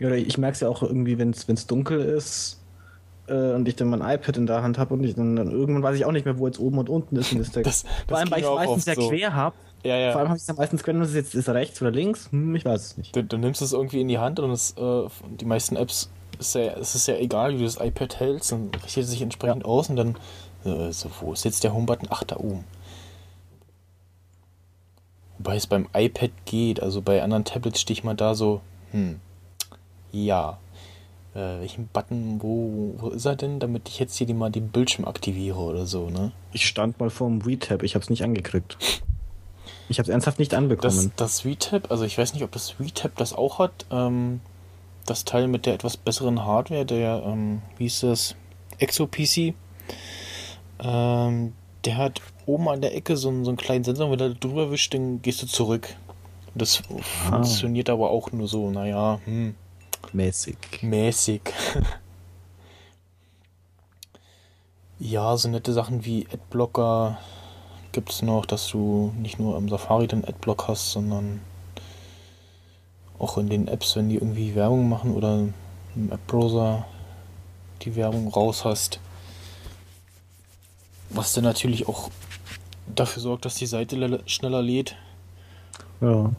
Ja, 0.00 0.10
ich 0.12 0.38
merke 0.38 0.54
es 0.54 0.60
ja 0.60 0.68
auch 0.68 0.82
irgendwie, 0.82 1.18
wenn 1.18 1.30
es 1.30 1.66
dunkel 1.66 2.00
ist 2.00 2.58
äh, 3.28 3.52
und 3.52 3.68
ich 3.68 3.76
dann 3.76 3.88
mein 3.88 4.00
iPad 4.00 4.36
in 4.38 4.46
der 4.46 4.62
Hand 4.62 4.78
habe 4.78 4.94
und 4.94 5.04
ich 5.04 5.14
dann, 5.14 5.36
dann, 5.36 5.50
irgendwann 5.50 5.82
weiß 5.82 5.96
ich 5.96 6.06
auch 6.06 6.12
nicht 6.12 6.24
mehr, 6.24 6.38
wo 6.38 6.46
jetzt 6.46 6.58
oben 6.58 6.78
und 6.78 6.88
unten 6.88 7.16
ist. 7.16 7.32
Und 7.32 7.40
ist 7.40 7.54
der, 7.54 7.62
das, 7.62 7.82
das 7.82 7.92
vor 8.08 8.18
allem, 8.18 8.30
weil 8.30 8.40
ich 8.40 8.46
meistens 8.46 8.86
ja 8.86 8.94
so. 8.94 9.08
quer 9.08 9.34
habe. 9.34 9.56
Ja, 9.84 9.96
ja. 9.96 10.12
Vor 10.12 10.20
allem 10.20 10.30
habe 10.30 10.38
ich 10.38 10.48
es 10.48 10.56
meistens 10.56 10.82
quer, 10.82 10.98
ist 11.00 11.14
jetzt 11.14 11.34
ist 11.34 11.48
rechts 11.50 11.80
oder 11.80 11.90
links? 11.90 12.32
Hm, 12.32 12.54
ich 12.56 12.64
weiß 12.64 12.82
es 12.82 12.96
nicht. 12.96 13.14
Du, 13.14 13.22
du 13.22 13.36
nimmst 13.36 13.62
es 13.62 13.72
irgendwie 13.72 14.00
in 14.00 14.08
die 14.08 14.18
Hand 14.18 14.40
und 14.40 14.50
es, 14.50 14.74
äh, 14.78 15.08
die 15.38 15.44
meisten 15.44 15.76
Apps 15.76 16.10
ist 16.38 16.54
ja, 16.54 16.72
es 16.78 16.94
ist 16.94 17.06
ja 17.06 17.16
egal, 17.16 17.52
wie 17.52 17.58
du 17.58 17.64
das 17.64 17.78
iPad 17.78 18.18
hältst, 18.20 18.52
dann 18.52 18.70
richtet 18.82 19.04
es 19.04 19.10
sich 19.10 19.20
entsprechend 19.20 19.64
ja. 19.64 19.68
aus 19.68 19.90
und 19.90 19.96
dann 19.96 20.16
äh, 20.64 20.90
so, 20.92 21.10
wo 21.20 21.34
ist 21.34 21.44
jetzt 21.44 21.62
der 21.62 21.74
Homebutton? 21.74 22.08
Ach, 22.10 22.24
da 22.24 22.36
oben. 22.36 22.64
Wobei 25.36 25.56
es 25.56 25.66
beim 25.66 25.88
iPad 25.94 26.30
geht, 26.46 26.82
also 26.82 27.00
bei 27.02 27.22
anderen 27.22 27.44
Tablets 27.44 27.80
stehe 27.80 27.94
ich 27.94 28.04
mal 28.04 28.14
da 28.14 28.34
so, 28.34 28.60
hm, 28.92 29.20
ja, 30.12 30.58
äh, 31.34 31.60
welchen 31.60 31.88
Button, 31.88 32.40
wo, 32.42 32.94
wo 32.98 33.08
ist 33.10 33.24
er 33.24 33.36
denn, 33.36 33.60
damit 33.60 33.88
ich 33.88 33.98
jetzt 33.98 34.16
hier 34.16 34.32
mal 34.34 34.50
den 34.50 34.68
Bildschirm 34.68 35.04
aktiviere 35.04 35.58
oder 35.58 35.86
so, 35.86 36.10
ne? 36.10 36.32
Ich 36.52 36.66
stand 36.66 36.98
mal 36.98 37.10
vor 37.10 37.28
dem 37.28 37.46
WeTab, 37.46 37.82
ich 37.82 37.94
habe 37.94 38.02
es 38.02 38.10
nicht 38.10 38.24
angekriegt. 38.24 38.76
Ich 39.88 39.98
habe 39.98 40.04
es 40.04 40.08
ernsthaft 40.08 40.38
nicht 40.38 40.54
anbekommen. 40.54 41.12
Das, 41.16 41.40
das 41.40 41.44
WeTab, 41.44 41.90
also 41.90 42.04
ich 42.04 42.16
weiß 42.16 42.34
nicht, 42.34 42.44
ob 42.44 42.52
das 42.52 42.78
WeTab 42.78 43.16
das 43.16 43.32
auch 43.32 43.58
hat, 43.58 43.86
ähm, 43.90 44.40
das 45.06 45.24
Teil 45.24 45.48
mit 45.48 45.66
der 45.66 45.74
etwas 45.74 45.96
besseren 45.96 46.44
Hardware, 46.44 46.84
der, 46.84 47.22
ähm, 47.26 47.62
wie 47.76 47.84
hieß 47.84 48.00
das, 48.00 48.36
ExoPC, 48.78 49.54
ähm, 50.82 51.52
der 51.84 51.96
hat 51.96 52.20
oben 52.46 52.68
an 52.68 52.80
der 52.80 52.94
Ecke 52.94 53.16
so, 53.16 53.28
einen, 53.28 53.44
so 53.44 53.50
einen 53.50 53.56
kleinen 53.56 53.84
Sensor, 53.84 54.10
wenn 54.10 54.18
du 54.18 54.34
drüber 54.34 54.70
wischst, 54.70 54.94
dann 54.94 55.22
gehst 55.22 55.42
du 55.42 55.46
zurück. 55.46 55.96
Das 56.54 56.82
ah. 56.88 57.30
funktioniert 57.30 57.90
aber 57.90 58.10
auch 58.10 58.32
nur 58.32 58.48
so, 58.48 58.70
naja, 58.70 59.20
hm. 59.24 59.54
Mäßig. 60.12 60.56
Mäßig. 60.82 61.42
ja, 64.98 65.36
so 65.36 65.48
nette 65.48 65.72
Sachen 65.72 66.04
wie 66.04 66.26
Adblocker 66.32 67.18
gibt 67.92 68.10
es 68.10 68.22
noch, 68.22 68.46
dass 68.46 68.68
du 68.68 69.12
nicht 69.18 69.38
nur 69.38 69.56
am 69.56 69.68
Safari 69.68 70.06
den 70.06 70.24
Adblock 70.24 70.68
hast, 70.68 70.92
sondern 70.92 71.40
auch 73.18 73.36
in 73.38 73.48
den 73.48 73.68
Apps, 73.68 73.96
wenn 73.96 74.08
die 74.08 74.16
irgendwie 74.16 74.54
Werbung 74.54 74.88
machen 74.88 75.14
oder 75.14 75.46
im 75.94 76.12
App-Browser 76.12 76.86
die 77.82 77.94
Werbung 77.96 78.28
raus 78.28 78.64
hast. 78.64 79.00
Was 81.10 81.32
dann 81.32 81.44
natürlich 81.44 81.88
auch 81.88 82.10
dafür 82.94 83.22
sorgt, 83.22 83.44
dass 83.44 83.56
die 83.56 83.66
Seite 83.66 84.22
schneller 84.26 84.62
lädt. 84.62 84.96
Ja. 86.00 86.30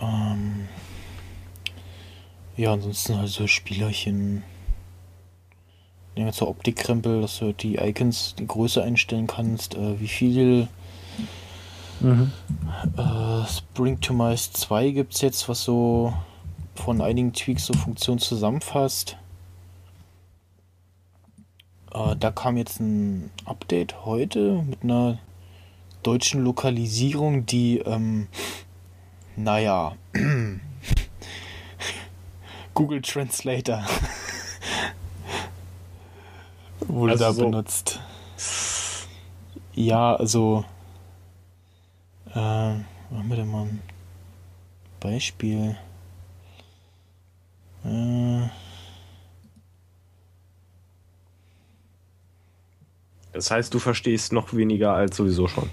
Ähm, 0.00 0.68
ja, 2.58 2.72
ansonsten 2.74 3.16
halt 3.16 3.30
so 3.30 3.46
Spielerchen. 3.46 4.44
Ja, 6.14 6.32
zur 6.32 6.48
Optikkrempel, 6.48 7.22
dass 7.22 7.38
du 7.38 7.52
die 7.52 7.76
Icons 7.76 8.34
die 8.38 8.46
Größe 8.46 8.82
einstellen 8.82 9.28
kannst, 9.28 9.76
äh, 9.76 10.00
wie 10.00 10.08
viel 10.08 10.68
Mhm. 12.00 12.30
Äh, 12.96 13.46
Spring 13.46 14.00
to 14.00 14.14
Mice 14.14 14.52
2 14.52 14.90
gibt 14.90 15.14
es 15.14 15.20
jetzt, 15.20 15.48
was 15.48 15.64
so 15.64 16.12
von 16.74 17.00
einigen 17.00 17.32
Tweaks 17.32 17.66
so 17.66 17.74
Funktionen 17.74 18.20
zusammenfasst. 18.20 19.16
Äh, 21.92 22.14
da 22.16 22.30
kam 22.30 22.56
jetzt 22.56 22.80
ein 22.80 23.30
Update 23.44 24.04
heute 24.04 24.62
mit 24.62 24.84
einer 24.84 25.18
deutschen 26.02 26.44
Lokalisierung, 26.44 27.46
die, 27.46 27.78
ähm, 27.78 28.28
naja, 29.36 29.96
Google 32.78 33.02
Translator 33.02 33.84
wurde 36.86 37.12
also 37.14 37.24
da 37.24 37.32
so 37.32 37.44
benutzt. 37.44 38.00
Ja, 39.74 40.14
also, 40.14 40.64
äh, 42.32 42.36
machen 42.74 43.28
wir 43.28 43.34
denn 43.36 43.50
mal 43.50 43.62
ein 43.64 43.82
Beispiel. 45.00 45.76
Äh, 47.84 48.48
Das 53.32 53.50
heißt, 53.50 53.74
du 53.74 53.80
verstehst 53.80 54.32
noch 54.32 54.54
weniger 54.54 54.94
als 54.94 55.16
sowieso 55.16 55.48
schon. 55.48 55.68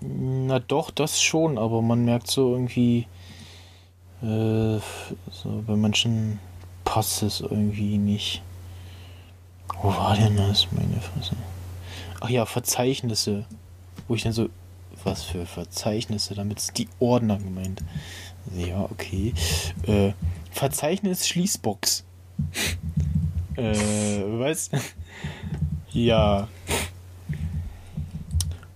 Na 0.00 0.60
doch, 0.60 0.90
das 0.90 1.20
schon, 1.22 1.58
aber 1.58 1.82
man 1.82 2.06
merkt 2.06 2.30
so 2.30 2.52
irgendwie, 2.52 3.06
äh, 4.22 4.80
so 5.30 5.64
bei 5.66 5.76
manchen 5.76 6.38
passt 6.84 7.22
es 7.22 7.40
irgendwie 7.40 7.98
nicht. 7.98 8.42
Wo 9.80 9.88
war 9.88 10.16
denn 10.16 10.36
das, 10.36 10.68
meine 10.70 11.00
Fresse? 11.00 11.34
Ach 12.20 12.28
ja, 12.28 12.46
Verzeichnisse. 12.46 13.44
Wo 14.06 14.14
ich 14.14 14.22
dann 14.22 14.32
so, 14.32 14.48
was 15.02 15.24
für 15.24 15.46
Verzeichnisse? 15.46 16.34
Damit 16.34 16.58
ist 16.58 16.78
die 16.78 16.88
Ordner 17.00 17.38
gemeint. 17.38 17.82
Ja, 18.56 18.82
okay. 18.82 19.34
Äh, 19.86 20.12
Verzeichnis 20.50 21.26
Schließbox. 21.26 22.04
äh, 23.56 24.22
was? 24.38 24.70
ja. 25.92 26.48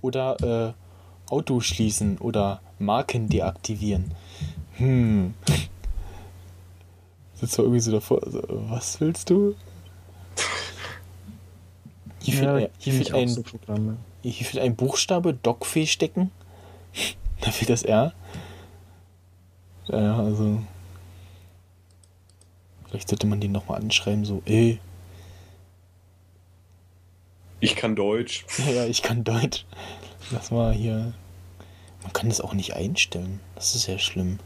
Oder 0.02 0.74
äh, 1.28 1.32
Auto 1.32 1.60
schließen 1.60 2.18
oder 2.18 2.60
Marken 2.78 3.28
deaktivieren. 3.28 4.12
Hm. 4.76 5.34
Sitzt 7.34 7.58
irgendwie 7.58 7.80
so 7.80 7.92
davor. 7.92 8.22
Also, 8.22 8.42
was 8.48 9.00
willst 9.00 9.30
du? 9.30 9.54
Hier 12.22 12.34
fehlt, 12.34 12.60
ja, 12.60 12.68
hier 12.78 12.92
fehlt 12.92 13.14
ein, 13.14 13.28
so 13.28 13.44
hier 14.22 14.46
fehlt 14.46 14.62
ein 14.62 14.74
Buchstabe, 14.74 15.34
Dockfee 15.34 15.86
stecken. 15.86 16.32
da 17.40 17.50
fehlt 17.50 17.70
das 17.70 17.82
R. 17.82 18.12
Ja, 19.86 20.16
also. 20.18 20.60
Vielleicht 22.88 23.08
sollte 23.08 23.26
man 23.26 23.40
den 23.40 23.52
nochmal 23.52 23.80
anschreiben, 23.80 24.24
so, 24.24 24.42
ey. 24.44 24.80
Ich 27.60 27.76
kann 27.76 27.94
Deutsch. 27.96 28.44
Ja, 28.66 28.86
ich 28.86 29.02
kann 29.02 29.22
Deutsch. 29.22 29.64
Lass 30.30 30.50
mal 30.50 30.72
hier. 30.72 31.14
Man 32.02 32.12
kann 32.12 32.28
das 32.28 32.40
auch 32.40 32.54
nicht 32.54 32.74
einstellen. 32.74 33.40
Das 33.54 33.74
ist 33.74 33.86
ja 33.86 33.98
schlimm. 33.98 34.38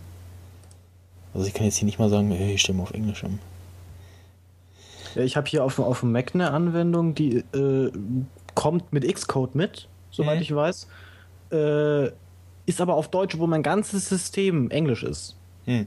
Also 1.34 1.46
ich 1.46 1.54
kann 1.54 1.64
jetzt 1.64 1.76
hier 1.76 1.86
nicht 1.86 1.98
mal 1.98 2.08
sagen, 2.08 2.30
ey, 2.32 2.54
ich 2.54 2.60
stelle 2.60 2.78
mal 2.78 2.84
auf 2.84 2.92
Englisch 2.92 3.22
um. 3.24 3.38
Ja, 5.14 5.22
ich 5.22 5.36
habe 5.36 5.48
hier 5.48 5.64
auf, 5.64 5.78
auf 5.78 6.00
dem 6.00 6.12
Mac 6.12 6.34
eine 6.34 6.50
Anwendung, 6.50 7.14
die 7.14 7.38
äh, 7.54 7.90
kommt 8.54 8.92
mit 8.92 9.12
Xcode 9.12 9.54
mit, 9.54 9.88
soweit 10.10 10.36
mhm. 10.36 10.42
ich 10.42 10.54
weiß. 10.54 10.88
Äh, 11.52 12.10
ist 12.66 12.80
aber 12.80 12.94
auf 12.94 13.08
Deutsch, 13.08 13.38
wo 13.38 13.46
mein 13.46 13.62
ganzes 13.62 14.08
System 14.08 14.70
Englisch 14.70 15.02
ist. 15.02 15.36
Mhm. 15.66 15.86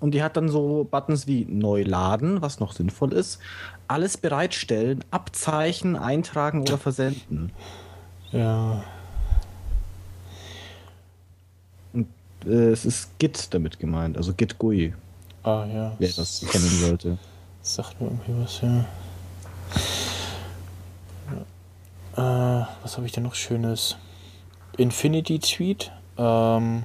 Und 0.00 0.12
die 0.12 0.22
hat 0.22 0.36
dann 0.36 0.48
so 0.48 0.88
Buttons 0.90 1.26
wie 1.26 1.44
neu 1.44 1.82
laden, 1.82 2.40
was 2.40 2.58
noch 2.58 2.72
sinnvoll 2.72 3.12
ist, 3.12 3.38
alles 3.86 4.16
bereitstellen, 4.16 5.04
abzeichnen, 5.10 5.94
eintragen 5.94 6.62
oder 6.62 6.78
versenden. 6.78 7.52
Ja. 8.32 8.82
Und 11.92 12.08
äh, 12.46 12.70
es 12.70 12.84
ist 12.84 13.18
Git 13.18 13.52
damit 13.54 13.78
gemeint, 13.78 14.16
also 14.16 14.32
Git 14.34 14.58
GUI. 14.58 14.94
Ah 15.42 15.64
ja. 15.66 15.92
Wer 15.98 16.10
das 16.10 16.44
kennen 16.48 16.68
sollte. 16.68 17.18
Das 17.60 17.74
sagt 17.74 18.00
mir 18.00 18.08
irgendwie 18.08 18.32
was, 18.42 18.60
ja. 18.60 18.84
ja. 22.16 22.62
Äh, 22.62 22.66
was 22.82 22.96
habe 22.96 23.06
ich 23.06 23.12
denn 23.12 23.24
noch 23.24 23.34
Schönes? 23.34 23.96
Infinity 24.76 25.38
Tweet. 25.38 25.92
Ähm, 26.16 26.84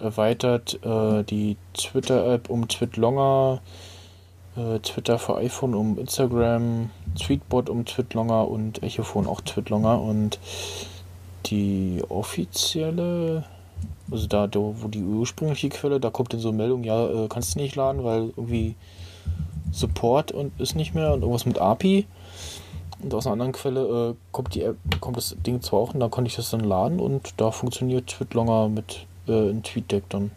erweitert 0.00 0.78
äh, 0.84 1.24
die 1.24 1.56
Twitter-App 1.74 2.50
um 2.50 2.68
Twitlonger, 2.68 3.60
äh, 4.56 4.78
Twitter 4.80 5.18
für 5.18 5.36
iPhone 5.36 5.74
um 5.74 5.98
Instagram, 5.98 6.90
Tweetbot 7.18 7.68
um 7.68 7.84
Twitlonger 7.84 8.48
und 8.48 8.82
Echophone 8.82 9.26
auch 9.26 9.40
Twitlonger 9.40 10.00
und 10.00 10.38
die 11.50 12.02
offizielle 12.08 13.44
also 14.10 14.26
da, 14.26 14.48
wo 14.54 14.88
die 14.88 15.02
ursprüngliche 15.02 15.68
Quelle, 15.68 16.00
da 16.00 16.10
kommt 16.10 16.32
dann 16.32 16.40
so 16.40 16.48
eine 16.48 16.56
Meldung, 16.56 16.84
ja, 16.84 17.08
äh, 17.08 17.28
kannst 17.28 17.54
du 17.54 17.58
nicht 17.58 17.76
laden, 17.76 18.04
weil 18.04 18.32
irgendwie 18.36 18.74
Support 19.70 20.32
und 20.32 20.58
ist 20.60 20.76
nicht 20.76 20.94
mehr 20.94 21.12
und 21.12 21.20
irgendwas 21.20 21.44
mit 21.46 21.58
API. 21.58 22.06
Und 23.02 23.14
aus 23.14 23.26
einer 23.26 23.34
anderen 23.34 23.52
Quelle 23.52 24.10
äh, 24.10 24.14
kommt 24.32 24.54
die 24.54 24.62
App, 24.62 24.76
kommt 25.00 25.16
das 25.16 25.36
Ding 25.46 25.60
zwar 25.60 25.80
auch 25.80 25.94
und 25.94 26.00
da 26.00 26.08
konnte 26.08 26.28
ich 26.28 26.36
das 26.36 26.50
dann 26.50 26.60
laden 26.60 26.98
und 26.98 27.34
da 27.36 27.50
funktioniert 27.50 28.08
Twitlonger 28.08 28.68
mit 28.68 29.06
äh, 29.28 29.50
in 29.50 29.62
TweetDeck 29.62 30.08
dann. 30.08 30.30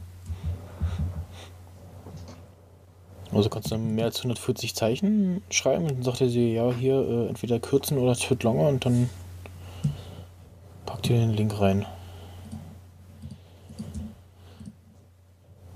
Also 3.34 3.50
kannst 3.50 3.72
du 3.72 3.76
dann 3.76 3.96
mehr 3.96 4.06
als 4.06 4.18
140 4.18 4.76
Zeichen 4.76 5.42
schreiben 5.50 5.86
und 5.86 5.92
dann 5.92 6.04
sagt 6.04 6.20
er 6.20 6.30
sie, 6.30 6.54
ja, 6.54 6.72
hier 6.74 6.96
äh, 6.96 7.28
entweder 7.30 7.60
kürzen 7.60 7.98
oder 7.98 8.14
Twitlonger 8.14 8.68
und 8.68 8.86
dann 8.86 9.10
packt 10.92 11.10
ihr 11.10 11.20
den 11.20 11.34
Link 11.34 11.58
rein. 11.58 11.86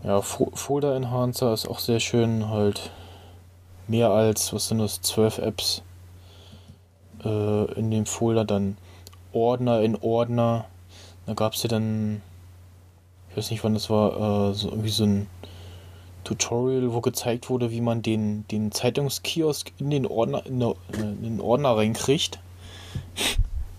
Ja, 0.03 0.22
Folder 0.22 0.93
Enhancer 0.93 1.53
ist 1.53 1.70
auch 1.70 1.80
sehr 1.80 2.01
schön, 2.01 2.49
halt 2.49 2.91
mehr 3.88 4.09
als, 4.09 4.51
was 4.51 4.68
sind 4.68 4.80
das, 4.80 5.01
12 5.01 5.38
Apps 5.38 5.84
äh, 7.24 7.72
in 7.76 7.91
dem 7.91 8.05
Folder, 8.05 8.43
dann 8.43 8.78
Ordner 9.32 9.82
in 9.82 9.95
Ordner. 9.95 10.66
Da 11.28 11.34
gab 11.34 11.53
es 11.53 11.63
ja 11.63 11.70
dann, 11.70 12.22
ich 13.30 13.38
weiß 13.38 13.51
nicht 13.51 13.63
wann 13.63 13.74
das 13.74 13.89
war, 13.89 14.49
äh, 14.49 14.53
so 14.53 14.70
irgendwie 14.70 14.89
so 14.89 15.05
ein 15.05 15.28
Tutorial, 16.26 16.93
wo 16.93 16.99
gezeigt 16.99 17.49
wurde, 17.49 17.72
wie 17.72 17.82
man 17.82 18.01
den, 18.01 18.45
den 18.49 18.74
Zeitungskiosk 18.74 19.71
in 19.78 19.92
den 19.92 20.05
Ordner, 20.05 20.46
in, 20.46 20.59
der, 20.59 20.75
in 20.92 21.24
den 21.24 21.39
Ordner 21.39 21.78
reinkriegt. 21.78 22.39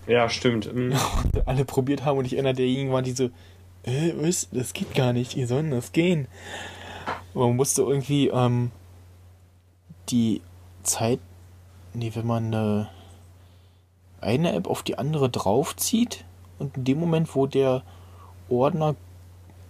Ja, 0.07 0.29
stimmt. 0.29 0.73
Mhm. 0.73 0.93
alle 1.45 1.65
probiert 1.65 2.05
haben 2.05 2.17
und 2.17 2.25
ich 2.25 2.33
erinnere 2.33 2.53
derjenigen 2.53 2.91
war, 2.91 3.01
die 3.01 3.11
so, 3.11 3.25
äh, 3.83 4.13
was? 4.15 4.49
Das 4.51 4.73
geht 4.73 4.93
gar 4.95 5.13
nicht, 5.13 5.35
wie 5.35 5.45
soll 5.45 5.69
das 5.69 5.91
gehen? 5.91 6.27
Man 7.33 7.55
musste 7.55 7.83
irgendwie 7.83 8.29
ähm, 8.29 8.71
die 10.09 10.41
Zeit, 10.83 11.19
nee, 11.93 12.11
wenn 12.13 12.25
man 12.25 12.45
eine, 12.47 12.89
eine 14.21 14.53
App 14.53 14.67
auf 14.67 14.83
die 14.83 14.97
andere 14.97 15.29
draufzieht 15.29 16.25
und 16.59 16.77
in 16.77 16.83
dem 16.85 16.99
Moment, 16.99 17.35
wo 17.35 17.45
der 17.45 17.83
Ordner 18.49 18.95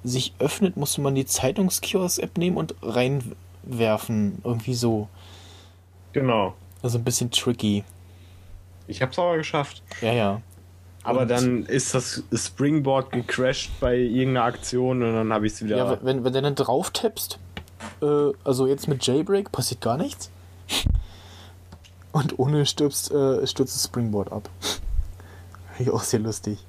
sich 0.03 0.33
öffnet, 0.39 0.77
musste 0.77 1.01
man 1.01 1.15
die 1.15 1.25
Zeitungskiosk-App 1.25 2.37
nehmen 2.37 2.57
und 2.57 2.75
reinwerfen. 2.81 4.39
Irgendwie 4.43 4.73
so. 4.73 5.09
Genau. 6.13 6.53
Also 6.81 6.97
ein 6.97 7.03
bisschen 7.03 7.31
tricky. 7.31 7.83
Ich 8.87 9.01
hab's 9.01 9.19
aber 9.19 9.37
geschafft. 9.37 9.83
Ja, 10.01 10.13
ja. 10.13 10.41
Aber 11.03 11.21
und 11.21 11.29
dann 11.29 11.65
ist 11.65 11.93
das 11.93 12.23
Springboard 12.33 13.11
gecrashed 13.11 13.71
bei 13.79 13.95
irgendeiner 13.95 14.43
Aktion 14.43 15.01
und 15.03 15.13
dann 15.13 15.31
habe 15.31 15.47
ich 15.47 15.53
es 15.53 15.63
wieder. 15.63 15.77
Ja, 15.77 15.99
wenn, 16.03 16.23
wenn 16.23 16.33
du 16.33 16.41
dann 16.41 16.55
drauf 16.55 16.91
tippst, 16.91 17.39
äh, 18.01 18.31
also 18.43 18.67
jetzt 18.67 18.87
mit 18.87 19.05
Jailbreak 19.05 19.51
passiert 19.51 19.81
gar 19.81 19.97
nichts. 19.97 20.29
Und 22.11 22.39
ohne 22.39 22.65
stirbst, 22.65 23.11
äh, 23.11 23.45
stürzt 23.45 23.75
das 23.75 23.85
Springboard 23.85 24.31
ab. 24.31 24.49
ich 25.79 25.89
auch 25.91 26.03
sehr 26.03 26.19
lustig. 26.19 26.65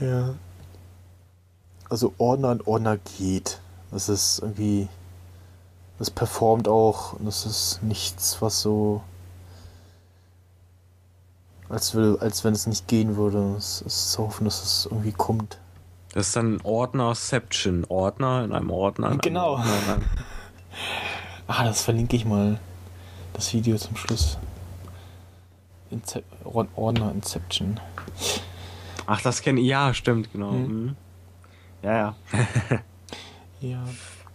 Ja. 0.00 0.34
Also 1.88 2.12
Ordner 2.18 2.50
und 2.50 2.66
Ordner 2.66 2.98
geht. 3.18 3.60
Das 3.90 4.08
ist 4.08 4.40
irgendwie. 4.40 4.88
Das 5.98 6.10
performt 6.10 6.68
auch. 6.68 7.14
Und 7.14 7.26
das 7.26 7.46
ist 7.46 7.82
nichts, 7.82 8.42
was 8.42 8.60
so 8.60 9.02
als, 11.68 11.94
will, 11.94 12.18
als 12.20 12.44
wenn 12.44 12.54
es 12.54 12.66
nicht 12.66 12.88
gehen 12.88 13.16
würde. 13.16 13.54
Es 13.56 13.82
ist 13.82 14.12
zu 14.12 14.24
hoffen, 14.24 14.44
dass 14.44 14.62
es 14.62 14.88
irgendwie 14.90 15.12
kommt. 15.12 15.58
Das 16.12 16.28
ist 16.28 16.36
dann 16.36 16.60
Ordnerception. 16.62 17.84
Ordner 17.88 18.44
in 18.44 18.52
einem 18.52 18.70
Ordner. 18.70 19.12
In 19.12 19.18
genau. 19.18 19.56
Einem 19.56 19.70
Ordner. 19.70 19.98
ah, 21.46 21.64
das 21.64 21.82
verlinke 21.82 22.16
ich 22.16 22.24
mal. 22.24 22.58
Das 23.34 23.52
Video 23.52 23.76
zum 23.76 23.96
Schluss. 23.96 24.38
Ince 25.90 26.22
Ordner 26.44 27.12
Inception. 27.12 27.80
Ach, 29.06 29.20
das 29.22 29.42
kenne 29.42 29.60
ich. 29.60 29.66
Ja, 29.66 29.94
stimmt, 29.94 30.32
genau. 30.32 30.52
Mhm. 30.52 30.84
Mhm. 30.84 30.96
Ja, 31.82 31.92
ja. 31.92 32.14
Ja. 33.60 33.82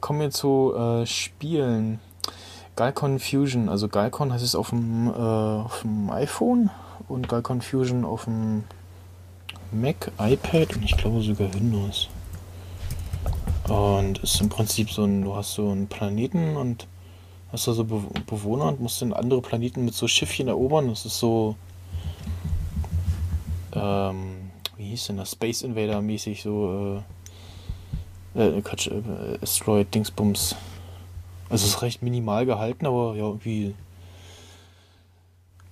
Kommen 0.01 0.19
wir 0.19 0.31
zu 0.31 0.73
äh, 0.75 1.05
Spielen. 1.05 1.99
Galcon 2.75 3.19
Fusion, 3.19 3.69
also 3.69 3.87
Galcon 3.87 4.33
heißt 4.33 4.43
es 4.43 4.55
auf 4.55 4.71
dem, 4.71 5.07
äh, 5.07 5.11
auf 5.11 5.81
dem 5.81 6.09
iPhone 6.09 6.71
und 7.13 7.29
Galcon 7.29 7.61
Fusion 7.61 8.05
auf 8.05 8.25
dem 8.25 8.63
Mac, 9.71 10.11
iPad 10.19 10.75
und 10.75 10.83
ich 10.83 10.97
glaube 10.97 11.21
sogar 11.21 11.53
Windows. 11.53 12.09
Und 13.69 14.19
ist 14.19 14.41
im 14.41 14.49
Prinzip 14.49 14.89
so 14.89 15.03
ein, 15.05 15.21
du 15.21 15.35
hast 15.35 15.53
so 15.53 15.69
einen 15.69 15.87
Planeten 15.87 16.57
und 16.57 16.87
hast 17.51 17.67
da 17.67 17.73
so 17.73 17.83
Be 17.83 18.01
Bewohner 18.25 18.67
und 18.67 18.81
musst 18.81 19.01
dann 19.01 19.13
andere 19.13 19.41
Planeten 19.41 19.85
mit 19.85 19.93
so 19.93 20.07
Schiffchen 20.07 20.47
erobern. 20.47 20.89
Das 20.89 21.05
ist 21.05 21.19
so, 21.19 21.55
ähm, 23.73 24.51
wie 24.77 24.89
hieß 24.89 25.07
denn 25.07 25.17
das? 25.17 25.31
Space 25.31 25.61
Invader 25.61 26.01
mäßig 26.01 26.41
so, 26.41 27.01
äh, 28.35 28.57
äh, 28.57 28.61
Quatsch, 28.61 28.87
äh, 28.87 29.37
Asteroid 29.41 29.93
Dingsbums. 29.93 30.55
Also 31.49 31.65
es 31.65 31.75
ist 31.75 31.81
recht 31.83 32.01
minimal 32.01 32.45
gehalten, 32.45 32.85
aber 32.85 33.15
ja, 33.15 33.25
irgendwie 33.25 33.75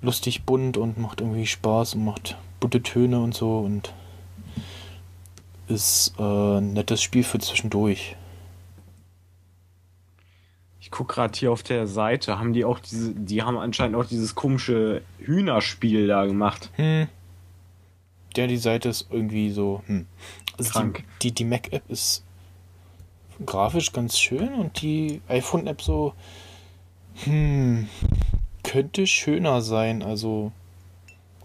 lustig 0.01 0.43
bunt 0.43 0.77
und 0.77 0.97
macht 0.97 1.21
irgendwie 1.21 1.45
Spaß 1.45 1.95
und 1.95 2.05
macht 2.05 2.37
bunte 2.59 2.81
Töne 2.81 3.19
und 3.19 3.33
so 3.33 3.59
und 3.59 3.93
ist 5.67 6.13
äh, 6.19 6.23
ein 6.23 6.73
nettes 6.73 7.01
Spiel 7.01 7.23
für 7.23 7.39
zwischendurch. 7.39 8.15
Ich 10.79 10.91
guck 10.91 11.09
gerade 11.09 11.37
hier 11.37 11.51
auf 11.51 11.63
der 11.63 11.87
Seite, 11.87 12.37
haben 12.37 12.53
die 12.53 12.65
auch 12.65 12.79
diese, 12.79 13.13
die 13.13 13.43
haben 13.43 13.57
anscheinend 13.57 13.95
auch 13.95 14.05
dieses 14.05 14.35
komische 14.35 15.01
Hühnerspiel 15.19 16.07
da 16.07 16.25
gemacht. 16.25 16.69
Hm. 16.75 17.07
Ja, 18.35 18.47
die 18.47 18.57
Seite 18.57 18.89
ist 18.89 19.07
irgendwie 19.09 19.51
so, 19.51 19.83
hm. 19.85 20.07
Also 20.57 20.71
Krank. 20.71 21.03
Die, 21.21 21.29
die, 21.29 21.35
die 21.35 21.45
Mac-App 21.45 21.83
ist 21.89 22.23
grafisch 23.45 23.91
ganz 23.91 24.17
schön 24.17 24.53
und 24.53 24.81
die 24.81 25.21
iPhone-App 25.27 25.81
so, 25.81 26.13
hm, 27.23 27.87
könnte 28.63 29.07
schöner 29.07 29.61
sein. 29.61 30.03
Also, 30.03 30.51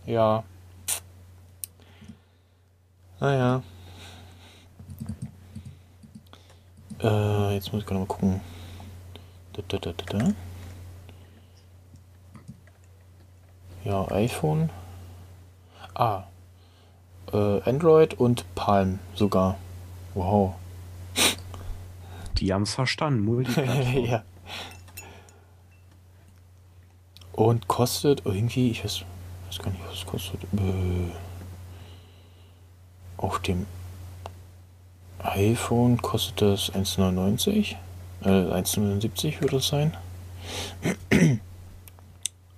ja. 0.05 0.45
Naja. 3.21 3.63
Äh, 7.03 7.55
jetzt 7.55 7.73
muss 7.73 7.83
ich 7.83 7.87
gerade 7.87 8.01
mal 8.01 8.07
gucken. 8.07 8.41
Da, 9.53 9.79
da, 9.79 9.93
da. 9.93 10.33
Ja, 13.85 14.11
iPhone. 14.11 14.71
Ah. 15.95 16.25
Äh, 17.33 17.63
Android 17.63 18.15
und 18.15 18.45
Palm 18.55 18.99
sogar. 19.15 19.57
Wow. 20.15 20.55
Die 22.39 22.53
haben's 22.53 22.75
verstanden, 22.75 23.25
Multiplattform. 23.25 24.05
ja. 24.05 24.25
Und 27.37 27.69
kostet 27.69 28.23
irgendwie, 28.25 28.71
ich 28.71 28.83
weiß, 28.83 29.05
weiß 29.47 29.59
gar 29.59 29.71
nicht, 29.71 29.85
was 29.87 29.99
es 29.99 30.07
kostet. 30.07 30.43
Äh, 30.45 31.11
auf 33.19 33.41
dem 33.41 33.67
iPhone 35.19 36.01
kostet 36.01 36.41
das 36.41 36.73
1,99. 36.73 37.77
Äh, 38.23 38.29
1,79 38.29 39.43
würde 39.43 39.59
es 39.59 39.69
sein. 39.69 39.95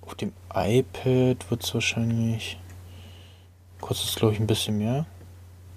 auf 0.01 0.15
dem 0.15 0.31
iPad 0.53 1.51
wird 1.51 1.63
es 1.63 1.73
wahrscheinlich. 1.73 2.57
Kostet 3.81 4.09
es, 4.09 4.15
glaube 4.15 4.33
ich, 4.33 4.39
ein 4.39 4.47
bisschen 4.47 4.77
mehr. 4.77 5.05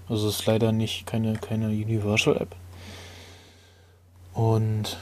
Also 0.08 0.28
es 0.28 0.40
ist 0.40 0.46
leider 0.46 0.70
nicht 0.70 1.06
keine, 1.06 1.32
keine 1.34 1.66
Universal 1.70 2.36
App. 2.36 2.54
Und 4.32 4.96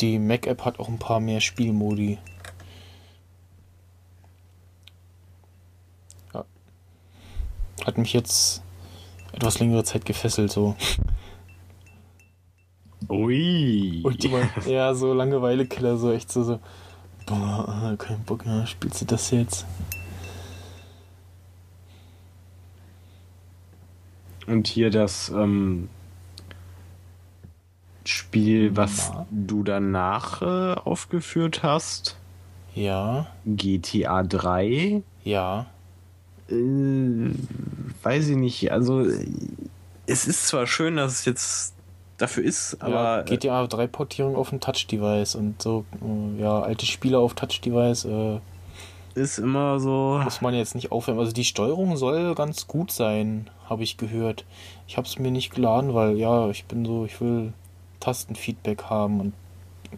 die 0.00 0.18
Mac-App 0.18 0.64
hat 0.64 0.78
auch 0.78 0.88
ein 0.88 0.98
paar 0.98 1.20
mehr 1.20 1.42
Spielmodi. 1.42 2.18
Hat 7.86 7.98
mich 7.98 8.12
jetzt 8.12 8.62
etwas 9.32 9.60
längere 9.60 9.84
Zeit 9.84 10.04
gefesselt, 10.04 10.50
so. 10.50 10.74
Ui. 13.08 14.02
Immer, 14.24 14.48
ja, 14.66 14.92
so 14.92 15.12
Langeweile-Killer, 15.12 15.96
so 15.96 16.10
echt 16.12 16.32
so, 16.32 16.42
so. 16.42 16.58
Boah, 17.26 17.92
äh, 17.92 17.96
kein 17.96 18.24
Bock 18.24 18.44
mehr, 18.44 18.66
spielst 18.66 19.02
du 19.02 19.04
das 19.04 19.30
jetzt? 19.30 19.66
Und 24.48 24.66
hier 24.66 24.90
das 24.90 25.28
ähm, 25.28 25.88
Spiel, 28.04 28.76
was 28.76 29.08
Ja. 29.08 29.26
du 29.30 29.62
danach 29.64 30.42
äh, 30.42 30.74
aufgeführt 30.74 31.62
hast, 31.62 32.16
Ja, 32.74 33.26
GTA 33.44 34.22
3, 34.24 35.02
ja. 35.24 35.66
Äh, 36.50 37.30
weiß 38.02 38.28
ich 38.28 38.36
nicht. 38.36 38.72
Also 38.72 39.04
es 40.06 40.26
ist 40.26 40.46
zwar 40.48 40.66
schön, 40.66 40.96
dass 40.96 41.12
es 41.20 41.24
jetzt 41.24 41.74
dafür 42.18 42.44
ist, 42.44 42.78
ja, 42.80 42.86
aber 42.86 43.20
äh, 43.22 43.24
GTA 43.24 43.66
3 43.66 43.86
Portierung 43.86 44.36
auf 44.36 44.50
dem 44.50 44.60
Touch-Device 44.60 45.34
und 45.34 45.60
so, 45.60 45.84
äh, 46.02 46.40
ja, 46.40 46.60
alte 46.60 46.86
Spiele 46.86 47.18
auf 47.18 47.34
Touch-Device, 47.34 48.04
äh, 48.06 48.40
ist 49.14 49.38
immer 49.38 49.80
so. 49.80 50.20
muss 50.22 50.40
man 50.42 50.54
jetzt 50.54 50.74
nicht 50.74 50.92
aufwärmen. 50.92 51.20
Also 51.20 51.32
die 51.32 51.44
Steuerung 51.44 51.96
soll 51.96 52.34
ganz 52.34 52.66
gut 52.66 52.90
sein, 52.92 53.48
habe 53.68 53.82
ich 53.82 53.96
gehört. 53.96 54.44
Ich 54.86 54.96
habe 54.98 55.06
es 55.06 55.18
mir 55.18 55.30
nicht 55.30 55.54
geladen, 55.54 55.94
weil 55.94 56.16
ja, 56.18 56.48
ich 56.50 56.66
bin 56.66 56.84
so, 56.84 57.04
ich 57.06 57.20
will 57.20 57.52
Tastenfeedback 58.00 58.84
haben 58.84 59.20
und 59.20 59.32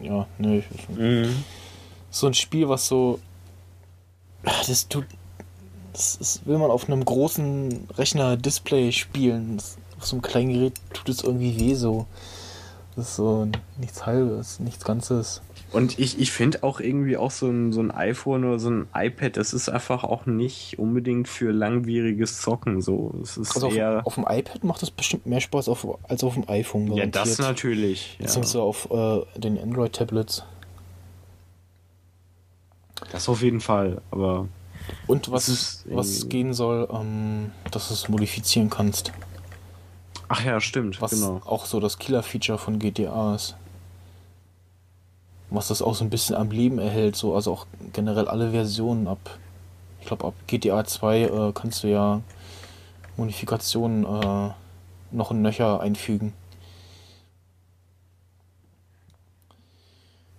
ja, 0.01 0.25
ne, 0.37 0.59
ich- 0.59 0.97
Mhm. 0.97 1.43
so 2.09 2.27
ein 2.27 2.33
Spiel, 2.33 2.69
was 2.69 2.87
so 2.87 3.19
das 4.43 4.87
tut 4.87 5.05
das, 5.99 6.17
das 6.17 6.41
will 6.45 6.57
man 6.57 6.71
auf 6.71 6.87
einem 6.87 7.03
großen 7.03 7.87
Rechner 7.97 8.37
Display 8.37 8.91
spielen. 8.93 9.57
Das, 9.57 9.77
auf 9.97 10.05
so 10.05 10.15
einem 10.15 10.21
kleinen 10.21 10.53
Gerät 10.53 10.73
tut 10.93 11.09
es 11.09 11.23
irgendwie 11.23 11.59
weh 11.59 11.73
so. 11.75 12.05
Das 12.95 13.09
ist 13.09 13.15
so 13.17 13.47
nichts 13.77 14.05
halbes, 14.05 14.59
nichts 14.61 14.85
ganzes. 14.85 15.41
Und 15.71 15.99
ich, 15.99 16.19
ich 16.19 16.31
finde 16.31 16.63
auch 16.63 16.79
irgendwie 16.79 17.17
auch 17.17 17.31
so 17.31 17.47
ein, 17.47 17.71
so 17.73 17.81
ein 17.81 17.91
iPhone 17.91 18.43
oder 18.45 18.59
so 18.59 18.69
ein 18.71 18.87
iPad, 18.95 19.35
das 19.37 19.53
ist 19.53 19.69
einfach 19.69 20.03
auch 20.03 20.25
nicht 20.25 20.79
unbedingt 20.79 21.27
für 21.27 21.51
langwieriges 21.51 22.41
Zocken 22.41 22.81
so. 22.81 23.13
Es 23.21 23.37
ist 23.37 23.53
Also 23.55 23.69
eher. 23.69 23.99
auf, 23.99 24.07
auf 24.07 24.15
dem 24.15 24.25
iPad 24.27 24.63
macht 24.63 24.81
das 24.81 24.89
bestimmt 24.89 25.25
mehr 25.27 25.41
Spaß 25.41 25.67
auf, 25.69 25.85
als 26.07 26.23
auf 26.23 26.33
dem 26.33 26.47
iPhone. 26.49 26.87
ja, 26.93 27.05
das 27.05 27.37
garantiert. 27.37 27.39
natürlich. 27.47 28.15
Ja. 28.19 28.25
Beziehungsweise 28.25 28.61
auf 28.61 28.89
äh, 28.89 29.39
den 29.39 29.59
Android-Tablets. 29.61 30.43
Das 33.11 33.29
auf 33.29 33.41
jeden 33.43 33.61
Fall. 33.61 34.01
Aber 34.11 34.47
Und 35.07 35.31
was, 35.31 35.49
ist 35.49 35.85
was 35.89 36.17
irgendwie- 36.17 36.29
gehen 36.29 36.53
soll, 36.53 36.87
ähm, 36.91 37.51
dass 37.71 37.87
du 37.87 37.93
es 37.93 38.09
modifizieren 38.09 38.69
kannst. 38.69 39.11
ach 40.27 40.43
ja, 40.43 40.59
stimmt. 40.61 41.01
Was 41.01 41.11
genau. 41.11 41.41
auch 41.45 41.65
so 41.65 41.79
das 41.79 41.97
Killer-Feature 41.97 42.57
von 42.57 42.79
GTA 42.79 43.35
ist. 43.35 43.55
Was 45.49 45.69
das 45.69 45.81
auch 45.81 45.95
so 45.95 46.03
ein 46.03 46.11
bisschen 46.11 46.35
am 46.35 46.51
Leben 46.51 46.77
erhält, 46.77 47.15
so 47.15 47.33
also 47.33 47.51
auch 47.51 47.65
generell 47.93 48.27
alle 48.27 48.51
Versionen 48.51 49.07
ab. 49.07 49.39
Ich 50.01 50.07
glaube 50.07 50.27
ab 50.27 50.33
GTA 50.47 50.85
2 50.85 51.21
äh, 51.21 51.51
kannst 51.53 51.83
du 51.83 51.87
ja 51.87 52.21
Modifikationen 53.17 54.05
äh, 54.05 54.51
noch 55.11 55.31
ein 55.31 55.41
Nöcher 55.41 55.81
einfügen. 55.81 56.33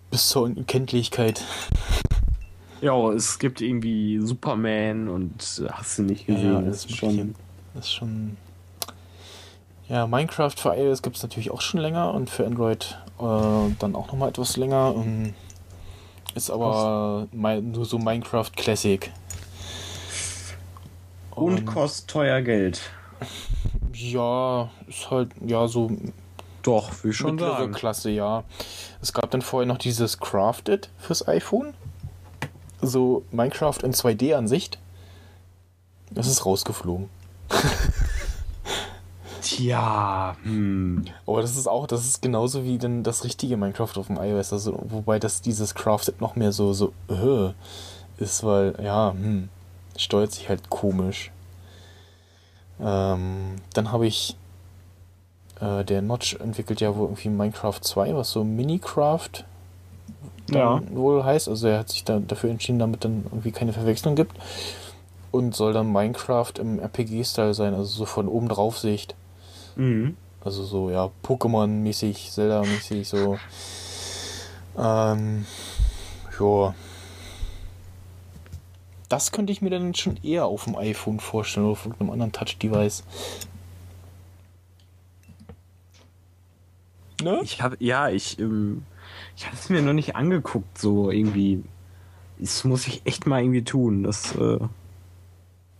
Bis 0.09 0.29
zur 0.29 0.43
Unkenntlichkeit. 0.43 1.43
Ja, 2.81 3.11
es 3.11 3.39
gibt 3.39 3.61
irgendwie 3.61 4.19
Superman 4.19 5.07
und 5.07 5.61
äh, 5.63 5.69
hast 5.71 5.99
du 5.99 6.03
nicht 6.03 6.25
gesehen. 6.25 6.53
Ja, 6.53 6.61
das 6.61 6.85
ist 6.85 6.97
schon. 6.97 7.35
Das 7.73 7.85
ist 7.85 7.93
schon. 7.93 8.37
Ja, 9.87 10.07
Minecraft 10.07 10.53
für 10.55 10.75
iOS 10.75 11.01
gibt 11.01 11.17
es 11.17 11.23
natürlich 11.23 11.51
auch 11.51 11.61
schon 11.61 11.79
länger 11.79 12.13
und 12.13 12.29
für 12.29 12.45
Android 12.45 12.97
äh, 13.19 13.75
dann 13.79 13.95
auch 13.95 14.07
nochmal 14.07 14.29
etwas 14.29 14.57
länger. 14.57 14.93
Ähm, 14.95 15.33
Ist 16.33 16.49
aber 16.49 17.27
nur 17.33 17.85
so 17.85 17.99
Minecraft 17.99 18.49
Classic. 18.55 19.11
Und 21.31 21.65
kostet 21.65 22.09
teuer 22.09 22.41
Geld. 22.41 22.81
Ja, 23.93 24.69
ist 24.87 25.11
halt, 25.11 25.31
ja, 25.45 25.67
so 25.67 25.91
Doch, 26.63 27.03
ich 27.03 27.15
schon 27.15 27.35
mittlere 27.35 27.57
sagen. 27.57 27.73
Klasse, 27.73 28.09
ja. 28.09 28.43
Es 29.01 29.13
gab 29.13 29.29
dann 29.31 29.41
vorher 29.41 29.67
noch 29.67 29.77
dieses 29.77 30.19
Crafted 30.19 30.89
fürs 30.97 31.27
iPhone. 31.27 31.73
So 32.81 33.23
Minecraft 33.31 33.77
in 33.83 33.93
2D-Ansicht. 33.93 34.79
Das 36.09 36.27
ist 36.27 36.45
rausgeflogen. 36.45 37.09
Tja, 39.41 40.35
hm. 40.43 41.05
Aber 41.25 41.41
das 41.41 41.57
ist 41.57 41.67
auch, 41.67 41.87
das 41.87 42.05
ist 42.05 42.21
genauso 42.21 42.63
wie 42.63 42.77
denn 42.77 43.03
das 43.03 43.23
richtige 43.23 43.57
Minecraft 43.57 43.97
auf 43.97 44.07
dem 44.07 44.17
iOS. 44.17 44.53
Also, 44.53 44.79
wobei 44.83 45.19
das 45.19 45.41
dieses 45.41 45.73
Crafted 45.73 46.21
noch 46.21 46.35
mehr 46.35 46.51
so, 46.51 46.73
so, 46.73 46.93
äh, 47.09 47.53
ist, 48.21 48.43
weil, 48.43 48.75
ja, 48.81 49.11
hm, 49.11 49.49
steuert 49.97 50.31
sich 50.31 50.47
halt 50.49 50.69
komisch. 50.69 51.31
Ähm, 52.79 53.55
dann 53.73 53.91
habe 53.91 54.07
ich, 54.07 54.35
äh, 55.59 55.83
der 55.85 56.01
Notch 56.01 56.35
entwickelt 56.35 56.81
ja 56.81 56.95
wohl 56.95 57.07
irgendwie 57.07 57.29
Minecraft 57.29 57.79
2, 57.81 58.15
was 58.15 58.31
so 58.31 58.43
Minecraft 60.51 60.57
Ja. 60.57 60.81
wohl 60.91 61.23
heißt. 61.23 61.47
Also 61.47 61.67
er 61.67 61.79
hat 61.79 61.89
sich 61.89 62.03
da 62.03 62.19
dafür 62.19 62.49
entschieden, 62.49 62.79
damit 62.79 63.03
dann 63.05 63.23
irgendwie 63.25 63.51
keine 63.51 63.73
Verwechslung 63.73 64.15
gibt. 64.15 64.35
Und 65.31 65.55
soll 65.55 65.71
dann 65.73 65.91
Minecraft 65.91 66.51
im 66.59 66.79
RPG-Style 66.79 67.53
sein, 67.53 67.73
also 67.73 67.85
so 67.85 68.05
von 68.05 68.27
oben 68.27 68.49
drauf 68.49 68.77
Sicht. 68.77 69.15
Mhm. 69.77 70.17
Also 70.43 70.63
so, 70.63 70.89
ja, 70.89 71.09
Pokémon-mäßig, 71.23 72.31
Zelda-mäßig, 72.31 73.07
so. 73.07 73.37
Ähm, 74.77 75.45
ja. 76.39 76.73
Das 79.07 79.31
könnte 79.31 79.51
ich 79.51 79.61
mir 79.61 79.69
dann 79.69 79.93
schon 79.93 80.17
eher 80.23 80.45
auf 80.45 80.65
dem 80.65 80.75
iPhone 80.75 81.19
vorstellen 81.19 81.65
oder 81.65 81.73
auf 81.73 81.87
einem 81.99 82.09
anderen 82.09 82.31
Touch-Device. 82.31 83.03
Ne? 87.21 87.39
Ich 87.43 87.61
habe, 87.61 87.77
ja, 87.79 88.09
ich, 88.09 88.39
ähm, 88.39 88.83
ich 89.41 89.47
habe 89.47 89.55
es 89.55 89.69
mir 89.69 89.81
noch 89.81 89.93
nicht 89.93 90.15
angeguckt, 90.15 90.77
so 90.77 91.09
irgendwie. 91.09 91.63
Das 92.37 92.63
muss 92.63 92.85
ich 92.85 93.01
echt 93.05 93.25
mal 93.25 93.41
irgendwie 93.41 93.63
tun. 93.63 94.03
Das, 94.03 94.35
äh, 94.35 94.59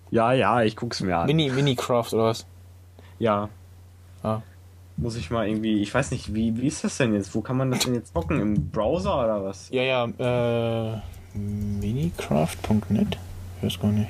ja, 0.09 0.33
ja, 0.33 0.63
ich 0.63 0.75
guck's 0.75 1.01
mir 1.01 1.15
an. 1.15 1.27
Mini, 1.27 1.51
Minecraft 1.51 2.07
oder 2.11 2.23
was? 2.25 2.47
ja. 3.19 3.49
Ah. 4.23 4.41
Muss 4.97 5.15
ich 5.15 5.29
mal 5.29 5.47
irgendwie, 5.47 5.81
ich 5.81 5.93
weiß 5.93 6.09
nicht, 6.09 6.33
wie, 6.33 6.57
wie 6.57 6.67
ist 6.67 6.83
das 6.83 6.97
denn 6.97 7.13
jetzt? 7.13 7.35
Wo 7.35 7.41
kann 7.41 7.55
man 7.55 7.69
das 7.69 7.81
denn 7.81 7.93
jetzt 7.93 8.13
zocken? 8.13 8.39
Im 8.41 8.69
Browser 8.71 9.23
oder 9.23 9.43
was? 9.43 9.69
Ja, 9.69 9.83
ja, 9.83 10.95
äh, 10.95 11.01
Minicraft.net? 11.37 13.17
Ich 13.57 13.63
weiß 13.63 13.79
gar 13.79 13.91
nicht. 13.91 14.09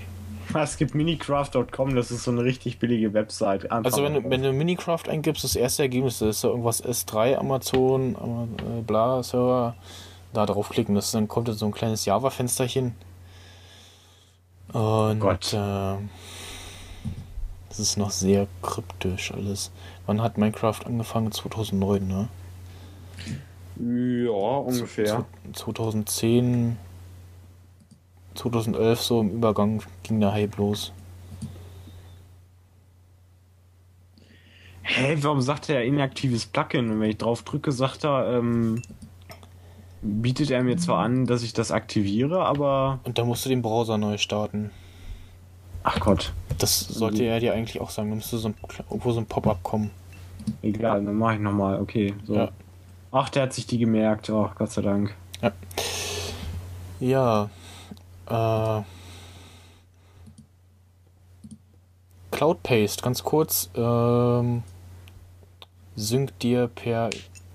Es 0.53 0.77
gibt 0.77 0.95
minicraft.com, 0.95 1.95
das 1.95 2.11
ist 2.11 2.23
so 2.23 2.31
eine 2.31 2.43
richtig 2.43 2.79
billige 2.79 3.13
Website. 3.13 3.71
Einfach 3.71 3.91
Also 3.91 4.03
wenn, 4.03 4.29
wenn 4.29 4.43
du 4.43 4.51
Minecraft 4.53 5.03
eingibst, 5.07 5.43
das 5.43 5.55
erste 5.55 5.83
Ergebnis 5.83 6.19
das 6.19 6.29
ist 6.29 6.41
so 6.41 6.49
irgendwas 6.49 6.83
S3, 6.83 7.35
Amazon, 7.37 8.15
Ama- 8.19 8.47
äh, 8.77 8.81
bla, 8.81 9.23
Server, 9.23 9.75
da 10.33 10.45
draufklicken, 10.45 10.95
das 10.95 11.11
dann 11.11 11.27
kommt 11.27 11.47
dann 11.47 11.55
so 11.55 11.65
ein 11.65 11.71
kleines 11.71 12.05
Java-Fensterchen. 12.05 12.95
Und 14.73 15.19
Gott. 15.19 15.53
äh, 15.53 15.95
das 17.69 17.79
ist 17.79 17.97
noch 17.97 18.11
sehr 18.11 18.47
kryptisch 18.61 19.33
alles. 19.33 19.71
Wann 20.05 20.21
hat 20.21 20.37
Minecraft 20.37 20.79
angefangen? 20.85 21.31
2009, 21.31 22.07
ne? 22.07 22.27
Ja, 23.77 24.31
ungefähr. 24.31 25.25
2010, 25.53 26.77
2011 28.35 29.01
so 29.01 29.21
im 29.21 29.29
Übergang 29.31 29.81
ging 30.03 30.19
der 30.19 30.33
Hype 30.33 30.57
los. 30.57 30.93
Hä, 34.83 35.17
warum 35.21 35.41
sagt 35.41 35.69
er 35.69 35.83
inaktives 35.85 36.45
Plugin? 36.45 36.89
Und 36.89 36.99
wenn 36.99 37.11
ich 37.11 37.17
drauf 37.17 37.43
drücke, 37.43 37.71
sagt 37.71 38.03
er, 38.03 38.37
ähm, 38.37 38.81
bietet 40.01 40.51
er 40.51 40.63
mir 40.63 40.77
zwar 40.77 40.99
an, 41.03 41.25
dass 41.25 41.43
ich 41.43 41.53
das 41.53 41.71
aktiviere, 41.71 42.45
aber. 42.45 42.99
Und 43.03 43.17
da 43.17 43.23
musst 43.23 43.45
du 43.45 43.49
den 43.49 43.61
Browser 43.61 43.97
neu 43.97 44.17
starten. 44.17 44.71
Ach 45.83 45.99
Gott. 45.99 46.33
Das 46.57 46.79
sollte 46.79 47.23
er 47.23 47.39
dir 47.39 47.53
eigentlich 47.53 47.81
auch 47.81 47.89
sagen. 47.89 48.09
Da 48.09 48.15
müsste 48.15 48.37
so 48.37 48.49
ein, 48.49 48.55
irgendwo 48.89 49.11
so 49.11 49.19
ein 49.19 49.25
Pop-up 49.25 49.63
kommen. 49.63 49.91
Egal, 50.61 51.03
dann 51.03 51.15
mache 51.15 51.35
ich 51.35 51.39
nochmal. 51.39 51.79
Okay. 51.79 52.13
So. 52.25 52.35
Ja. 52.35 52.49
Ach, 53.11 53.29
der 53.29 53.43
hat 53.43 53.53
sich 53.53 53.67
die 53.67 53.77
gemerkt. 53.77 54.29
Oh, 54.29 54.49
Gott 54.55 54.71
sei 54.71 54.81
Dank. 54.81 55.15
Ja. 56.99 57.49
Äh, 58.27 58.81
Cloud 62.31 62.63
Paste, 62.63 63.01
ganz 63.03 63.23
kurz. 63.23 63.69
Ähm, 63.75 64.63
synkt 65.95 66.41
dir 66.43 66.67
per. 66.73 67.09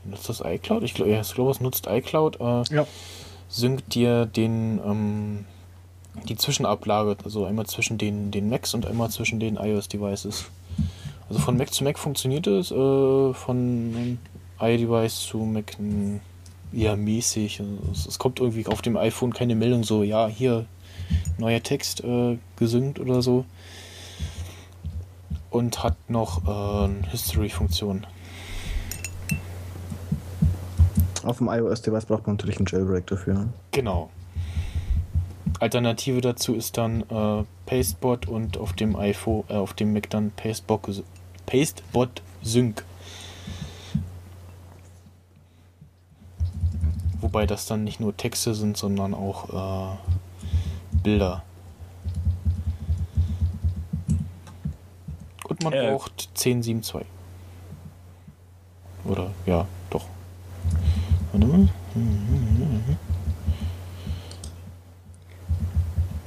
Nutzt 0.04 0.28
das 0.28 0.40
iCloud? 0.44 0.84
Ich 0.84 0.94
glaube, 0.94 1.10
ja, 1.10 1.18
es 1.20 1.36
nutzt 1.60 1.86
iCloud. 1.88 2.36
Äh, 2.40 2.62
Ja. 2.74 2.86
synkt 3.48 3.94
dir 3.94 4.26
den, 4.26 4.80
ähm, 4.84 5.46
die 6.28 6.36
Zwischenablage, 6.36 7.16
also 7.24 7.44
einmal 7.44 7.66
zwischen 7.66 7.98
den, 7.98 8.30
den 8.30 8.48
Macs 8.48 8.74
und 8.74 8.86
einmal 8.86 9.10
zwischen 9.10 9.40
den 9.40 9.56
iOS-Devices. 9.56 10.44
Also 11.28 11.40
von 11.40 11.56
Mac 11.56 11.72
zu 11.74 11.82
Mac 11.82 11.98
funktioniert 11.98 12.46
es, 12.46 12.70
äh, 12.70 13.32
von 13.34 14.18
iDevice 14.60 15.20
zu 15.20 15.38
Mac 15.38 15.76
mh, 15.78 16.20
eher 16.76 16.96
mäßig. 16.96 17.62
Es, 17.92 18.18
kommt 18.18 18.40
irgendwie 18.40 18.66
auf 18.66 18.82
dem 18.82 18.96
iPhone 18.96 19.32
keine 19.32 19.54
Meldung 19.54 19.84
so, 19.84 20.02
ja, 20.02 20.26
hier 20.26 20.66
neuer 21.38 21.62
Text 21.62 22.04
äh, 22.04 22.38
gesynkt 22.56 22.98
oder 22.98 23.22
so. 23.22 23.44
Und 25.50 25.82
hat 25.82 25.96
noch 26.08 26.46
äh, 26.46 27.08
History-Funktion. 27.10 28.06
Auf 31.22 31.38
dem 31.38 31.48
iOS-Device 31.48 32.06
braucht 32.06 32.26
man 32.26 32.36
natürlich 32.36 32.58
einen 32.58 32.66
Jailbreak 32.66 33.06
dafür. 33.06 33.34
ne? 33.34 33.48
Genau. 33.72 34.10
Alternative 35.58 36.20
dazu 36.20 36.54
ist 36.54 36.76
dann 36.76 37.02
äh, 37.08 37.44
Pastebot 37.64 38.28
und 38.28 38.58
auf 38.58 38.74
dem 38.74 38.94
iPhone, 38.96 39.44
äh, 39.48 39.54
auf 39.54 39.72
dem 39.74 39.92
Mac 39.92 40.10
dann 40.10 40.30
Pastebot, 40.32 41.02
Pastebot 41.46 42.22
Sync. 42.42 42.84
Wobei 47.36 47.44
das 47.44 47.66
dann 47.66 47.84
nicht 47.84 48.00
nur 48.00 48.16
Texte 48.16 48.54
sind, 48.54 48.78
sondern 48.78 49.12
auch 49.12 49.92
äh, 49.92 49.96
Bilder. 51.02 51.44
Und 55.46 55.62
man 55.62 55.70
Äh. 55.74 55.90
braucht 55.90 56.30
1072. 56.30 57.02
Oder 59.04 59.32
ja, 59.44 59.66
doch. 59.90 60.06
Warte 61.32 61.46
mal. 61.46 61.68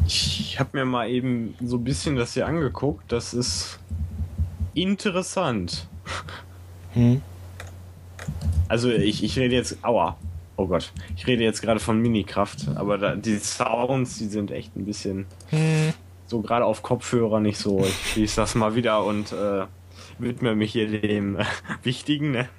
Ich 0.06 0.60
habe 0.60 0.77
mir 0.77 0.86
mal 0.86 1.10
eben 1.10 1.56
so 1.60 1.77
ein 1.77 1.84
bisschen 1.84 2.18
das 2.18 2.36
hier 2.36 2.45
angeguckt. 2.45 3.11
Das 3.11 3.34
ist 3.34 3.80
interessant. 4.76 5.88
Hm. 6.94 7.23
Also 8.68 8.91
ich, 8.91 9.23
ich 9.23 9.40
rede 9.40 9.56
jetzt, 9.56 9.84
aua, 9.84 10.15
oh 10.60 10.68
Gott, 10.68 10.91
ich 11.15 11.26
rede 11.26 11.44
jetzt 11.44 11.61
gerade 11.61 11.80
von 11.80 12.02
Minikraft, 12.02 12.68
aber 12.76 12.98
da, 12.98 13.15
die 13.15 13.38
Sounds, 13.38 14.18
die 14.18 14.27
sind 14.27 14.52
echt 14.52 14.76
ein 14.76 14.84
bisschen 14.86 15.26
Hm. 15.52 15.94
so 16.27 16.41
gerade 16.41 16.65
auf 16.65 16.84
Kopfhörer 16.84 17.40
nicht 17.40 17.57
so. 17.57 17.80
Ich 17.80 18.11
schließe 18.11 18.36
das 18.41 18.56
mal 18.56 18.76
wieder 18.76 19.06
und 19.06 19.31
äh, 19.31 19.65
widme 20.18 20.56
mich 20.56 20.73
hier 20.73 20.99
dem 20.99 21.38
äh, 21.38 21.45
Wichtigen. 21.84 22.31
Ne? 22.31 22.49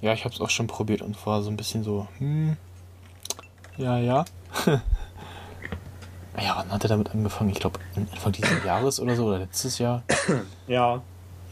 Ja, 0.00 0.14
ich 0.14 0.24
habe 0.24 0.34
es 0.34 0.40
auch 0.40 0.48
schon 0.48 0.66
probiert 0.66 1.02
und 1.02 1.26
war 1.26 1.42
so 1.42 1.50
ein 1.50 1.58
bisschen 1.58 1.84
so, 1.84 2.08
hm, 2.18 2.56
ja, 3.76 3.98
ja. 3.98 4.24
ja, 4.66 6.54
wann 6.56 6.70
hat 6.70 6.84
er 6.84 6.88
damit 6.88 7.10
angefangen? 7.10 7.50
Ich 7.50 7.60
glaube, 7.60 7.78
Anfang 7.96 8.32
dieses 8.32 8.64
Jahres 8.64 8.98
oder 8.98 9.14
so, 9.14 9.26
oder 9.26 9.40
letztes 9.40 9.78
Jahr. 9.78 10.02
Ja. 10.66 11.02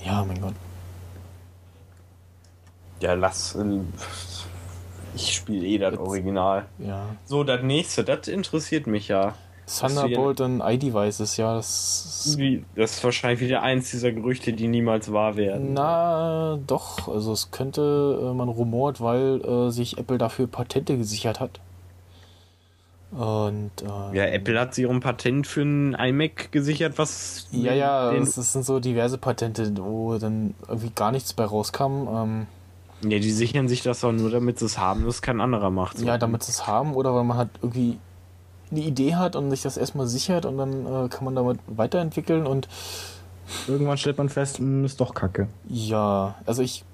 Ja, 0.02 0.24
mein 0.24 0.40
Gott. 0.40 0.54
Ja, 3.00 3.14
lass. 3.14 3.54
äh, 3.56 3.80
Ich 5.14 5.34
spiele 5.34 5.66
eh 5.66 5.78
das 5.78 5.92
Jetzt- 5.92 6.00
Original. 6.00 6.66
Ja. 6.78 7.02
So, 7.24 7.42
das 7.44 7.62
nächste, 7.62 8.04
das 8.04 8.28
interessiert 8.28 8.86
mich 8.86 9.08
ja. 9.08 9.34
Thunderbolt 9.66 10.40
und 10.40 10.60
iDevices, 10.64 11.36
ja, 11.36 11.54
das. 11.54 12.34
Wie- 12.38 12.64
Das 12.74 12.92
ist 12.96 13.04
wahrscheinlich 13.04 13.40
wieder 13.40 13.62
eins 13.62 13.90
dieser 13.92 14.10
Gerüchte, 14.10 14.52
die 14.52 14.66
niemals 14.66 15.12
wahr 15.12 15.36
werden. 15.36 15.74
Na, 15.74 16.58
doch. 16.66 17.06
Also, 17.08 17.32
es 17.32 17.50
könnte, 17.52 18.18
äh, 18.20 18.34
man 18.34 18.48
rumort, 18.48 19.00
weil 19.00 19.40
äh, 19.44 19.70
sich 19.70 19.96
Apple 19.98 20.18
dafür 20.18 20.48
Patente 20.48 20.96
gesichert 20.96 21.38
hat. 21.40 21.60
Und. 23.12 23.70
Äh, 23.82 24.16
Ja, 24.16 24.24
Apple 24.26 24.58
hat 24.58 24.74
sich 24.74 24.88
ein 24.88 25.00
Patent 25.00 25.46
für 25.46 25.62
ein 25.62 25.94
iMac 25.94 26.52
gesichert, 26.52 26.94
was. 26.98 27.46
Ja, 27.52 27.72
ja, 27.72 28.12
es 28.12 28.34
sind 28.34 28.64
so 28.64 28.78
diverse 28.80 29.18
Patente, 29.18 29.72
wo 29.76 30.16
dann 30.18 30.54
irgendwie 30.68 30.90
gar 30.94 31.10
nichts 31.12 31.32
bei 31.32 31.44
rauskam. 31.44 32.08
Ähm, 32.08 32.46
ja, 33.02 33.18
die 33.18 33.30
sichern 33.30 33.68
sich 33.68 33.82
das 33.82 34.04
auch 34.04 34.12
nur, 34.12 34.30
damit 34.30 34.58
sie 34.58 34.66
es 34.66 34.78
haben, 34.78 35.04
das 35.04 35.22
kein 35.22 35.40
anderer 35.40 35.70
macht. 35.70 35.98
So. 35.98 36.06
Ja, 36.06 36.18
damit 36.18 36.42
sie 36.42 36.52
es 36.52 36.66
haben 36.66 36.94
oder 36.94 37.14
weil 37.14 37.24
man 37.24 37.36
halt 37.36 37.50
irgendwie 37.62 37.98
eine 38.70 38.80
Idee 38.80 39.14
hat 39.14 39.36
und 39.36 39.50
sich 39.50 39.62
das 39.62 39.76
erstmal 39.76 40.06
sichert 40.06 40.46
und 40.46 40.58
dann 40.58 40.86
äh, 40.86 41.08
kann 41.08 41.24
man 41.24 41.34
damit 41.34 41.58
weiterentwickeln 41.66 42.46
und 42.46 42.68
Irgendwann 43.66 43.98
stellt 43.98 44.18
man 44.18 44.28
fest, 44.28 44.58
hm, 44.58 44.84
ist 44.84 45.00
doch 45.00 45.14
kacke. 45.14 45.48
ja, 45.68 46.36
also 46.46 46.62
ich 46.62 46.84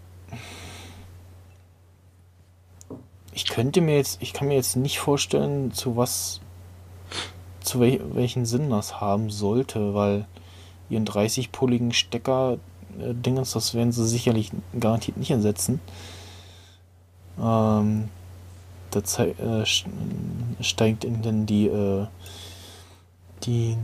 ich 3.33 3.45
könnte 3.47 3.83
mir 3.83 3.97
jetzt, 3.97 4.23
ich 4.23 4.33
kann 4.33 4.49
mir 4.49 4.55
jetzt 4.55 4.77
nicht 4.77 4.99
vorstellen, 4.99 5.71
zu 5.73 5.97
was 5.97 6.41
zu 7.61 7.81
wel 7.81 8.01
welchen 8.15 8.47
Sinn 8.47 8.71
das 8.71 9.01
haben 9.01 9.29
sollte, 9.29 9.93
weil 9.95 10.27
ihren 10.89 11.05
30-poligen 11.05 11.93
Stecker 11.93 12.59
äh, 13.01 13.15
Dingens, 13.15 13.53
das 13.53 13.75
werden 13.75 13.93
sie 13.93 14.07
sicherlich 14.07 14.51
garantiert 14.79 15.17
nicht 15.17 15.31
ersetzen. 15.31 15.81
Ähm, 17.39 18.09
da 18.91 19.25
äh, 19.25 19.65
steigt 20.61 21.05
ihnen 21.05 21.23
dann 21.23 21.47
die, 21.47 21.67
äh, 21.67 22.07
die, 23.45 23.77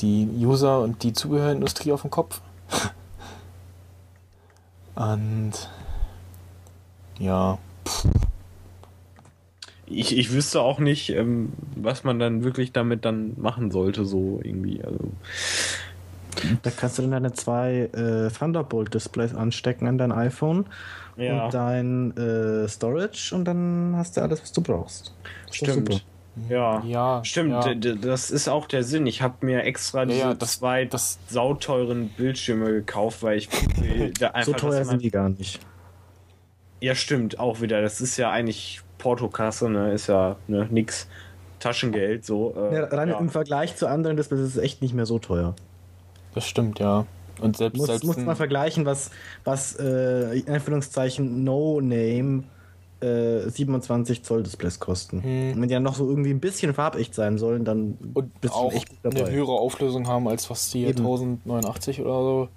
die 0.00 0.28
User 0.38 0.80
und 0.80 1.02
die 1.02 1.12
Zubehörindustrie 1.12 1.92
auf 1.92 2.02
den 2.02 2.10
Kopf. 2.10 2.40
und 4.94 5.52
ja, 7.18 7.58
Ich, 9.86 10.16
ich 10.16 10.32
wüsste 10.32 10.62
auch 10.62 10.78
nicht, 10.78 11.10
ähm, 11.10 11.52
was 11.76 12.02
man 12.02 12.18
dann 12.18 12.44
wirklich 12.44 12.72
damit 12.72 13.04
dann 13.04 13.40
machen 13.40 13.70
sollte, 13.70 14.04
so 14.04 14.40
irgendwie. 14.42 14.82
Also, 14.82 15.12
Da 16.62 16.70
kannst 16.70 16.98
du 16.98 17.02
dann 17.02 17.10
deine 17.12 17.32
zwei 17.32 17.90
äh, 17.94 18.30
Thunderbolt-Displays 18.30 19.34
anstecken 19.34 19.86
an 19.86 19.98
dein 19.98 20.12
iPhone 20.12 20.66
Ja. 21.16 21.44
und 21.44 21.54
dein 21.54 22.16
äh, 22.16 22.68
Storage 22.68 23.34
und 23.34 23.44
dann 23.44 23.94
hast 23.96 24.16
du 24.16 24.22
alles, 24.22 24.40
was 24.42 24.52
du 24.52 24.60
brauchst. 24.62 25.14
Das 25.46 25.56
Stimmt. 25.56 26.04
Ja. 26.48 26.82
ja, 26.86 27.22
Stimmt, 27.24 27.50
ja. 27.66 27.74
das 27.74 28.30
ist 28.30 28.48
auch 28.48 28.66
der 28.66 28.82
Sinn. 28.84 29.06
Ich 29.06 29.20
habe 29.20 29.44
mir 29.44 29.64
extra 29.64 30.06
diese 30.06 30.18
ja, 30.20 30.34
das- 30.34 30.58
zwei 30.60 30.86
das- 30.86 31.18
sauteuren 31.28 32.08
Bildschirme 32.16 32.72
gekauft, 32.72 33.22
weil 33.22 33.36
ich 33.36 33.48
da 34.18 34.28
einfach 34.28 34.52
So 34.58 34.68
teuer 34.68 34.84
sind 34.86 35.02
die 35.02 35.10
gar 35.10 35.28
nicht. 35.28 35.60
Ja, 36.80 36.94
stimmt, 36.94 37.38
auch 37.38 37.60
wieder. 37.60 37.82
Das 37.82 38.00
ist 38.00 38.16
ja 38.16 38.30
eigentlich 38.30 38.80
Portokasse, 38.98 39.68
ne? 39.68 39.92
Ist 39.92 40.06
ja 40.08 40.36
ne, 40.48 40.66
nix. 40.70 41.06
Taschengeld, 41.60 42.24
so. 42.24 42.54
Äh, 42.56 42.74
Ja, 42.76 42.84
rein 42.86 43.10
ja. 43.10 43.18
im 43.18 43.28
Vergleich 43.28 43.76
zu 43.76 43.86
anderen 43.86 44.16
Displays 44.16 44.40
ist 44.40 44.56
es 44.56 44.62
echt 44.62 44.82
nicht 44.82 44.94
mehr 44.94 45.06
so 45.06 45.18
teuer. 45.20 45.54
Das 46.34 46.46
stimmt, 46.46 46.78
ja. 46.78 47.06
Und 47.40 47.56
selbst, 47.56 47.76
Muss, 47.78 47.86
selbst 47.86 48.04
muss 48.04 48.16
ein- 48.18 48.24
mal 48.24 48.36
vergleichen, 48.36 48.84
was, 48.84 49.10
was 49.44 49.76
äh, 49.76 50.38
in 50.38 50.48
Anführungszeichen 50.54 51.42
No-Name 51.44 52.44
äh, 53.00 53.48
27 53.50 54.22
Zoll 54.22 54.42
Displays 54.44 54.78
kosten. 54.78 55.22
Hm. 55.22 55.52
Und 55.54 55.60
wenn 55.62 55.68
die 55.68 55.74
dann 55.74 55.82
noch 55.82 55.96
so 55.96 56.08
irgendwie 56.08 56.30
ein 56.30 56.38
bisschen 56.40 56.72
farbecht 56.72 57.14
sein 57.14 57.38
sollen, 57.38 57.64
dann 57.64 57.98
und 58.14 58.40
bist 58.40 58.54
auch 58.54 58.72
echt 58.72 58.88
gut 58.90 58.98
eine 59.04 59.14
dabei. 59.14 59.32
höhere 59.32 59.52
Auflösung 59.52 60.06
haben 60.06 60.28
als 60.28 60.48
was 60.50 60.70
die 60.70 60.84
Eben. 60.84 60.98
1089 61.00 62.00
oder 62.00 62.12
so. 62.22 62.48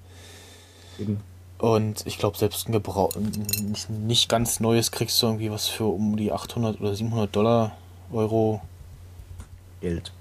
Eben. 0.99 1.19
Und 1.57 2.05
ich 2.05 2.19
glaube, 2.19 2.37
selbst 2.37 2.67
ein 2.69 2.73
Gebrauch, 2.73 3.11
nicht, 3.15 3.89
nicht 3.89 4.29
ganz 4.29 4.59
neues 4.59 4.91
kriegst 4.91 5.19
du 5.21 5.27
irgendwie 5.27 5.49
was 5.49 5.67
für 5.67 5.85
um 5.85 6.15
die 6.17 6.31
800 6.31 6.79
oder 6.79 6.93
700 6.93 7.35
Dollar, 7.35 7.71
Euro. 8.11 8.61
Geld. 9.81 10.11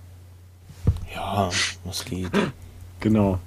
Ja, 1.14 1.50
das 1.84 2.04
geht. 2.04 2.30
Genau. 3.04 3.38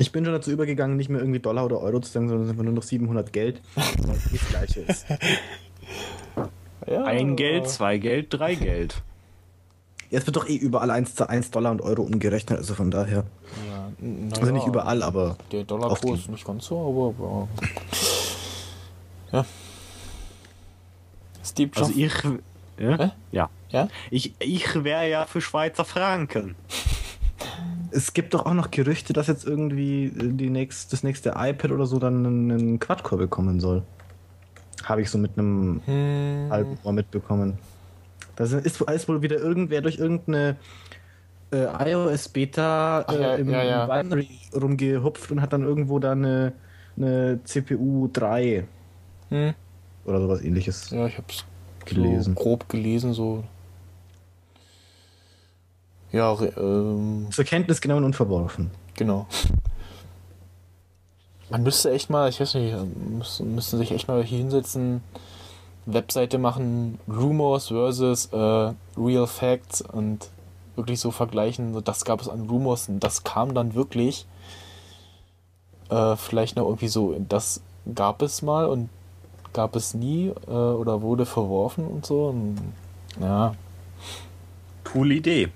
Ich 0.00 0.10
bin 0.10 0.24
schon 0.24 0.34
dazu 0.34 0.50
übergegangen, 0.50 0.96
nicht 0.96 1.08
mehr 1.08 1.20
irgendwie 1.20 1.38
Dollar 1.38 1.64
oder 1.64 1.78
Euro 1.80 2.00
zu 2.00 2.10
sagen, 2.10 2.28
sondern 2.28 2.50
einfach 2.50 2.64
nur 2.64 2.72
noch 2.72 2.82
700 2.82 3.32
Geld, 3.32 3.62
weil 3.76 4.16
es 4.16 4.30
das 4.32 4.48
gleiche 4.48 4.80
ist. 4.80 5.06
Ja, 6.86 7.04
Ein 7.04 7.34
Geld, 7.36 7.66
zwei 7.70 7.96
Geld, 7.96 8.26
drei 8.30 8.56
Geld. 8.56 9.00
Jetzt 10.10 10.26
wird 10.26 10.36
doch 10.36 10.46
eh 10.46 10.54
überall 10.56 10.90
1 10.90 11.14
zu 11.14 11.26
1 11.26 11.50
Dollar 11.50 11.70
und 11.70 11.80
Euro 11.80 12.02
umgerechnet, 12.02 12.58
also 12.58 12.74
von 12.74 12.90
daher. 12.90 13.24
Ja, 13.66 13.88
n- 14.02 14.28
na 14.28 14.36
Also 14.36 14.48
ja, 14.48 14.52
nicht 14.52 14.66
überall, 14.66 15.02
aber 15.02 15.38
Der 15.50 15.64
Dollarkurs 15.64 16.20
ist 16.20 16.28
nicht 16.28 16.44
ganz 16.44 16.66
so, 16.66 16.78
aber. 16.78 17.24
aber 17.24 17.48
ja. 19.32 19.46
Steve 21.42 21.70
Jobs. 21.74 21.88
Also 21.88 21.98
ich. 21.98 22.12
Ja? 22.78 22.98
Hä? 22.98 23.10
ja. 23.32 23.50
ja? 23.68 23.88
Ich, 24.10 24.34
ich 24.38 24.84
wäre 24.84 25.08
ja 25.08 25.26
für 25.26 25.40
Schweizer 25.40 25.84
Franken. 25.84 26.54
es 27.90 28.12
gibt 28.12 28.34
doch 28.34 28.46
auch 28.46 28.54
noch 28.54 28.70
Gerüchte, 28.70 29.12
dass 29.12 29.28
jetzt 29.28 29.46
irgendwie 29.46 30.12
die 30.14 30.50
nächst, 30.50 30.92
das 30.92 31.02
nächste 31.02 31.34
iPad 31.36 31.70
oder 31.70 31.86
so 31.86 31.98
dann 31.98 32.26
einen, 32.26 32.78
Quad-Core 32.80 33.22
bekommen 33.22 33.60
soll. 33.60 33.82
Habe 34.84 35.02
ich 35.02 35.10
so 35.10 35.18
mit 35.18 35.38
einem 35.38 35.80
Hm, 35.86 36.48
halben 36.50 36.78
Ohr 36.82 36.92
mitbekommen. 36.92 37.58
Da 38.36 38.44
ist, 38.44 38.80
ist 38.80 39.08
wohl 39.08 39.22
wieder 39.22 39.36
irgendwer 39.36 39.80
durch 39.80 39.98
irgendeine 39.98 40.56
äh, 41.52 41.90
iOS-Beta 41.90 43.04
Ach 43.06 43.12
ja, 43.12 43.34
äh, 43.34 43.40
im, 43.40 43.50
ja, 43.50 43.62
ja. 43.62 43.86
Binary 43.86 44.28
rumgehupft 44.54 45.30
und 45.30 45.40
hat 45.40 45.52
dann 45.52 45.62
irgendwo 45.62 45.98
da 46.00 46.12
eine, 46.12 46.52
eine 46.96 47.40
CPU 47.44 48.10
3 48.12 48.64
hm, 49.30 49.54
oder 50.04 50.20
sowas 50.20 50.42
ähnliches. 50.42 50.90
ja, 50.90 51.06
ich 51.06 51.16
hab's 51.16 51.44
Gelesen. 51.84 52.34
So 52.34 52.40
grob 52.40 52.68
gelesen, 52.68 53.14
so. 53.14 53.44
Ja, 56.12 56.36
ähm, 56.56 57.26
Zur 57.30 57.44
Kenntnis 57.44 57.80
genommen 57.80 58.04
und 58.04 58.14
verworfen. 58.14 58.70
genau. 58.94 59.26
Man 61.50 61.62
müsste 61.62 61.92
echt 61.92 62.08
mal, 62.08 62.28
ich 62.28 62.40
weiß 62.40 62.54
nicht, 62.54 62.74
müssen, 63.10 63.54
müssen 63.54 63.78
sich 63.78 63.92
echt 63.92 64.08
mal 64.08 64.24
hier 64.24 64.38
hinsetzen, 64.38 65.02
Webseite 65.86 66.38
machen, 66.38 66.98
Rumors 67.08 67.68
versus 67.68 68.26
äh, 68.26 68.72
Real 68.96 69.26
Facts 69.26 69.82
und 69.82 70.30
wirklich 70.76 71.00
so 71.00 71.10
vergleichen, 71.10 71.74
so 71.74 71.80
das 71.80 72.04
gab 72.04 72.20
es 72.20 72.28
an 72.28 72.48
Rumors 72.48 72.88
und 72.88 73.00
das 73.00 73.24
kam 73.24 73.54
dann 73.54 73.74
wirklich. 73.74 74.26
Äh, 75.90 76.16
vielleicht 76.16 76.56
noch 76.56 76.64
irgendwie 76.64 76.88
so, 76.88 77.14
das 77.28 77.60
gab 77.94 78.22
es 78.22 78.40
mal 78.40 78.64
und 78.66 78.88
gab 79.54 79.76
es 79.76 79.94
nie 79.94 80.32
äh, 80.46 80.50
oder 80.50 81.00
wurde 81.00 81.24
verworfen 81.24 81.86
und 81.86 82.04
so. 82.04 82.26
Und, 82.26 82.56
ja, 83.20 83.54
Coole 84.84 85.14
Idee. 85.14 85.48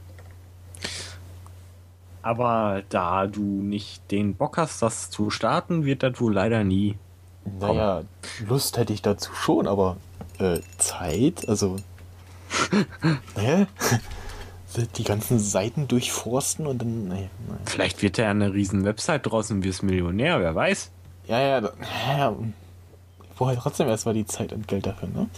Aber 2.22 2.82
da 2.88 3.26
du 3.26 3.40
nicht 3.40 4.10
den 4.10 4.34
Bock 4.34 4.58
hast, 4.58 4.82
das 4.82 5.10
zu 5.10 5.30
starten, 5.30 5.84
wird 5.84 6.02
das 6.02 6.20
wohl 6.20 6.34
leider 6.34 6.64
nie. 6.64 6.96
naja, 7.60 8.02
Lust 8.46 8.76
hätte 8.76 8.92
ich 8.92 9.00
dazu 9.00 9.32
schon, 9.32 9.68
aber 9.68 9.96
äh, 10.38 10.58
Zeit, 10.78 11.48
also. 11.48 11.76
Hä? 13.36 13.66
Die 14.96 15.04
ganzen 15.04 15.38
Seiten 15.38 15.88
durchforsten 15.88 16.66
und 16.66 16.82
dann. 16.82 17.08
Nee. 17.08 17.30
Vielleicht 17.64 18.02
wird 18.02 18.18
ja 18.18 18.30
eine 18.30 18.52
riesen 18.52 18.84
Website 18.84 19.26
draußen 19.26 19.56
und 19.56 19.64
wirst 19.64 19.82
Millionär, 19.82 20.40
wer 20.40 20.54
weiß. 20.54 20.90
Ja, 21.26 21.40
ja, 21.40 21.60
da, 21.60 21.72
ja. 22.08 22.36
Brauche 23.38 23.50
halt 23.50 23.60
trotzdem 23.60 23.86
erstmal 23.86 24.14
die 24.14 24.26
Zeit 24.26 24.52
und 24.52 24.66
Geld 24.66 24.84
dafür, 24.84 25.08
ne? 25.10 25.28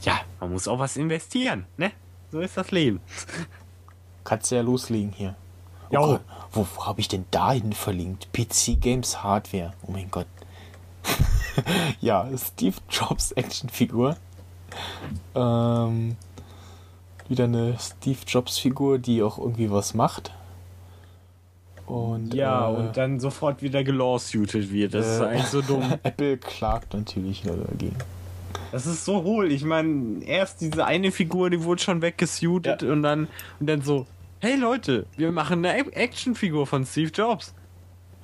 Ja, 0.00 0.18
man 0.40 0.50
muss 0.50 0.66
auch 0.66 0.78
was 0.78 0.96
investieren, 0.96 1.66
ne? 1.76 1.92
So 2.32 2.40
ist 2.40 2.56
das 2.56 2.70
Leben. 2.70 3.00
Kannst 4.24 4.50
du 4.50 4.54
ja 4.54 4.62
loslegen 4.62 5.12
hier. 5.12 5.34
Oh 5.90 5.94
Jo. 5.94 6.00
Gott, 6.00 6.20
wo, 6.52 6.66
wo 6.74 6.86
habe 6.86 7.00
ich 7.00 7.08
denn 7.08 7.26
dahin 7.30 7.74
verlinkt? 7.74 8.32
PC 8.32 8.80
Games 8.80 9.22
Hardware. 9.22 9.74
Oh 9.86 9.90
mein 9.90 10.10
Gott. 10.10 10.26
ja, 12.00 12.26
Steve 12.38 12.76
Jobs 12.88 13.32
Actionfigur. 13.32 14.16
Ähm, 15.34 16.16
wieder 17.28 17.44
eine 17.44 17.76
Steve 17.78 18.20
Jobs 18.26 18.56
Figur, 18.56 18.98
die 18.98 19.22
auch 19.22 19.36
irgendwie 19.36 19.70
was 19.70 19.92
macht. 19.92 20.32
Und 21.90 22.34
Ja, 22.34 22.70
äh, 22.70 22.74
und 22.74 22.96
dann 22.96 23.18
sofort 23.20 23.62
wieder 23.62 23.82
gelawsuited 23.84 24.72
wird. 24.72 24.94
Das 24.94 25.06
ist 25.06 25.20
äh, 25.20 25.24
eigentlich 25.24 25.46
so 25.46 25.62
dumm. 25.62 25.82
Apple 26.02 26.36
klagt 26.38 26.94
natürlich 26.94 27.42
dagegen. 27.42 27.96
Das 28.72 28.86
ist 28.86 29.04
so 29.04 29.22
hohl. 29.24 29.50
Ich 29.50 29.64
meine, 29.64 30.22
erst 30.24 30.60
diese 30.60 30.84
eine 30.84 31.10
Figur, 31.10 31.50
die 31.50 31.64
wurde 31.64 31.82
schon 31.82 32.02
weggesuited 32.02 32.82
Ja. 32.82 32.92
und 32.92 33.02
dann 33.02 33.26
und 33.58 33.66
dann 33.68 33.82
so, 33.82 34.06
hey 34.38 34.54
Leute, 34.56 35.06
wir 35.16 35.32
machen 35.32 35.64
eine 35.64 35.76
Actionfigur 35.92 36.66
von 36.66 36.84
Steve 36.86 37.10
Jobs. 37.12 37.54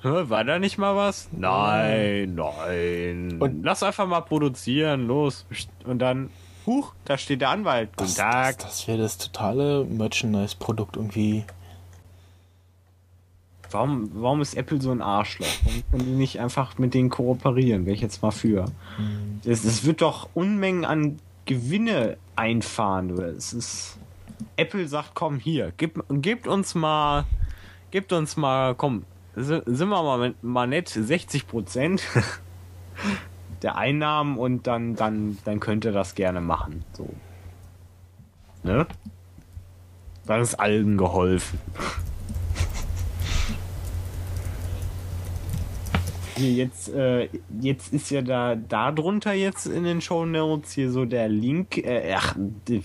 Hä, 0.03 0.09
war 0.29 0.43
da 0.45 0.59
nicht 0.59 0.77
mal 0.77 0.95
was? 0.95 1.27
Nein, 1.31 2.35
nein. 2.35 3.37
Und- 3.41 3.63
Lass 3.63 3.81
einfach 3.83 4.07
mal 4.07 4.21
produzieren, 4.21 5.07
los. 5.07 5.45
Und 5.85 5.99
dann, 5.99 6.29
huch, 6.67 6.93
da 7.05 7.17
steht 7.17 7.41
der 7.41 7.49
Anwalt. 7.49 7.89
Guten 7.97 8.03
Das, 8.09 8.15
Tag. 8.15 8.57
das, 8.59 8.65
das 8.67 8.87
wäre 8.87 8.99
das 8.99 9.17
totale 9.17 9.83
Merchandise-Produkt 9.85 10.95
irgendwie. 10.97 11.45
Warum, 13.71 14.09
warum 14.13 14.41
ist 14.41 14.55
Apple 14.55 14.81
so 14.81 14.91
ein 14.91 15.01
Arschloch? 15.01 15.47
Warum 15.63 15.83
können 15.91 16.05
die 16.05 16.11
nicht 16.17 16.39
einfach 16.39 16.77
mit 16.77 16.93
denen 16.93 17.09
kooperieren? 17.09 17.85
Wäre 17.85 17.95
ich 17.95 18.01
jetzt 18.01 18.21
mal 18.21 18.31
für. 18.31 18.65
Das, 19.43 19.63
das 19.63 19.83
wird 19.85 20.01
doch 20.01 20.29
Unmengen 20.33 20.85
an 20.85 21.19
Gewinne 21.45 22.17
einfahren. 22.35 23.09
Es 23.19 23.53
ist. 23.53 23.97
Apple 24.55 24.87
sagt, 24.87 25.11
komm 25.15 25.39
hier, 25.39 25.73
gib, 25.77 26.03
gebt 26.09 26.47
uns 26.47 26.75
mal, 26.75 27.25
gebt 27.91 28.13
uns 28.13 28.37
mal, 28.37 28.75
komm, 28.75 29.03
si- 29.35 29.61
sind 29.65 29.89
wir 29.89 30.03
mal, 30.03 30.33
mal 30.41 30.67
nett, 30.67 30.89
60 30.89 31.47
Prozent 31.47 32.03
der 33.63 33.75
Einnahmen 33.77 34.37
und 34.37 34.67
dann, 34.67 34.95
dann, 34.95 35.37
dann 35.43 35.59
könnt 35.59 35.85
ihr 35.85 35.91
das 35.91 36.13
gerne 36.15 36.39
machen. 36.41 36.83
So. 36.93 37.09
Ne? 38.63 38.85
Dann 40.27 40.41
ist 40.41 40.55
allen 40.59 40.97
geholfen. 40.97 41.59
Hier, 46.37 46.51
jetzt, 46.51 46.89
äh, 46.89 47.29
jetzt 47.61 47.93
ist 47.93 48.11
ja 48.11 48.21
da, 48.21 48.55
da 48.55 48.91
drunter 48.91 49.33
jetzt 49.33 49.65
in 49.65 49.83
den 49.83 50.01
Show 50.01 50.25
Notes 50.25 50.71
hier 50.73 50.91
so 50.91 51.05
der 51.05 51.29
Link, 51.29 51.77
äh, 51.77 52.13
ach, 52.15 52.35
die, 52.37 52.81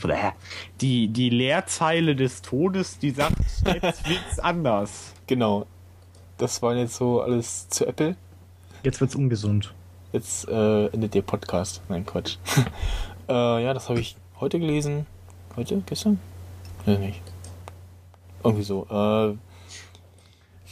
die, 0.81 1.09
die 1.09 1.31
Leerzeile 1.31 2.17
des 2.17 2.41
Todes, 2.41 2.99
die 2.99 3.11
sagt, 3.11 3.37
jetzt 3.67 4.09
wird's 4.09 4.39
anders. 4.39 5.13
Genau. 5.27 5.67
Das 6.39 6.63
war 6.63 6.75
jetzt 6.75 6.95
so 6.95 7.21
alles 7.21 7.69
zu 7.69 7.87
Apple. 7.87 8.17
Jetzt 8.83 9.01
wird's 9.01 9.15
ungesund. 9.15 9.75
jetzt 10.13 10.49
äh, 10.49 10.87
endet 10.87 11.15
der 11.15 11.23
Podcast. 11.23 11.83
Nein, 11.89 12.07
Quatsch. 12.07 12.39
äh, 13.29 13.65
ja, 13.65 13.75
das 13.75 13.89
habe 13.89 14.01
ich 14.01 14.17
heute 14.41 14.59
gelesen. 14.59 15.07
Heute? 15.57 15.83
Gestern? 15.87 16.19
Weiß 16.87 16.99
nicht. 16.99 17.21
Irgendwie 18.43 18.65
so. 18.65 18.87
Äh, 18.91 19.37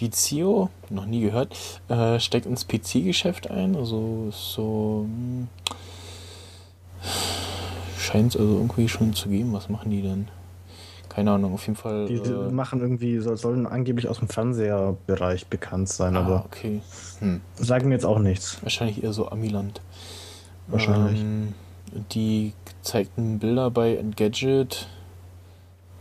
Vizio, 0.01 0.71
noch 0.89 1.07
nie 1.07 1.21
gehört, 1.21 1.57
äh, 1.89 2.19
steckt 2.19 2.47
ins 2.47 2.67
PC-Geschäft 2.67 3.51
ein. 3.51 3.77
Also 3.77 4.31
so. 4.31 5.07
Hm, 5.07 5.49
Scheint 7.99 8.35
es 8.35 8.41
also 8.41 8.55
irgendwie 8.57 8.89
schon 8.89 9.15
zu 9.15 9.29
geben. 9.29 9.53
Was 9.53 9.69
machen 9.69 9.91
die 9.91 10.03
denn? 10.03 10.29
Keine 11.09 11.33
Ahnung, 11.33 11.55
auf 11.55 11.67
jeden 11.67 11.77
Fall. 11.77 12.07
Die 12.07 12.15
äh, 12.15 12.51
machen 12.51 12.81
irgendwie, 12.81 13.19
soll, 13.19 13.37
sollen 13.37 13.67
angeblich 13.67 14.09
aus 14.09 14.21
dem 14.21 14.29
Fernseherbereich 14.29 15.47
bekannt 15.49 15.89
sein, 15.89 16.17
ah, 16.17 16.21
aber 16.21 16.45
okay. 16.47 16.83
Hm. 17.19 17.41
sagen 17.57 17.89
mir 17.89 17.95
jetzt 17.95 18.07
auch 18.07 18.19
nichts. 18.19 18.63
Wahrscheinlich 18.63 19.03
eher 19.03 19.13
so 19.13 19.29
Amiland. 19.29 19.81
Wahrscheinlich. 20.69 21.21
Ähm, 21.21 21.55
die 22.13 22.53
gezeigten 22.65 23.39
Bilder 23.41 23.71
bei 23.71 23.97
Engadget 23.97 24.87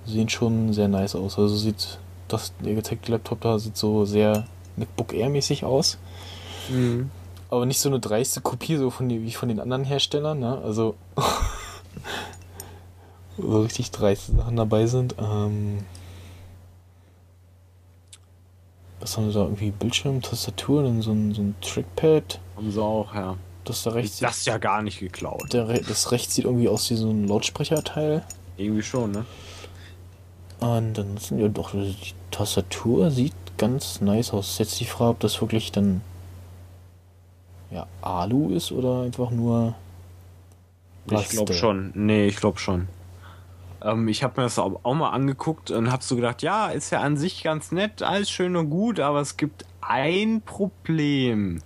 sehen 0.06 0.30
schon 0.30 0.74
sehr 0.74 0.88
nice 0.88 1.16
aus. 1.16 1.38
Also 1.38 1.56
sieht 1.56 2.00
das, 2.34 2.54
der 2.64 2.76
gezeigte 2.76 3.12
Laptop 3.12 3.42
da 3.42 3.60
sieht 3.60 3.78
so 3.78 4.06
sehr 4.06 4.46
MacBook 4.78 5.14
Air 5.14 5.30
mäßig 5.30 5.64
aus. 5.64 5.98
Mhm. 6.70 7.12
Aber 7.50 7.66
nicht 7.66 7.80
so 7.80 7.90
eine 7.90 8.00
dreiste 8.00 8.42
Kopie 8.42 8.78
so 8.78 8.90
von 8.90 9.10
die, 9.10 9.24
wie 9.24 9.32
von 9.32 9.50
den 9.50 9.60
anderen 9.60 9.84
Herstellern. 9.84 10.40
Ne? 10.40 10.62
Also 10.64 10.96
so 13.38 13.62
richtig 13.62 13.92
dreiste 13.92 14.36
Sachen 14.36 14.56
dabei 14.56 14.86
sind. 14.86 15.16
Ähm, 15.20 15.80
was 19.00 19.18
haben 19.18 19.28
wir 19.28 19.34
da? 19.34 19.42
Irgendwie 19.42 19.72
Bildschirm, 19.72 20.22
Tastatur, 20.22 20.84
dann 20.84 21.02
so 21.02 21.12
ein, 21.12 21.34
so 21.34 21.42
ein 21.42 21.56
Trackpad. 21.62 22.40
Haben 22.56 22.72
sie 22.72 22.82
auch, 22.82 23.14
ja. 23.16 23.38
Das 23.64 23.84
da 23.84 23.92
rechts 23.92 24.20
Das 24.20 24.38
ist 24.38 24.48
ja 24.48 24.58
gar 24.58 24.82
nicht 24.82 25.00
geklaut. 25.00 25.54
Der, 25.54 25.66
das 25.66 26.12
rechts 26.12 26.36
sieht 26.36 26.46
irgendwie 26.46 26.68
aus 26.68 26.90
wie 26.90 26.96
so 26.96 27.10
ein 27.10 27.28
Lautsprecherteil. 27.28 28.24
Irgendwie 28.58 28.84
schon, 28.84 29.12
ne? 29.12 29.26
Und 30.60 30.94
dann 30.94 31.18
sind 31.18 31.40
ja 31.40 31.48
doch, 31.48 31.72
die 31.72 31.96
Tastatur 32.32 33.12
sieht 33.12 33.34
ganz 33.58 34.02
nice 34.02 34.34
aus. 34.34 34.58
Jetzt 34.58 34.80
die 34.80 34.86
Frage, 34.86 35.12
ob 35.12 35.20
das 35.20 35.40
wirklich 35.42 35.72
dann 35.72 36.02
ja, 37.72 37.88
Alu 38.02 38.50
ist 38.54 38.72
oder 38.72 39.04
einfach 39.04 39.30
nur 39.32 39.76
Ich 41.06 41.30
glaube 41.30 41.46
Plaste. 41.46 41.54
schon. 41.54 41.92
Nee, 41.94 42.28
ich 42.28 42.38
glaube 42.38 42.60
schon. 42.60 42.88
Ähm, 43.82 44.08
ich 44.10 44.24
habe 44.24 44.42
mir 44.42 44.44
das 44.46 44.60
auch 44.60 44.80
auch 44.84 44.96
mal 44.96 45.12
angeguckt 45.12 45.72
und 45.72 45.92
habe 45.92 46.04
so 46.04 46.16
gedacht, 46.16 46.42
ja, 46.42 46.68
ist 46.68 46.90
ja 46.92 47.00
an 47.02 47.16
sich 47.16 47.44
ganz 47.44 47.72
nett, 47.72 48.02
alles 48.02 48.30
schön 48.30 48.56
und 48.58 48.70
gut, 48.70 49.00
aber 49.00 49.22
es 49.22 49.38
gibt 49.38 49.66
ein 49.82 50.42
Problem. 50.42 51.62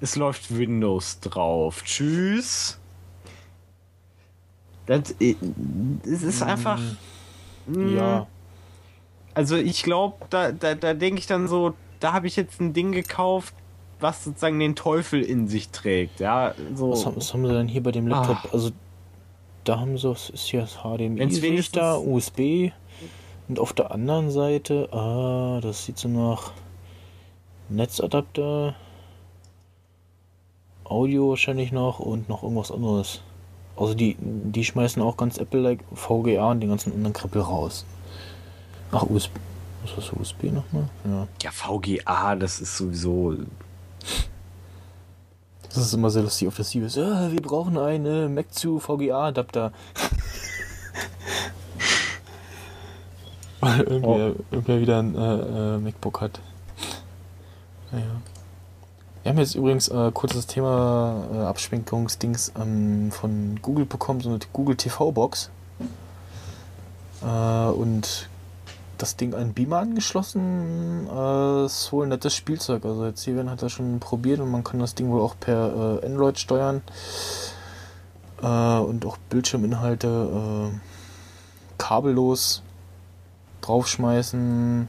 Es 0.00 0.16
läuft 0.16 0.54
Windows 0.56 1.20
drauf. 1.20 1.82
Tschüss. 1.84 2.78
Das, 4.86 5.14
i- 5.20 5.36
es 6.04 6.22
ist 6.22 6.42
einfach. 6.42 6.80
Mm, 7.68 7.96
Ja, 7.96 8.26
Also 9.34 9.56
ich 9.56 9.82
glaube, 9.82 10.16
da, 10.30 10.52
da, 10.52 10.74
da 10.74 10.94
denke 10.94 11.20
ich 11.20 11.26
dann 11.26 11.48
so, 11.48 11.74
da 12.00 12.12
habe 12.12 12.26
ich 12.26 12.36
jetzt 12.36 12.60
ein 12.60 12.72
Ding 12.72 12.92
gekauft, 12.92 13.54
was 14.00 14.24
sozusagen 14.24 14.58
den 14.58 14.76
Teufel 14.76 15.22
in 15.22 15.48
sich 15.48 15.70
trägt. 15.70 16.20
Ja, 16.20 16.54
so. 16.74 16.90
was, 16.90 17.04
haben, 17.06 17.16
was 17.16 17.32
haben 17.34 17.46
sie 17.46 17.52
denn 17.52 17.68
hier 17.68 17.82
bei 17.82 17.90
dem. 17.90 18.06
Laptop? 18.06 18.52
Also 18.52 18.70
da 19.64 19.80
haben 19.80 19.98
sie, 19.98 20.08
was 20.08 20.30
ist 20.30 20.46
hier 20.46 20.60
das 20.60 20.78
HDMI 20.78 21.18
Wenn's 21.18 21.36
sehe 21.36 21.54
ich 21.54 21.70
da, 21.70 21.96
USB 21.96 22.70
und 23.48 23.58
auf 23.58 23.72
der 23.72 23.90
anderen 23.90 24.30
Seite, 24.30 24.88
ah, 24.92 25.60
das 25.60 25.84
sieht 25.84 25.98
so 25.98 26.08
nach 26.08 26.52
Netzadapter, 27.68 28.74
Audio 30.84 31.30
wahrscheinlich 31.30 31.70
noch 31.70 31.98
und 31.98 32.28
noch 32.28 32.42
irgendwas 32.42 32.72
anderes. 32.72 33.22
Also 33.78 33.94
die, 33.94 34.16
die 34.18 34.64
schmeißen 34.64 35.00
auch 35.02 35.16
ganz 35.16 35.38
Apple-like 35.38 35.84
VGA 35.94 36.50
und 36.50 36.60
den 36.60 36.70
ganzen 36.70 36.92
anderen 36.92 37.12
Krippel 37.12 37.42
raus. 37.42 37.84
Ach, 38.90 39.04
USB. 39.04 39.36
Was 39.82 39.90
ist 39.90 39.98
das, 39.98 40.12
USB 40.18 40.44
nochmal? 40.44 40.88
Ja. 41.04 41.28
Ja, 41.42 41.50
VGA, 41.52 42.34
das 42.34 42.60
ist 42.60 42.76
sowieso. 42.76 43.36
Das 45.68 45.76
ist 45.76 45.92
immer 45.94 46.10
sehr 46.10 46.22
lustig 46.22 46.48
auf 46.48 46.56
der 46.56 46.64
CBS. 46.64 46.98
Ah, 46.98 47.28
wir 47.30 47.40
brauchen 47.40 47.78
einen 47.78 48.34
Mac 48.34 48.52
zu 48.52 48.80
VGA-Adapter. 48.80 49.72
Weil 53.60 53.80
irgendwer, 53.80 54.32
irgendwer 54.50 54.80
wieder 54.80 54.98
ein 54.98 55.14
äh, 55.14 55.74
äh, 55.74 55.78
MacBook 55.78 56.20
hat. 56.20 56.40
Naja. 57.92 58.20
Wir 59.22 59.30
haben 59.30 59.38
jetzt 59.38 59.56
übrigens 59.56 59.88
äh, 59.88 60.10
kurzes 60.12 60.46
Thema 60.46 61.26
äh, 61.32 61.38
Abschwenkungsdings 61.38 62.52
ähm, 62.58 63.10
von 63.10 63.58
Google 63.60 63.84
bekommen, 63.84 64.20
so 64.20 64.30
eine 64.30 64.38
Google 64.52 64.76
TV-Box. 64.76 65.50
Äh, 67.22 67.26
und 67.26 68.28
das 68.96 69.16
Ding 69.16 69.34
an 69.34 69.54
Beamer 69.54 69.78
angeschlossen. 69.78 71.08
Äh, 71.08 71.64
ist 71.66 71.92
wohl 71.92 72.06
ein 72.06 72.10
nettes 72.10 72.34
Spielzeug. 72.34 72.84
Also 72.84 73.06
jetzt 73.06 73.22
Steven 73.22 73.50
hat 73.50 73.62
das 73.62 73.72
schon 73.72 74.00
probiert 74.00 74.40
und 74.40 74.50
man 74.50 74.64
kann 74.64 74.80
das 74.80 74.94
Ding 74.94 75.10
wohl 75.10 75.20
auch 75.20 75.34
per 75.38 76.00
äh, 76.02 76.06
Android 76.06 76.38
steuern. 76.38 76.82
Äh, 78.42 78.46
und 78.46 79.04
auch 79.04 79.16
Bildschirminhalte 79.30 80.70
äh, 80.72 80.78
kabellos 81.76 82.62
draufschmeißen. 83.62 84.88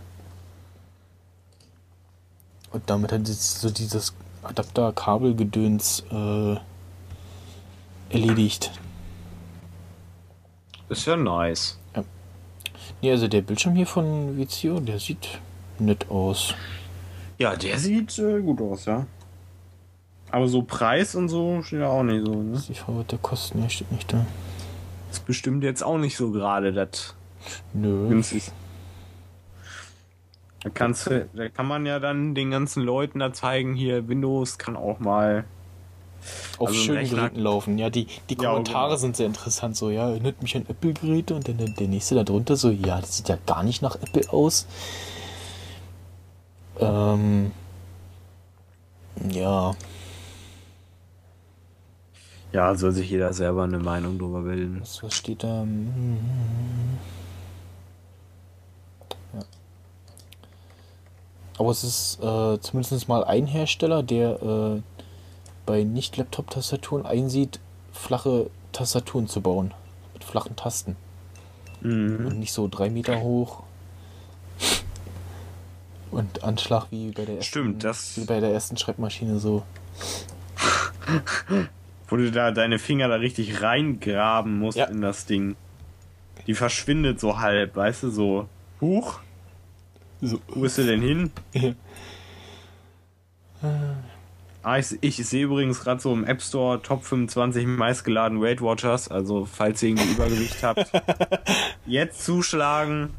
Und 2.72 2.84
damit 2.90 3.12
hat 3.12 3.28
jetzt 3.28 3.62
so 3.62 3.70
dieses 3.70 4.14
Adapter-Kabelgedöns 4.44 6.04
äh, 6.12 6.56
erledigt. 8.10 8.72
Ist 10.90 11.06
ja 11.06 11.16
nice. 11.16 11.78
Ja, 13.02 13.12
also 13.12 13.28
der 13.28 13.42
Bildschirm 13.42 13.76
hier 13.76 13.88
von 13.88 14.38
Vizio, 14.38 14.80
der 14.80 15.00
sieht 15.00 15.40
nett 15.78 16.10
aus. 16.10 16.54
Ja, 17.38 17.56
der 17.56 17.80
sieht 17.80 18.18
äh, 18.20 18.42
gut 18.42 18.60
aus, 18.62 18.86
ja. 18.86 19.06
Aber 20.32 20.48
so 20.48 20.62
Preis 20.64 21.16
und 21.16 21.30
so 21.30 21.64
steht 21.64 21.80
ja 21.80 21.88
auch 21.88 22.04
nicht 22.04 22.26
so, 22.26 22.36
ne? 22.36 22.52
Das 22.52 22.62
ist 22.62 22.70
die 22.70 22.74
Frage, 22.74 23.00
was 23.00 23.08
der 23.08 23.20
kostet. 23.20 23.56
Ne, 23.56 23.70
steht 23.70 23.92
nicht 23.92 24.12
da. 24.12 24.26
Ist 25.12 25.26
bestimmt 25.26 25.64
jetzt 25.64 25.84
auch 25.84 25.98
nicht 25.98 26.18
so 26.18 26.32
gerade 26.32 26.74
das 26.74 27.16
Nö. 27.74 28.10
günstig. 28.10 28.52
Da, 30.64 30.70
kannst 30.70 31.08
du, 31.08 31.28
da 31.34 31.50
kann 31.50 31.68
man 31.68 31.86
ja 31.86 32.00
dann 32.00 32.36
den 32.36 32.52
ganzen 32.52 32.84
Leuten 32.84 33.20
da 33.20 33.32
zeigen, 33.34 33.76
hier 33.76 34.08
Windows 34.08 34.58
kann 34.58 34.76
auch 34.76 35.00
mal. 35.00 35.46
Auf 36.58 36.70
also 36.70 36.80
schönen 36.82 37.10
Geräten 37.10 37.40
laufen. 37.40 37.78
Ja, 37.78 37.90
die, 37.90 38.08
die 38.30 38.38
Ja, 38.42 38.50
Kommentare 38.50 38.90
genau. 38.90 38.98
sind 38.98 39.16
sehr 39.16 39.26
interessant. 39.26 39.78
So, 39.78 39.90
ja, 39.90 40.10
erinnert 40.10 40.42
mich 40.42 40.56
an 40.58 40.66
Apple-Geräte. 40.68 41.34
Und 41.34 41.48
dann 41.48 41.58
der, 41.58 41.70
der 41.70 41.88
nächste 41.88 42.16
da 42.16 42.24
drunter 42.24 42.58
so, 42.58 42.70
ja, 42.72 43.00
das 43.00 43.16
sieht 43.18 43.30
ja 43.30 43.38
gar 43.46 43.64
nicht 43.64 43.82
nach 43.82 43.96
Apple 43.96 44.30
aus. 44.34 44.68
Ähm. 46.80 47.52
Ja. 49.30 49.76
Ja, 52.52 52.76
soll 52.76 52.92
sich 52.92 53.10
jeder 53.10 53.32
selber 53.34 53.64
eine 53.64 53.80
Meinung 53.80 54.18
drüber 54.18 54.42
bilden. 54.42 54.82
Was, 54.82 55.04
was 55.04 55.14
steht 55.14 55.44
da? 55.44 55.62
Hm. 55.62 56.18
Aber 61.60 61.70
es 61.72 61.84
ist 61.84 62.20
äh, 62.24 62.60
zumindest 62.62 63.08
mal 63.10 63.24
ein 63.26 63.46
Hersteller, 63.46 64.02
der 64.02 64.42
äh, 64.42 64.82
bei 65.66 65.84
Nicht-Laptop-Tastaturen 65.84 67.06
einsieht, 67.06 67.60
flache 67.92 68.50
Tastaturen 68.72 69.28
zu 69.28 69.42
bauen. 69.42 69.74
Mit 70.14 70.24
flachen 70.24 70.56
Tasten. 70.56 70.96
Mhm. 71.82 72.26
Und 72.28 72.40
nicht 72.40 72.54
so 72.54 72.68
drei 72.70 72.90
Meter 72.90 73.20
hoch. 73.22 73.64
Und 76.12 76.44
Anschlag 76.44 76.88
wie 76.92 77.12
bei 77.12 77.26
der 77.26 77.36
ersten, 77.36 77.44
Stimmt, 77.50 77.84
das- 77.84 78.18
wie 78.18 78.26
bei 78.26 78.40
der 78.40 78.52
ersten 78.52 78.78
Schreibmaschine 78.78 79.38
so. 79.40 79.64
Wo 82.08 82.16
du 82.16 82.32
da 82.32 82.52
deine 82.52 82.80
Finger 82.80 83.08
da 83.08 83.16
richtig 83.16 83.62
reingraben 83.62 84.58
musst 84.60 84.78
Ja. 84.78 84.86
in 84.86 85.02
das 85.02 85.26
Ding. 85.26 85.56
Die 86.48 86.56
verschwindet 86.56 87.20
so 87.20 87.38
halb, 87.40 87.76
weißt 87.76 88.04
du, 88.04 88.10
so. 88.10 88.48
Huch, 88.82 89.20
so 90.22 90.40
wo 90.50 90.66
ist 90.66 90.76
sie 90.76 90.86
denn 90.86 91.02
hin? 91.02 91.32
Ah, 94.62 94.78
ich, 94.78 94.98
ich 95.02 95.16
sehe 95.16 95.46
übrigens 95.46 95.82
gerade 95.82 96.02
so 96.02 96.14
im 96.14 96.26
App 96.26 96.42
Store 96.42 96.82
Top 96.82 97.04
25 97.04 97.66
meistgeladenen 97.66 98.44
Weight 98.44 98.62
Watchers. 98.62 99.08
Also, 99.08 99.46
falls 99.46 99.82
ihr 99.84 99.90
irgendwie 99.90 100.12
Übergewicht 100.12 100.64
habt, 100.64 100.92
jetzt 101.86 102.24
zuschlagen. 102.26 103.12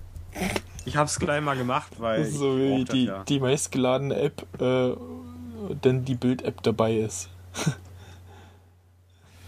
Ich 0.85 0.97
hab's 0.97 1.19
gleich 1.19 1.43
mal 1.43 1.57
gemacht, 1.57 1.93
weil. 1.99 2.25
so 2.25 2.59
wie 2.59 2.85
die, 2.85 3.05
ja. 3.07 3.25
die 3.25 3.41
meistgeladene 3.41 4.17
App, 4.17 4.47
äh, 4.61 4.95
dann 5.81 6.05
die 6.05 6.15
Bild-App 6.15 6.63
dabei 6.63 6.97
ist. 6.97 7.31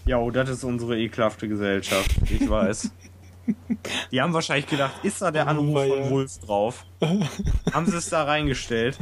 Ja, 0.05 0.19
oh, 0.19 0.31
das 0.31 0.49
ist 0.49 0.65
unsere 0.65 0.99
ekelhafte 0.99 1.49
Gesellschaft. 1.49 2.11
Ich 2.29 2.49
weiß. 2.49 2.91
Die 4.13 4.21
haben 4.21 4.33
wahrscheinlich 4.33 4.67
gedacht, 4.69 4.93
ist 5.03 5.21
da 5.21 5.31
der 5.31 5.47
Oh, 5.47 5.51
Anruf 5.51 5.75
weia. 5.75 6.03
von 6.03 6.11
Wolf 6.11 6.39
drauf? 6.39 6.85
haben 7.73 7.87
sie 7.87 7.97
es 7.97 8.09
da 8.09 8.25
reingestellt? 8.25 8.99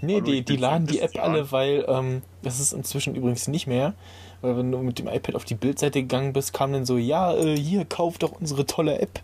Nee, 0.00 0.20
die, 0.20 0.42
die 0.42 0.56
laden 0.56 0.86
die 0.86 1.00
App 1.00 1.12
alle, 1.18 1.50
weil 1.52 1.84
ähm, 1.88 2.22
das 2.42 2.60
ist 2.60 2.72
inzwischen 2.72 3.14
übrigens 3.14 3.48
nicht 3.48 3.66
mehr. 3.66 3.94
Weil 4.42 4.56
wenn 4.58 4.70
du 4.72 4.78
mit 4.78 4.98
dem 4.98 5.08
iPad 5.08 5.34
auf 5.34 5.44
die 5.44 5.54
Bildseite 5.54 6.02
gegangen 6.02 6.32
bist, 6.34 6.52
kam 6.52 6.72
dann 6.72 6.84
so, 6.84 6.96
ja, 6.98 7.32
äh, 7.34 7.56
hier, 7.56 7.84
kauf 7.86 8.18
doch 8.18 8.32
unsere 8.32 8.66
tolle 8.66 8.98
App. 9.00 9.20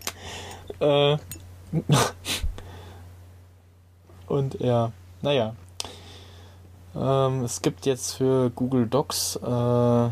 Äh, 0.79 1.17
und 4.27 4.59
ja, 4.59 4.91
naja. 5.21 5.55
Ähm, 6.95 7.43
es 7.43 7.61
gibt 7.61 7.85
jetzt 7.85 8.13
für 8.15 8.49
Google 8.51 8.87
Docs 8.87 9.37
äh, 9.37 10.09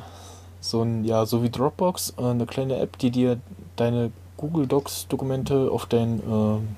so 0.62 0.82
ein, 0.84 1.04
ja, 1.04 1.26
so 1.26 1.44
wie 1.44 1.50
Dropbox, 1.50 2.14
äh, 2.18 2.24
eine 2.24 2.46
kleine 2.46 2.78
App, 2.78 2.98
die 3.00 3.12
dir 3.12 3.40
deine 3.76 4.12
Google 4.40 4.68
Docs 4.68 5.08
Dokumente 5.10 5.70
auf 5.70 5.86
dein 5.86 6.22
ähm, 6.26 6.76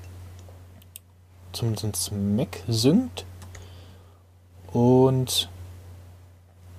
zumindest 1.52 2.10
Mac 2.10 2.60
synkt. 2.66 3.24
Und 4.72 5.48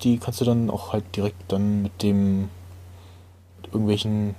die 0.02 0.18
kannst 0.18 0.42
du 0.42 0.46
dann 0.46 0.70
auch 0.70 0.92
halt 0.92 1.16
direkt 1.16 1.50
dann 1.50 1.84
mit 1.84 2.04
dem 2.04 2.50
mit 3.62 3.68
irgendwelchen 3.68 4.36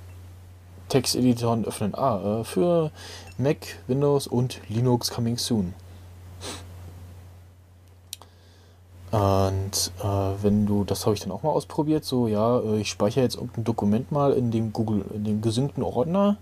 Texteditoren 0.87 1.65
öffnen. 1.65 1.95
Ah, 1.95 2.41
äh, 2.41 2.43
für 2.43 2.91
Mac, 3.39 3.65
Windows 3.87 4.27
und 4.27 4.61
Linux 4.69 5.09
coming 5.09 5.39
soon. 5.39 5.73
Und 9.11 9.91
äh, 10.03 10.43
wenn 10.43 10.65
du, 10.65 10.83
das 10.83 11.05
habe 11.05 11.15
ich 11.15 11.21
dann 11.21 11.31
auch 11.31 11.43
mal 11.43 11.51
ausprobiert, 11.51 12.03
so 12.03 12.27
ja, 12.27 12.59
äh, 12.59 12.79
ich 12.79 12.89
speichere 12.89 13.23
jetzt 13.23 13.35
irgendein 13.35 13.63
Dokument 13.63 14.11
mal 14.11 14.33
in 14.33 14.51
dem 14.51 14.73
Google, 14.73 15.05
in 15.13 15.23
dem 15.23 15.41
gesynkten 15.41 15.83
Ordner 15.83 16.37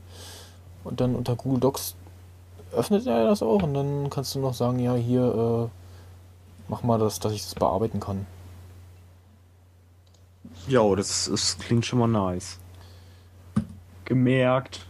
und 0.84 1.00
dann 1.02 1.16
unter 1.16 1.36
Google 1.36 1.60
Docs 1.60 1.96
öffnet 2.72 3.06
er 3.06 3.26
das 3.26 3.44
auch 3.44 3.62
und 3.62 3.74
dann 3.74 4.10
kannst 4.10 4.34
du 4.34 4.40
noch 4.40 4.54
sagen, 4.54 4.80
ja, 4.80 4.96
hier, 4.96 5.70
äh, 5.70 5.70
mach 6.68 6.84
mal 6.84 6.98
das, 6.98 7.20
dass 7.20 7.34
ich 7.34 7.44
das 7.44 7.56
bearbeiten 7.56 8.00
kann. 8.00 8.26
Jo, 10.68 10.96
das, 10.96 11.30
das 11.30 11.58
klingt 11.58 11.86
schon 11.86 12.00
mal 12.00 12.08
nice. 12.08 12.58
Gemerkt. 14.06 14.86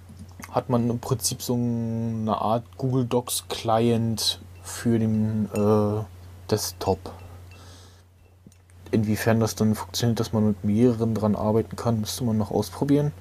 Hat 0.51 0.69
man 0.69 0.89
im 0.89 0.99
Prinzip 0.99 1.41
so 1.41 1.55
eine 1.55 2.39
Art 2.39 2.63
Google 2.77 3.05
Docs 3.05 3.45
Client 3.49 4.39
für 4.61 4.99
den 4.99 5.49
äh, 5.53 6.03
Desktop. 6.49 6.99
Inwiefern 8.93 9.39
das 9.39 9.55
dann 9.55 9.73
funktioniert, 9.73 10.19
dass 10.19 10.33
man 10.33 10.45
mit 10.45 10.63
mehreren 10.63 11.15
dran 11.15 11.35
arbeiten 11.35 11.75
kann, 11.75 11.99
müsste 11.99 12.23
man 12.23 12.37
noch 12.37 12.51
ausprobieren. 12.51 13.11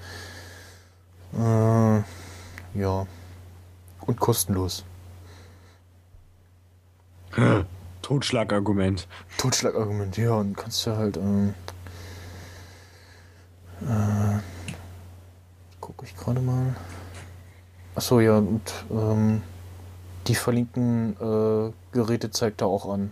Äh, 1.32 2.02
ja. 2.78 3.06
Und 4.02 4.20
kostenlos. 4.20 4.84
Totschlagargument. 8.02 9.08
Totschlagargument, 9.38 10.18
ja, 10.18 10.34
und 10.34 10.58
kannst 10.58 10.86
du 10.86 10.94
halt, 10.94 11.16
ähm, 11.16 11.54
äh, 13.80 14.38
gucke 15.80 16.04
ich 16.04 16.14
gerade 16.14 16.40
mal. 16.40 16.76
Achso, 17.94 18.20
ja, 18.20 18.36
und 18.36 18.72
ähm, 18.90 19.42
die 20.26 20.34
verlinkten 20.34 21.16
äh, 21.18 21.72
Geräte 21.92 22.30
zeigt 22.30 22.60
er 22.60 22.66
auch 22.66 22.92
an. 22.92 23.10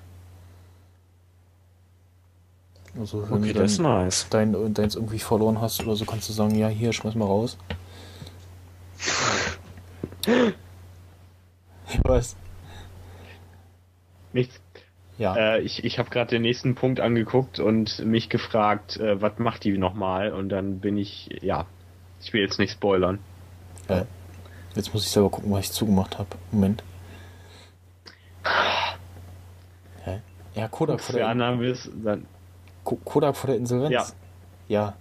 Also 3.01 3.29
wenn 3.31 3.39
Okay, 3.39 3.53
du 3.55 3.61
das 3.61 3.73
ist 3.73 3.79
nice. 3.79 4.27
dein, 4.31 4.75
deins 4.75 4.95
irgendwie 4.95 5.19
verloren 5.19 5.61
hast 5.61 5.81
oder 5.83 5.97
so, 5.97 6.05
kannst 6.05 6.29
du 6.29 6.33
sagen, 6.35 6.55
ja, 6.55 6.69
hier, 6.69 6.93
schmeiß 6.93 7.15
mal 7.15 7.25
raus. 7.25 7.57
Ich 11.93 11.99
weiß. 12.05 12.37
Nichts. 14.33 14.61
Ja. 15.19 15.35
Äh, 15.37 15.61
ich 15.63 15.83
ich 15.83 15.99
habe 15.99 16.09
gerade 16.09 16.31
den 16.31 16.43
nächsten 16.43 16.77
Punkt 16.77 17.01
angeguckt 17.01 17.59
und 17.59 17.99
mich 18.05 18.29
gefragt, 18.29 18.97
äh, 18.99 19.21
was 19.21 19.39
macht 19.39 19.65
die 19.65 19.77
nochmal? 19.77 20.33
Und 20.33 20.51
dann 20.51 20.79
bin 20.79 20.97
ich, 20.97 21.29
ja, 21.43 21.67
ich 22.23 22.33
will 22.33 22.43
jetzt 22.43 22.61
nicht 22.61 22.73
spoilern. 22.73 23.19
Äh, 23.89 24.05
jetzt 24.77 24.95
muss 24.95 25.05
ich 25.05 25.11
selber 25.11 25.31
gucken, 25.31 25.51
was 25.51 25.65
ich 25.65 25.73
zugemacht 25.73 26.17
habe. 26.19 26.29
Moment. 26.53 26.85
Hä? 30.05 30.21
Ja, 30.55 30.69
Kodak 30.69 31.05
du 31.07 31.13
der, 31.15 31.29
anderen 31.29 31.59
bist, 31.59 31.91
dann, 32.05 32.25
Kodak 32.85 33.37
vor 33.37 33.49
der 33.49 33.57
Insolvenz. 33.57 33.93
Ja. 33.93 34.07
Ja. 34.69 34.95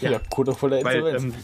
Ja, 0.00 0.10
Ja. 0.12 0.20
Kodak 0.30 0.56
vor 0.56 0.70
der 0.70 0.84
weil 0.84 0.96
Insolvenz. 0.98 1.24
ähm, 1.24 1.34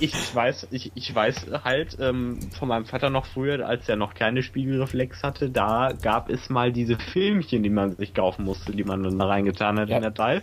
ich, 0.00 0.14
ich 0.14 0.34
weiß, 0.34 0.68
ich, 0.70 0.92
ich 0.94 1.14
weiß 1.14 1.46
halt 1.64 1.96
ähm, 2.00 2.38
von 2.58 2.68
meinem 2.68 2.84
Vater 2.86 3.10
noch 3.10 3.26
früher, 3.26 3.66
als 3.66 3.88
er 3.88 3.96
noch 3.96 4.14
keine 4.14 4.42
Spiegelreflex 4.42 5.22
hatte, 5.22 5.50
da 5.50 5.92
gab 6.00 6.30
es 6.30 6.48
mal 6.50 6.72
diese 6.72 6.96
Filmchen, 6.98 7.62
die 7.62 7.70
man 7.70 7.96
sich 7.96 8.14
kaufen 8.14 8.44
musste, 8.44 8.72
die 8.72 8.84
man 8.84 9.02
dann 9.02 9.18
da 9.18 9.26
reingetan 9.26 9.78
hat 9.78 9.88
Ja. 9.88 9.96
in 9.96 10.02
der 10.02 10.14
Teil. 10.14 10.42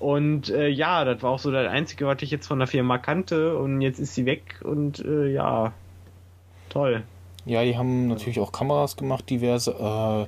Und 0.00 0.50
äh, 0.50 0.68
ja, 0.68 1.04
das 1.04 1.22
war 1.22 1.30
auch 1.30 1.38
so 1.38 1.50
das 1.50 1.68
Einzige, 1.70 2.06
was 2.06 2.20
ich 2.22 2.30
jetzt 2.30 2.46
von 2.46 2.58
der 2.58 2.68
Firma 2.68 2.98
kannte 2.98 3.56
und 3.56 3.80
jetzt 3.80 3.98
ist 4.00 4.14
sie 4.14 4.26
weg 4.26 4.60
und 4.62 4.98
äh, 5.04 5.28
ja, 5.32 5.72
toll. 6.68 7.02
Ja, 7.46 7.62
die 7.62 7.76
haben 7.76 8.08
natürlich 8.08 8.40
auch 8.40 8.52
Kameras 8.52 8.96
gemacht, 8.96 9.28
diverse. 9.30 9.70
Äh, 9.72 10.26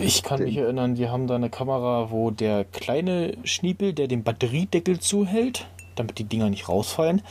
ich 0.00 0.22
kann 0.22 0.42
mich 0.42 0.56
erinnern, 0.56 0.94
die 0.94 1.08
haben 1.08 1.26
da 1.26 1.36
eine 1.36 1.50
Kamera, 1.50 2.10
wo 2.10 2.30
der 2.30 2.64
kleine 2.64 3.36
Schniepel, 3.44 3.92
der 3.92 4.08
den 4.08 4.22
Batteriedeckel 4.22 5.00
zuhält, 5.00 5.66
damit 5.96 6.18
die 6.18 6.24
Dinger 6.24 6.50
nicht 6.50 6.68
rausfallen, 6.68 7.22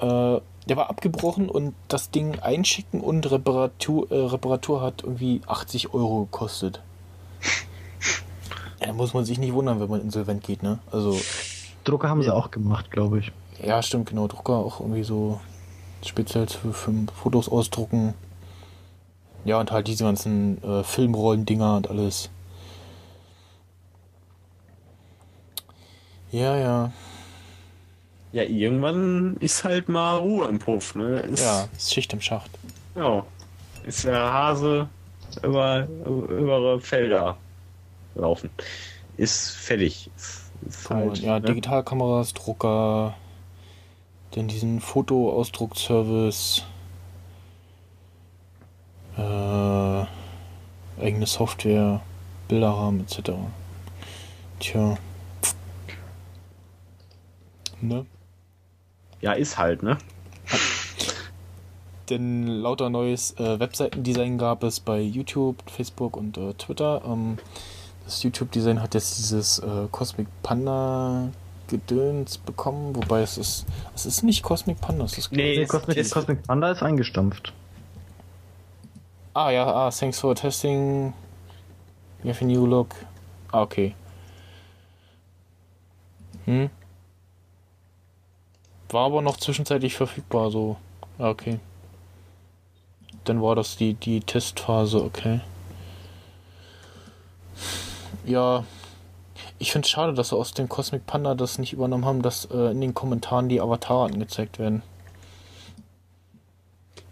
äh, 0.00 0.40
der 0.68 0.76
war 0.76 0.90
abgebrochen 0.90 1.48
und 1.48 1.74
das 1.88 2.10
Ding 2.10 2.38
einschicken 2.38 3.00
und 3.00 3.30
Reparatur, 3.30 4.10
äh, 4.10 4.14
Reparatur 4.14 4.80
hat 4.80 5.02
irgendwie 5.02 5.40
80 5.46 5.92
Euro 5.92 6.24
gekostet. 6.24 6.80
Ja, 8.80 8.88
da 8.88 8.92
muss 8.92 9.14
man 9.14 9.24
sich 9.24 9.38
nicht 9.38 9.52
wundern, 9.52 9.80
wenn 9.80 9.88
man 9.88 10.00
insolvent 10.00 10.42
geht, 10.44 10.62
ne? 10.62 10.78
Also, 10.90 11.16
Drucker 11.84 12.08
haben 12.08 12.22
sie 12.22 12.34
auch 12.34 12.50
gemacht, 12.50 12.90
glaube 12.90 13.20
ich. 13.20 13.32
ja, 13.62 13.82
stimmt, 13.82 14.08
genau. 14.08 14.26
Drucker 14.28 14.54
auch 14.54 14.80
irgendwie 14.80 15.04
so 15.04 15.40
speziell 16.04 16.46
für, 16.46 16.72
für 16.72 16.92
Fotos 17.14 17.48
ausdrucken. 17.48 18.14
Ja, 19.44 19.58
und 19.58 19.72
halt 19.72 19.88
diese 19.88 20.04
ganzen 20.04 20.62
äh, 20.62 20.84
Filmrollen-Dinger 20.84 21.76
und 21.76 21.90
alles. 21.90 22.30
Ja, 26.30 26.56
ja. 26.56 26.92
Ja, 28.32 28.44
irgendwann 28.44 29.36
ist 29.40 29.64
halt 29.64 29.88
mal 29.88 30.16
Ruhe 30.16 30.48
im 30.48 30.58
Puff, 30.58 30.94
ne? 30.94 31.20
Ist, 31.20 31.44
Ja, 31.44 31.68
ist 31.76 31.92
Schicht 31.92 32.12
im 32.12 32.20
Schacht. 32.20 32.50
ja. 32.96 33.24
Ist 33.84 34.04
der 34.04 34.32
Hase 34.32 34.88
über, 35.42 35.88
über 36.06 36.80
Felder 36.80 37.36
laufen. 38.14 38.48
Ist 39.16 39.50
fertig. 39.50 40.08
Ist, 40.16 40.52
ist 40.68 40.88
halt, 40.88 41.18
ja, 41.18 41.40
ne? 41.40 41.46
Digitalkameras, 41.46 42.32
Drucker, 42.32 43.14
dann 44.30 44.46
diesen 44.46 44.80
Fotoausdruckservice, 44.80 46.64
äh, 49.16 51.02
eigene 51.02 51.26
Software, 51.26 52.00
Bilderrahmen 52.48 53.00
etc. 53.00 53.30
Tja. 54.60 54.96
Ne? 57.80 58.06
ja, 59.20 59.32
ist 59.32 59.58
halt, 59.58 59.82
ne? 59.82 59.98
Denn 62.10 62.46
lauter 62.46 62.90
neues 62.90 63.32
äh, 63.38 63.58
Webseitendesign 63.58 64.38
gab 64.38 64.62
es 64.64 64.80
bei 64.80 65.00
YouTube, 65.00 65.56
Facebook 65.70 66.16
und 66.16 66.36
äh, 66.36 66.52
Twitter. 66.54 67.02
Ähm, 67.04 67.38
das 68.04 68.22
YouTube-Design 68.22 68.82
hat 68.82 68.94
jetzt 68.94 69.18
dieses 69.18 69.58
äh, 69.60 69.86
Cosmic 69.90 70.26
Panda 70.42 71.28
Gedöns 71.68 72.38
bekommen, 72.38 72.94
wobei 72.94 73.22
es 73.22 73.38
ist, 73.38 73.64
es 73.94 74.04
ist 74.06 74.22
nicht 74.24 74.42
Cosmic 74.42 74.80
Panda, 74.80 75.04
es 75.04 75.16
ist 75.16 75.32
Nee, 75.32 75.64
Cosmic, 75.66 75.96
ist- 75.96 76.12
Cosmic 76.12 76.42
Panda 76.42 76.70
ist 76.72 76.82
eingestampft. 76.82 77.52
Ah 79.34 79.50
ja, 79.50 79.64
ah, 79.64 79.90
thanks 79.90 80.20
for 80.20 80.34
testing. 80.34 81.14
We 82.22 82.28
have 82.28 82.42
a 82.42 82.44
new 82.44 82.66
look. 82.66 82.94
Ah, 83.50 83.62
okay. 83.62 83.94
Hm. 86.44 86.68
War 88.90 89.06
aber 89.06 89.22
noch 89.22 89.38
zwischenzeitlich 89.38 89.94
verfügbar, 89.94 90.50
so. 90.50 90.76
Ah, 91.18 91.30
okay. 91.30 91.60
Dann 93.24 93.40
war 93.40 93.54
das 93.54 93.76
die, 93.76 93.94
die 93.94 94.20
Testphase, 94.20 95.02
okay. 95.02 95.40
Ja. 98.26 98.64
Ich 99.58 99.72
finde 99.72 99.86
es 99.86 99.90
schade, 99.90 100.12
dass 100.12 100.30
sie 100.30 100.36
aus 100.36 100.52
dem 100.52 100.68
Cosmic 100.68 101.06
Panda 101.06 101.34
das 101.34 101.58
nicht 101.58 101.72
übernommen 101.72 102.04
haben, 102.04 102.20
dass 102.20 102.46
äh, 102.46 102.72
in 102.72 102.80
den 102.80 102.94
Kommentaren 102.94 103.48
die 103.48 103.60
Avatare 103.60 104.04
angezeigt 104.06 104.58
werden. 104.58 104.82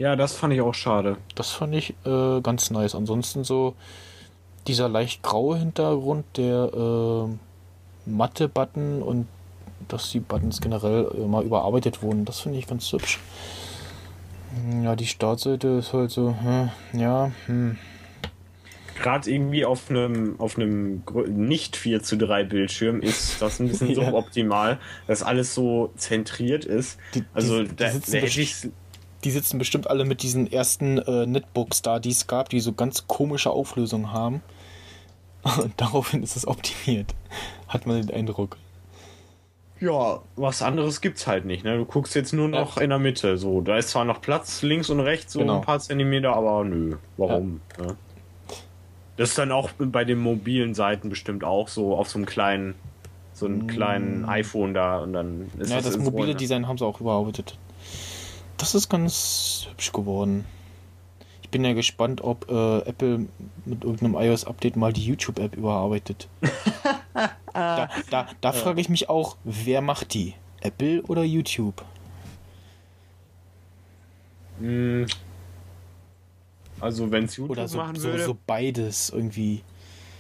Ja, 0.01 0.17
das 0.17 0.35
fand 0.35 0.55
ich 0.55 0.63
auch 0.63 0.73
schade. 0.75 1.19
Das 1.35 1.51
fand 1.51 1.75
ich 1.75 1.91
äh, 2.07 2.41
ganz 2.41 2.71
nice. 2.71 2.95
Ansonsten 2.95 3.45
so 3.45 3.75
dieser 4.67 4.89
leicht 4.89 5.23
graue 5.23 5.59
Hintergrund, 5.59 6.25
der 6.39 6.71
äh, 6.75 8.09
matte 8.11 8.49
Button 8.49 9.03
und 9.03 9.27
dass 9.89 10.11
die 10.11 10.21
Buttons 10.21 10.63
generell 10.63 11.05
immer 11.17 11.43
überarbeitet 11.43 12.03
wurden, 12.03 12.25
das 12.25 12.41
finde 12.41 12.59
ich 12.59 12.67
ganz 12.67 12.91
hübsch. 12.93 13.19
Ja, 14.83 14.97
die 14.97 15.07
Startseite 15.07 15.69
ist 15.69 15.93
halt 15.93 16.11
so, 16.11 16.35
hm, 16.43 16.71
ja, 16.99 17.31
hm. 17.47 17.77
gerade 19.01 19.31
irgendwie 19.31 19.65
auf 19.67 19.91
einem 19.91 20.35
auf 20.41 20.57
einem 20.57 21.03
nicht 21.29 21.77
4 21.77 22.03
zu 22.03 22.17
3 22.17 22.45
Bildschirm 22.45 23.01
ist 23.03 23.41
das 23.43 23.61
ein 23.61 23.69
bisschen 23.69 23.91
Ja. 23.97 24.07
suboptimal, 24.07 24.79
dass 25.07 25.23
alles 25.23 25.55
so 25.55 25.93
zentriert 25.97 26.65
ist. 26.65 26.99
Die- 27.15 27.21
die- 27.21 27.27
also 27.35 27.63
die 27.65 27.77
da, 27.77 27.91
sitzen 27.91 28.13
da 28.13 28.19
hätte 28.19 28.41
ich 28.41 28.69
Die 29.25 29.31
sitzen 29.31 29.59
bestimmt 29.59 29.89
alle 29.91 30.05
mit 30.05 30.23
diesen 30.23 30.51
ersten 30.51 30.99
äh, 30.99 31.27
Netbooks 31.27 31.83
da, 31.83 31.99
die 31.99 32.11
es 32.11 32.27
gab, 32.27 32.49
die 32.49 32.61
so 32.61 32.73
ganz 32.73 33.07
komische 33.07 33.51
Auflösungen 33.51 34.13
haben. 34.13 34.43
Und 35.63 35.73
daraufhin 35.77 36.23
ist 36.23 36.37
es 36.37 36.47
optimiert. 36.47 37.15
Hat 37.69 37.87
man 37.87 38.01
den 38.01 38.15
Eindruck. 38.15 38.57
Ja, 39.81 40.21
was 40.37 40.61
anderes 40.61 41.01
gibt's 41.01 41.27
halt 41.27 41.47
nicht. 41.47 41.65
Ne? 41.65 41.79
Du 41.79 41.87
guckst 41.87 42.15
jetzt 42.15 42.35
nur 42.35 42.49
noch 42.49 42.77
in 42.77 42.91
der 42.91 42.99
Mitte. 42.99 43.39
So, 43.39 43.63
da 43.63 43.79
ist 43.79 43.89
zwar 43.91 44.05
noch 44.05 44.21
Platz 44.21 44.61
links 44.61 44.91
und 44.91 45.01
rechts, 45.01 45.33
so 45.33 45.39
Genau. 45.39 45.57
ein 45.57 45.63
paar 45.63 45.81
Zentimeter, 45.81 46.35
aber 46.35 46.65
nö, 46.65 46.97
warum? 47.17 47.63
Ne? 47.79 47.97
Das 49.17 49.31
ist 49.31 49.39
dann 49.39 49.53
auch 49.53 49.71
bei 49.79 50.05
den 50.05 50.19
mobilen 50.19 50.75
Seiten 50.75 51.09
bestimmt 51.09 51.45
auch 51.45 51.69
so 51.69 51.97
auf 51.97 52.09
so 52.11 52.19
einem 52.19 52.27
kleinen, 52.27 52.75
so 53.33 53.47
einem 53.47 53.67
kleinen 53.67 54.27
iPhone 54.27 54.75
da 54.75 54.99
und 54.99 55.15
dann 55.15 55.51
ist 55.59 55.71
Mm. 55.71 55.73
Ja, 55.73 55.81
das 55.81 55.95
in 55.95 56.05
mobile 56.05 56.35
Design 56.35 56.69
haben 56.69 56.77
sie 56.77 56.85
auch 56.85 57.01
überarbeitet. 57.01 57.57
Das 58.61 58.75
ist 58.75 58.91
ganz 58.91 59.67
hübsch 59.71 59.91
geworden. 59.91 60.45
Ich 61.43 61.49
bin 61.49 61.65
ja 61.65 61.73
gespannt, 61.73 62.21
ob 62.21 62.49
äh, 62.51 62.79
Apple 62.81 63.27
mit 63.65 63.85
irgendeinem 63.85 64.15
iOS-Update 64.15 64.77
mal 64.77 64.93
die 64.93 65.05
YouTube-App 65.05 65.57
überarbeitet. 65.57 66.29
da 67.55 67.89
da, 68.11 68.29
da 68.43 68.53
frage 68.53 68.83
ich 68.83 68.91
mich 68.91 69.09
auch, 69.09 69.39
wer 69.45 69.81
macht 69.81 70.13
die? 70.13 70.35
Apple 70.61 71.03
oder 71.05 71.25
YouTube? 71.25 71.83
Hm. 74.59 75.07
Also 76.81 77.11
wenn 77.11 77.25
es 77.25 77.37
YouTube 77.39 77.53
Oder 77.53 77.67
so, 77.67 77.79
machen 77.79 77.97
so, 77.97 78.09
würde, 78.09 78.25
so 78.25 78.37
beides 78.47 79.09
irgendwie. 79.09 79.63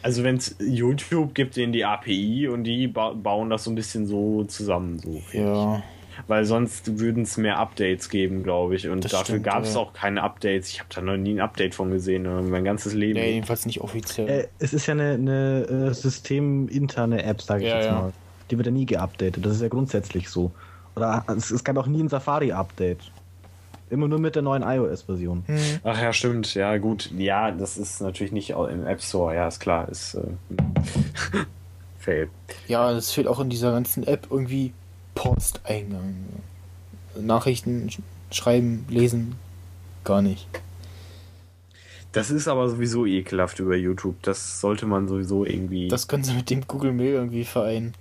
also 0.03 0.25
wenn 0.25 0.37
es 0.37 0.57
YouTube 0.59 1.35
gibt, 1.35 1.57
denen 1.57 1.75
die 1.75 1.85
API 1.85 2.49
und 2.49 2.65
die 2.65 2.89
ba 2.89 3.12
bauen 3.12 3.51
das 3.51 3.65
so 3.65 3.71
ein 3.71 3.75
bisschen 3.75 4.07
so 4.07 4.45
zusammen, 4.45 4.99
so. 4.99 5.23
Ja. 5.33 5.83
Weil 6.27 6.45
sonst 6.45 6.99
würden 6.99 7.23
es 7.25 7.37
mehr 7.37 7.59
Updates 7.59 8.09
geben, 8.09 8.43
glaube 8.43 8.75
ich. 8.77 8.89
Und 8.89 9.05
Das 9.05 9.13
dafür 9.13 9.39
gab 9.39 9.65
es 9.65 9.75
ja. 9.75 9.81
auch 9.81 9.93
keine 9.93 10.23
Updates. 10.23 10.69
Ich 10.71 10.81
habe 10.81 10.89
da 10.95 11.01
noch 11.01 11.17
nie 11.17 11.35
ein 11.35 11.41
Update 11.41 11.75
von 11.75 11.91
gesehen, 11.91 12.23
ne? 12.23 12.43
mein 12.43 12.65
ganzes 12.65 12.95
Leben. 12.95 13.19
ja, 13.19 13.25
jedenfalls 13.25 13.67
nicht 13.67 13.81
offiziell. 13.81 14.29
Äh, 14.29 14.49
es 14.59 14.73
ist 14.73 14.87
ja 14.87 14.95
eine, 14.95 15.13
eine 15.15 15.89
äh, 15.91 15.95
systeminterne 15.95 17.23
App, 17.23 17.41
sage 17.43 17.65
ich 17.65 17.69
Ja, 17.71 17.77
jetzt 17.77 17.87
ja. 17.87 17.93
mal. 17.93 18.13
Die 18.51 18.57
wird 18.57 18.67
ja 18.67 18.73
nie 18.73 18.87
geupdatet. 18.87 19.45
Das 19.45 19.55
ist 19.55 19.63
ja 19.63 19.69
grundsätzlich 19.69 20.29
so. 20.29 20.51
Oder 20.97 21.25
es, 21.37 21.51
es 21.51 21.63
gab 21.63 21.77
auch 21.77 21.87
nie 21.87 22.03
ein 22.03 22.09
Safari-Update. 22.09 23.13
Immer 23.91 24.07
nur 24.07 24.19
mit 24.21 24.37
der 24.37 24.43
neuen 24.43 24.63
iOS-Version. 24.63 25.43
Hm. 25.47 25.59
Ach 25.83 26.01
ja, 26.01 26.13
stimmt. 26.13 26.55
Ja, 26.55 26.77
gut. 26.79 27.11
Ja, 27.17 27.51
das 27.51 27.77
ist 27.77 28.01
natürlich 28.01 28.33
nicht 28.33 28.51
im 28.51 28.87
App 28.87 29.03
Store. 29.03 29.35
Ja, 29.35 29.49
ist 29.49 29.59
klar. 29.59 29.89
Ist 29.89 30.15
äh, 30.15 30.21
Fail. 31.99 32.29
Ja, 32.69 32.93
es 32.93 33.11
fehlt 33.13 33.27
auch 33.27 33.41
in 33.41 33.51
dieser 33.51 33.73
ganzen 33.73 34.07
App 34.07 34.29
irgendwie 34.31 34.73
Posteingang. 35.15 36.15
Nachrichten 37.20 37.89
sch- 37.89 38.01
schreiben, 38.31 38.87
lesen, 38.89 39.35
gar 40.05 40.23
nicht. 40.23 40.47
Das 42.12 42.31
ist 42.31 42.49
aber 42.49 42.69
sowieso 42.69 43.07
ekelhaft 43.07 43.61
über 43.61 43.77
YouTube. 43.77 44.16
Das 44.23 44.61
sollte 44.61 44.87
man 44.87 45.07
sowieso 45.09 45.45
irgendwie. 45.45 45.89
Das 45.89 46.09
können 46.09 46.24
sie 46.24 46.35
mit 46.35 46.51
dem 46.51 46.66
Google 46.66 46.93
Mail 46.93 47.12
irgendwie 47.15 47.45
vereinen. 47.45 47.95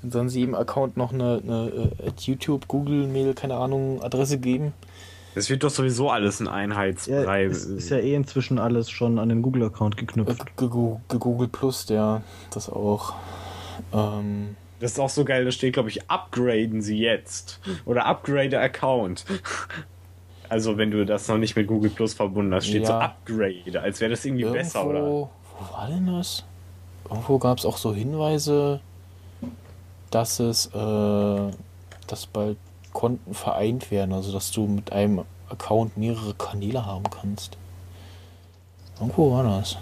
Dann 0.00 0.10
sollen 0.12 0.28
sie 0.28 0.40
jedem 0.40 0.54
Account 0.54 0.96
noch 0.96 1.12
eine, 1.12 1.42
eine 1.42 1.90
äh, 2.00 2.08
at 2.08 2.20
YouTube, 2.22 2.68
Google 2.68 3.06
Mail, 3.08 3.34
keine 3.34 3.56
Ahnung, 3.56 4.00
Adresse 4.02 4.38
geben. 4.38 4.72
Das 5.34 5.50
wird 5.50 5.62
doch 5.62 5.70
sowieso 5.70 6.10
alles 6.10 6.40
ein 6.40 6.46
Ja, 6.46 6.52
Einheitsbrei. 6.52 7.44
es 7.44 7.64
ist 7.64 7.90
ja 7.90 7.98
eh 7.98 8.14
inzwischen 8.14 8.58
alles 8.58 8.90
schon 8.90 9.18
an 9.18 9.28
den 9.28 9.42
Google-Account 9.42 9.94
Äh, 9.96 10.00
geknüpft. 10.00 10.56
ge- 10.56 10.68
ge- 10.70 10.96
ge- 11.08 11.18
Google 11.18 11.48
Plus, 11.48 11.84
der 11.86 12.22
das 12.50 12.70
auch. 12.70 13.14
Ähm, 13.92 14.56
das 14.80 14.92
ist 14.92 14.98
auch 15.00 15.08
so 15.10 15.24
geil. 15.24 15.44
Da 15.44 15.50
steht, 15.50 15.74
glaube 15.74 15.88
ich, 15.88 16.08
upgraden 16.10 16.82
Sie 16.82 16.98
jetzt. 16.98 17.60
Oder 17.84 18.06
upgrade 18.06 18.58
Account. 18.58 19.24
Also, 20.48 20.78
wenn 20.78 20.90
du 20.90 21.04
das 21.04 21.28
noch 21.28 21.36
nicht 21.38 21.56
mit 21.56 21.66
Google 21.66 21.90
Plus 21.90 22.14
verbunden 22.14 22.54
hast, 22.54 22.66
steht 22.68 22.86
so 22.86 22.92
Ja. 22.92 23.00
Upgrade, 23.00 23.80
als 23.80 24.00
wäre 24.00 24.12
das 24.12 24.24
irgendwie 24.24 24.44
besser, 24.44 24.86
oder? 24.86 25.02
Wo 25.04 25.28
war 25.72 25.88
denn 25.88 26.06
das? 26.06 26.44
Irgendwo 27.10 27.38
gab 27.38 27.58
es 27.58 27.64
auch 27.66 27.76
so 27.76 27.94
Hinweise, 27.94 28.80
dass 30.10 30.40
es, 30.40 30.66
äh, 30.66 31.50
dass 32.06 32.26
bald 32.32 32.56
Konten 32.92 33.34
vereint 33.34 33.90
werden, 33.90 34.12
also 34.12 34.32
dass 34.32 34.50
du 34.50 34.66
mit 34.66 34.90
einem 34.92 35.22
Account 35.50 35.96
mehrere 35.96 36.34
Kanäle 36.34 36.84
haben 36.86 37.04
kannst. 37.10 37.56
Irgendwo 38.98 39.32
war 39.32 39.44
das. 39.44 39.76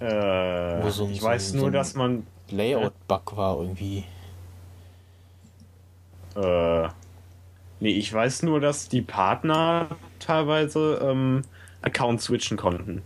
Äh, 0.00 0.90
so 0.90 1.08
ich 1.08 1.20
so 1.20 1.26
weiß 1.26 1.52
nur, 1.54 1.60
so 1.62 1.66
ein- 1.66 1.72
dass 1.72 1.94
man. 1.94 2.26
Layout-Bug 2.50 3.36
war 3.36 3.60
irgendwie. 3.60 4.04
Äh, 6.36 6.88
nee, 7.80 7.90
ich 7.90 8.12
weiß 8.12 8.42
nur, 8.44 8.60
dass 8.60 8.88
die 8.88 9.02
Partner 9.02 9.88
teilweise 10.18 11.00
ähm, 11.02 11.42
Accounts 11.82 12.24
switchen 12.24 12.56
konnten. 12.56 13.02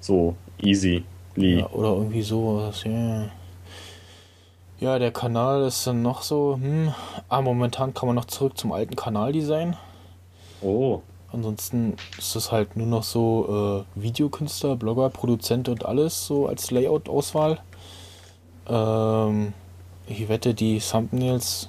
So, 0.00 0.36
easy. 0.60 1.04
Ja, 1.36 1.68
oder 1.70 1.90
irgendwie 1.90 2.22
sowas, 2.22 2.84
ja. 2.84 3.30
Ja, 4.80 4.98
der 4.98 5.10
Kanal 5.10 5.66
ist 5.66 5.86
dann 5.86 6.02
noch 6.02 6.22
so, 6.22 6.58
hm, 6.60 6.92
ah, 7.28 7.40
momentan 7.40 7.94
kann 7.94 8.06
man 8.06 8.16
noch 8.16 8.26
zurück 8.26 8.56
zum 8.56 8.72
alten 8.72 8.96
Kanaldesign. 8.96 9.76
Oh. 10.62 11.02
Ansonsten 11.30 11.96
ist 12.16 12.36
es 12.36 12.52
halt 12.52 12.76
nur 12.76 12.86
noch 12.86 13.02
so 13.02 13.84
äh, 13.96 14.00
Videokünstler, 14.00 14.76
Blogger, 14.76 15.10
Produzent 15.10 15.68
und 15.68 15.84
alles 15.84 16.26
so 16.26 16.46
als 16.46 16.70
Layout-Auswahl. 16.70 17.58
Ähm, 18.68 19.52
ich 20.06 20.28
wette, 20.28 20.54
die 20.54 20.78
Thumbnails, 20.78 21.68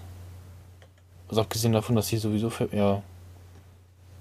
also 1.27 1.41
abgesehen 1.41 1.73
davon, 1.73 1.95
dass 1.95 2.07
sie 2.07 2.17
sowieso, 2.17 2.51
ja, 2.71 3.01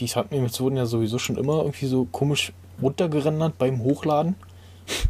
die 0.00 0.06
Thumbnails 0.06 0.60
wurden 0.60 0.76
ja 0.76 0.86
sowieso 0.86 1.18
schon 1.18 1.36
immer 1.36 1.58
irgendwie 1.58 1.86
so 1.86 2.04
komisch 2.06 2.52
runtergerendert 2.80 3.58
beim 3.58 3.80
Hochladen. 3.80 4.36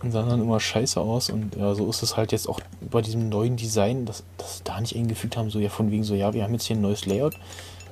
Und 0.00 0.12
sahen 0.12 0.28
dann 0.28 0.40
immer 0.40 0.60
scheiße 0.60 1.00
aus 1.00 1.28
und 1.28 1.56
ja, 1.56 1.74
so 1.74 1.90
ist 1.90 2.04
es 2.04 2.16
halt 2.16 2.30
jetzt 2.30 2.48
auch 2.48 2.60
bei 2.80 3.02
diesem 3.02 3.28
neuen 3.28 3.56
Design, 3.56 4.06
dass, 4.06 4.22
dass 4.36 4.58
sie 4.58 4.62
da 4.62 4.80
nicht 4.80 4.94
eingefügt 4.94 5.36
haben, 5.36 5.50
so 5.50 5.58
ja 5.58 5.70
von 5.70 5.90
wegen 5.90 6.04
so, 6.04 6.14
ja, 6.14 6.32
wir 6.32 6.44
haben 6.44 6.52
jetzt 6.52 6.66
hier 6.66 6.76
ein 6.76 6.82
neues 6.82 7.04
Layout, 7.04 7.34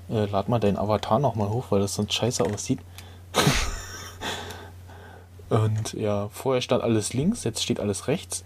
äh, 0.09 0.26
lad 0.26 0.48
mal 0.48 0.60
deinen 0.60 0.76
Avatar 0.76 1.18
nochmal 1.18 1.48
hoch, 1.48 1.64
weil 1.70 1.80
das 1.80 1.97
sonst 1.97 2.14
scheiße 2.14 2.44
aussieht. 2.44 2.78
und 5.48 5.93
ja, 5.93 6.28
vorher 6.31 6.60
stand 6.60 6.82
alles 6.82 7.12
links, 7.12 7.44
jetzt 7.44 7.62
steht 7.62 7.81
alles 7.81 8.09
rechts. 8.09 8.44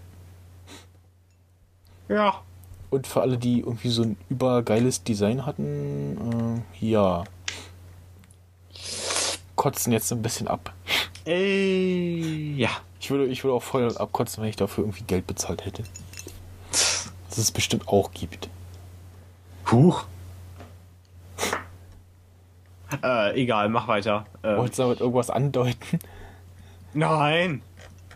Ja. 2.07 2.41
Und 2.89 3.07
für 3.07 3.21
alle, 3.21 3.37
die 3.37 3.61
irgendwie 3.61 3.89
so 3.89 4.03
ein 4.03 4.17
übergeiles 4.29 5.03
Design 5.03 5.45
hatten, 5.45 6.63
äh, 6.81 6.85
ja. 6.85 7.23
Kotzen 9.55 9.93
jetzt 9.93 10.11
ein 10.11 10.21
bisschen 10.21 10.47
ab. 10.47 10.73
Ey, 11.25 12.53
ja. 12.57 12.69
Ich 12.99 13.09
würde, 13.09 13.25
ich 13.27 13.43
würde 13.43 13.55
auch 13.55 13.63
voll 13.63 13.95
abkotzen, 13.97 14.43
wenn 14.43 14.49
ich 14.49 14.55
dafür 14.55 14.83
irgendwie 14.83 15.03
Geld 15.03 15.25
bezahlt 15.25 15.65
hätte. 15.65 15.83
Das 16.71 17.37
es 17.37 17.51
bestimmt 17.51 17.87
auch 17.87 18.11
gibt. 18.11 18.49
Huch. 19.71 20.03
Äh, 23.01 23.41
egal, 23.41 23.69
mach 23.69 23.87
weiter. 23.87 24.25
Ähm, 24.43 24.57
Wolltest 24.57 24.79
du 24.79 24.83
damit 24.83 24.99
irgendwas 24.99 25.29
andeuten, 25.29 25.99
nein. 26.93 27.61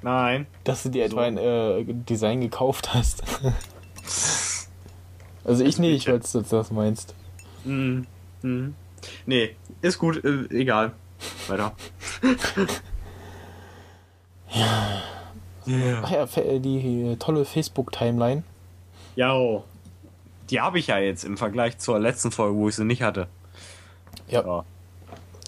Nein. 0.02 0.46
dass 0.64 0.84
du 0.84 0.90
dir 0.90 1.10
So. 1.10 1.18
etwa 1.18 1.24
ein 1.26 1.38
äh, 1.38 1.84
Design 1.88 2.42
gekauft 2.42 2.94
hast? 2.94 3.24
also 5.44 5.64
ich 5.64 5.80
nicht, 5.80 6.06
falls 6.08 6.32
du 6.32 6.42
das 6.42 6.70
meinst. 6.72 7.16
Mhm. 7.64 8.06
Mhm. 8.44 8.76
Nee, 9.26 9.56
ist 9.82 9.98
gut, 9.98 10.24
äh, 10.24 10.46
egal. 10.52 10.92
Weiter. 11.48 11.74
ja. 14.50 15.02
Ach 16.04 16.12
ja, 16.12 16.28
fe- 16.28 16.60
die 16.60 17.12
äh, 17.12 17.16
tolle 17.16 17.46
Facebook-Timeline. 17.46 18.44
Ja. 19.16 19.34
oh. 19.36 19.64
Die 20.52 20.62
habe 20.62 20.78
ich 20.78 20.88
ja 20.88 21.00
jetzt 21.00 21.24
im 21.24 21.38
Vergleich 21.38 21.80
zur 21.80 21.98
letzten 22.00 22.30
Folge, 22.32 22.56
wo 22.58 22.70
ich 22.70 22.76
sie 22.76 22.86
nicht 22.86 23.02
hatte. 23.02 23.28
Ja. 24.28 24.46
Ja. 24.46 24.66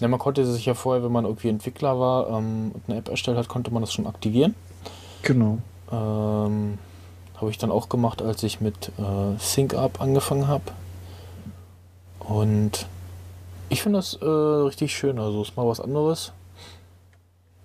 Ja, 0.00 0.08
man 0.08 0.20
konnte 0.20 0.44
sich 0.46 0.66
ja 0.66 0.74
vorher, 0.74 1.02
wenn 1.02 1.12
man 1.12 1.24
irgendwie 1.24 1.48
Entwickler 1.48 1.98
war 1.98 2.28
ähm, 2.28 2.70
und 2.72 2.82
eine 2.86 2.98
App 2.98 3.08
erstellt 3.08 3.36
hat, 3.36 3.48
konnte 3.48 3.72
man 3.72 3.82
das 3.82 3.92
schon 3.92 4.06
aktivieren. 4.06 4.54
Genau. 5.22 5.58
Ähm, 5.90 6.78
habe 7.36 7.50
ich 7.50 7.58
dann 7.58 7.70
auch 7.70 7.88
gemacht, 7.88 8.22
als 8.22 8.42
ich 8.42 8.60
mit 8.60 8.92
äh, 8.98 9.36
ThinkUp 9.38 10.00
angefangen 10.00 10.46
habe. 10.46 10.64
Und 12.20 12.86
ich 13.68 13.82
finde 13.82 13.98
das 13.98 14.14
äh, 14.14 14.26
richtig 14.26 14.94
schön. 14.96 15.18
Also 15.18 15.42
ist 15.42 15.56
mal 15.56 15.66
was 15.66 15.80
anderes. 15.80 16.32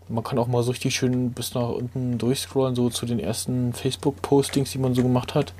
Man 0.09 0.23
kann 0.23 0.37
auch 0.37 0.47
mal 0.47 0.63
so 0.63 0.71
richtig 0.71 0.95
schön 0.95 1.31
bis 1.31 1.53
nach 1.53 1.69
unten 1.69 2.17
durchscrollen, 2.17 2.75
so 2.75 2.89
zu 2.89 3.05
den 3.05 3.19
ersten 3.19 3.73
Facebook-Postings, 3.73 4.71
die 4.71 4.77
man 4.77 4.93
so 4.93 5.01
gemacht 5.01 5.33
hat. 5.33 5.53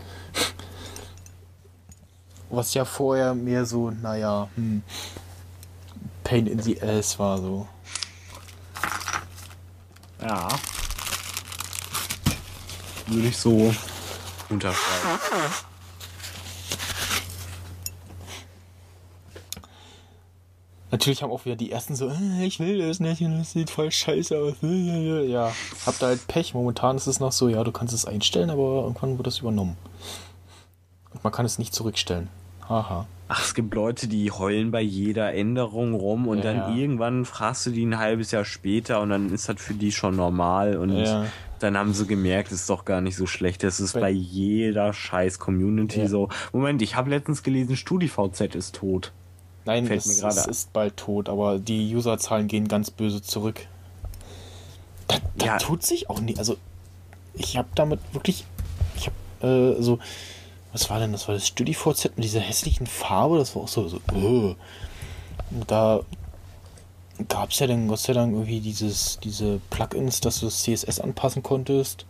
Was 2.49 2.73
ja 2.73 2.85
vorher 2.85 3.33
mehr 3.33 3.65
so, 3.65 3.89
naja, 3.89 4.49
hm, 4.55 4.83
Pain 6.23 6.47
in 6.47 6.59
the 6.59 6.81
Ass 6.81 7.19
war 7.19 7.37
so. 7.39 7.67
Ja. 10.21 10.47
Würde 13.07 13.27
ich 13.27 13.37
so 13.37 13.73
unterschreiben. 14.49 15.19
Natürlich 20.91 21.23
haben 21.23 21.31
auch 21.31 21.43
wieder 21.43 21.55
die 21.55 21.71
ersten 21.71 21.95
so, 21.95 22.07
äh, 22.07 22.45
ich 22.45 22.59
will 22.59 22.77
das 22.87 22.99
nicht, 22.99 23.19
das 23.19 23.51
sieht 23.51 23.71
voll 23.71 23.91
scheiße 23.91 24.37
aus. 24.37 24.53
Ja, 24.61 25.51
habt 25.87 26.03
ihr 26.03 26.07
halt 26.07 26.27
Pech. 26.27 26.53
Momentan 26.53 26.97
ist 26.97 27.07
es 27.07 27.19
noch 27.19 27.31
so, 27.31 27.49
ja, 27.49 27.63
du 27.63 27.71
kannst 27.71 27.95
es 27.95 28.05
einstellen, 28.05 28.51
aber 28.51 28.83
irgendwann 28.83 29.17
wird 29.17 29.25
das 29.25 29.39
übernommen. 29.39 29.75
Und 31.11 31.23
man 31.23 31.33
kann 31.33 31.47
es 31.47 31.57
nicht 31.57 31.73
zurückstellen. 31.73 32.29
Haha. 32.69 33.07
Ach, 33.29 33.45
es 33.45 33.53
gibt 33.55 33.73
Leute, 33.73 34.07
die 34.07 34.29
heulen 34.31 34.69
bei 34.71 34.81
jeder 34.81 35.33
Änderung 35.33 35.93
rum 35.93 36.27
und 36.27 36.39
Ja. 36.43 36.53
dann 36.53 36.77
irgendwann 36.77 37.25
fragst 37.25 37.65
du 37.65 37.71
die 37.71 37.85
ein 37.85 37.97
halbes 37.97 38.31
Jahr 38.31 38.45
später 38.45 39.01
und 39.01 39.09
dann 39.09 39.33
ist 39.33 39.47
das 39.49 39.55
für 39.61 39.73
die 39.73 39.91
schon 39.91 40.15
normal 40.15 40.77
und 40.77 40.95
Ja. 40.97 41.25
dann 41.59 41.77
haben 41.77 41.93
sie 41.93 42.05
gemerkt, 42.05 42.51
es 42.51 42.61
ist 42.61 42.69
doch 42.69 42.83
gar 42.85 42.99
nicht 43.01 43.15
so 43.15 43.25
schlecht. 43.25 43.63
Das 43.63 43.79
ist 43.79 43.93
Bei- 43.93 44.01
bei 44.01 44.09
jeder 44.09 44.91
scheiß 44.93 45.39
Community 45.39 46.07
so. 46.07 46.29
Moment, 46.51 46.81
ich 46.81 46.95
habe 46.95 47.09
letztens 47.09 47.41
gelesen, 47.43 47.75
StudiVZ 47.77 48.55
ist 48.55 48.75
tot. 48.75 49.13
Nein, 49.65 49.85
Fällt 49.87 50.05
es, 50.05 50.21
es 50.21 50.45
ist 50.45 50.73
bald 50.73 50.97
tot, 50.97 51.29
aber 51.29 51.57
die 51.57 51.95
Userzahlen 51.95 52.47
gehen 52.49 52.67
ganz 52.67 52.91
böse 52.91 53.21
zurück. 53.21 53.61
Da, 55.07 55.15
da 55.37 55.57
tut 55.57 55.83
sich 55.83 56.09
auch 56.09 56.19
nie. 56.19 56.37
Also, 56.37 56.57
ich 57.33 57.55
habe 57.57 57.69
damit 57.75 57.99
wirklich. 58.11 58.45
Ich 58.97 59.07
habe 59.41 59.75
äh, 59.77 59.81
so. 59.81 59.99
Was 60.73 60.89
war 60.89 60.99
denn 60.99 61.11
das? 61.11 61.27
War 61.27 61.35
das 61.35 61.47
StudiVZ 61.47 62.15
mit 62.15 62.23
dieser 62.25 62.39
hässlichen 62.39 62.87
Farbe? 62.87 63.37
Das 63.37 63.55
war 63.55 63.63
auch 63.63 63.67
so. 63.67 63.87
so. 63.87 64.01
Und 64.11 64.55
Da 65.67 66.01
gab 67.29 67.51
es 67.51 67.59
ja 67.59 67.67
dann 67.67 67.87
Gott 67.87 67.99
sei 67.99 68.13
Dank 68.13 68.33
irgendwie 68.33 68.59
dieses, 68.59 69.19
diese 69.23 69.61
Plugins, 69.69 70.19
dass 70.19 70.39
du 70.39 70.47
das 70.47 70.63
CSS 70.63 70.99
anpassen 70.99 71.43
konntest. 71.43 72.07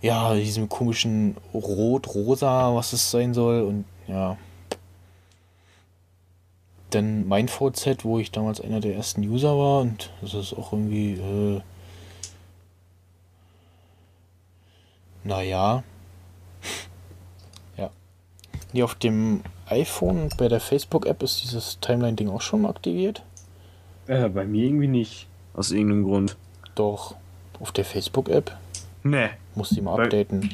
Ja, 0.00 0.34
diesem 0.34 0.68
komischen 0.68 1.36
Rot-Rosa, 1.52 2.74
was 2.74 2.92
es 2.92 3.10
sein 3.10 3.34
soll. 3.34 3.62
Und 3.62 3.84
ja. 4.06 4.36
Denn 6.92 7.26
mein 7.26 7.48
VZ, 7.48 8.04
wo 8.04 8.20
ich 8.20 8.30
damals 8.30 8.60
einer 8.60 8.78
der 8.78 8.94
ersten 8.94 9.22
User 9.22 9.58
war, 9.58 9.80
und 9.80 10.10
das 10.20 10.34
ist 10.34 10.52
auch 10.52 10.72
irgendwie, 10.72 11.14
äh, 11.14 11.60
naja, 15.24 15.82
ja. 15.82 15.82
Nee, 18.74 18.82
auf 18.82 18.96
dem 18.96 19.42
iPhone 19.66 20.28
bei 20.36 20.48
der 20.48 20.58
Facebook-App 20.58 21.22
ist 21.22 21.44
dieses 21.44 21.78
Timeline-Ding 21.80 22.28
auch 22.28 22.40
schon 22.40 22.66
aktiviert. 22.66 23.22
Äh, 24.08 24.28
bei 24.28 24.44
mir 24.44 24.64
irgendwie 24.66 24.88
nicht. 24.88 25.28
Aus 25.54 25.70
irgendeinem 25.70 26.02
Grund. 26.02 26.36
Doch, 26.74 27.14
auf 27.60 27.70
der 27.70 27.84
Facebook-App 27.84 28.50
Ne. 29.04 29.30
muss 29.54 29.68
die 29.70 29.80
mal 29.80 29.96
Weil- 29.96 30.06
updaten. 30.06 30.52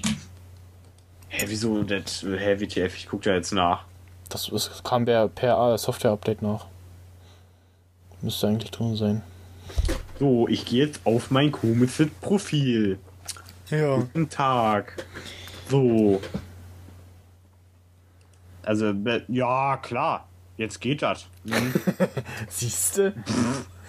Hä, 1.29 1.45
wieso? 1.49 1.83
Das, 1.83 2.23
hä, 2.23 2.57
WTF, 2.61 2.95
ich 2.95 3.09
guck 3.09 3.23
da 3.23 3.33
jetzt 3.33 3.53
nach. 3.53 3.85
Das, 4.29 4.51
das 4.53 4.83
kam 4.85 5.07
per, 5.07 5.29
per 5.29 5.79
Software-Update 5.79 6.43
nach. 6.43 6.67
Müsste 8.21 8.49
eigentlich 8.49 8.71
drin 8.71 8.97
sein. 8.97 9.23
So, 10.19 10.47
ich 10.47 10.67
gehe 10.67 10.85
jetzt 10.85 11.01
auf 11.05 11.31
mein 11.31 11.51
komisches 11.53 12.09
Profil. 12.21 12.99
Ja. 13.71 13.97
Guten 13.97 14.29
Tag. 14.29 15.07
So. 15.71 16.21
Also, 18.71 18.95
ja, 19.27 19.79
klar. 19.79 20.29
Jetzt 20.57 20.81
geht 20.81 21.03
das. 21.03 21.27
Mhm. 21.43 21.75
Siehste? 22.49 23.15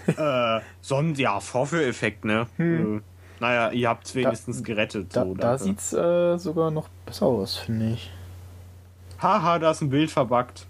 äh, 0.08 0.60
sonst, 0.82 1.20
ja, 1.20 1.40
Vorführeffekt, 1.40 2.26
ne? 2.26 2.48
Äh, 2.58 3.00
naja, 3.40 3.70
ihr 3.70 3.90
habt 3.90 4.08
es 4.08 4.16
wenigstens 4.16 4.64
gerettet. 4.64 5.16
Da, 5.16 5.24
so, 5.24 5.36
da 5.36 5.60
sieht's 5.60 5.94
äh, 5.94 6.36
sogar 6.40 6.72
noch 6.72 6.90
besser 7.06 7.28
aus, 7.28 7.58
finde 7.58 7.92
ich. 7.92 8.12
Haha, 9.22 9.60
da 9.60 9.70
ist 9.70 9.82
ein 9.82 9.92
Bild 9.92 10.10
verbuggt. 10.10 10.66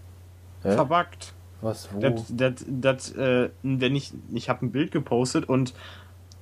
Hä? 0.64 0.74
Verbuggt. 0.74 1.34
Was, 1.62 1.88
wo? 1.94 2.02
Das, 2.02 2.26
das, 2.28 2.66
das, 2.68 3.12
äh, 3.14 3.50
wenn 3.64 3.96
ich, 3.96 4.12
ich 4.34 4.50
habe 4.50 4.66
ein 4.66 4.74
Bild 4.74 4.92
gepostet 4.92 5.48
und, 5.48 5.74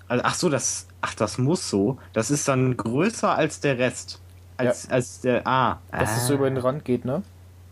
also, 0.07 0.23
ach 0.25 0.33
so, 0.33 0.49
das, 0.49 0.87
ach, 1.01 1.13
das 1.13 1.37
muss 1.37 1.69
so. 1.69 1.99
Das 2.13 2.31
ist 2.31 2.47
dann 2.47 2.77
größer 2.77 3.35
als 3.35 3.59
der 3.59 3.77
Rest. 3.77 4.19
Als, 4.57 4.89
als 4.89 5.21
der, 5.21 5.45
ah. 5.45 5.77
Dass 5.91 6.09
ah. 6.09 6.15
es 6.15 6.25
so 6.25 6.33
über 6.33 6.49
den 6.49 6.57
Rand 6.57 6.83
geht, 6.83 7.05
ne? 7.05 7.21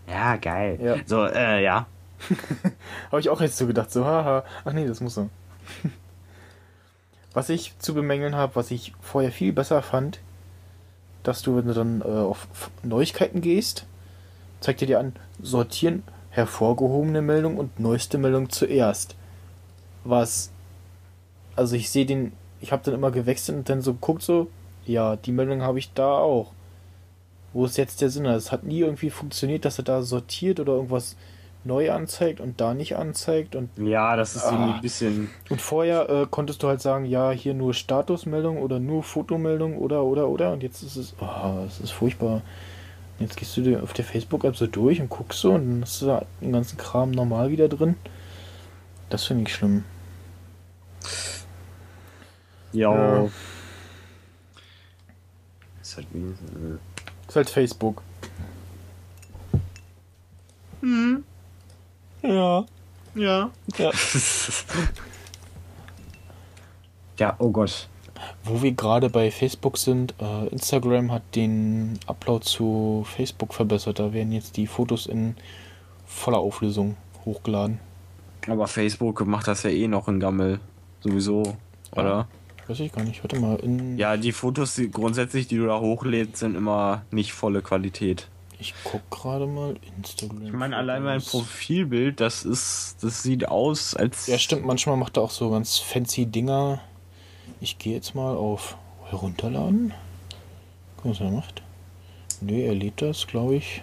Ja, 0.07 0.38
geil. 0.38 0.79
Ja. 0.81 0.95
So, 1.05 1.25
äh, 1.25 1.63
ja. 1.63 1.85
Habe 3.11 3.19
ich 3.19 3.29
auch 3.29 3.41
jetzt 3.41 3.57
so 3.57 3.67
gedacht, 3.67 3.91
so, 3.91 4.05
haha. 4.05 4.43
Ach 4.65 4.73
nee, 4.73 4.88
das 4.88 5.01
muss 5.01 5.15
so. 5.15 5.29
was 7.34 7.49
ich 7.49 7.77
zu 7.79 7.93
bemängeln 7.93 8.35
habe, 8.35 8.55
was 8.55 8.71
ich 8.71 8.93
vorher 9.01 9.31
viel 9.31 9.53
besser 9.53 9.81
fand, 9.81 10.19
dass 11.23 11.41
du, 11.41 11.57
wenn 11.57 11.67
du 11.67 11.73
dann 11.73 12.01
äh, 12.01 12.05
auf 12.05 12.47
Neuigkeiten 12.84 13.41
gehst, 13.41 13.85
zeigt 14.61 14.81
dir 14.81 14.88
dir 14.88 14.99
an, 14.99 15.13
sortieren 15.41 16.03
hervorgehobene 16.38 17.23
Meldung 17.23 17.57
und 17.57 17.79
neueste 17.79 18.19
Meldung 18.19 18.49
zuerst. 18.49 19.15
Was, 20.03 20.51
also 21.55 21.75
ich 21.75 21.89
sehe 21.89 22.05
den, 22.05 22.31
ich 22.61 22.71
habe 22.71 22.84
dann 22.84 22.93
immer 22.93 23.09
gewechselt 23.09 23.57
und 23.57 23.69
dann 23.69 23.81
so 23.81 23.93
geguckt 23.93 24.21
so, 24.21 24.47
ja, 24.85 25.15
die 25.15 25.31
Meldung 25.31 25.63
habe 25.63 25.79
ich 25.79 25.93
da 25.93 26.11
auch. 26.11 26.53
Wo 27.57 27.65
ist 27.65 27.75
jetzt 27.77 28.01
der 28.01 28.11
Sinn? 28.11 28.27
Es 28.27 28.51
hat 28.51 28.65
nie 28.65 28.81
irgendwie 28.81 29.09
funktioniert, 29.09 29.65
dass 29.65 29.79
er 29.79 29.84
da 29.84 30.03
sortiert 30.03 30.59
oder 30.59 30.73
irgendwas 30.73 31.15
neu 31.63 31.91
anzeigt 31.91 32.39
und 32.39 32.61
da 32.61 32.75
nicht 32.75 32.95
anzeigt 32.97 33.55
und 33.55 33.69
Ja, 33.77 34.15
das 34.15 34.35
ist 34.35 34.43
Ah. 34.45 34.51
irgendwie 34.51 34.73
ein 34.75 34.81
bisschen. 34.81 35.29
und 35.49 35.59
vorher 35.59 36.07
äh, 36.07 36.27
konntest 36.29 36.61
du 36.61 36.67
halt 36.67 36.81
sagen, 36.81 37.05
ja, 37.05 37.31
hier 37.31 37.55
nur 37.55 37.73
Statusmeldung 37.73 38.59
oder 38.61 38.79
nur 38.79 39.01
Fotomeldung 39.01 39.75
oder 39.79 40.03
oder 40.03 40.27
oder 40.27 40.51
und 40.53 40.61
jetzt 40.61 40.84
ist 40.84 40.97
es, 40.97 41.15
oh, 41.19 41.63
es 41.65 41.79
ist 41.79 41.89
furchtbar. 41.91 42.43
Jetzt 43.17 43.35
gehst 43.38 43.57
du 43.57 43.61
dir 43.61 43.81
auf 43.81 43.93
der 43.93 44.05
Facebook-App 44.05 44.55
so 44.55 44.67
durch 44.67 45.01
und 45.01 45.09
guckst 45.09 45.39
so 45.39 45.53
und 45.53 45.67
dann 45.67 45.81
hast 45.81 46.03
du 46.03 46.05
da 46.05 46.25
den 46.39 46.51
ganzen 46.53 46.77
Kram 46.77 47.09
normal 47.09 47.49
wieder 47.49 47.67
drin. 47.67 47.95
Das 49.09 49.23
finde 49.23 49.45
ich 49.49 49.55
schlimm. 49.55 49.84
Ja. 52.71 53.23
Ja. 53.23 53.29
Ist 55.81 55.97
halt 55.97 56.07
wie, 56.13 56.19
äh, 56.19 56.77
ist 57.28 57.36
halt 57.36 57.49
Facebook. 57.49 58.02
Hm. 60.82 61.24
Ja. 62.22 62.66
Ja. 63.16 63.52
ja. 63.78 63.91
Ja, 67.20 67.36
oh 67.40 67.49
Gott. 67.49 67.88
Wo 68.44 68.62
wir 68.62 68.72
gerade 68.72 69.10
bei 69.10 69.32
Facebook 69.32 69.78
sind, 69.78 70.14
äh, 70.20 70.48
Instagram 70.48 71.12
hat 71.12 71.24
den 71.36 71.99
Upload 72.06 72.45
zu 72.45 73.06
Facebook 73.08 73.54
verbessert. 73.54 73.99
Da 73.99 74.14
werden 74.14 74.32
jetzt 74.32 74.58
die 74.58 74.68
Fotos 74.68 75.08
in 75.08 75.36
voller 76.06 76.38
Auflösung 76.38 76.95
hochgeladen. 77.26 77.80
Aber 78.48 78.68
Facebook 78.68 79.26
macht 79.26 79.48
das 79.48 79.64
ja 79.64 79.70
eh 79.70 79.88
noch 79.88 80.08
in 80.08 80.20
Gammel. 80.20 80.60
Sowieso. 81.02 81.58
Oder? 81.91 82.28
Weiß 82.68 82.80
ich 82.81 82.91
gar 82.91 83.03
nicht. 83.03 83.23
Warte 83.23 83.39
mal. 83.39 83.56
In, 83.57 83.98
Ja, 83.98 84.18
die 84.18 84.31
Fotos 84.31 84.76
die, 84.76 84.91
grundsätzlich, 84.91 85.48
die 85.48 85.57
du 85.57 85.68
da 85.68 85.80
hochlädst, 85.80 86.38
sind 86.38 86.56
immer 86.56 87.03
nicht 87.11 87.34
volle 87.34 87.61
Qualität. 87.61 88.27
Ich 88.60 88.73
guck 88.84 89.10
gerade 89.10 89.45
mal 89.45 89.76
Instagram. 89.98 90.45
Ich 90.45 90.52
meine, 90.52 90.76
allein 90.76 91.03
mein. 91.03 91.22
Profilbild, 91.22 92.19
das 92.19 92.44
ist, 92.44 92.98
das 93.02 93.23
sieht 93.23 93.48
aus, 93.48 93.95
als. 93.95 94.27
Ja, 94.27 94.38
stimmt. 94.38 94.65
Manchmal 94.65 94.98
macht 94.98 95.18
er 95.18 95.23
auch 95.23 95.31
so 95.31 95.52
ganz 95.52 95.77
fancy 95.77 96.26
Dinger. 96.26 96.81
Ich 97.61 97.77
gehe 97.77 97.94
jetzt 97.94 98.15
mal 98.15 98.35
auf 98.35 98.77
herunterladen. 99.10 99.94
Guck, 100.98 101.11
was 101.11 101.19
er 101.22 101.31
macht. 101.31 101.61
Nee, 102.41 102.65
er 102.65 102.76
lädt 102.76 103.02
das, 103.02 103.27
glaube 103.27 103.56
ich. 103.56 103.81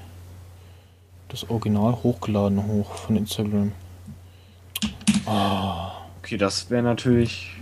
Das 1.28 1.48
Original 1.48 2.02
hochgeladen 2.02 2.66
hoch 2.66 2.94
von 2.96 3.16
Instagram. 3.16 3.72
Ah, 5.26 5.92
Okay, 6.24 6.38
das 6.38 6.70
wäre 6.70 6.82
natürlich. 6.82 7.53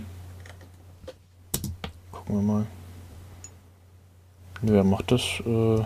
Gucken 2.25 2.47
wir 2.47 2.53
mal. 2.53 2.65
Nö, 4.61 4.77
er 4.77 4.83
macht 4.83 5.11
das. 5.11 5.21
Äh 5.45 5.83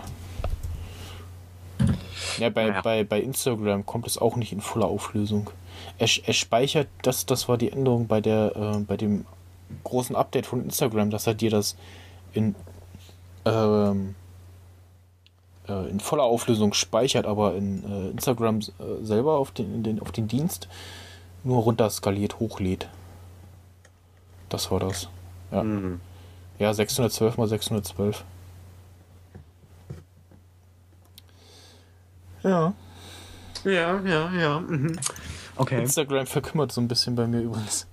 ja, 2.38 2.50
bei, 2.50 2.68
Naja. 2.68 2.82
bei, 2.82 3.04
bei 3.04 3.20
Instagram 3.20 3.84
kommt 3.84 4.06
es 4.06 4.18
auch 4.18 4.36
nicht 4.36 4.52
in 4.52 4.60
voller 4.60 4.86
Auflösung. 4.86 5.50
Er, 5.98 6.08
er 6.24 6.32
speichert, 6.34 6.88
das, 7.02 7.26
das 7.26 7.48
war 7.48 7.58
die 7.58 7.70
Änderung 7.72 8.06
bei 8.06 8.20
der, 8.20 8.54
äh, 8.56 8.78
bei 8.78 8.96
dem 8.96 9.24
großen 9.84 10.14
Update 10.14 10.46
von 10.46 10.62
Instagram, 10.62 11.10
dass 11.10 11.26
er 11.26 11.34
dir 11.34 11.50
das 11.50 11.76
in, 12.32 12.54
ähm, 13.44 14.14
äh, 15.68 15.90
in 15.90 15.98
voller 15.98 16.22
Auflösung 16.22 16.72
speichert, 16.72 17.26
aber 17.26 17.56
in 17.56 17.82
äh, 17.84 18.10
Instagram 18.10 18.60
äh, 18.60 19.02
selber 19.02 19.38
auf 19.38 19.50
den, 19.50 19.74
in 19.74 19.82
den, 19.82 20.00
auf 20.00 20.12
den 20.12 20.28
Dienst 20.28 20.68
nur 21.42 21.62
runterskaliert 21.62 22.38
hochlädt. 22.38 22.88
Das 24.48 24.70
war 24.70 24.80
das. 24.80 25.08
Ja. 25.50 25.62
Mhm. 25.62 26.00
Ja, 26.58 26.74
612 26.74 27.36
mal 27.36 27.46
612. 27.46 28.24
Ja. 32.42 32.72
Ja, 33.64 34.00
ja, 34.00 34.32
ja. 34.32 34.60
Mhm. 34.60 34.98
Okay. 35.56 35.80
Instagram 35.80 36.26
verkümmert 36.26 36.72
so 36.72 36.80
ein 36.80 36.88
bisschen 36.88 37.16
bei 37.16 37.26
mir 37.26 37.40
übrigens. 37.40 37.86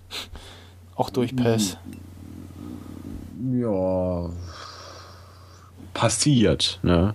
Auch 0.95 1.09
durch 1.09 1.35
Pass. 1.35 1.77
ja, 3.51 4.29
passiert, 5.93 6.79
ne? 6.83 7.13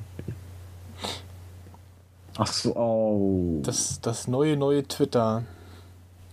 Ach 2.37 2.47
so, 2.47 2.75
oh. 2.77 3.61
Das, 3.63 4.01
das 4.01 4.27
neue, 4.27 4.57
neue 4.57 4.87
Twitter. 4.87 5.45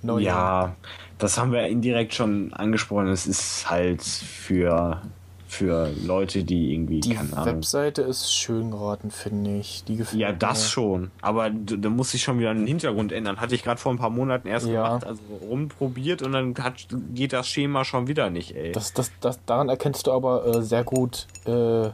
Neue. 0.02 0.24
Ja, 0.24 0.76
das 1.18 1.38
haben 1.38 1.52
wir 1.52 1.66
indirekt 1.68 2.14
schon 2.14 2.54
angesprochen. 2.54 3.08
Es 3.08 3.26
ist 3.28 3.70
halt 3.70 4.04
für, 4.04 5.02
für 5.48 5.90
Leute, 6.06 6.44
die 6.44 6.74
irgendwie, 6.74 7.00
Die 7.00 7.14
keine 7.16 7.34
Ahnung. 7.36 7.56
Webseite 7.58 8.02
ist 8.04 8.34
schön 8.34 8.72
geraten, 8.72 9.10
finde 9.12 9.58
ich. 9.58 9.84
Die 9.86 9.96
gefällt 9.96 10.20
Ja, 10.22 10.32
das 10.32 10.60
mir. 10.64 10.68
schon. 10.70 11.12
Aber 11.22 11.50
da 11.50 11.90
muss 11.90 12.14
ich 12.14 12.22
schon 12.24 12.38
wieder 12.40 12.52
einen 12.52 12.68
Hintergrund 12.68 13.12
ändern. 13.12 13.38
Hatte 13.42 13.56
ich 13.56 13.64
gerade 13.64 13.80
vor 13.80 13.92
ein 13.92 13.98
paar 13.98 14.10
Monaten 14.10 14.48
erst 14.48 14.68
Ja. 14.68 14.88
gemacht, 14.88 15.06
also 15.06 15.22
rumprobiert 15.42 16.22
und 16.22 16.34
dann 16.34 16.54
hat, 16.60 16.88
geht 17.14 17.34
das 17.34 17.48
Schema 17.48 17.84
schon 17.84 18.08
wieder 18.08 18.30
nicht, 18.30 18.56
ey. 18.56 18.72
Das, 18.72 18.94
das, 18.94 19.12
das, 19.22 19.40
daran 19.46 19.70
erkennst 19.70 20.08
du 20.08 20.12
aber 20.12 20.46
äh, 20.46 20.62
sehr 20.62 20.84
gut, 20.84 21.28
äh, 21.46 21.90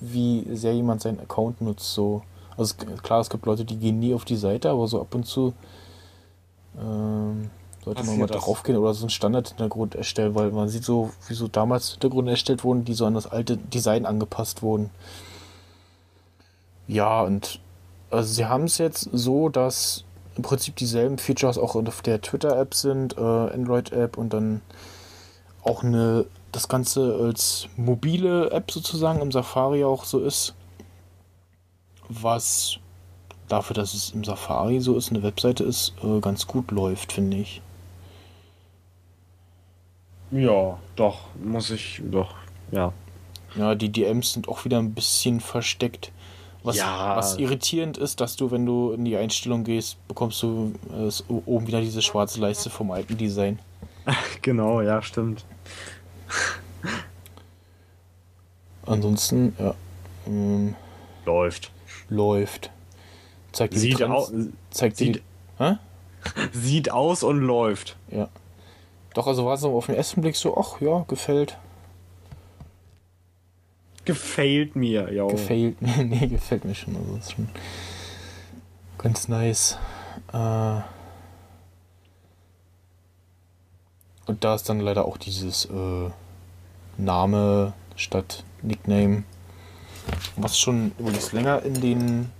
wie 0.00 0.46
sehr 0.52 0.74
jemand 0.74 1.00
seinen 1.02 1.20
Account 1.20 1.60
nutzt. 1.60 1.92
So. 1.92 2.22
Also 2.56 2.74
klar, 3.02 3.20
es 3.20 3.30
gibt 3.30 3.44
Leute, 3.46 3.64
die 3.64 3.76
gehen 3.76 3.98
nie 3.98 4.14
auf 4.14 4.24
die 4.24 4.36
Seite, 4.36 4.70
aber 4.70 4.86
so 4.88 5.00
ab 5.00 5.14
und 5.14 5.26
zu 5.26 5.52
ähm, 6.80 7.50
sollte 7.88 8.04
man 8.04 8.18
mal 8.18 8.26
drauf 8.26 8.64
gehen 8.64 8.76
oder 8.76 8.92
so 8.92 9.04
einen 9.04 9.10
Standard-Hintergrund 9.10 9.94
erstellen, 9.94 10.34
weil 10.34 10.50
man 10.50 10.68
sieht 10.68 10.84
so, 10.84 11.10
wie 11.26 11.34
so 11.34 11.48
damals 11.48 11.92
Hintergründe 11.92 12.32
erstellt 12.32 12.62
wurden, 12.62 12.84
die 12.84 12.92
so 12.92 13.06
an 13.06 13.14
das 13.14 13.26
alte 13.26 13.56
Design 13.56 14.04
angepasst 14.04 14.60
wurden. 14.62 14.90
Ja, 16.86 17.22
und 17.22 17.60
also 18.10 18.30
sie 18.30 18.44
haben 18.44 18.64
es 18.64 18.76
jetzt 18.76 19.08
so, 19.12 19.48
dass 19.48 20.04
im 20.36 20.42
Prinzip 20.42 20.76
dieselben 20.76 21.16
Features 21.16 21.56
auch 21.56 21.76
auf 21.76 22.02
der 22.02 22.20
Twitter-App 22.20 22.74
sind, 22.74 23.16
äh, 23.16 23.20
Android-App 23.20 24.18
und 24.18 24.34
dann 24.34 24.60
auch 25.62 25.82
eine, 25.82 26.26
das 26.52 26.68
Ganze 26.68 27.18
als 27.22 27.68
mobile 27.76 28.50
App 28.50 28.70
sozusagen 28.70 29.22
im 29.22 29.32
Safari 29.32 29.82
auch 29.84 30.04
so 30.04 30.20
ist. 30.20 30.54
Was 32.10 32.78
dafür, 33.48 33.74
dass 33.74 33.94
es 33.94 34.10
im 34.10 34.24
Safari 34.24 34.80
so 34.80 34.94
ist, 34.96 35.10
eine 35.10 35.22
Webseite 35.22 35.64
ist, 35.64 35.94
äh, 36.02 36.20
ganz 36.20 36.46
gut 36.46 36.70
läuft, 36.70 37.12
finde 37.12 37.38
ich. 37.38 37.62
Ja, 40.30 40.78
doch, 40.96 41.20
muss 41.42 41.70
ich, 41.70 42.02
doch, 42.04 42.34
ja. 42.70 42.92
Ja, 43.56 43.74
die 43.74 43.88
DMs 43.88 44.34
sind 44.34 44.46
auch 44.48 44.64
wieder 44.66 44.78
ein 44.78 44.92
bisschen 44.92 45.40
versteckt. 45.40 46.12
Was, 46.62 46.76
Ja. 46.76 47.16
was 47.16 47.36
irritierend 47.38 47.96
ist, 47.96 48.20
dass 48.20 48.36
du, 48.36 48.50
wenn 48.50 48.66
du 48.66 48.92
in 48.92 49.04
die 49.06 49.16
Einstellung 49.16 49.64
gehst, 49.64 49.96
bekommst 50.06 50.42
du 50.42 50.74
äh, 50.92 51.10
oben 51.46 51.66
wieder 51.66 51.80
diese 51.80 52.02
schwarze 52.02 52.40
Leiste 52.40 52.68
vom 52.68 52.90
alten 52.90 53.16
Design. 53.16 53.58
Genau, 54.42 54.80
ja, 54.80 55.00
stimmt. 55.02 55.44
Ansonsten, 58.86 59.54
ja, 59.58 59.74
ähm, 60.26 60.74
Läuft. 61.26 61.70
läuft. 62.08 62.70
Zeigt 63.52 63.74
Sieht, 63.74 63.98
Trends- 63.98 64.10
au 64.12 64.28
zeigt 64.70 64.96
sieht- 64.96 65.22
die, 65.58 65.78
sieht 66.58 66.90
aus 66.90 67.22
und 67.22 67.40
läuft. 67.40 67.96
Ja. 68.10 68.28
Doch, 69.18 69.26
also 69.26 69.44
war 69.44 69.54
es 69.54 69.62
so 69.62 69.76
auf 69.76 69.86
den 69.86 69.96
ersten 69.96 70.20
Blick 70.20 70.36
so, 70.36 70.56
ach 70.56 70.80
ja, 70.80 71.04
gefällt. 71.08 71.58
Gefällt 74.04 74.76
mir, 74.76 75.12
ja. 75.12 75.26
Gefällt 75.26 75.82
mir. 75.82 76.04
nee, 76.04 76.28
gefällt 76.28 76.64
mir 76.64 76.76
schon. 76.76 76.94
Also 76.94 77.16
ist 77.16 77.32
schon 77.32 77.48
ganz 78.96 79.26
nice. 79.26 79.76
Äh 80.32 80.82
und 84.26 84.44
da 84.44 84.54
ist 84.54 84.68
dann 84.68 84.78
leider 84.78 85.04
auch 85.04 85.16
dieses 85.16 85.64
äh, 85.64 86.10
Name 86.96 87.72
statt 87.96 88.44
Nickname. 88.62 89.24
Was 90.36 90.60
schon 90.60 90.92
übrigens 90.96 91.32
länger 91.32 91.64
in 91.64 91.80
den 91.80 92.30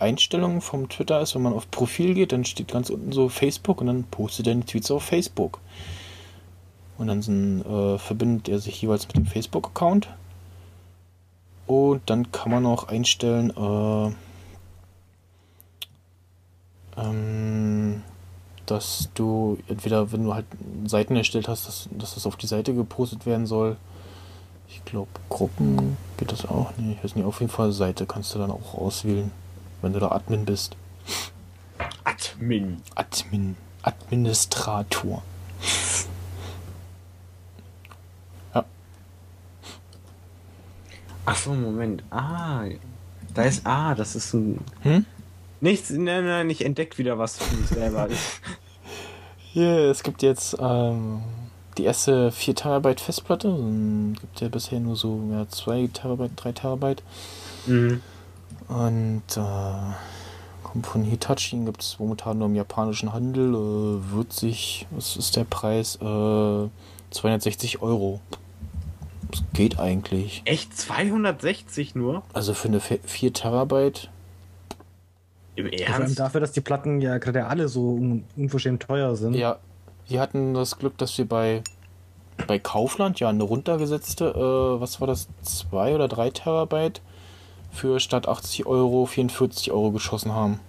Einstellungen 0.00 0.60
vom 0.60 0.88
Twitter 0.88 1.20
ist, 1.20 1.34
wenn 1.34 1.42
man 1.42 1.52
auf 1.52 1.70
Profil 1.70 2.14
geht, 2.14 2.32
dann 2.32 2.44
steht 2.44 2.68
ganz 2.68 2.90
unten 2.90 3.12
so 3.12 3.28
Facebook 3.28 3.80
und 3.80 3.86
dann 3.88 4.04
postet 4.04 4.46
er 4.46 4.54
die 4.54 4.62
Tweets 4.62 4.90
auf 4.90 5.04
Facebook. 5.04 5.60
Und 6.98 7.06
dann 7.06 7.62
äh, 7.62 7.98
verbindet 7.98 8.48
er 8.48 8.58
sich 8.58 8.80
jeweils 8.82 9.06
mit 9.06 9.16
dem 9.16 9.26
Facebook-Account. 9.26 10.08
Und 11.66 12.02
dann 12.06 12.32
kann 12.32 12.50
man 12.50 12.66
auch 12.66 12.88
einstellen, 12.88 13.50
äh, 13.56 14.12
ähm, 17.00 18.02
dass 18.66 19.08
du 19.14 19.58
entweder, 19.68 20.12
wenn 20.12 20.24
du 20.24 20.34
halt 20.34 20.46
Seiten 20.86 21.16
erstellt 21.16 21.48
hast, 21.48 21.66
dass, 21.66 21.88
dass 21.92 22.14
das 22.14 22.26
auf 22.26 22.36
die 22.36 22.46
Seite 22.46 22.74
gepostet 22.74 23.26
werden 23.26 23.46
soll. 23.46 23.76
Ich 24.68 24.84
glaube, 24.84 25.08
Gruppen 25.28 25.96
geht 26.16 26.30
das 26.30 26.46
auch. 26.46 26.72
Nee, 26.76 26.92
ich 26.92 27.04
weiß 27.04 27.16
nicht, 27.16 27.24
auf 27.24 27.40
jeden 27.40 27.50
Fall 27.50 27.72
Seite 27.72 28.06
kannst 28.06 28.34
du 28.34 28.38
dann 28.38 28.50
auch 28.50 28.74
auswählen, 28.74 29.32
wenn 29.82 29.92
du 29.92 30.00
da 30.00 30.10
Admin 30.10 30.44
bist. 30.44 30.76
Admin. 32.04 32.82
Admin, 32.94 33.56
Administrator. 33.82 35.22
Ach 41.30 41.36
so, 41.36 41.54
Moment. 41.54 42.02
Ah, 42.10 42.64
da 43.34 43.42
ist, 43.42 43.64
ah, 43.64 43.94
das 43.94 44.16
ist 44.16 44.34
ein... 44.34 44.58
Hm? 44.82 45.06
Nichts, 45.60 45.90
nein, 45.90 46.24
nein, 46.24 46.50
ich 46.50 46.64
entdeckt 46.64 46.98
wieder 46.98 47.18
was 47.18 47.36
für 47.38 47.56
mich 47.56 47.68
selber. 47.68 48.08
Hier, 49.52 49.90
es 49.90 50.02
gibt 50.02 50.22
jetzt 50.22 50.56
ähm, 50.58 51.20
die 51.78 51.84
erste 51.84 52.32
4 52.32 52.54
Terabyte 52.56 53.00
Festplatte. 53.00 53.46
Ähm, 53.46 54.16
gibt 54.20 54.40
ja 54.40 54.48
bisher 54.48 54.80
nur 54.80 54.96
so 54.96 55.22
ja, 55.30 55.46
2 55.48 55.90
Terabyte, 55.92 56.32
3 56.34 56.52
Terabyte. 56.52 57.02
mhm. 57.66 58.00
Und 58.70 59.22
äh, 59.36 60.62
kommt 60.62 60.86
von 60.86 61.02
Hitachi, 61.02 61.56
gibt 61.64 61.82
es 61.82 61.98
momentan 61.98 62.38
nur 62.38 62.46
im 62.46 62.54
japanischen 62.54 63.12
Handel. 63.12 63.52
Äh, 63.52 64.12
wird 64.14 64.32
sich, 64.32 64.86
was 64.90 65.16
ist 65.16 65.34
der 65.36 65.44
Preis? 65.44 65.96
Äh, 65.96 66.68
260 67.10 67.82
Euro. 67.82 68.20
Das 69.30 69.42
geht 69.54 69.80
eigentlich. 69.80 70.42
Echt 70.44 70.76
260 70.76 71.96
nur? 71.96 72.22
Also 72.32 72.54
für 72.54 72.68
eine 72.68 72.80
4 72.80 73.32
Terabyte. 73.32 74.08
Im 75.56 75.66
Vor 75.66 75.88
allem 75.88 76.02
Ernst? 76.02 76.20
dafür, 76.20 76.40
dass 76.40 76.52
die 76.52 76.60
Platten 76.60 77.00
ja 77.00 77.18
gerade 77.18 77.46
alle 77.46 77.68
so 77.68 77.94
un 77.94 78.24
unverschämt 78.36 78.82
teuer 78.84 79.16
sind. 79.16 79.34
Ja, 79.34 79.58
wir 80.08 80.20
hatten 80.20 80.54
das 80.54 80.78
Glück, 80.78 80.96
dass 80.98 81.18
wir 81.18 81.28
bei, 81.28 81.62
bei 82.46 82.60
Kaufland 82.60 83.18
ja 83.18 83.28
eine 83.28 83.42
runtergesetzte, 83.42 84.26
äh, 84.26 84.80
was 84.80 85.00
war 85.00 85.08
das, 85.08 85.28
2 85.42 85.96
oder 85.96 86.06
3 86.06 86.30
Terabyte 86.30 87.00
für 87.70 88.00
statt 88.00 88.28
80 88.28 88.66
Euro 88.66 89.06
44 89.06 89.72
Euro 89.72 89.90
geschossen 89.90 90.34
haben. 90.34 90.60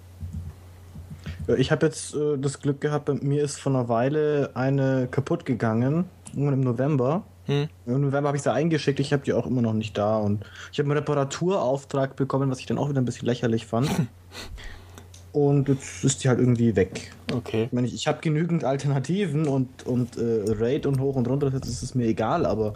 Ich 1.56 1.72
habe 1.72 1.86
jetzt 1.86 2.14
äh, 2.14 2.38
das 2.38 2.60
Glück 2.60 2.80
gehabt, 2.80 3.06
bei 3.06 3.14
mir 3.14 3.42
ist 3.42 3.58
vor 3.58 3.72
einer 3.72 3.88
Weile 3.88 4.50
eine 4.54 5.08
kaputt 5.10 5.44
gegangen, 5.44 6.04
irgendwann 6.32 6.54
im 6.54 6.60
November. 6.60 7.24
Hm? 7.46 7.68
Im 7.86 8.00
November 8.00 8.28
habe 8.28 8.36
ich 8.36 8.42
sie 8.44 8.52
eingeschickt, 8.52 9.00
ich 9.00 9.12
habe 9.12 9.24
die 9.24 9.32
auch 9.32 9.46
immer 9.46 9.62
noch 9.62 9.72
nicht 9.72 9.98
da 9.98 10.18
und 10.18 10.44
ich 10.70 10.78
habe 10.78 10.88
einen 10.88 10.98
Reparaturauftrag 10.98 12.14
bekommen, 12.14 12.50
was 12.50 12.60
ich 12.60 12.66
dann 12.66 12.78
auch 12.78 12.88
wieder 12.88 13.00
ein 13.00 13.04
bisschen 13.04 13.26
lächerlich 13.26 13.66
fand. 13.66 13.90
und 15.32 15.68
jetzt 15.68 16.04
ist 16.04 16.22
die 16.22 16.28
halt 16.28 16.38
irgendwie 16.38 16.76
weg. 16.76 17.12
Okay. 17.32 17.64
Ich 17.64 17.72
meine, 17.72 17.88
ich, 17.88 17.94
ich 17.94 18.06
habe 18.06 18.20
genügend 18.20 18.62
Alternativen 18.62 19.48
und, 19.48 19.84
und 19.84 20.16
äh, 20.18 20.44
Raid 20.52 20.86
und 20.86 21.00
hoch 21.00 21.16
und 21.16 21.26
runter, 21.26 21.50
das 21.50 21.68
ist 21.68 21.82
es 21.82 21.94
mir 21.96 22.06
egal, 22.06 22.46
aber 22.46 22.74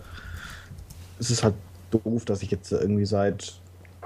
es 1.20 1.30
ist 1.30 1.44
halt 1.44 1.54
doof, 1.92 2.24
dass 2.24 2.42
ich 2.42 2.50
jetzt 2.50 2.72
irgendwie 2.72 3.06
seit 3.06 3.60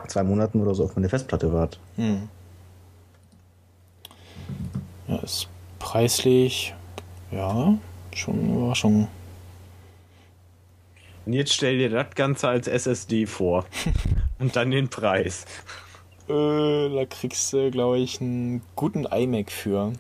zwei 0.09 0.23
Monaten 0.23 0.61
oder 0.61 0.75
so 0.75 0.85
auf 0.85 0.97
meine 0.97 1.09
Festplatte 1.09 1.53
warte. 1.53 1.79
Hm. 1.97 2.29
Ja, 5.09 5.17
ist 5.19 5.49
preislich, 5.79 6.75
ja, 7.31 7.75
schon 8.15 8.39
eine 8.39 8.55
Überraschung. 8.57 9.09
Und 11.27 11.33
jetzt 11.33 11.53
stell 11.53 11.79
dir 11.79 11.91
das 11.91 12.15
Ganze 12.15 12.49
als 12.49 12.67
SSD 12.67 13.27
vor. 13.27 13.67
Und 14.39 14.57
dann 14.57 14.71
den 14.71 14.89
Preis. 14.89 15.45
Äh, 16.29 16.33
da 16.95 17.05
kriegst 17.07 17.53
du, 17.53 17.71
glaube 17.71 17.99
ich, 17.99 18.21
einen 18.21 18.63
guten 18.75 19.05
iMac 19.05 19.51
für. 19.51 19.93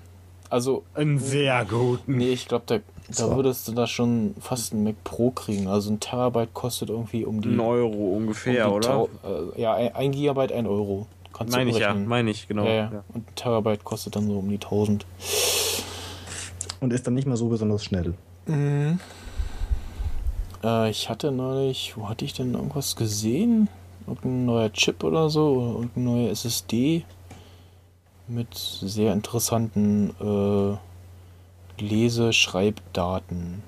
Also, 0.48 0.84
Einen 0.94 1.18
sehr 1.18 1.64
guten. 1.64 2.16
nee, 2.16 2.32
ich 2.32 2.48
glaube, 2.48 2.64
da, 2.66 2.78
da 3.16 3.36
würdest 3.36 3.68
du 3.68 3.72
da 3.72 3.86
schon 3.86 4.34
fast 4.40 4.72
einen 4.72 4.84
Mac 4.84 5.02
Pro 5.04 5.30
kriegen. 5.30 5.66
Also 5.68 5.90
ein 5.90 6.00
Terabyte 6.00 6.54
kostet 6.54 6.90
irgendwie 6.90 7.24
um 7.24 7.40
die. 7.40 7.50
Ein 7.50 7.60
Euro 7.60 7.92
um 7.92 8.22
ungefähr, 8.22 8.66
die 8.66 8.72
oder? 8.72 9.06
Äh, 9.24 9.60
ja, 9.60 9.74
ein, 9.74 9.94
ein 9.94 10.12
Gigabyte, 10.12 10.52
ein 10.52 10.66
Euro. 10.66 11.06
Kannst 11.32 11.54
Meine 11.54 11.70
du 11.70 11.76
ich 11.76 11.82
ja, 11.82 11.94
meine 11.94 12.30
ich, 12.30 12.48
genau. 12.48 12.64
ja, 12.64 12.70
ja. 12.70 12.90
Ja. 12.92 13.04
Und 13.14 13.28
ein 13.28 13.34
Terabyte 13.34 13.84
kostet 13.84 14.16
dann 14.16 14.26
so 14.26 14.38
um 14.38 14.48
die 14.48 14.56
1000. 14.56 15.06
Und 16.80 16.92
ist 16.92 17.06
dann 17.06 17.14
nicht 17.14 17.26
mehr 17.26 17.36
so 17.36 17.48
besonders 17.48 17.84
schnell. 17.84 18.14
Mhm. 18.46 18.98
Äh, 20.62 20.90
ich 20.90 21.08
hatte 21.08 21.30
neulich, 21.30 21.94
wo 21.96 22.08
hatte 22.08 22.24
ich 22.24 22.34
denn 22.34 22.54
irgendwas 22.54 22.96
gesehen? 22.96 23.68
Irgendein 24.06 24.46
neuer 24.46 24.72
Chip 24.72 25.04
oder 25.04 25.30
so, 25.30 25.52
oder 25.52 25.72
irgendeine 25.74 26.04
neue 26.04 26.28
SSD 26.30 27.04
mit 28.28 28.54
sehr 28.54 29.12
interessanten 29.12 30.10
äh, 30.20 30.76
Lese-Schreibdaten. 31.80 33.62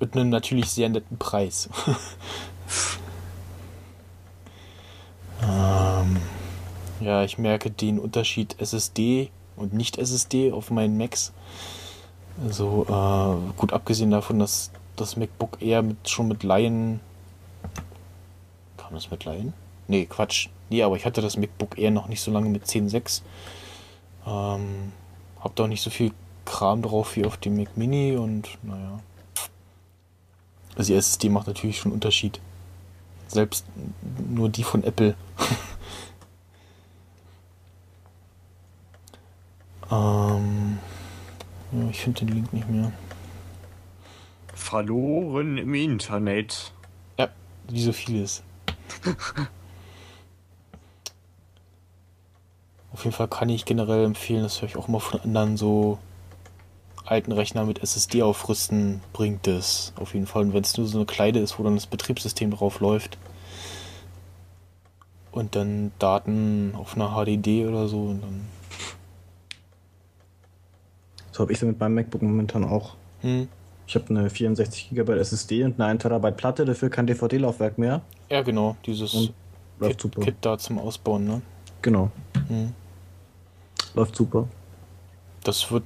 Und 0.00 0.16
einen 0.16 0.30
natürlich 0.30 0.70
sehr 0.70 0.88
netten 0.88 1.18
Preis. 1.18 1.68
ähm, 5.42 6.16
ja, 7.00 7.22
ich 7.24 7.38
merke 7.38 7.70
den 7.70 7.98
Unterschied 7.98 8.60
SSD 8.60 9.30
und 9.56 9.72
nicht 9.72 9.98
SSD 9.98 10.52
auf 10.52 10.70
meinen 10.70 10.96
Macs. 10.96 11.32
Also 12.44 12.86
äh, 12.88 13.58
gut 13.58 13.72
abgesehen 13.72 14.10
davon, 14.10 14.38
dass 14.38 14.70
das 14.96 15.16
MacBook 15.16 15.62
Air 15.62 15.82
mit, 15.82 16.08
schon 16.08 16.28
mit 16.28 16.42
Laien. 16.42 17.00
Kam 18.76 18.94
das 18.94 19.10
mit 19.10 19.24
Laien? 19.24 19.52
Nee, 19.86 20.06
Quatsch. 20.06 20.48
Nee, 20.70 20.82
aber 20.82 20.96
ich 20.96 21.04
hatte 21.04 21.20
das 21.20 21.36
MacBook 21.36 21.78
Air 21.78 21.90
noch 21.90 22.08
nicht 22.08 22.20
so 22.20 22.30
lange 22.30 22.48
mit 22.48 22.64
10.6. 22.64 23.22
Ähm, 24.26 24.92
hab 25.44 25.54
da 25.54 25.64
auch 25.64 25.68
nicht 25.68 25.82
so 25.82 25.90
viel 25.90 26.12
Kram 26.46 26.82
drauf 26.82 27.16
wie 27.16 27.24
auf 27.24 27.36
dem 27.36 27.56
Mac 27.56 27.76
Mini 27.76 28.16
und 28.16 28.58
naja. 28.62 29.00
Also 30.76 30.92
die 30.92 30.98
SSD 30.98 31.28
macht 31.28 31.46
natürlich 31.46 31.78
schon 31.78 31.92
einen 31.92 31.96
Unterschied. 31.96 32.40
Selbst 33.28 33.64
nur 34.28 34.48
die 34.48 34.64
von 34.64 34.82
Apple. 34.82 35.14
ähm, 39.90 40.78
ja, 41.72 41.88
ich 41.90 42.00
finde 42.00 42.24
den 42.24 42.34
Link 42.34 42.50
nicht 42.52 42.68
mehr. 42.68 42.92
Verloren 44.54 45.58
im 45.58 45.74
Internet. 45.74 46.72
Ja, 47.18 47.28
wie 47.68 47.82
so 47.82 47.92
vieles. 47.92 48.42
Auf 52.92 52.93
jeden 53.04 53.14
Fall 53.14 53.28
kann 53.28 53.48
ich 53.48 53.64
generell 53.64 54.04
empfehlen, 54.04 54.42
das 54.42 54.60
höre 54.60 54.68
ich 54.68 54.76
auch 54.76 54.88
mal 54.88 55.00
von 55.00 55.20
anderen 55.20 55.56
so 55.56 55.98
alten 57.04 57.32
Rechner 57.32 57.64
mit 57.64 57.82
SSD 57.82 58.22
aufrüsten, 58.22 59.00
bringt 59.12 59.46
es 59.46 59.92
auf 59.96 60.14
jeden 60.14 60.26
Fall. 60.26 60.42
Und 60.42 60.54
wenn 60.54 60.62
es 60.62 60.76
nur 60.76 60.86
so 60.86 60.98
eine 60.98 61.06
Kleide 61.06 61.38
ist, 61.38 61.58
wo 61.58 61.62
dann 61.62 61.74
das 61.74 61.86
Betriebssystem 61.86 62.50
drauf 62.50 62.80
läuft 62.80 63.18
und 65.32 65.54
dann 65.54 65.92
Daten 65.98 66.74
auf 66.76 66.96
einer 66.96 67.10
HDD 67.10 67.66
oder 67.66 67.88
so 67.88 68.02
und 68.02 68.22
dann. 68.22 68.48
So 71.32 71.40
habe 71.40 71.52
ich 71.52 71.58
es 71.58 71.64
mit 71.64 71.78
meinem 71.80 71.94
MacBook 71.94 72.22
momentan 72.22 72.64
auch. 72.64 72.94
Hm. 73.20 73.48
Ich 73.86 73.94
habe 73.96 74.08
eine 74.08 74.30
64 74.30 74.90
GB 74.90 75.12
SSD 75.18 75.64
und 75.64 75.78
eine 75.80 75.90
1 75.90 76.02
TB 76.02 76.36
Platte, 76.36 76.64
dafür 76.64 76.88
kein 76.88 77.06
DVD-Laufwerk 77.06 77.76
mehr. 77.76 78.00
Ja, 78.30 78.42
genau, 78.42 78.76
dieses 78.86 79.30
Kit. 79.80 80.10
Kit 80.20 80.36
da 80.40 80.56
zum 80.56 80.78
Ausbauen, 80.78 81.24
ne? 81.24 81.42
Genau. 81.82 82.10
Hm. 82.48 82.72
Läuft 83.94 84.16
super. 84.16 84.48
Das 85.44 85.70
wird 85.70 85.84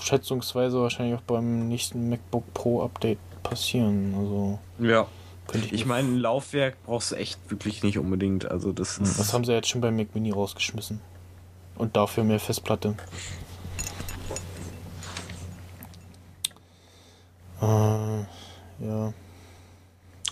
schätzungsweise 0.00 0.80
wahrscheinlich 0.80 1.16
auch 1.18 1.22
beim 1.22 1.68
nächsten 1.68 2.08
MacBook 2.08 2.52
Pro 2.54 2.82
Update 2.82 3.18
passieren. 3.42 4.14
Also 4.18 4.58
Ja. 4.78 5.06
ich, 5.54 5.72
Ich 5.72 5.86
meine, 5.86 6.08
ein 6.08 6.18
Laufwerk 6.18 6.76
brauchst 6.84 7.12
du 7.12 7.16
echt 7.16 7.38
wirklich 7.50 7.82
nicht 7.82 7.98
unbedingt. 7.98 8.50
Also 8.50 8.72
das 8.72 8.98
ist. 8.98 9.18
das 9.18 9.32
haben 9.32 9.44
sie 9.44 9.52
jetzt 9.52 9.68
schon 9.68 9.80
beim 9.80 9.96
Mac 9.96 10.14
Mini 10.14 10.30
rausgeschmissen. 10.30 11.00
Und 11.76 11.96
dafür 11.96 12.24
mehr 12.24 12.38
Festplatte. 12.40 12.94
Äh, 17.60 17.64
ja. 18.84 19.12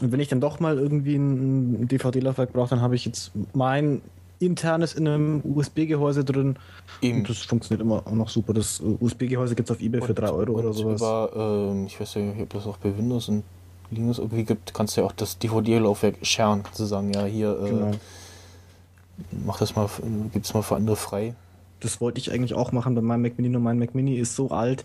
Und 0.00 0.12
wenn 0.12 0.20
ich 0.20 0.28
dann 0.28 0.40
doch 0.40 0.60
mal 0.60 0.78
irgendwie 0.78 1.16
ein 1.16 1.88
DVD-Laufwerk 1.88 2.52
brauche, 2.52 2.70
dann 2.70 2.80
habe 2.80 2.94
ich 2.94 3.04
jetzt 3.04 3.32
mein 3.54 4.00
internes 4.40 4.94
in 4.94 5.08
einem 5.08 5.40
USB-Gehäuse 5.44 6.24
drin. 6.24 6.56
Eben. 7.02 7.18
Und 7.18 7.28
das 7.28 7.38
funktioniert 7.38 7.82
immer 7.84 8.06
auch 8.06 8.12
noch 8.12 8.28
super. 8.28 8.52
Das 8.54 8.80
äh, 8.80 8.84
USB-Gehäuse 9.00 9.54
gibt 9.54 9.68
es 9.70 9.76
auf 9.76 9.82
Ebay 9.82 10.00
für 10.00 10.14
3 10.14 10.30
Euro 10.30 10.52
oder 10.52 10.68
und 10.68 10.74
sowas. 10.74 11.00
Über, 11.00 11.70
ähm, 11.72 11.86
ich 11.86 11.98
weiß 12.00 12.14
ja 12.14 12.22
nicht, 12.22 12.40
ob 12.42 12.50
das 12.50 12.66
auch 12.66 12.76
bei 12.78 12.96
Windows 12.96 13.28
und 13.28 13.42
Linux 13.90 14.18
irgendwie 14.18 14.44
gibt, 14.44 14.74
kannst 14.74 14.96
du 14.96 15.00
ja 15.00 15.06
auch 15.06 15.12
das 15.12 15.38
DVD-Laufwerk 15.38 16.16
sharen, 16.22 16.62
kannst 16.62 16.78
du 16.78 16.84
sagen, 16.84 17.12
ja, 17.14 17.24
hier, 17.24 17.58
äh, 17.58 17.68
Genau. 17.70 17.90
mach 19.46 19.58
das 19.58 19.74
mal, 19.74 19.88
gib's 20.32 20.52
mal 20.52 20.62
für 20.62 20.76
andere 20.76 20.96
frei. 20.96 21.34
Das 21.80 22.00
wollte 22.00 22.18
ich 22.20 22.32
eigentlich 22.32 22.54
auch 22.54 22.72
machen 22.72 22.94
bei 22.96 23.00
meinem 23.00 23.22
Mac 23.22 23.38
Mini. 23.38 23.48
Nur 23.50 23.60
mein 23.60 23.78
Mac 23.78 23.94
Mini 23.94 24.16
ist 24.16 24.34
so 24.34 24.50
alt, 24.50 24.84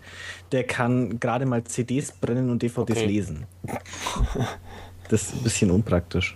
der 0.52 0.64
kann 0.64 1.18
gerade 1.20 1.44
mal 1.44 1.64
CDs 1.64 2.12
brennen 2.12 2.50
und 2.50 2.62
DVDs 2.62 2.96
Okay. 2.96 3.06
lesen. 3.06 3.46
Das 5.10 5.22
ist 5.24 5.34
ein 5.34 5.42
bisschen 5.42 5.70
unpraktisch. 5.70 6.34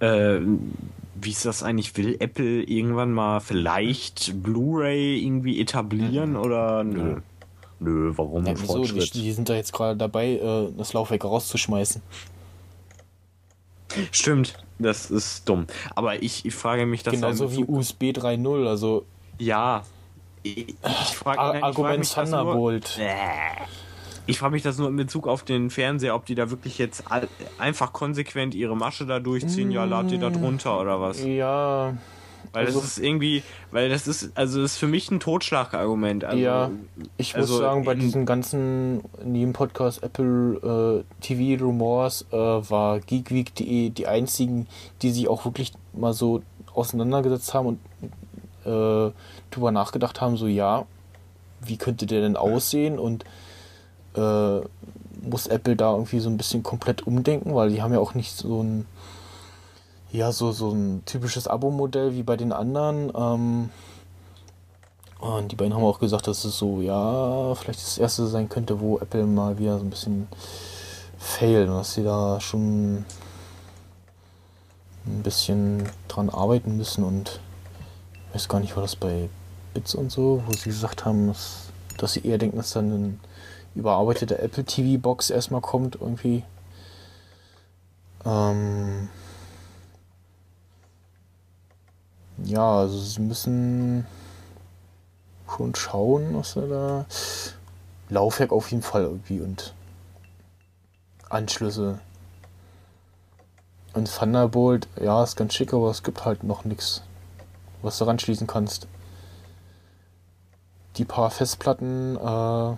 Äh, 0.00 0.38
wie 1.14 1.30
ist 1.30 1.44
das 1.44 1.62
eigentlich? 1.62 1.96
Will 1.96 2.16
Apple 2.20 2.62
irgendwann 2.62 3.12
mal 3.12 3.40
vielleicht 3.40 4.42
Blu-ray 4.42 5.18
irgendwie 5.24 5.60
etablieren 5.60 6.36
oder 6.36 6.84
nö? 6.84 7.20
Nö, 7.80 8.12
warum? 8.16 8.46
Ja, 8.46 8.52
wieso? 8.52 8.82
Die, 8.82 8.88
Fortschritt. 8.88 9.14
die 9.14 9.32
sind 9.32 9.48
da 9.48 9.54
jetzt 9.54 9.72
gerade 9.72 9.96
dabei, 9.96 10.32
äh, 10.34 10.68
das 10.76 10.92
Laufwerk 10.92 11.24
rauszuschmeißen. 11.24 12.00
Stimmt, 14.10 14.54
das 14.78 15.10
ist 15.10 15.48
dumm. 15.48 15.66
Aber 15.94 16.22
ich, 16.22 16.44
ich 16.44 16.54
frage 16.54 16.86
mich, 16.86 17.02
dass 17.02 17.14
Genauso 17.14 17.52
wie 17.52 17.64
USB 17.64 18.04
3.0, 18.10 18.66
also 18.66 19.04
Ja. 19.38 19.84
Ich, 20.42 20.68
ich 20.68 21.16
frage 21.16 21.38
Ar 21.38 21.46
nein, 21.48 21.56
ich 21.56 21.60
frag 21.60 21.68
Argument 21.68 21.98
mich 22.00 22.12
das 22.12 22.30
nur- 22.30 22.38
Thunderbolt. 22.40 22.98
Ich 24.26 24.38
frage 24.38 24.52
mich 24.52 24.62
das 24.62 24.78
nur 24.78 24.88
in 24.88 24.96
Bezug 24.96 25.28
auf 25.28 25.42
den 25.42 25.70
Fernseher, 25.70 26.14
ob 26.14 26.24
die 26.24 26.34
da 26.34 26.50
wirklich 26.50 26.78
jetzt 26.78 27.04
einfach 27.58 27.92
konsequent 27.92 28.54
ihre 28.54 28.76
Masche 28.76 29.04
da 29.06 29.20
durchziehen. 29.20 29.70
Ja, 29.70 29.84
lad 29.84 30.10
ihr 30.12 30.18
da 30.18 30.30
drunter 30.30 30.80
oder 30.80 31.00
was? 31.00 31.22
Ja, 31.22 31.94
Weil 32.52 32.66
also- 32.66 32.80
das 32.80 32.96
ist 32.96 33.04
irgendwie, 33.04 33.42
weil 33.70 33.88
das 33.90 34.06
ist, 34.06 34.30
also 34.34 34.62
das 34.62 34.72
ist 34.72 34.78
für 34.78 34.86
mich 34.86 35.10
ein 35.10 35.20
Totschlagargument. 35.20 36.24
Also, 36.24 36.38
ja. 36.38 36.70
Ich 37.18 37.34
muss 37.34 37.50
also 37.50 37.58
sagen, 37.58 37.84
bei 37.84 37.94
diesen 37.94 38.24
ganzen, 38.24 39.02
in 39.22 39.34
jedem 39.34 39.52
Podcast 39.52 40.02
Apple 40.02 41.04
äh, 41.04 41.22
TV 41.22 41.62
Rumors 41.62 42.24
äh, 42.32 42.36
war 42.36 43.00
geekweek.de 43.00 43.90
die 43.90 44.06
einzigen, 44.06 44.66
die 45.02 45.10
sich 45.10 45.28
auch 45.28 45.44
wirklich 45.44 45.72
mal 45.92 46.14
so 46.14 46.42
auseinandergesetzt 46.74 47.52
haben 47.54 47.66
und 47.66 47.78
äh, 48.64 49.12
drüber 49.50 49.70
nachgedacht 49.70 50.20
haben, 50.20 50.36
so 50.36 50.46
ja, 50.46 50.86
wie 51.60 51.76
könnte 51.76 52.06
der 52.06 52.20
denn 52.20 52.36
aussehen 52.36 52.98
und 52.98 53.24
äh, 54.16 54.60
muss 55.22 55.46
Apple 55.46 55.76
da 55.76 55.92
irgendwie 55.92 56.20
so 56.20 56.28
ein 56.28 56.36
bisschen 56.36 56.62
komplett 56.62 57.06
umdenken, 57.06 57.54
weil 57.54 57.70
die 57.70 57.82
haben 57.82 57.92
ja 57.92 58.00
auch 58.00 58.14
nicht 58.14 58.36
so 58.36 58.62
ein 58.62 58.86
ja, 60.14 60.30
so, 60.30 60.52
so 60.52 60.70
ein 60.70 61.02
typisches 61.06 61.48
Abo-Modell 61.48 62.14
wie 62.14 62.22
bei 62.22 62.36
den 62.36 62.52
anderen. 62.52 63.10
Ähm, 63.16 63.70
und 65.18 65.50
die 65.50 65.56
beiden 65.56 65.74
haben 65.74 65.82
auch 65.82 65.98
gesagt, 65.98 66.28
dass 66.28 66.44
es 66.44 66.56
so, 66.56 66.80
ja, 66.82 67.52
vielleicht 67.56 67.80
das 67.80 67.98
erste 67.98 68.28
sein 68.28 68.48
könnte, 68.48 68.80
wo 68.80 68.98
Apple 68.98 69.26
mal 69.26 69.58
wieder 69.58 69.76
so 69.78 69.84
ein 69.84 69.90
bisschen 69.90 70.28
failt 71.18 71.68
und 71.68 71.74
dass 71.74 71.94
sie 71.94 72.04
da 72.04 72.40
schon 72.40 73.04
ein 75.06 75.22
bisschen 75.24 75.88
dran 76.06 76.30
arbeiten 76.30 76.76
müssen 76.76 77.02
und 77.02 77.40
ich 78.28 78.34
weiß 78.36 78.48
gar 78.48 78.60
nicht, 78.60 78.76
war 78.76 78.82
das 78.82 78.94
bei 78.94 79.28
Bits 79.72 79.96
und 79.96 80.12
so, 80.12 80.44
wo 80.46 80.52
sie 80.52 80.70
gesagt 80.70 81.04
haben, 81.04 81.26
dass, 81.26 81.70
dass 81.96 82.12
sie 82.12 82.24
eher 82.24 82.38
denken, 82.38 82.56
dass 82.58 82.72
dann 82.72 82.92
ein 82.92 83.20
überarbeiteter 83.74 84.40
Apple 84.40 84.64
TV 84.64 85.00
Box 85.00 85.30
erstmal 85.30 85.60
kommt 85.60 85.96
irgendwie. 85.96 86.44
Ähm 88.24 89.08
ja, 92.38 92.78
also 92.78 92.98
sie 92.98 93.20
müssen 93.20 94.06
schon 95.56 95.74
schauen, 95.74 96.36
was 96.36 96.56
er 96.56 96.66
da. 96.66 97.06
Laufwerk 98.08 98.52
auf 98.52 98.70
jeden 98.70 98.82
Fall 98.82 99.02
irgendwie 99.02 99.40
und 99.40 99.74
Anschlüsse. 101.28 102.00
Und 103.94 104.12
Thunderbolt, 104.12 104.88
ja, 105.00 105.22
ist 105.22 105.36
ganz 105.36 105.54
schick, 105.54 105.72
aber 105.72 105.90
es 105.90 106.02
gibt 106.02 106.24
halt 106.24 106.42
noch 106.42 106.64
nichts, 106.64 107.02
was 107.82 107.98
du 107.98 108.04
ranschließen 108.04 108.46
kannst. 108.46 108.88
Die 110.96 111.04
paar 111.04 111.30
Festplatten 111.30 112.16
äh, 112.16 112.76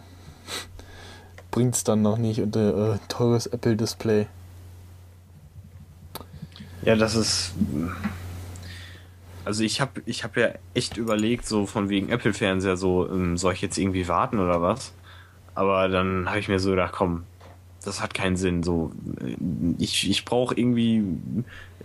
bringt's 1.56 1.84
dann 1.84 2.02
noch 2.02 2.18
nicht 2.18 2.42
und 2.42 2.54
äh, 2.54 2.98
teures 3.08 3.46
Apple-Display. 3.46 4.26
Ja, 6.82 6.96
das 6.96 7.14
ist. 7.14 7.54
Also 9.46 9.64
ich 9.64 9.80
habe 9.80 10.02
ich 10.04 10.22
hab 10.22 10.36
ja 10.36 10.50
echt 10.74 10.98
überlegt, 10.98 11.46
so 11.46 11.64
von 11.64 11.88
wegen 11.88 12.10
Apple-Fernseher, 12.10 12.76
so, 12.76 13.08
ähm, 13.08 13.38
soll 13.38 13.54
ich 13.54 13.62
jetzt 13.62 13.78
irgendwie 13.78 14.06
warten 14.06 14.38
oder 14.38 14.60
was? 14.60 14.92
Aber 15.54 15.88
dann 15.88 16.28
habe 16.28 16.40
ich 16.40 16.48
mir 16.48 16.58
so 16.60 16.70
gedacht, 16.70 16.92
komm, 16.92 17.24
das 17.82 18.02
hat 18.02 18.12
keinen 18.12 18.36
Sinn. 18.36 18.62
So, 18.62 18.92
äh, 19.18 19.36
ich, 19.78 20.10
ich 20.10 20.26
brauche 20.26 20.54
irgendwie. 20.54 21.04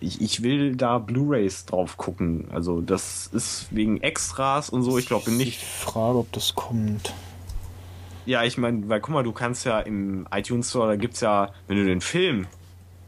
Ich, 0.02 0.20
ich 0.20 0.44
will 0.44 0.76
da 0.76 0.98
Blu-Rays 0.98 1.66
drauf 1.66 1.96
gucken. 1.96 2.50
Also 2.52 2.82
das 2.82 3.28
ist 3.28 3.68
wegen 3.72 4.02
Extras 4.02 4.70
und 4.70 4.84
so, 4.84 4.98
ich 4.98 5.06
glaube 5.06 5.32
Ich 5.32 5.38
nicht. 5.38 5.62
frage, 5.64 6.18
ob 6.18 6.32
das 6.34 6.56
kommt. 6.56 7.14
Ja, 8.26 8.44
ich 8.44 8.58
meine, 8.58 8.88
weil 8.88 9.02
guck 9.02 9.14
mal, 9.14 9.24
du 9.24 9.32
kannst 9.32 9.66
ja 9.66 9.80
im 9.80 10.28
iTunes 10.32 10.70
Store, 10.70 10.88
da 10.88 10.96
gibt's 10.96 11.22
ja, 11.22 11.52
wenn 11.68 11.78
du 11.78 11.86
den 11.86 12.02
Film 12.02 12.48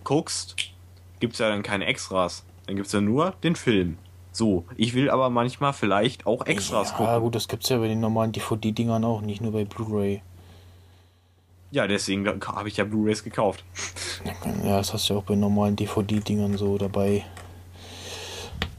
guckst, 0.03 0.55
gibt's 1.19 1.39
ja 1.39 1.49
dann 1.49 1.63
keine 1.63 1.85
Extras. 1.85 2.43
Dann 2.67 2.75
gibt's 2.75 2.91
ja 2.91 3.01
nur 3.01 3.31
den 3.43 3.55
Film. 3.55 3.97
So, 4.31 4.65
ich 4.77 4.95
will 4.95 5.09
aber 5.09 5.29
manchmal 5.29 5.73
vielleicht 5.73 6.25
auch 6.25 6.45
Extras 6.45 6.91
ja, 6.91 6.97
gucken. 6.97 7.19
gut, 7.21 7.35
das 7.35 7.47
gibt's 7.47 7.69
ja 7.69 7.77
bei 7.77 7.87
den 7.87 7.99
normalen 7.99 8.31
DVD-Dingern 8.31 9.03
auch, 9.03 9.21
nicht 9.21 9.41
nur 9.41 9.51
bei 9.51 9.63
Blu-ray. 9.63 10.21
Ja, 11.71 11.87
deswegen 11.87 12.27
habe 12.27 12.67
ich 12.67 12.77
ja 12.77 12.83
Blu-rays 12.83 13.23
gekauft. 13.23 13.63
Ja, 14.63 14.77
das 14.77 14.93
hast 14.93 15.09
du 15.09 15.13
ja 15.13 15.19
auch 15.19 15.23
bei 15.23 15.35
normalen 15.35 15.75
DVD-Dingern 15.75 16.57
so 16.57 16.77
dabei. 16.77 17.25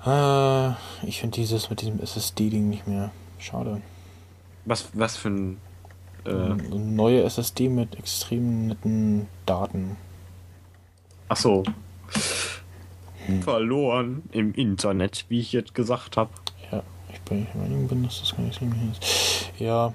Äh, 0.06 0.70
ich 1.06 1.20
finde 1.20 1.36
dieses 1.36 1.70
mit 1.70 1.81
diesem 1.81 2.01
SSD-Ding 2.01 2.69
nicht 2.69 2.86
mehr. 2.86 3.11
Schade. 3.39 3.81
Was, 4.65 4.89
was 4.93 5.16
für 5.16 5.28
ein. 5.28 5.61
Äh, 6.25 6.31
Eine 6.31 6.79
neue 6.79 7.23
SSD 7.25 7.69
mit 7.69 7.97
extrem 7.99 8.69
netten 8.69 9.27
Daten. 9.47 9.97
ach 11.29 11.37
so. 11.37 11.63
Verloren 13.43 14.23
im 14.33 14.53
Internet, 14.55 15.25
wie 15.29 15.41
ich 15.41 15.53
jetzt 15.53 15.75
gesagt 15.75 16.17
habe. 16.17 16.31
Ja, 16.71 16.83
ich 17.13 17.21
bin 17.23 17.47
der 17.53 17.63
Meinung 17.63 17.89
bin, 17.89 18.03
dass 18.03 18.21
das 18.21 18.37
gar 18.37 18.43
nicht 18.43 18.61
ist. 18.61 19.51
Ja, 19.59 19.95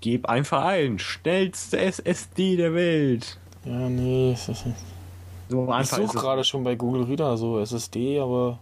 Geb 0.00 0.28
einfach 0.28 0.64
ein. 0.64 0.98
Schnellste 0.98 1.78
SSD 1.78 2.56
der 2.56 2.74
Welt. 2.74 3.38
ja, 3.64 3.88
nee. 3.88 4.32
Es 4.32 4.50
ist, 4.50 4.66
So 5.48 5.64
ich 5.64 5.70
einfach 5.70 5.96
suche 5.96 6.18
gerade 6.18 6.44
schon 6.44 6.62
bei 6.62 6.74
Google 6.74 7.04
Reader 7.04 7.38
so 7.38 7.58
SSD, 7.58 8.20
aber. 8.20 8.58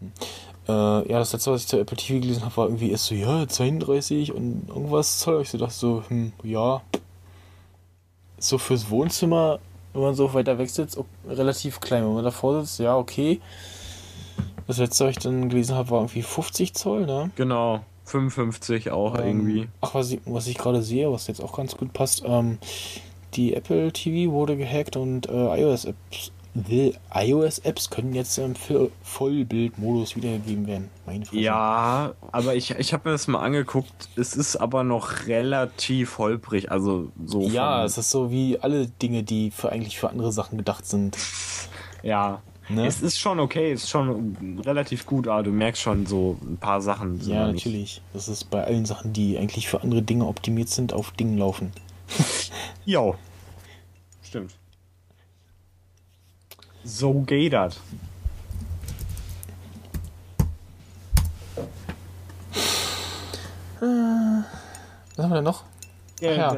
Hm. 0.00 0.10
Äh, 0.70 1.10
ja, 1.10 1.18
das 1.18 1.32
letzte, 1.32 1.52
was 1.52 1.62
ich 1.62 1.68
zur 1.68 1.80
Apple 1.80 1.96
TV 1.96 2.20
gelesen 2.20 2.44
habe, 2.44 2.56
war 2.56 2.66
irgendwie 2.66 2.90
erst 2.90 3.06
so, 3.06 3.14
ja, 3.14 3.46
32 3.46 4.32
und 4.32 4.68
irgendwas 4.68 5.18
Zoll. 5.18 5.42
Ich 5.42 5.50
so 5.50 5.58
dachte 5.58 5.74
so, 5.74 6.02
hm, 6.08 6.32
ja. 6.42 6.82
So 8.38 8.58
fürs 8.58 8.88
Wohnzimmer, 8.90 9.58
wenn 9.92 10.02
man 10.02 10.14
so 10.14 10.32
weiter 10.32 10.58
weg 10.58 10.70
sitzt, 10.70 10.98
relativ 11.28 11.80
klein. 11.80 12.04
Wenn 12.04 12.14
man 12.14 12.24
davor 12.24 12.60
sitzt, 12.60 12.78
ja, 12.78 12.96
okay. 12.96 13.40
Das 14.66 14.78
letzte, 14.78 15.06
was 15.06 15.10
ich 15.12 15.18
dann 15.18 15.48
gelesen 15.48 15.74
habe, 15.74 15.90
war 15.90 16.00
irgendwie 16.00 16.22
50 16.22 16.74
Zoll, 16.74 17.06
ne? 17.06 17.30
Genau. 17.36 17.80
55 18.04 18.90
auch 18.90 19.18
Ähm, 19.18 19.26
irgendwie. 19.26 19.68
Ach, 19.80 19.94
was 19.94 20.10
ich, 20.12 20.20
was 20.26 20.46
ich 20.46 20.58
gerade 20.58 20.82
sehe, 20.82 21.10
was 21.12 21.26
jetzt 21.26 21.42
auch 21.42 21.56
ganz 21.56 21.76
gut 21.76 21.92
passt, 21.92 22.22
ähm, 22.24 22.58
die 23.34 23.54
Apple 23.54 23.92
TV 23.92 24.32
wurde 24.32 24.56
gehackt 24.56 24.96
und 24.96 25.28
äh, 25.28 25.60
iOS-Apps 25.60 26.32
iOS-Apps 27.14 27.90
können 27.90 28.12
jetzt 28.14 28.36
im 28.38 28.54
Voll- 28.56 28.90
Vollbildmodus 29.02 30.16
wiedergegeben 30.16 30.66
werden. 30.66 30.90
Ja, 31.30 32.12
aber 32.32 32.54
ich, 32.56 32.72
ich 32.72 32.92
habe 32.92 33.08
mir 33.08 33.12
das 33.12 33.28
mal 33.28 33.40
angeguckt. 33.40 34.08
Es 34.16 34.34
ist 34.34 34.56
aber 34.56 34.82
noch 34.82 35.26
relativ 35.26 36.18
holprig. 36.18 36.70
Also 36.70 37.12
so. 37.24 37.42
Ja, 37.48 37.84
es 37.84 37.98
ist 37.98 38.10
so 38.10 38.30
wie 38.30 38.58
alle 38.60 38.86
Dinge, 38.88 39.22
die 39.22 39.50
für 39.52 39.70
eigentlich 39.70 39.98
für 39.98 40.10
andere 40.10 40.32
Sachen 40.32 40.58
gedacht 40.58 40.86
sind. 40.86 41.16
ja. 42.02 42.42
Ne? 42.68 42.86
Es 42.86 43.02
ist 43.02 43.18
schon 43.18 43.40
okay, 43.40 43.72
es 43.72 43.82
ist 43.82 43.90
schon 43.90 44.60
relativ 44.64 45.04
gut, 45.04 45.26
aber 45.26 45.42
du 45.42 45.50
merkst 45.50 45.82
schon 45.82 46.06
so 46.06 46.38
ein 46.40 46.56
paar 46.56 46.80
Sachen. 46.80 47.20
ja, 47.28 47.48
natürlich. 47.48 48.00
Das 48.12 48.28
ist 48.28 48.44
bei 48.44 48.62
allen 48.62 48.86
Sachen, 48.86 49.12
die 49.12 49.36
eigentlich 49.38 49.66
für 49.66 49.82
andere 49.82 50.02
Dinge 50.02 50.24
optimiert 50.26 50.68
sind, 50.68 50.92
auf 50.92 51.10
Dingen 51.10 51.36
laufen. 51.36 51.72
Jo. 52.84 53.16
Stimmt. 54.22 54.54
So 56.90 57.20
geht 57.22 57.52
das. 57.52 57.78
Was 63.80 65.24
haben 65.24 65.30
wir 65.30 65.34
denn 65.36 65.44
noch? 65.44 65.64
Ja, 66.20 66.56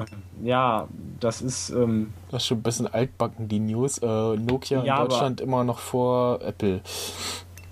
äh, 0.00 0.04
ja 0.42 0.88
das 1.20 1.42
ist. 1.42 1.70
Ähm, 1.70 2.12
Das 2.30 2.42
ist 2.42 2.48
schon 2.48 2.58
ein 2.58 2.62
bisschen 2.62 2.86
altbacken, 2.86 3.48
die 3.48 3.60
News. 3.60 3.98
Äh, 3.98 4.06
Nokia 4.06 4.78
Ja, 4.78 4.84
in 4.84 4.90
aber- 4.90 5.08
Deutschland 5.08 5.40
immer 5.40 5.62
noch 5.64 5.78
vor 5.78 6.40
Apple. 6.42 6.80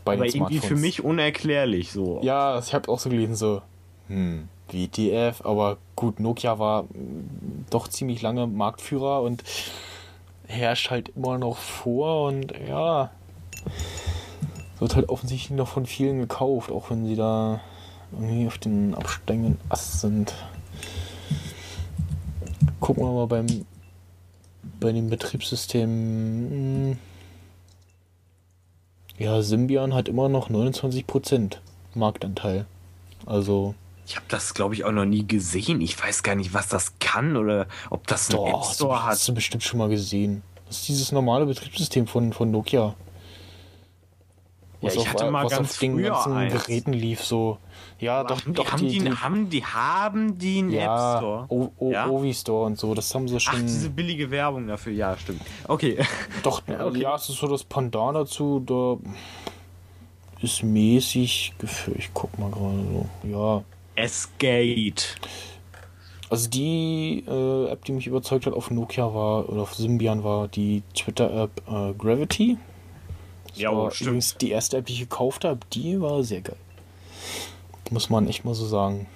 Bei 0.05 0.15
aber 0.15 0.27
irgendwie 0.27 0.59
für 0.59 0.75
mich 0.77 1.03
unerklärlich 1.05 1.93
so. 1.93 2.21
Ja, 2.23 2.59
ich 2.59 2.75
habe 2.75 2.91
auch 2.91 2.99
so 2.99 3.09
gelesen, 3.09 3.37
so, 3.37 3.63
hm, 4.09 4.49
WTF, 4.69 5.43
aber 5.47 5.79
gut, 5.95 6.19
Nokia 6.19 6.59
war 6.59 6.83
mm, 6.83 7.67
doch 7.71 7.87
ziemlich 7.89 8.21
lange 8.21 8.47
Marktführer 8.49 9.23
und 9.23 9.45
herrscht 10.53 10.91
halt 10.91 11.11
immer 11.17 11.39
noch 11.39 11.57
vor 11.57 12.29
und 12.29 12.53
ja, 12.69 13.11
wird 14.79 14.97
halt 14.97 15.09
offensichtlich 15.09 15.57
noch 15.57 15.69
von 15.69 15.87
vielen 15.87 16.19
gekauft, 16.19 16.71
auch 16.71 16.91
wenn 16.91 17.07
sie 17.07 17.17
da 17.17 17.61
irgendwie 18.13 18.47
auf 18.47 18.59
den 18.59 18.95
absteigenden 18.95 19.59
Ast 19.69 20.01
sind. 20.01 20.35
Gucken 22.81 23.05
wir 23.05 23.13
mal 23.13 23.27
beim 23.27 23.47
bei 24.83 24.93
dem 24.93 25.09
Betriebssystem. 25.09 26.99
Ja, 29.19 29.41
Symbian 29.43 29.95
hat 29.95 30.09
immer 30.09 30.29
noch 30.29 30.51
29% 30.51 31.59
Marktanteil. 31.95 32.67
Also, 33.25 33.75
Ich 34.07 34.17
habe 34.17 34.27
das, 34.29 34.55
glaube 34.55 34.75
ich, 34.75 34.85
auch 34.85 34.93
noch 34.93 35.05
nie 35.05 35.27
gesehen. 35.27 35.81
Ich 35.81 36.03
weiß 36.03 36.23
gar 36.23 36.35
nicht, 36.35 36.53
was 36.55 36.69
das 36.69 36.99
kann 36.99 37.37
oder 37.37 37.67
ob 37.91 38.07
das 38.07 38.31
einen 38.31 38.47
App 38.47 38.57
hast, 38.61 38.75
Store 38.77 39.05
hast 39.05 39.23
hat. 39.23 39.29
du 39.29 39.35
bestimmt 39.35 39.63
schon 39.63 39.79
mal 39.79 39.89
gesehen. 39.89 40.43
Das 40.67 40.79
ist 40.79 40.89
dieses 40.89 41.13
normale 41.13 41.47
Betriebssystem 41.47 42.07
von, 42.07 42.33
von 42.33 42.51
Nokia. 42.51 42.95
Ja, 44.83 44.91
ich 44.91 44.99
auf, 44.99 45.09
hatte 45.09 45.31
mal 45.31 45.45
was 45.45 45.53
ganz 45.53 45.71
auf 45.71 45.79
den 45.79 46.03
ganzen 46.03 46.33
eins. 46.33 46.53
Geräten 46.53 46.93
lief, 46.93 47.25
so. 47.25 47.59
Ja, 48.01 48.25
doch, 48.25 48.41
haben, 48.45 48.53
doch, 48.55 48.65
die, 48.65 48.71
haben, 48.71 48.89
die, 48.89 49.13
haben 49.13 49.51
die 49.51 49.65
haben 49.65 50.39
die 50.39 50.59
einen 50.59 50.73
App 50.73 50.81
ja, 50.81 51.17
Store? 51.19 51.47
O, 51.49 51.71
o, 51.79 51.93
Ja? 51.93 52.09
Ovi 52.09 52.35
Store 52.35 52.67
und 52.67 52.79
so, 52.79 52.93
das 52.93 53.15
haben 53.15 53.29
sie 53.29 53.37
Ach, 53.37 53.41
schon. 53.41 53.63
diese 53.63 53.91
billige 53.91 54.31
Werbung 54.33 54.67
dafür, 54.67 54.93
ja, 54.93 55.17
stimmt. 55.17 55.43
Okay. 55.69 55.99
Doch, 56.43 56.63
okay. 56.67 56.99
ja, 56.99 57.15
es 57.15 57.29
ist 57.29 57.37
so 57.37 57.47
das 57.47 57.63
Pendant 57.63 58.17
dazu, 58.17 58.59
da 58.59 58.97
ist 60.41 60.65
mäßig 60.65 61.55
gefühlt. 61.59 61.99
Ich 61.99 62.11
guck 62.13 62.37
mal 62.41 62.51
gerade 62.51 62.83
so. 62.83 63.29
Ja. 63.29 63.63
Es 63.95 64.31
geht. 64.39 65.17
Also 66.31 66.49
die 66.49 67.25
äh, 67.29 67.69
App, 67.71 67.85
die 67.85 67.93
mich 67.93 68.07
überzeugt 68.07 68.47
hat 68.47 68.55
auf 68.55 68.71
Nokia 68.71 69.13
war, 69.13 69.49
oder 69.51 69.63
auf 69.63 69.75
Symbian 69.75 70.25
war 70.25 70.49
die 70.49 70.83
Twitter-App 70.95 71.63
äh, 71.69 71.93
Gravity. 71.93 72.57
Das 73.49 73.59
Ja, 73.59 73.77
war 73.77 73.91
stimmt. 73.91 74.07
übrigens 74.09 74.37
die 74.39 74.51
erste 74.51 74.79
App, 74.79 74.87
die 74.87 74.95
ich 74.95 75.01
gekauft 75.01 75.45
habe. 75.45 75.61
Die 75.75 76.01
war 76.01 76.23
sehr 76.25 76.41
geil. 76.41 76.57
Muss 77.91 78.09
man 78.09 78.27
echt 78.29 78.45
mal 78.47 78.55
so 78.55 78.67
sagen. 78.67 79.07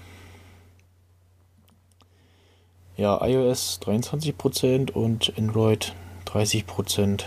Ja, 2.99 3.25
iOS 3.27 3.81
23% 3.83 4.91
und 4.93 5.33
Android 5.39 5.95
30%. 6.27 7.25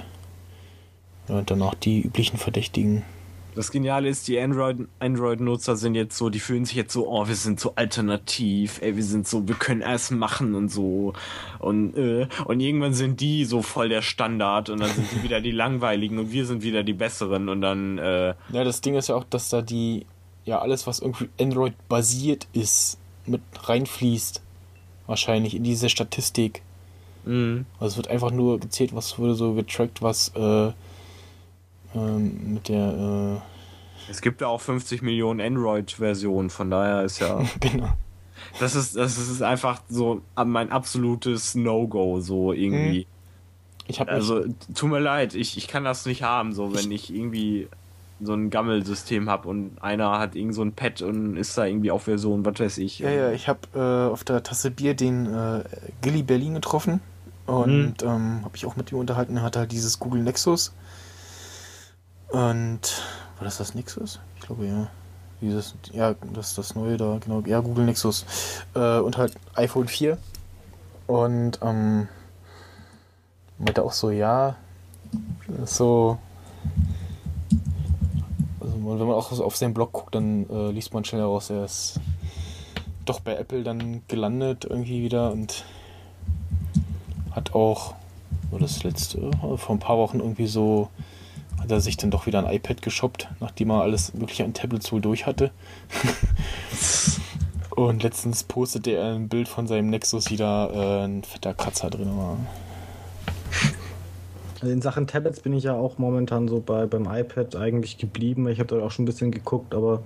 Ja, 1.28 1.38
und 1.40 1.50
danach 1.50 1.74
die 1.76 2.02
üblichen 2.02 2.38
Verdächtigen. 2.38 3.04
Das 3.60 3.72
Geniale 3.72 4.08
ist, 4.08 4.26
die 4.30 4.40
Android- 4.40 4.88
Android-Nutzer 5.00 5.76
sind 5.76 5.94
jetzt 5.94 6.18
so, 6.18 6.30
die 6.30 6.40
fühlen 6.40 6.64
sich 6.64 6.78
jetzt 6.78 6.94
so, 6.94 7.10
oh, 7.10 7.28
wir 7.28 7.36
sind 7.36 7.60
so 7.60 7.74
alternativ, 7.76 8.80
ey, 8.82 8.96
wir 8.96 9.04
sind 9.04 9.28
so, 9.28 9.46
wir 9.50 9.56
können 9.56 9.82
erst 9.82 10.12
machen 10.14 10.56
und 10.56 10.70
so. 10.70 11.12
Und, 11.60 11.94
äh, 11.98 12.30
und 12.46 12.62
irgendwann 12.62 12.94
sind 12.94 13.20
die 13.20 13.44
so 13.44 13.62
voll 13.62 13.90
der 13.90 14.02
Standard 14.02 14.70
und 14.70 14.80
dann 14.80 14.90
sind 14.92 15.12
die 15.12 15.24
wieder 15.24 15.42
die 15.42 15.52
langweiligen 15.52 16.20
und 16.20 16.32
wir 16.32 16.46
sind 16.46 16.64
wieder 16.64 16.84
die 16.84 16.94
besseren 16.94 17.50
und 17.50 17.60
dann, 17.60 17.98
äh, 17.98 18.28
Ja, 18.54 18.64
das 18.64 18.80
Ding 18.80 18.96
ist 18.96 19.10
ja 19.10 19.16
auch, 19.16 19.26
dass 19.26 19.50
da 19.50 19.62
die, 19.62 20.06
ja, 20.46 20.60
alles, 20.60 20.88
was 20.88 21.02
irgendwie 21.02 21.28
Android 21.38 21.74
basiert 21.90 22.48
ist, 22.54 22.98
mit 23.26 23.42
reinfließt. 23.62 24.42
Wahrscheinlich 25.06 25.54
in 25.54 25.64
diese 25.66 25.90
Statistik. 25.90 26.62
mh. 27.26 27.66
Also 27.78 27.88
es 27.92 27.98
wird 27.98 28.08
einfach 28.08 28.32
nur 28.32 28.58
gezählt, 28.62 28.96
was 28.96 29.20
wurde 29.20 29.36
so 29.36 29.54
getrackt, 29.54 30.02
was 30.02 30.30
äh, 30.30 30.72
ähm, 31.96 32.54
mit 32.54 32.70
der, 32.70 33.42
es 34.10 34.22
gibt 34.22 34.42
ja 34.42 34.48
auch 34.48 34.62
50 34.62 35.02
Millionen 35.02 35.40
Android-Versionen, 35.40 36.50
von 36.50 36.70
daher 36.70 37.04
ist 37.04 37.20
ja, 37.20 37.40
äh, 37.40 37.46
genau. 37.60 37.90
das 38.60 38.76
ist, 38.76 38.96
das 38.96 39.18
ist 39.18 39.42
einfach 39.42 39.82
so 39.90 40.22
mein 40.36 40.72
absolutes 40.72 41.56
No-Go, 41.56 42.20
so 42.20 42.54
irgendwie. 42.54 43.06
Ich 43.88 44.00
habe 44.00 44.12
Also, 44.12 44.46
tut 44.76 44.90
mir 44.90 45.00
leid, 45.00 45.34
ich, 45.34 45.58
ich 45.58 45.68
kann 45.68 45.84
das 45.84 46.06
nicht 46.06 46.22
haben, 46.24 46.54
so 46.54 46.76
wenn 46.76 46.92
ich 46.92 47.14
irgendwie 47.14 47.68
so 48.22 48.34
ein 48.34 48.50
Gammelsystem 48.50 49.30
habe 49.30 49.48
und 49.48 49.82
einer 49.82 50.20
hat 50.20 50.36
irgend 50.36 50.54
so 50.54 50.62
ein 50.62 50.74
Pad 50.74 51.02
und 51.02 51.38
ist 51.38 51.58
da 51.58 51.66
irgendwie 51.66 51.90
auf 51.90 52.04
Version, 52.04 52.46
was 52.46 52.60
weiß 52.60 52.78
ich. 52.80 53.00
ja, 53.00 53.10
ja, 53.10 53.32
ich 53.32 53.48
habe 53.48 53.60
äh, 53.74 54.12
auf 54.12 54.24
der 54.24 54.44
Tasse 54.44 54.72
Bier 54.72 54.94
den 54.94 55.26
äh, 55.26 55.64
Gilly 56.02 56.24
Berlin 56.24 56.56
getroffen 56.56 57.00
und 57.46 58.04
ähm, 58.04 58.42
habe 58.44 58.56
ich 58.56 58.66
auch 58.66 58.76
mit 58.76 58.92
ihm 58.92 59.00
unterhalten. 59.00 59.38
Er 59.38 59.44
hat 59.44 59.56
halt 59.56 59.72
dieses 59.72 60.00
Google 60.00 60.22
Nexus 60.22 60.74
und 62.32 62.82
war 63.38 63.46
das 63.46 63.58
das 63.58 63.76
Nexus? 63.76 64.20
Ich 64.36 64.42
glaube 64.46 64.66
ja. 64.66 64.88
Dieses, 65.42 65.74
ja, 65.94 66.16
das 66.34 66.50
ist 66.50 66.58
das 66.58 66.76
neue 66.76 66.98
da, 66.98 67.18
genau. 67.24 67.42
Ja, 67.46 67.62
Google 67.62 67.86
Nexus. 67.86 68.26
Äh, 68.76 69.00
und 69.00 69.18
halt 69.18 69.34
iPhone 69.56 69.88
4. 69.88 70.18
Und 71.08 71.60
ähm, 71.62 72.10
meinte 73.58 73.84
auch 73.84 73.94
so, 73.94 74.10
ja, 74.10 74.56
so. 75.66 76.18
Also 78.60 78.74
wenn 78.76 78.98
man 78.98 79.16
auch 79.16 79.32
so 79.32 79.44
auf 79.44 79.56
seinen 79.56 79.74
Blog 79.74 79.94
guckt, 79.94 80.16
dann 80.16 80.50
äh, 80.50 80.72
liest 80.72 80.94
man 80.94 81.06
schnell 81.06 81.22
heraus, 81.22 81.50
er 81.50 81.64
ist 81.66 82.00
doch 83.06 83.22
bei 83.22 83.36
Apple 83.36 83.64
dann 83.64 84.02
gelandet 84.08 84.66
irgendwie 84.70 85.02
wieder 85.02 85.32
und 85.32 85.64
hat 87.32 87.56
auch, 87.56 87.96
war 88.52 88.60
das 88.60 88.84
letzte, 88.84 89.32
vor 89.58 89.76
ein 89.76 89.80
paar 89.80 89.98
Wochen 89.98 90.20
irgendwie 90.20 90.48
so, 90.48 90.90
hat 91.60 91.72
er 91.72 91.82
sich 91.82 91.98
dann 91.98 92.12
doch 92.12 92.26
wieder 92.26 92.40
ein 92.40 92.54
iPad 92.54 92.82
geshoppt, 92.82 93.28
nachdem 93.40 93.72
er 93.72 93.82
alles 93.82 94.14
mögliche 94.14 94.44
an 94.44 94.54
Tablets 94.54 94.92
wohl 94.92 95.02
durch 95.02 95.26
hatte. 95.26 95.52
Und 97.76 98.04
letztens 98.04 98.44
postete 98.44 98.92
er 98.92 99.14
ein 99.14 99.30
Bild 99.30 99.48
von 99.48 99.68
seinem 99.68 99.90
Nexus 99.90 100.30
wieder 100.30 100.72
äh, 100.74 101.06
ein 101.06 101.24
fetter 101.24 101.54
Kratzer 101.54 101.90
drin 101.90 102.18
war. 102.18 102.38
Also 104.60 104.74
in 104.74 104.82
Sachen 104.82 105.08
Tablets 105.08 105.40
bin 105.40 105.54
ich 105.54 105.64
ja 105.64 105.74
auch 105.74 105.98
momentan 105.98 106.50
so 106.50 106.60
bei 106.60 106.86
beim 106.86 107.06
iPad 107.06 107.56
eigentlich 107.56 107.98
geblieben. 107.98 108.48
Ich 108.50 108.60
habe 108.60 108.76
da 108.76 108.84
auch 108.84 108.92
schon 108.92 109.04
ein 109.04 109.06
bisschen 109.06 109.32
geguckt, 109.32 109.74
aber 109.74 110.04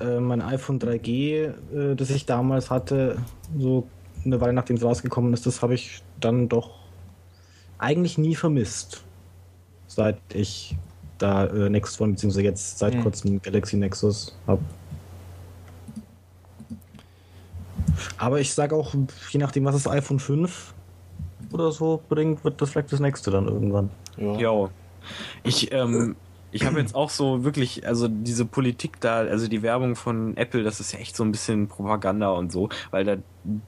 äh, 0.00 0.20
mein 0.20 0.42
iPhone 0.42 0.78
3G, 0.78 1.54
äh, 1.72 1.96
das 1.96 2.10
ich 2.10 2.26
damals 2.26 2.70
hatte, 2.70 3.16
so 3.56 3.88
eine 4.24 4.40
Weile 4.40 4.52
nachdem 4.52 4.76
es 4.76 4.84
rausgekommen 4.84 5.32
ist, 5.32 5.46
das 5.46 5.62
habe 5.62 5.74
ich 5.74 6.02
dann 6.20 6.48
doch 6.48 6.70
eigentlich 7.78 8.18
nie 8.18 8.34
vermisst, 8.34 9.04
seit 9.94 10.18
ich 10.32 10.76
da 11.18 11.46
äh, 11.46 11.70
Nexus 11.70 12.00
One 12.00 12.12
beziehungsweise 12.12 12.42
jetzt 12.44 12.78
seit 12.78 12.94
Hm. 12.94 13.02
kurzem 13.02 13.42
Galaxy 13.42 13.76
Nexus 13.76 14.36
habe. 14.46 14.62
Aber 18.18 18.40
ich 18.40 18.52
sage 18.52 18.74
auch, 18.74 18.94
je 19.30 19.38
nachdem, 19.38 19.64
was 19.64 19.74
das 19.74 19.88
iPhone 19.88 20.18
5 20.18 20.74
oder 21.52 21.70
so 21.72 22.02
bringt, 22.08 22.44
wird 22.44 22.60
das 22.60 22.70
vielleicht 22.70 22.92
das 22.92 23.00
nächste 23.00 23.30
dann 23.30 23.46
irgendwann. 23.46 23.90
Ja. 24.16 24.36
Jo. 24.36 24.70
Ich, 25.42 25.70
ähm, 25.72 26.16
ich 26.54 26.64
habe 26.64 26.78
jetzt 26.78 26.94
auch 26.94 27.10
so 27.10 27.42
wirklich, 27.42 27.84
also 27.84 28.06
diese 28.06 28.44
Politik 28.44 29.00
da, 29.00 29.18
also 29.18 29.48
die 29.48 29.62
Werbung 29.62 29.96
von 29.96 30.36
Apple, 30.36 30.62
das 30.62 30.78
ist 30.78 30.92
ja 30.92 31.00
echt 31.00 31.16
so 31.16 31.24
ein 31.24 31.32
bisschen 31.32 31.66
Propaganda 31.66 32.30
und 32.30 32.52
so, 32.52 32.68
weil 32.92 33.04
da, 33.04 33.16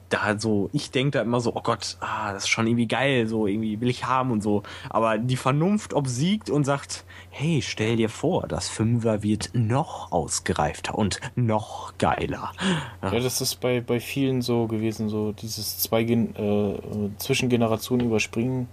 da 0.07 0.39
so, 0.39 0.69
ich 0.71 0.89
denke 0.89 1.11
da 1.11 1.21
immer 1.21 1.41
so, 1.41 1.53
oh 1.53 1.61
Gott, 1.61 1.97
ah, 1.99 2.31
das 2.31 2.43
ist 2.43 2.49
schon 2.49 2.65
irgendwie 2.65 2.87
geil, 2.87 3.27
so 3.27 3.45
irgendwie 3.45 3.81
will 3.81 3.89
ich 3.89 4.05
haben 4.05 4.31
und 4.31 4.41
so. 4.41 4.63
Aber 4.89 5.17
die 5.17 5.35
Vernunft 5.35 5.93
obsiegt 5.93 6.49
und 6.49 6.63
sagt, 6.63 7.03
hey, 7.29 7.61
stell 7.61 7.97
dir 7.97 8.07
vor, 8.07 8.47
das 8.47 8.69
Fünfer 8.69 9.21
wird 9.21 9.49
noch 9.53 10.13
ausgereifter 10.13 10.95
und 10.95 11.19
noch 11.35 11.93
geiler. 11.97 12.53
Ja, 13.01 13.19
das 13.19 13.41
ist 13.41 13.59
bei, 13.59 13.81
bei 13.81 13.99
vielen 13.99 14.41
so 14.41 14.67
gewesen, 14.67 15.09
so 15.09 15.33
dieses 15.33 15.79
zwei 15.79 16.03
Gen 16.03 16.35
äh, 16.35 17.09
Zwischengenerationen 17.17 18.07
überspringen. 18.07 18.69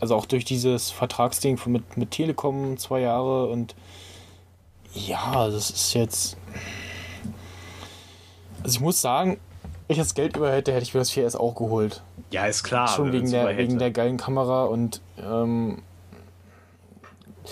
Also 0.00 0.14
auch 0.14 0.26
durch 0.26 0.44
dieses 0.44 0.90
Vertragsding 0.90 1.58
mit, 1.66 1.96
mit 1.96 2.10
Telekom 2.10 2.76
zwei 2.76 3.00
Jahre 3.00 3.46
und 3.46 3.74
ja, 4.92 5.48
das 5.48 5.70
ist 5.70 5.94
jetzt. 5.94 6.36
Also 8.62 8.76
ich 8.76 8.80
muss 8.80 9.00
sagen, 9.00 9.38
wenn 9.86 9.94
ich 9.94 9.98
das 9.98 10.14
Geld 10.14 10.36
über 10.36 10.50
hätte, 10.50 10.72
hätte 10.72 10.82
ich 10.82 10.94
mir 10.94 11.00
das 11.00 11.12
4S 11.12 11.36
auch 11.36 11.54
geholt. 11.54 12.02
Ja, 12.30 12.46
ist 12.46 12.64
klar. 12.64 12.88
Schon 12.88 13.12
wegen 13.12 13.30
der, 13.30 13.56
wegen 13.56 13.78
der 13.78 13.90
geilen 13.90 14.16
Kamera 14.16 14.64
und 14.64 15.00
ähm, 15.22 15.82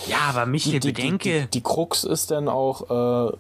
Ja, 0.09 0.19
aber 0.35 0.51
die, 0.51 0.81
die, 0.81 0.93
bedenke. 0.93 1.43
die, 1.43 1.51
die 1.51 1.61
Krux 1.61 2.03
ist 2.03 2.33
dann 2.33 2.49
auch, 2.49 3.31
äh, 3.31 3.37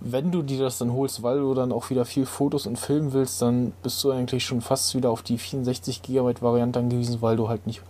wenn 0.00 0.32
du 0.32 0.42
dir 0.42 0.58
das 0.58 0.78
dann 0.78 0.92
holst, 0.92 1.22
weil 1.22 1.38
du 1.38 1.54
dann 1.54 1.70
auch 1.70 1.90
wieder 1.90 2.04
viel 2.04 2.26
Fotos 2.26 2.66
und 2.66 2.78
filmen 2.78 3.12
willst, 3.12 3.40
dann 3.42 3.72
bist 3.82 4.02
du 4.02 4.10
eigentlich 4.10 4.44
schon 4.44 4.60
fast 4.60 4.94
wieder 4.96 5.10
auf 5.10 5.22
die 5.22 5.38
64 5.38 6.02
GB 6.02 6.34
Variante 6.40 6.80
angewiesen, 6.80 7.22
weil 7.22 7.36
du 7.36 7.48
halt 7.48 7.66
nicht 7.66 7.82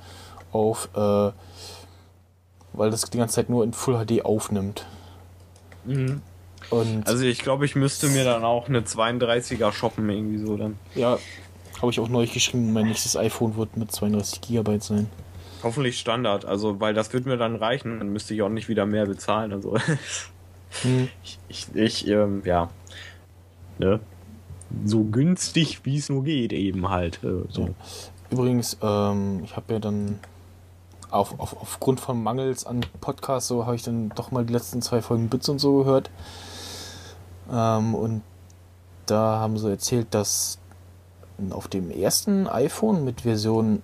auf, 0.53 0.89
äh, 0.95 1.33
weil 2.75 2.91
das 2.91 3.03
die 3.03 3.19
ganze 3.19 3.37
Zeit 3.37 3.51
nur 3.51 3.65
in 3.65 3.73
Full 3.73 4.05
HD 4.05 4.25
aufnimmt. 4.25 4.87
Mhm. 5.85 6.23
Und 6.71 7.07
Also 7.07 7.25
ich 7.25 7.41
glaube, 7.41 7.65
ich 7.67 7.75
müsste 7.75 8.09
mir 8.09 8.25
dann 8.25 8.45
auch 8.45 8.69
eine 8.69 8.81
32er 8.81 9.73
shoppen, 9.73 10.09
irgendwie 10.09 10.39
so 10.39 10.57
dann. 10.57 10.79
ja, 10.95 11.19
habe 11.81 11.91
ich 11.91 11.99
auch 11.99 12.09
neulich 12.09 12.33
geschrieben, 12.33 12.73
mein 12.73 12.87
nächstes 12.87 13.17
iPhone 13.17 13.57
wird 13.57 13.77
mit 13.77 13.91
32 13.91 14.41
GB 14.41 14.79
sein. 14.79 15.09
Hoffentlich 15.65 15.99
Standard, 15.99 16.45
also 16.45 16.81
weil 16.81 16.95
das 16.95 17.13
wird 17.13 17.27
mir 17.27 17.37
dann 17.37 17.57
reichen, 17.57 17.99
dann 17.99 18.13
müsste 18.13 18.35
ich 18.35 18.43
auch 18.43 18.49
nicht 18.49 18.69
wieder 18.69 18.87
mehr 18.87 19.07
bezahlen. 19.07 19.53
Also 19.53 19.77
Hm. 20.83 21.09
ich, 21.23 21.39
ich, 21.49 21.75
ich 21.75 22.09
ähm, 22.09 22.43
ja. 22.47 22.71
Ne? 23.79 24.01
So 24.87 25.05
günstig 25.05 25.81
wie 25.85 25.99
es 25.99 26.09
nur 26.09 26.25
geht, 26.25 26.53
eben 26.53 26.89
halt. 26.89 27.21
Äh, 27.23 27.43
so. 27.51 27.75
Übrigens, 28.31 28.79
ähm, 28.81 29.43
ich 29.45 29.55
habe 29.57 29.75
ja 29.75 29.79
dann 29.81 30.19
auf, 31.13 31.39
auf, 31.39 31.57
aufgrund 31.61 32.01
von 32.01 32.23
Mangels 32.23 32.67
an 32.67 32.81
Podcasts, 33.01 33.49
so 33.49 33.67
habe 33.67 33.77
ich 33.77 33.83
dann 33.83 34.11
doch 34.11 34.31
mal 34.31 34.45
die 34.45 34.53
letzten 34.53 34.83
zwei 34.83 35.03
Folgen 35.03 35.29
Bits 35.29 35.49
und 35.49 35.59
so 35.59 35.79
gehört. 35.79 36.11
Ähm, 37.51 37.95
und 37.95 38.23
da 39.07 39.39
haben 39.39 39.59
sie 39.59 39.71
erzählt, 39.71 40.09
dass 40.11 40.59
auf 41.51 41.69
dem 41.69 41.91
ersten 41.91 42.47
iPhone 42.49 43.05
mit 43.05 43.23
Version 43.23 43.83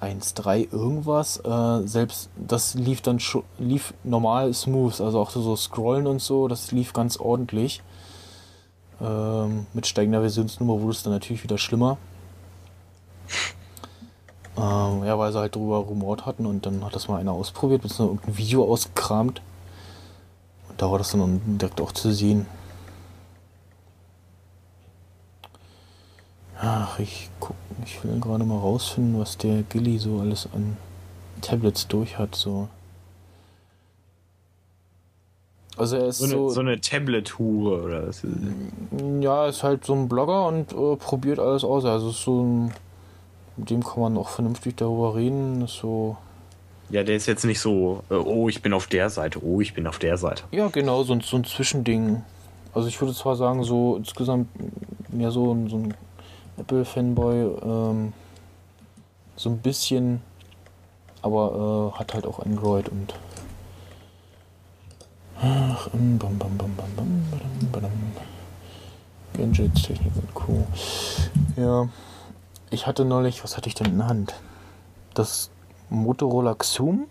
1.3 0.00 0.72
irgendwas, 0.72 1.38
äh, 1.44 1.86
selbst 1.86 2.28
das 2.36 2.74
lief 2.74 3.00
dann 3.00 3.18
lief 3.58 3.94
normal 4.02 4.52
smooth, 4.52 5.00
also 5.00 5.20
auch 5.20 5.30
so 5.30 5.56
scrollen 5.56 6.06
und 6.06 6.20
so, 6.20 6.48
das 6.48 6.72
lief 6.72 6.92
ganz 6.92 7.16
ordentlich. 7.16 7.82
Ähm, 9.00 9.66
mit 9.72 9.86
steigender 9.86 10.20
Versionsnummer 10.20 10.80
wurde 10.80 10.92
es 10.92 11.02
dann 11.02 11.12
natürlich 11.12 11.42
wieder 11.42 11.58
schlimmer. 11.58 11.98
Ähm, 14.56 15.04
ja, 15.04 15.18
weil 15.18 15.32
sie 15.32 15.38
halt 15.38 15.54
drüber 15.56 15.78
rumort 15.78 16.26
hatten 16.26 16.46
und 16.46 16.64
dann 16.66 16.84
hat 16.84 16.94
das 16.94 17.08
mal 17.08 17.18
einer 17.18 17.32
ausprobiert, 17.32 17.82
beziehungsweise 17.82 18.10
irgendein 18.20 18.38
Video 18.38 18.64
ausgekramt. 18.70 19.42
Und 20.68 20.80
da 20.80 20.90
war 20.90 20.98
das 20.98 21.10
dann 21.10 21.58
direkt 21.58 21.80
auch 21.80 21.92
zu 21.92 22.12
sehen. 22.12 22.46
Ach, 26.60 26.98
ich 26.98 27.30
guck, 27.40 27.56
ich 27.84 28.02
will 28.04 28.20
gerade 28.20 28.44
mal 28.44 28.58
rausfinden, 28.58 29.20
was 29.20 29.36
der 29.36 29.62
Gilly 29.64 29.98
so 29.98 30.20
alles 30.20 30.48
an 30.54 30.76
Tablets 31.40 31.88
durch 31.88 32.16
hat, 32.18 32.34
so. 32.36 32.68
Also 35.76 35.96
er 35.96 36.06
ist 36.06 36.18
So, 36.18 36.26
so, 36.26 36.36
eine, 36.36 36.50
so 36.50 36.60
eine 36.60 36.80
Tablet-Hure 36.80 37.82
oder 37.82 38.06
was? 38.08 38.22
ja, 39.20 39.46
ist 39.46 39.64
halt 39.64 39.84
so 39.84 39.94
ein 39.94 40.08
Blogger 40.08 40.46
und 40.46 40.72
äh, 40.72 40.96
probiert 40.96 41.40
alles 41.40 41.64
aus. 41.64 41.84
Also 41.84 42.10
ist 42.10 42.22
so 42.22 42.42
ein, 42.42 42.74
mit 43.56 43.70
dem 43.70 43.82
kann 43.84 44.00
man 44.00 44.16
auch 44.16 44.28
vernünftig 44.28 44.76
darüber 44.76 45.14
reden. 45.14 45.66
So, 45.66 46.16
Ja, 46.90 47.02
der 47.02 47.16
ist 47.16 47.26
jetzt 47.26 47.44
nicht 47.44 47.60
so, 47.60 48.02
äh, 48.10 48.14
oh, 48.14 48.48
ich 48.48 48.62
bin 48.62 48.72
auf 48.72 48.86
der 48.86 49.10
Seite, 49.10 49.44
oh, 49.44 49.60
ich 49.60 49.74
bin 49.74 49.86
auf 49.86 49.98
der 49.98 50.16
Seite. 50.16 50.44
ja 50.50 50.68
genau, 50.68 51.02
so 51.04 51.12
ein, 51.14 51.20
so 51.20 51.36
ein 51.36 51.44
Zwischending. 51.44 52.22
Also 52.72 52.88
ich 52.88 53.00
würde 53.00 53.14
zwar 53.14 53.36
sagen, 53.36 53.62
so 53.62 53.96
insgesamt 53.96 54.48
mehr 55.12 55.30
so 55.30 55.52
ein, 55.54 55.68
so 55.68 55.76
ein 55.76 55.94
Apple-Fanboy, 56.58 57.36
ähm, 57.62 58.12
so 59.36 59.50
ein 59.50 59.58
bisschen, 59.58 60.20
aber 61.22 61.92
äh, 61.94 61.98
hat 61.98 62.14
halt 62.14 62.26
auch 62.26 62.40
Android 62.40 62.88
und 62.88 63.14
Ach, 65.40 65.88
bam, 65.90 66.16
bam, 66.18 66.38
bam, 66.38 66.56
bam, 66.56 66.74
bam, 66.76 67.24
badam, 67.30 67.70
badam. 67.72 67.90
Gadgets, 69.36 69.82
Technik 69.82 70.12
und 70.16 70.32
Co. 70.32 70.64
Ja, 71.56 71.88
ich 72.70 72.86
hatte 72.86 73.04
neulich, 73.04 73.42
was 73.44 73.56
hatte 73.56 73.68
ich 73.68 73.74
denn 73.74 73.86
in 73.86 73.98
der 73.98 74.08
Hand? 74.08 74.34
Das 75.14 75.50
Motorola 75.90 76.54
Xoom 76.54 77.06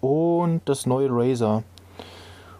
und 0.00 0.60
das 0.64 0.86
neue 0.86 1.08
Razer. 1.10 1.62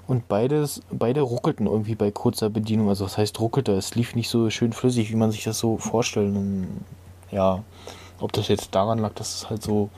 Und 0.06 0.26
beides, 0.26 0.82
beide 0.90 1.20
ruckelten 1.20 1.66
irgendwie 1.66 1.94
bei 1.94 2.10
kurzer 2.10 2.50
Bedienung. 2.50 2.88
Also 2.88 3.04
was 3.04 3.16
heißt 3.16 3.38
ruckelte? 3.38 3.72
Es 3.72 3.94
lief 3.94 4.16
nicht 4.16 4.28
so 4.28 4.50
schön 4.50 4.72
flüssig, 4.72 5.10
wie 5.12 5.16
man 5.16 5.30
sich 5.30 5.44
das 5.44 5.58
so 5.58 5.76
vorstellt. 5.76 6.34
Und 6.34 6.84
ja, 7.30 7.62
ob 8.18 8.32
das 8.32 8.48
jetzt 8.48 8.74
daran 8.74 8.98
lag, 8.98 9.14
dass 9.14 9.36
es 9.36 9.50
halt 9.50 9.62
so 9.62 9.88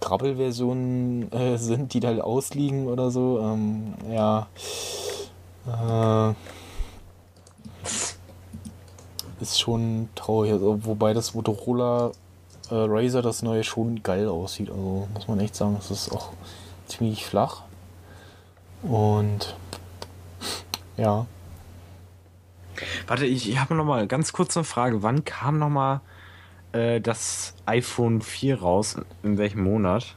Krabbelversionen 0.00 1.30
äh, 1.32 1.56
sind, 1.58 1.94
die 1.94 2.00
da 2.00 2.18
ausliegen 2.18 2.88
oder 2.88 3.10
so. 3.12 3.40
Ähm, 3.40 3.94
ja. 4.10 4.48
Äh, 5.66 6.34
ist 9.40 9.60
schon 9.60 10.08
traurig. 10.14 10.52
Also, 10.52 10.84
wobei 10.84 11.14
das 11.14 11.34
Motorola 11.34 12.12
äh, 12.70 12.74
Razer 12.74 13.22
das 13.22 13.42
neue 13.42 13.64
schon 13.64 14.02
geil 14.02 14.28
aussieht. 14.28 14.70
Also 14.70 15.08
muss 15.12 15.28
man 15.28 15.40
echt 15.40 15.54
sagen, 15.54 15.76
es 15.78 15.90
ist 15.90 16.12
auch 16.12 16.32
ziemlich 16.86 17.26
flach. 17.26 17.62
Und 18.82 19.56
ja. 20.96 21.26
Warte, 23.06 23.26
ich, 23.26 23.48
ich 23.48 23.60
habe 23.60 23.74
noch 23.74 23.84
mal 23.84 24.06
ganz 24.06 24.32
kurz 24.32 24.56
eine 24.56 24.64
Frage. 24.64 25.02
Wann 25.02 25.24
kam 25.24 25.58
noch 25.58 25.68
mal 25.68 26.00
äh, 26.72 27.00
das 27.00 27.54
iPhone 27.66 28.20
4 28.20 28.60
raus? 28.60 28.96
In 29.22 29.38
welchem 29.38 29.62
Monat? 29.62 30.16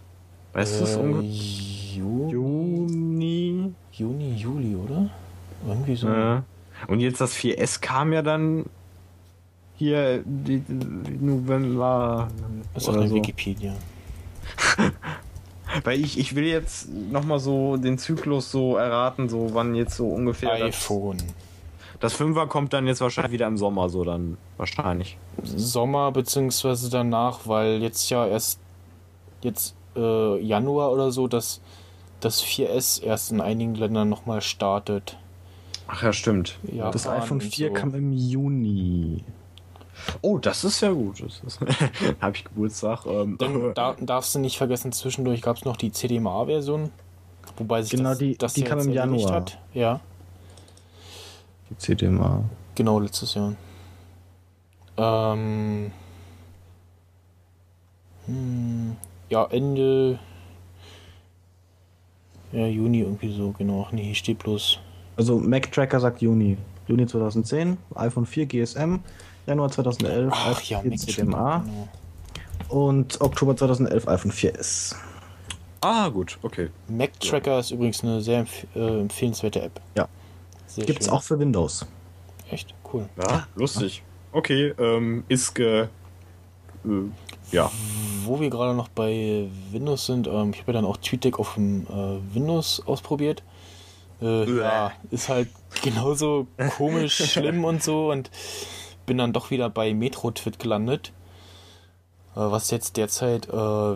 Weißt 0.53 0.79
du 0.79 0.83
es 0.83 0.95
äh, 0.95 0.99
ungefähr? 0.99 1.29
Ju 1.29 2.29
Juni. 2.29 3.73
Juni, 3.91 4.35
Juli, 4.35 4.75
oder? 4.75 5.09
Irgendwie 5.67 5.95
so. 5.95 6.07
Ja. 6.07 6.43
Und 6.87 6.99
jetzt 6.99 7.21
das 7.21 7.35
4S 7.35 7.81
kam 7.81 8.13
ja 8.13 8.21
dann 8.21 8.65
hier 9.77 10.23
die, 10.25 10.59
die 10.59 11.25
November 11.25 12.27
ist 12.75 12.89
oder 12.89 12.99
der 13.01 13.09
so. 13.09 13.15
Wikipedia. 13.15 13.73
Weil 15.83 15.99
ich, 15.99 16.17
ich 16.17 16.35
will 16.35 16.45
jetzt 16.45 16.89
noch 16.89 17.23
mal 17.23 17.39
so 17.39 17.77
den 17.77 17.97
Zyklus 17.97 18.51
so 18.51 18.77
erraten, 18.77 19.29
so 19.29 19.49
wann 19.53 19.75
jetzt 19.75 19.95
so 19.95 20.07
ungefähr 20.07 20.57
das, 20.57 20.61
iPhone. 20.61 21.17
das 21.99 22.13
Fünfer 22.13 22.47
kommt 22.47 22.73
dann 22.73 22.87
jetzt 22.87 23.01
wahrscheinlich 23.01 23.33
wieder 23.33 23.47
im 23.47 23.57
Sommer 23.57 23.89
so 23.89 24.03
dann 24.03 24.37
wahrscheinlich. 24.57 25.17
Sommer 25.43 26.11
beziehungsweise 26.11 26.89
danach, 26.89 27.41
weil 27.45 27.81
jetzt 27.81 28.09
ja 28.09 28.25
erst 28.25 28.59
jetzt 29.41 29.75
äh, 29.95 30.39
Januar 30.41 30.91
oder 30.91 31.11
so, 31.11 31.27
dass 31.27 31.61
das 32.19 32.43
4S 32.43 33.03
erst 33.03 33.31
in 33.31 33.41
einigen 33.41 33.75
Ländern 33.75 34.09
nochmal 34.09 34.41
startet. 34.41 35.17
Ach 35.87 36.01
ja, 36.03 36.11
stimmt. 36.11 36.57
Ja, 36.71 36.91
Das 36.91 37.07
iPhone 37.07 37.41
4 37.41 37.67
so. 37.67 37.73
kam 37.73 37.93
im 37.93 38.11
Juni. 38.11 39.23
Oh, 40.21 40.37
das 40.37 40.63
ist 40.63 40.81
ja 40.81 40.91
gut. 40.91 41.21
Habe 42.21 42.35
ich 42.35 42.43
Geburtstag. 42.43 43.05
Ähm, 43.05 43.37
Dann 43.37 43.73
da, 43.75 43.95
darfst 43.99 44.33
du 44.35 44.39
nicht 44.39 44.57
vergessen, 44.57 44.91
zwischendurch 44.91 45.41
gab 45.41 45.57
es 45.57 45.65
noch 45.65 45.77
die 45.77 45.91
CDMA-Version. 45.91 46.91
Wobei 47.57 47.81
sich 47.81 47.91
Genau, 47.91 48.09
das, 48.09 48.17
die- 48.19 48.37
das 48.37 48.53
die 48.53 48.63
kam 48.63 48.79
im 48.79 48.91
Januar. 48.91 49.31
Hat. 49.33 49.57
Ja, 49.73 49.99
Die 51.69 51.77
CDMA. 51.77 52.43
genau, 52.75 52.99
letztes 52.99 53.33
Jahr. 53.33 53.53
Ähm, 54.97 55.91
hm, 58.25 58.95
ja, 59.29 59.45
Ende 59.45 60.19
ja, 62.51 62.65
Juni 62.65 62.99
irgendwie 63.01 63.33
so, 63.35 63.51
genau. 63.57 63.87
Nee, 63.91 64.03
hier 64.05 64.15
steht 64.15 64.39
bloß. 64.39 64.79
Also 65.17 65.37
Mac 65.37 65.71
Tracker 65.71 65.99
sagt 65.99 66.21
Juni. 66.21 66.57
Juni 66.87 67.05
2010, 67.05 67.77
iPhone 67.95 68.25
4 68.25 68.45
GSM, 68.45 68.99
Januar 69.47 69.71
2011 69.71 70.31
Ach 70.31 70.51
iPhone 70.51 70.63
ja, 70.67 70.81
4 70.81 70.89
Mac 70.89 70.99
CDMA 70.99 71.57
genau. 71.59 71.87
und 72.83 73.21
Oktober 73.21 73.55
2011 73.55 74.07
iPhone 74.07 74.31
4S. 74.31 74.95
ah, 75.81 76.09
gut, 76.09 76.37
okay. 76.41 76.69
Mac 76.87 77.17
Tracker 77.19 77.59
ist 77.59 77.71
übrigens 77.71 78.03
eine 78.03 78.21
sehr 78.21 78.39
empf 78.39 78.67
äh, 78.75 78.99
empfehlenswerte 78.99 79.61
App. 79.61 79.79
Ja. 79.95 80.07
Sehr 80.67 80.85
Gibt's 80.85 81.05
schön. 81.05 81.13
auch 81.13 81.23
für 81.23 81.39
Windows. 81.39 81.85
Echt 82.51 82.73
cool. 82.93 83.07
Ja, 83.17 83.47
lustig. 83.55 84.03
Okay, 84.33 84.73
ähm, 84.77 85.23
ist 85.29 85.55
ge. 85.55 85.83
Äh, 85.83 85.87
ja. 87.51 87.71
Wo 88.25 88.39
wir 88.39 88.49
gerade 88.49 88.75
noch 88.75 88.89
bei 88.89 89.47
Windows 89.71 90.05
sind, 90.05 90.27
ähm, 90.27 90.51
ich 90.53 90.59
habe 90.59 90.73
ja 90.73 90.73
dann 90.73 90.85
auch 90.85 90.97
TweetDeck 90.97 91.39
auf 91.39 91.53
dem 91.55 91.87
äh, 91.87 92.35
Windows 92.35 92.83
ausprobiert. 92.85 93.43
Äh, 94.21 94.59
ja, 94.59 94.91
ist 95.11 95.29
halt 95.29 95.47
genauso 95.83 96.47
komisch, 96.75 97.15
schlimm 97.31 97.63
und 97.63 97.81
so 97.83 98.11
und 98.11 98.29
bin 99.07 99.17
dann 99.17 99.33
doch 99.33 99.49
wieder 99.49 99.71
bei 99.71 99.95
MetroTwit 99.95 100.59
gelandet, 100.59 101.11
äh, 102.35 102.39
was 102.39 102.69
jetzt 102.69 102.97
derzeit 102.97 103.47
äh, 103.49 103.51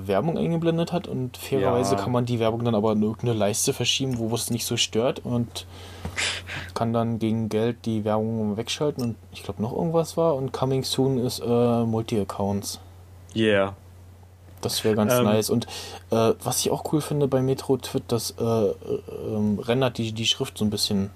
Werbung 0.08 0.40
eingeblendet 0.40 0.92
hat 0.92 1.08
und 1.08 1.38
fairerweise 1.38 1.94
Ja. 1.96 2.02
kann 2.02 2.12
man 2.12 2.26
die 2.26 2.40
Werbung 2.40 2.66
dann 2.66 2.74
aber 2.74 2.94
in 2.94 3.04
irgendeine 3.04 3.34
Leiste 3.34 3.74
verschieben, 3.74 4.18
wo 4.18 4.34
es 4.34 4.50
nicht 4.50 4.66
so 4.66 4.76
stört 4.78 5.20
und 5.24 5.68
kann 6.74 6.94
dann 6.94 7.20
gegen 7.20 7.50
Geld 7.50 7.86
die 7.86 8.04
Werbung 8.04 8.58
wegschalten 8.58 9.04
und 9.04 9.16
ich 9.32 9.44
glaube 9.44 9.62
noch 9.62 9.72
irgendwas 9.74 10.18
war 10.18 10.34
und 10.36 10.52
Coming 10.52 10.84
Soon 10.84 11.20
ist 11.20 11.40
äh, 11.40 11.84
Multi-Accounts. 11.86 12.80
Yeah. 13.36 13.76
Das 14.62 14.84
wäre 14.84 14.96
ganz 14.96 15.14
Ähm. 15.14 15.24
nice. 15.24 15.50
Und 15.50 15.66
äh, 16.12 16.34
was 16.44 16.60
ich 16.60 16.72
auch 16.72 16.92
cool 16.94 17.02
finde 17.02 17.28
bei 17.28 17.42
Metro 17.42 17.78
Twit, 17.78 18.04
das 18.08 18.32
äh, 18.40 18.44
äh, 18.44 18.74
ähm, 19.28 19.58
rendert 19.60 19.98
die, 19.98 20.12
die 20.14 20.26
Schrift 20.28 20.58
so 20.58 20.66
ein 20.66 20.70
bisschen. 20.70 21.10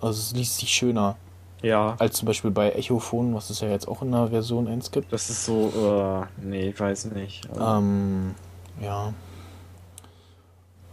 Also 0.00 0.18
es 0.20 0.32
liest 0.34 0.58
sich 0.58 0.70
schöner 0.70 1.16
Ja. 1.62 1.94
als 1.98 2.16
zum 2.16 2.26
Beispiel 2.26 2.50
bei 2.50 2.70
Echophon, 2.72 3.34
was 3.34 3.48
es 3.50 3.60
ja 3.60 3.68
jetzt 3.68 3.86
auch 3.88 4.02
in 4.02 4.10
der 4.12 4.28
Version 4.28 4.66
1 4.68 4.90
gibt. 4.90 5.12
Das 5.12 5.30
ist 5.30 5.44
so, 5.44 6.26
äh, 6.40 6.44
nee, 6.44 6.68
ich 6.70 6.80
weiß 6.80 7.06
nicht. 7.12 7.48
Ähm, 7.58 8.34
ja. 8.80 9.12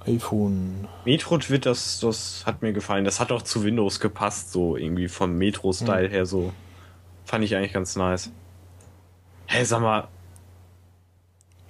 iPhone. 0.05 0.87
Metro-Twit, 1.05 1.65
das, 1.65 1.99
das 1.99 2.43
hat 2.45 2.61
mir 2.61 2.73
gefallen. 2.73 3.03
Das 3.05 3.19
hat 3.19 3.31
auch 3.31 3.41
zu 3.41 3.63
Windows 3.63 3.99
gepasst, 3.99 4.51
so 4.51 4.77
irgendwie 4.77 5.07
vom 5.07 5.37
Metro-Style 5.37 6.07
her 6.09 6.25
so. 6.25 6.51
Fand 7.25 7.43
ich 7.43 7.55
eigentlich 7.55 7.73
ganz 7.73 7.95
nice. 7.95 8.31
Hey, 9.45 9.65
sag 9.65 9.81
mal, 9.81 10.07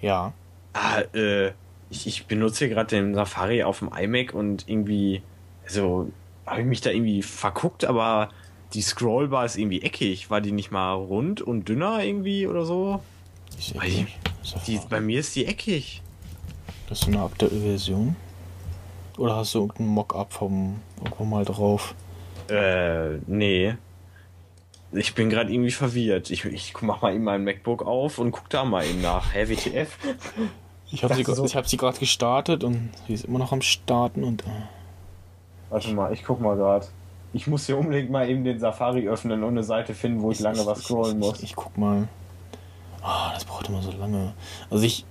Ja. 0.02 0.34
ah, 0.74 1.02
äh, 1.14 1.52
ich, 1.90 2.06
ich 2.08 2.28
benutze 2.28 2.66
hier 2.66 2.74
gerade 2.74 2.90
den 2.90 3.16
Safari 3.16 3.64
auf 3.64 3.80
dem 3.80 3.90
iMac 3.98 4.34
und 4.34 4.68
irgendwie, 4.70 5.22
also, 5.66 6.10
habe 6.46 6.62
ich 6.62 6.68
mich 6.68 6.82
da 6.82 6.92
irgendwie 6.92 7.22
verguckt, 7.24 7.86
aber 7.86 8.30
die 8.74 8.82
Scrollbar 8.82 9.46
ist 9.46 9.58
irgendwie 9.58 9.82
eckig. 9.82 10.30
War 10.30 10.42
die 10.42 10.52
nicht 10.52 10.72
mal 10.72 10.94
rund 10.94 11.42
und 11.42 11.68
dünner 11.70 12.04
irgendwie 12.04 12.48
oder 12.48 12.66
so? 12.66 13.02
Weiß 13.76 13.84
ich- 13.88 14.18
ich, 14.44 14.54
Die, 14.66 14.80
bei 14.90 15.02
mir 15.02 15.20
ist 15.20 15.36
die 15.36 15.46
eckig. 15.46 16.02
das 16.88 17.02
ist 17.02 17.08
eine 17.08 17.22
aktuelle 17.22 17.60
Version. 17.62 18.16
Oder 19.18 19.36
hast 19.36 19.54
du 19.54 19.60
irgendeinen 19.60 19.90
Mockup 19.90 20.32
vom 20.34 20.80
irgendwo 21.04 21.26
mal 21.26 21.44
drauf? 21.46 21.94
Äh, 22.50 23.18
nee. 23.28 23.76
Ich 24.92 25.14
bin 25.14 25.30
gerade 25.30 25.52
irgendwie 25.52 25.72
verwirrt. 25.72 26.32
Ich, 26.32 26.46
ich 26.46 26.74
mach 26.82 27.02
mal 27.02 27.14
eben 27.14 27.24
mein 27.24 27.44
MacBook 27.44 27.86
auf 27.86 28.18
und 28.18 28.32
guck 28.32 28.50
da 28.50 28.64
mal 28.66 28.86
eben 28.86 29.02
nach. 29.02 29.34
Hä, 29.34 29.48
WTF? 29.50 29.98
Ich 30.92 31.04
habe 31.04 31.14
sie, 31.14 31.24
so- 31.24 31.46
ich 31.46 31.56
hab 31.56 31.68
sie 31.70 31.78
gerade 31.78 32.00
gestartet 32.00 32.64
und 32.64 32.90
sie 33.06 33.14
ist 33.14 33.26
immer 33.26 33.38
noch 33.38 33.52
am 33.52 33.62
Starten 33.62 34.24
und. 34.24 34.42
Äh, 34.42 34.50
Warte 35.70 35.94
mal, 35.94 36.12
ich 36.14 36.24
guck 36.24 36.42
mal 36.42 36.56
gerade. 36.56 36.88
Ich 37.34 37.48
muss 37.48 37.66
hier 37.68 37.78
unbedingt 37.78 38.10
mal 38.10 38.28
eben 38.28 38.44
den 38.44 38.60
Safari 38.60 39.08
öffnen 39.08 39.44
und 39.44 39.50
eine 39.50 39.64
Seite 39.64 39.94
finden, 39.94 40.22
wo 40.22 40.32
ich 40.32 40.40
lange 40.40 40.66
was 40.66 40.84
scrollen 40.84 41.20
ich, 41.20 41.28
muss. 41.28 41.38
Ich, 41.38 41.44
ich 41.52 41.56
guck 41.56 41.78
mal. 41.78 42.08
Ah, 43.02 43.32
das 43.34 43.46
braucht 43.46 43.70
immer 43.70 43.82
so 43.82 43.92
lange. 43.92 44.34
Also 44.70 44.84
ich. 44.84 45.06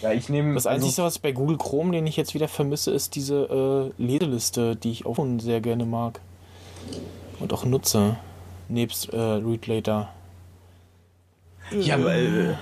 Ja, 0.00 0.12
ich 0.12 0.28
nehme. 0.28 0.54
Das 0.54 0.66
Einzige, 0.66 1.02
was 1.02 1.18
bei 1.18 1.32
Google 1.32 1.58
Chrome, 1.58 1.92
den 1.92 2.06
ich 2.06 2.16
jetzt 2.16 2.32
wieder 2.32 2.48
vermisse, 2.48 2.90
ist 2.90 3.14
diese 3.14 3.92
äh, 3.98 4.02
Leseliste, 4.02 4.76
die 4.76 4.90
ich 4.90 5.04
auch 5.04 5.16
schon 5.16 5.38
sehr 5.40 5.60
gerne 5.60 5.84
mag. 5.84 6.20
Und 7.38 7.52
auch 7.52 7.64
nutze. 7.64 8.16
Nebst 8.68 9.12
äh, 9.12 9.16
Read 9.16 9.66
Later. 9.66 10.08
Ja, 11.70 11.96
aber, 11.96 12.14
äh, 12.14 12.54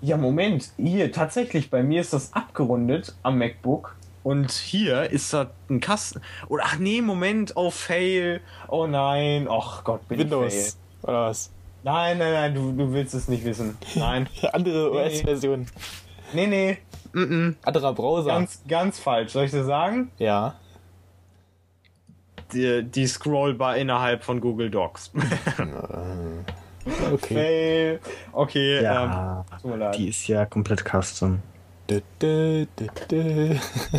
ja, 0.00 0.16
Moment. 0.16 0.70
Hier, 0.76 1.12
tatsächlich, 1.12 1.70
bei 1.70 1.82
mir 1.82 2.00
ist 2.00 2.12
das 2.12 2.32
abgerundet 2.32 3.14
am 3.22 3.38
MacBook. 3.38 3.96
Und 4.24 4.50
hier 4.52 5.10
ist 5.10 5.32
da 5.34 5.50
ein 5.68 5.80
Kasten. 5.80 6.22
Oder, 6.48 6.64
ach 6.66 6.78
nee, 6.78 7.02
Moment, 7.02 7.52
oh, 7.56 7.70
Fail. 7.70 8.40
Oh 8.68 8.86
nein, 8.86 9.46
ach 9.50 9.84
Gott, 9.84 10.08
bin 10.08 10.18
ich 10.18 10.26
fail. 10.26 10.40
Windows. 10.40 10.78
Oder 11.02 11.26
was? 11.26 11.50
Nein, 11.82 12.16
nein, 12.16 12.32
nein, 12.32 12.54
du, 12.54 12.72
du 12.72 12.92
willst 12.94 13.12
es 13.14 13.28
nicht 13.28 13.44
wissen. 13.44 13.76
Nein. 13.94 14.26
Andere 14.52 14.90
Nee. 14.90 15.06
OS-Version. 15.06 15.66
Nee, 16.32 16.46
nee. 16.46 16.78
Mm 17.12 17.22
-mm. 17.22 17.54
Anderer 17.62 17.92
Browser. 17.92 18.30
Ganz, 18.30 18.62
ganz 18.66 18.98
falsch. 18.98 19.32
Soll 19.32 19.44
ich 19.44 19.50
dir 19.50 19.64
sagen? 19.64 20.10
ja. 20.18 20.54
Die, 22.52 22.84
die 22.84 23.06
Scrollbar 23.06 23.76
innerhalb 23.76 24.22
von 24.22 24.40
Google 24.40 24.70
Docs. 24.70 25.10
Okay. 27.12 27.34
Fail. 27.34 28.00
Okay, 28.32 28.82
Ja, 28.82 29.44
ähm, 29.64 29.92
die 29.96 30.08
ist 30.08 30.28
ja 30.28 30.44
komplett 30.44 30.84
custom. 30.84 31.40
Ja, 31.90 32.66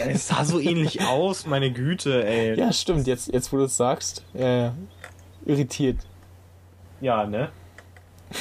es 0.08 0.28
sah 0.28 0.44
so 0.44 0.60
ähnlich 0.60 1.02
aus, 1.08 1.46
meine 1.46 1.72
Güte, 1.72 2.26
ey. 2.26 2.58
Ja, 2.58 2.74
stimmt. 2.74 3.06
Jetzt, 3.08 3.32
jetzt 3.32 3.54
wo 3.54 3.58
du 3.58 3.64
es 3.66 3.78
sagst. 3.78 4.24
Äh, 4.34 4.70
irritiert. 5.46 5.98
Ja, 7.02 7.26
ne? 7.26 7.50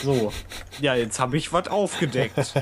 So. 0.02 0.32
Ja, 0.80 0.94
jetzt 0.94 1.20
habe 1.20 1.36
ich 1.36 1.52
was 1.52 1.68
aufgedeckt. 1.68 2.54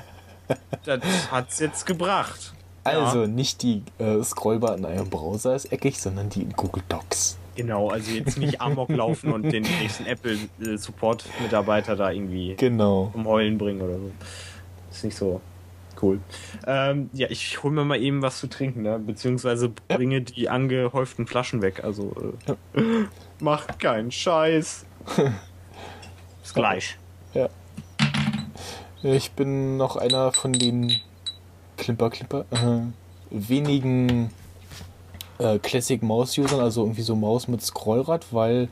Das 0.85 1.01
hat's 1.31 1.61
jetzt 1.61 1.87
gebracht. 1.87 2.53
Also 2.85 3.27
nicht 3.27 3.63
die 3.63 3.85
äh, 3.99 4.21
Scrollbar 4.25 4.77
in 4.77 4.85
einem 4.85 5.09
Browser 5.09 5.55
ist 5.55 5.67
eckig, 5.73 6.01
sondern 6.01 6.31
die 6.31 6.43
in 6.43 6.53
Google 6.53 6.83
Docs. 6.89 7.39
Genau, 7.55 7.91
also 7.91 8.11
jetzt 8.11 8.39
nicht 8.39 8.61
Amok 8.61 8.89
laufen 8.89 9.33
und 9.33 9.43
den 9.53 9.63
nächsten 9.63 10.07
Apple-Support-Mitarbeiter 10.07 11.95
da 11.97 12.11
irgendwie 12.11 12.55
Genau. 12.57 13.11
um 13.15 13.27
Heulen 13.29 13.57
bringen 13.59 13.83
oder 13.83 13.99
so. 13.99 14.11
Ist 14.91 15.05
nicht 15.05 15.17
so 15.17 15.41
cool. 16.03 16.21
Ähm, 16.67 17.11
ja, 17.13 17.29
ich 17.31 17.63
hol 17.63 17.71
mir 17.71 17.85
mal 17.85 18.01
eben 18.01 18.23
was 18.23 18.39
zu 18.39 18.49
trinken, 18.49 18.83
ne? 18.83 18.99
beziehungsweise 18.99 19.71
bringe 19.89 20.21
die 20.23 20.49
angehäuften 20.49 21.27
Flaschen 21.27 21.63
weg. 21.63 21.85
Also 21.85 22.35
äh, 22.75 22.83
macht 23.41 23.79
keinen 23.79 24.11
Scheiß. 24.11 24.85
Bis 26.43 26.55
gleich. 26.55 26.99
Ja. 27.35 27.49
Ich 29.03 29.33
bin 29.33 29.77
noch 29.77 29.97
einer 29.97 30.33
von 30.33 30.53
den 30.53 30.93
Klimper, 31.77 32.11
Klimper, 32.11 32.45
äh, 32.51 32.81
wenigen 33.31 34.31
äh, 35.39 35.59
Classic 35.59 36.03
Maus 36.03 36.37
Usern, 36.39 36.61
also 36.61 36.83
irgendwie 36.83 37.03
so 37.03 37.17
Maus 37.17 37.49
mit 37.49 37.63
Scrollrad, 37.63 38.27
weil 38.33 38.69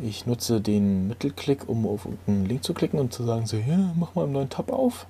ich 0.00 0.26
nutze 0.26 0.60
den 0.60 1.08
Mittelklick, 1.08 1.68
um 1.68 1.86
auf 1.86 2.08
einen 2.26 2.46
Link 2.46 2.64
zu 2.64 2.72
klicken 2.72 2.98
und 2.98 3.12
zu 3.12 3.24
sagen 3.24 3.46
so, 3.46 3.56
ja, 3.58 3.92
mach 3.96 4.14
mal 4.14 4.24
einen 4.24 4.32
neuen 4.32 4.48
Tab 4.48 4.72
auf. 4.72 5.06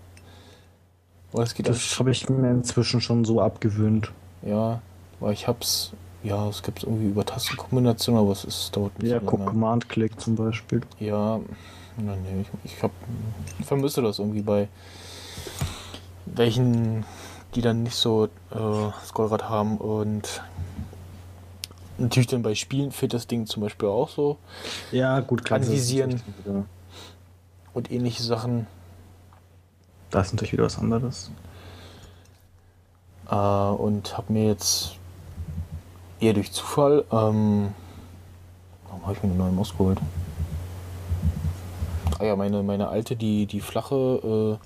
Aber 1.32 1.42
es 1.42 1.54
geht 1.54 1.68
Das 1.68 1.98
habe 1.98 2.10
ich 2.10 2.28
mir 2.28 2.50
inzwischen 2.50 3.00
schon 3.00 3.24
so 3.24 3.40
abgewöhnt. 3.40 4.12
Ja, 4.42 4.80
weil 5.20 5.32
ich 5.32 5.46
hab's, 5.48 5.92
ja, 6.22 6.48
es 6.48 6.62
gibt 6.62 6.82
irgendwie 6.82 7.06
über 7.09 7.24
Tastenkombinationen, 7.24 8.20
aber 8.20 8.32
es 8.32 8.44
ist, 8.44 8.76
dauert 8.76 8.98
nicht 8.98 9.10
Ja, 9.12 9.20
so 9.20 9.26
lange. 9.26 9.44
Command-Click 9.50 10.20
zum 10.20 10.36
Beispiel. 10.36 10.82
Ja, 10.98 11.40
nee, 11.96 12.42
ich, 12.64 12.72
ich 12.72 12.82
hab, 12.82 12.90
vermisse 13.64 14.02
das 14.02 14.18
irgendwie 14.18 14.42
bei 14.42 14.68
welchen, 16.26 17.04
die 17.54 17.60
dann 17.62 17.82
nicht 17.82 17.94
so 17.96 18.24
äh, 18.26 19.06
Scrollrad 19.06 19.48
haben 19.48 19.78
und 19.78 20.42
natürlich 21.98 22.26
dann 22.28 22.42
bei 22.42 22.54
Spielen 22.54 22.90
fehlt 22.90 23.14
das 23.14 23.26
Ding 23.26 23.46
zum 23.46 23.62
Beispiel 23.62 23.88
auch 23.88 24.09
so 24.09 24.38
Ja, 24.90 25.20
gut, 25.20 25.44
klar. 25.44 25.59
das 25.60 25.68
Anvisieren. 25.68 26.20
und 27.74 27.90
ähnliche 27.90 28.22
Sachen. 28.22 28.66
Das 30.12 30.28
ist 30.28 30.32
natürlich 30.34 30.52
wieder 30.52 30.64
was 30.64 30.78
anderes. 30.78 31.30
Äh, 33.28 33.34
und 33.34 34.16
habe 34.16 34.32
mir 34.32 34.47
jetzt 34.47 34.97
eher 36.20 36.34
durch 36.34 36.52
Zufall 36.52 37.05
ähm, 37.10 37.74
Warum 38.93 39.06
habe 39.06 39.14
ich 39.14 39.22
mir 39.22 39.30
eine 39.30 39.39
neue 39.39 39.52
Maus 39.52 39.72
geholt? 39.72 39.98
Ah 42.18 42.24
ja, 42.24 42.36
meine, 42.36 42.62
meine 42.62 42.89
alte, 42.89 43.16
die, 43.16 43.47
die 43.47 43.60
flache, 43.62 44.59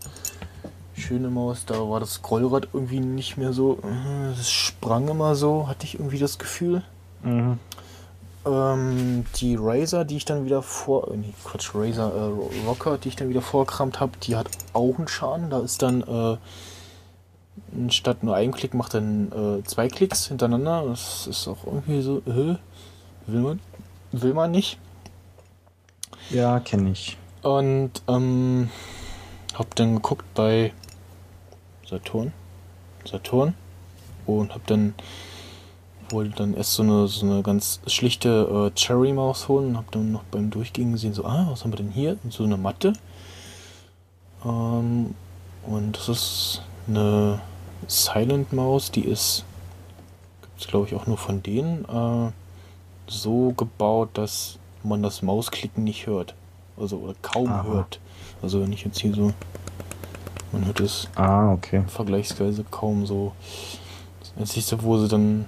äh, 0.96 1.00
schöne 1.00 1.30
Maus, 1.30 1.64
da 1.64 1.74
war 1.88 2.00
das 2.00 2.14
Scrollrad 2.14 2.68
irgendwie 2.72 2.98
nicht 2.98 3.36
mehr 3.36 3.52
so. 3.52 3.78
äh, 3.84 4.36
Das 4.36 4.50
sprang 4.50 5.06
immer 5.06 5.36
so, 5.36 5.68
hatte 5.68 5.84
ich 5.86 5.94
irgendwie 5.94 6.18
das 6.18 6.38
Gefühl. 6.40 6.82
Mhm. 7.22 7.60
Ähm, 8.46 9.24
die 9.36 9.56
Razer, 9.58 10.04
die 10.04 10.16
ich 10.16 10.24
dann 10.24 10.44
wieder 10.44 10.62
vor. 10.62 11.10
äh, 11.12 11.16
Nee, 11.16 11.34
Quatsch, 11.44 11.74
Razer 11.74 12.12
äh, 12.14 12.66
Rocker, 12.66 12.96
die 12.98 13.08
ich 13.08 13.16
dann 13.16 13.28
wieder 13.28 13.42
vorgekramt 13.42 13.98
habe, 13.98 14.12
die 14.22 14.36
hat 14.36 14.48
auch 14.72 14.96
einen 14.96 15.08
Schaden. 15.08 15.50
Da 15.50 15.60
ist 15.60 15.82
dann 15.82 16.02
äh, 16.02 16.36
statt 17.90 18.22
nur 18.22 18.36
ein 18.36 18.52
Klick 18.52 18.74
macht 18.74 18.94
dann 18.94 19.32
äh, 19.32 19.64
zwei 19.64 19.88
Klicks 19.88 20.28
hintereinander. 20.28 20.84
Das 20.86 21.26
ist 21.26 21.48
auch 21.48 21.64
irgendwie 21.64 22.02
so, 22.02 22.18
äh, 22.18 22.56
will 23.26 23.40
man, 23.40 23.60
will 24.12 24.34
man 24.34 24.50
nicht. 24.52 24.78
Ja, 26.30 26.60
kenne 26.60 26.90
ich. 26.90 27.16
Und 27.42 27.90
ähm, 28.08 28.70
hab 29.54 29.74
dann 29.76 29.96
geguckt 29.96 30.24
bei 30.34 30.72
Saturn. 31.88 32.32
Saturn. 33.04 33.54
Und 34.26 34.54
hab 34.54 34.66
dann 34.66 34.94
wollte 36.10 36.36
dann 36.36 36.54
erst 36.54 36.74
so 36.74 36.82
eine, 36.82 37.08
so 37.08 37.26
eine 37.26 37.42
ganz 37.42 37.80
schlichte 37.86 38.70
äh, 38.72 38.78
Cherry-Maus 38.78 39.48
holen 39.48 39.68
und 39.70 39.76
hab 39.76 39.90
dann 39.90 40.12
noch 40.12 40.24
beim 40.24 40.50
Durchgehen 40.50 40.92
gesehen, 40.92 41.14
so, 41.14 41.24
ah, 41.24 41.46
was 41.50 41.64
haben 41.64 41.72
wir 41.72 41.76
denn 41.76 41.90
hier? 41.90 42.16
So 42.30 42.44
eine 42.44 42.56
Matte. 42.56 42.92
Ähm, 44.44 45.14
und 45.66 45.96
das 45.96 46.08
ist 46.08 46.62
eine 46.88 47.40
Silent-Maus, 47.88 48.90
die 48.90 49.04
ist, 49.04 49.44
gibt's 50.42 50.66
glaube 50.68 50.86
ich 50.86 50.94
auch 50.94 51.06
nur 51.06 51.18
von 51.18 51.42
denen, 51.42 51.84
äh, 51.84 52.30
so 53.08 53.52
gebaut, 53.52 54.10
dass 54.14 54.58
man 54.82 55.02
das 55.02 55.22
Mausklicken 55.22 55.84
nicht 55.84 56.06
hört. 56.06 56.34
Also 56.76 56.98
oder 56.98 57.14
kaum 57.22 57.48
Aha. 57.48 57.64
hört. 57.64 58.00
Also 58.42 58.60
wenn 58.62 58.72
ich 58.72 58.84
jetzt 58.84 58.98
hier 59.00 59.14
so, 59.14 59.32
man 60.52 60.64
hört 60.66 60.80
es 60.80 61.08
Ah, 61.14 61.52
okay. 61.52 61.82
vergleichsweise 61.86 62.64
kaum 62.70 63.06
so. 63.06 63.32
Das 64.20 64.32
Einzige, 64.38 64.82
wo 64.82 64.98
sie 64.98 65.08
dann 65.08 65.46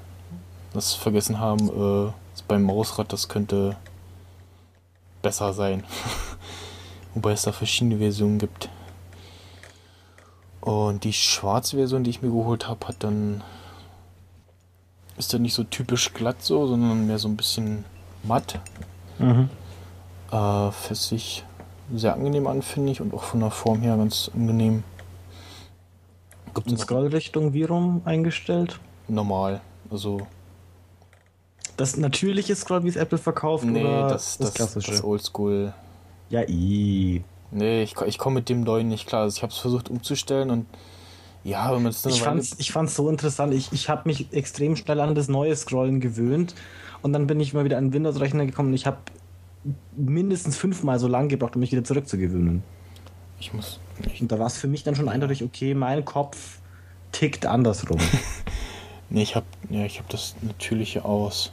das 0.73 0.95
vergessen 0.95 1.39
haben, 1.39 1.69
äh, 1.69 2.13
beim 2.47 2.63
Mausrad, 2.63 3.13
das 3.13 3.29
könnte 3.29 3.77
besser 5.23 5.53
sein. 5.53 5.85
Wobei 7.15 7.33
es 7.33 7.43
da 7.43 7.53
verschiedene 7.53 7.99
Versionen 7.99 8.39
gibt. 8.39 8.69
Und 10.61 11.05
die 11.05 11.13
schwarze 11.13 11.77
Version, 11.77 12.05
die 12.05 12.11
ich 12.11 12.23
mir 12.23 12.31
geholt 12.31 12.69
habe, 12.69 12.87
hat 12.89 12.97
dann. 13.01 13.43
Ist 15.17 15.35
dann 15.35 15.43
nicht 15.43 15.55
so 15.55 15.65
typisch 15.65 16.13
glatt 16.15 16.43
so, 16.43 16.67
sondern 16.67 17.07
mehr 17.07 17.19
so 17.19 17.29
ein 17.29 17.37
bisschen 17.37 17.85
matt. 18.23 18.61
Mhm. 19.19 19.49
Äh, 20.31 20.71
fässt 20.71 21.09
sich 21.09 21.45
sehr 21.93 22.15
angenehm 22.15 22.47
an, 22.47 22.63
finde 22.63 22.93
ich, 22.93 23.01
und 23.01 23.13
auch 23.15 23.25
von 23.25 23.41
der 23.41 23.51
Form 23.51 23.81
her 23.81 23.97
ganz 23.97 24.31
angenehm. 24.33 24.85
Gibt 26.55 26.71
es 26.71 26.81
Scrollrichtung 26.83 27.53
wie 27.53 27.65
rum 27.65 28.03
eingestellt? 28.05 28.79
normal. 29.09 29.61
Also, 29.91 30.27
Das 31.79 31.97
natürliche 31.97 32.55
Scroll, 32.55 32.85
wie 32.85 32.89
es 32.89 32.97
Apple 32.97 33.19
verkauft, 33.19 33.65
nee, 33.65 33.81
oder 33.81 34.09
das, 34.09 34.37
das, 34.37 34.53
das, 34.53 35.05
Oldschool. 35.05 35.73
ja, 36.29 36.43
i. 36.47 37.23
Nee, 37.51 37.83
ich, 37.83 37.97
ich 38.05 38.19
komme 38.19 38.41
mit 38.41 38.49
dem 38.51 38.63
neuen 38.63 38.89
nicht 38.89 39.07
klar. 39.07 39.23
Also 39.23 39.37
ich 39.39 39.43
habe 39.43 39.53
es 39.53 39.59
versucht 39.59 39.89
umzustellen 39.89 40.51
und 40.51 40.67
ja, 41.45 41.73
wenn 41.75 41.83
man 41.83 41.91
es 41.91 42.05
Ich 42.05 42.21
fand's, 42.21 42.57
ich 42.59 42.73
fand's 42.73 42.95
so 42.95 43.09
interessant. 43.09 43.55
Ich, 43.55 43.73
ich 43.73 43.89
habe 43.89 44.03
mich 44.07 44.33
extrem 44.33 44.77
schnell 44.77 45.01
an 45.01 45.15
das 45.15 45.29
neue 45.29 45.57
Scrollen 45.57 46.01
gewöhnt. 46.01 46.55
Und 47.01 47.13
dann 47.13 47.27
bin 47.27 47.39
ich 47.41 47.55
mal 47.55 47.65
wieder 47.65 47.79
an 47.79 47.87
den 47.87 47.93
Windows-Rechner 47.93 48.45
gekommen 48.45 48.71
und 48.71 48.75
ich 48.75 48.87
habe 48.87 48.99
mindestens 49.97 50.57
fünfmal 50.57 50.99
so 50.99 51.07
lang 51.07 51.29
gebraucht, 51.29 51.55
um 51.55 51.61
mich 51.61 51.73
wieder 51.73 51.85
zurückzugewöhnen. 51.85 52.63
Ich 53.41 53.55
muss. 53.55 53.79
Ich, 54.13 54.21
Und 54.21 54.33
da 54.33 54.39
war 54.39 54.47
es 54.47 54.57
für 54.57 54.67
mich 54.67 54.83
dann 54.83 54.97
schon 54.97 55.09
eindeutig, 55.09 55.45
okay, 55.45 55.75
mein 55.75 56.05
Kopf 56.05 56.59
tickt 57.13 57.47
andersrum. 57.47 57.99
nee, 59.11 59.23
ich 59.23 59.37
habe 59.37 59.47
ja, 59.71 59.85
ich 59.85 60.01
hab 60.01 60.09
das 60.09 60.35
natürliche 60.43 61.05
aus. 61.05 61.53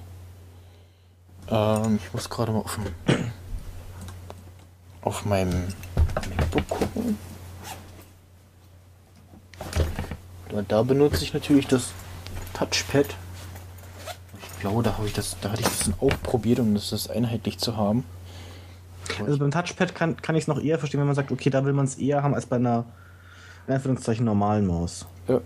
Ähm, 1.49 1.99
ich 2.03 2.13
muss 2.13 2.29
gerade 2.29 2.51
mal 2.51 2.59
auf, 2.59 2.75
dem, 2.75 3.31
auf 5.01 5.25
meinem 5.25 5.67
MacBook 6.37 6.67
gucken. 6.69 7.17
Da, 10.49 10.61
da 10.61 10.83
benutze 10.83 11.23
ich 11.23 11.33
natürlich 11.33 11.67
das 11.67 11.91
Touchpad. 12.53 13.15
Ich 14.41 14.59
glaube, 14.59 14.83
da 14.83 14.97
habe 14.97 15.05
ich 15.05 15.13
das, 15.13 15.37
da 15.41 15.51
hatte 15.51 15.61
ich 15.61 15.67
das 15.67 15.91
auch 15.99 16.21
probiert, 16.23 16.59
um 16.59 16.73
das, 16.73 16.89
das 16.89 17.09
einheitlich 17.09 17.59
zu 17.59 17.77
haben. 17.77 18.03
Also 19.19 19.37
beim 19.37 19.51
Touchpad 19.51 19.93
kann, 19.93 20.17
kann 20.17 20.35
ich 20.35 20.43
es 20.43 20.47
noch 20.47 20.59
eher 20.59 20.79
verstehen, 20.79 20.99
wenn 20.99 21.07
man 21.07 21.15
sagt, 21.15 21.31
okay, 21.31 21.49
da 21.49 21.63
will 21.63 21.73
man 21.73 21.85
es 21.85 21.95
eher 21.95 22.23
haben 22.23 22.33
als 22.33 22.47
bei 22.47 22.55
einer, 22.55 22.85
in 23.67 23.75
Anführungszeichen, 23.75 24.25
normalen 24.25 24.65
Maus. 24.65 25.05
Ja. 25.27 25.41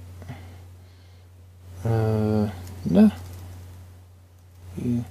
Äh, 1.84 2.50
ne? 2.86 3.12
Hier, 4.76 5.04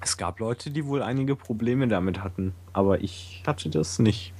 Es 0.00 0.16
gab 0.16 0.40
Leute, 0.40 0.70
die 0.70 0.86
wohl 0.86 1.02
einige 1.02 1.36
Probleme 1.36 1.88
damit 1.88 2.22
hatten, 2.22 2.54
aber 2.72 3.00
ich 3.00 3.42
hatte 3.46 3.68
das 3.68 3.98
nicht. 3.98 4.32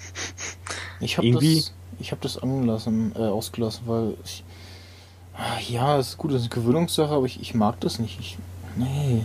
Ich 1.01 1.19
habe 1.19 1.31
das, 1.31 1.73
ich 1.99 2.13
hab 2.13 2.21
das 2.21 2.39
angelassen, 2.39 3.13
äh, 3.15 3.21
ausgelassen, 3.21 3.83
weil 3.87 4.15
ich, 4.25 4.45
ah, 5.37 5.59
ja, 5.69 5.99
es 5.99 6.11
ist 6.11 6.19
gut, 6.19 6.33
das 6.33 6.43
ist 6.43 6.53
eine 6.53 6.63
Gewöhnungssache, 6.63 7.13
aber 7.15 7.27
ich, 7.27 7.41
ich 7.41 7.55
mag 7.55 7.81
das 7.81 7.99
nicht. 7.99 8.19
Ich, 8.19 8.39
nee. 8.77 9.25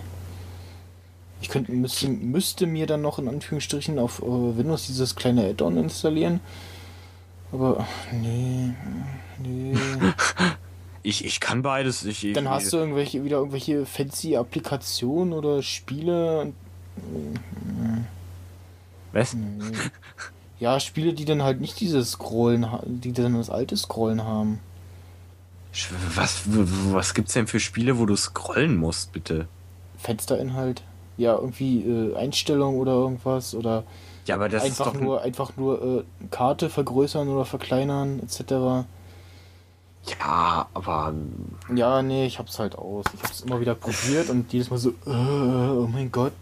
Ich 1.41 1.49
könnte, 1.49 1.71
müsste, 1.71 2.07
müsste 2.07 2.67
mir 2.67 2.87
dann 2.87 3.01
noch 3.01 3.19
in 3.19 3.27
Anführungsstrichen 3.27 3.99
auf 3.99 4.21
äh, 4.21 4.25
Windows 4.25 4.87
dieses 4.87 5.15
kleine 5.15 5.49
Add-on 5.49 5.77
installieren. 5.77 6.39
Aber 7.51 7.85
nee, 8.11 8.73
nee. 9.39 9.75
Ich, 11.03 11.25
ich 11.25 11.39
kann 11.41 11.61
beides. 11.61 12.05
Ich, 12.05 12.23
ich, 12.23 12.33
Dann 12.33 12.49
hast 12.49 12.71
du 12.71 12.77
irgendwelche 12.77 13.23
wieder 13.25 13.37
irgendwelche 13.37 13.85
fancy 13.85 14.37
Applikationen 14.37 15.33
oder 15.33 15.61
Spiele. 15.61 16.41
und- 16.41 16.55
Was? 19.11 19.33
Nee. 19.33 19.63
Ja, 20.59 20.79
Spiele, 20.79 21.13
die 21.13 21.25
dann 21.25 21.43
halt 21.43 21.59
nicht 21.59 21.79
dieses 21.81 22.11
Scrollen, 22.11 22.65
die 22.85 23.11
dann 23.11 23.35
das 23.35 23.49
alte 23.49 23.75
Scrollen 23.75 24.23
haben. 24.23 24.59
Was, 26.15 26.43
was 26.45 27.13
gibt's 27.13 27.33
denn 27.33 27.47
für 27.47 27.59
Spiele, 27.59 27.97
wo 27.99 28.05
du 28.05 28.15
scrollen 28.15 28.77
musst, 28.77 29.11
bitte? 29.11 29.47
Fensterinhalt. 29.97 30.83
Ja, 31.17 31.35
irgendwie 31.35 31.81
äh, 31.81 32.15
Einstellungen 32.15 32.79
oder 32.79 32.93
irgendwas 32.93 33.53
oder 33.55 33.83
Ja, 34.25 34.35
aber 34.35 34.49
das 34.49 34.63
einfach 34.63 34.87
ist 34.87 34.95
doch 34.95 35.01
nur 35.01 35.21
einfach 35.21 35.57
nur 35.57 35.81
äh, 36.21 36.25
Karte 36.31 36.69
vergrößern 36.69 37.27
oder 37.27 37.45
verkleinern 37.45 38.19
etc. 38.19 38.85
Ja, 40.05 40.67
aber 40.73 41.13
Ja, 41.73 42.01
nee, 42.01 42.25
ich 42.25 42.39
hab's 42.39 42.59
halt 42.59 42.75
aus. 42.75 43.05
Ich 43.13 43.23
hab's 43.23 43.41
immer 43.41 43.59
wieder 43.59 43.75
probiert 43.75 44.29
und 44.29 44.51
jedes 44.51 44.69
Mal 44.69 44.77
so, 44.77 44.89
äh, 44.89 45.09
oh 45.09 45.87
mein 45.91 46.11
Gott. 46.11 46.33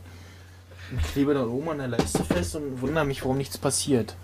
Und 0.91 1.01
klebe 1.03 1.33
dann 1.33 1.47
oben 1.47 1.69
an 1.69 1.77
der 1.77 1.87
Leiste 1.87 2.23
fest 2.23 2.55
und 2.55 2.81
wundere 2.81 3.05
mich, 3.05 3.21
warum 3.23 3.37
nichts 3.37 3.57
passiert. 3.57 4.15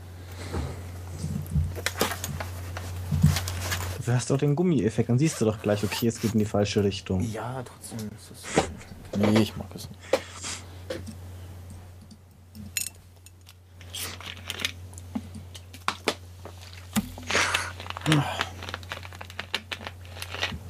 Du 4.06 4.14
hast 4.14 4.30
doch 4.30 4.38
den 4.38 4.56
Gummieffekt, 4.56 5.10
dann 5.10 5.20
siehst 5.20 5.42
du 5.42 5.46
doch 5.46 5.62
gleich, 5.62 5.84
okay, 5.84 6.08
es 6.08 6.22
geht 6.22 6.34
in 6.34 6.40
die 6.40 6.46
falsche 6.46 6.84
Richtung. 6.84 7.22
Ja, 7.30 7.62
trotzdem 7.64 8.10
ist 8.18 8.32
es. 8.32 9.20
Nee, 9.20 9.42
ich 9.42 9.56
mag 9.58 9.68
es 9.76 9.90
nicht. 9.90 10.18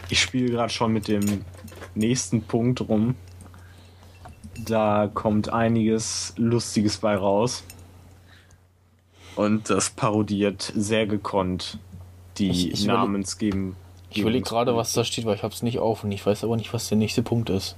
Ich 0.09 0.19
spiele 0.21 0.49
gerade 0.51 0.71
schon 0.71 0.93
mit 0.93 1.07
dem 1.07 1.43
nächsten 1.95 2.41
Punkt 2.43 2.81
rum. 2.81 3.15
Da 4.65 5.09
kommt 5.13 5.49
einiges 5.53 6.33
Lustiges 6.37 6.97
bei 6.97 7.15
raus. 7.15 7.63
Und 9.35 9.69
das 9.69 9.89
parodiert 9.91 10.71
sehr 10.75 11.05
gekonnt 11.05 11.77
die 12.37 12.49
Ich- 12.49 12.71
ich 12.71 12.85
Namensgeben. 12.85 13.75
Ich 14.09 14.19
überlege 14.19 14.43
gerade, 14.45 14.75
was 14.75 14.93
da 14.93 15.03
steht, 15.03 15.25
weil 15.25 15.35
ich 15.35 15.43
hab's 15.43 15.61
nicht 15.61 15.79
auf 15.79 16.03
und 16.03 16.11
ich 16.11 16.25
weiß 16.25 16.43
aber 16.43 16.55
nicht, 16.55 16.73
was 16.73 16.87
der 16.87 16.97
nächste 16.97 17.21
Punkt 17.23 17.49
ist. 17.49 17.75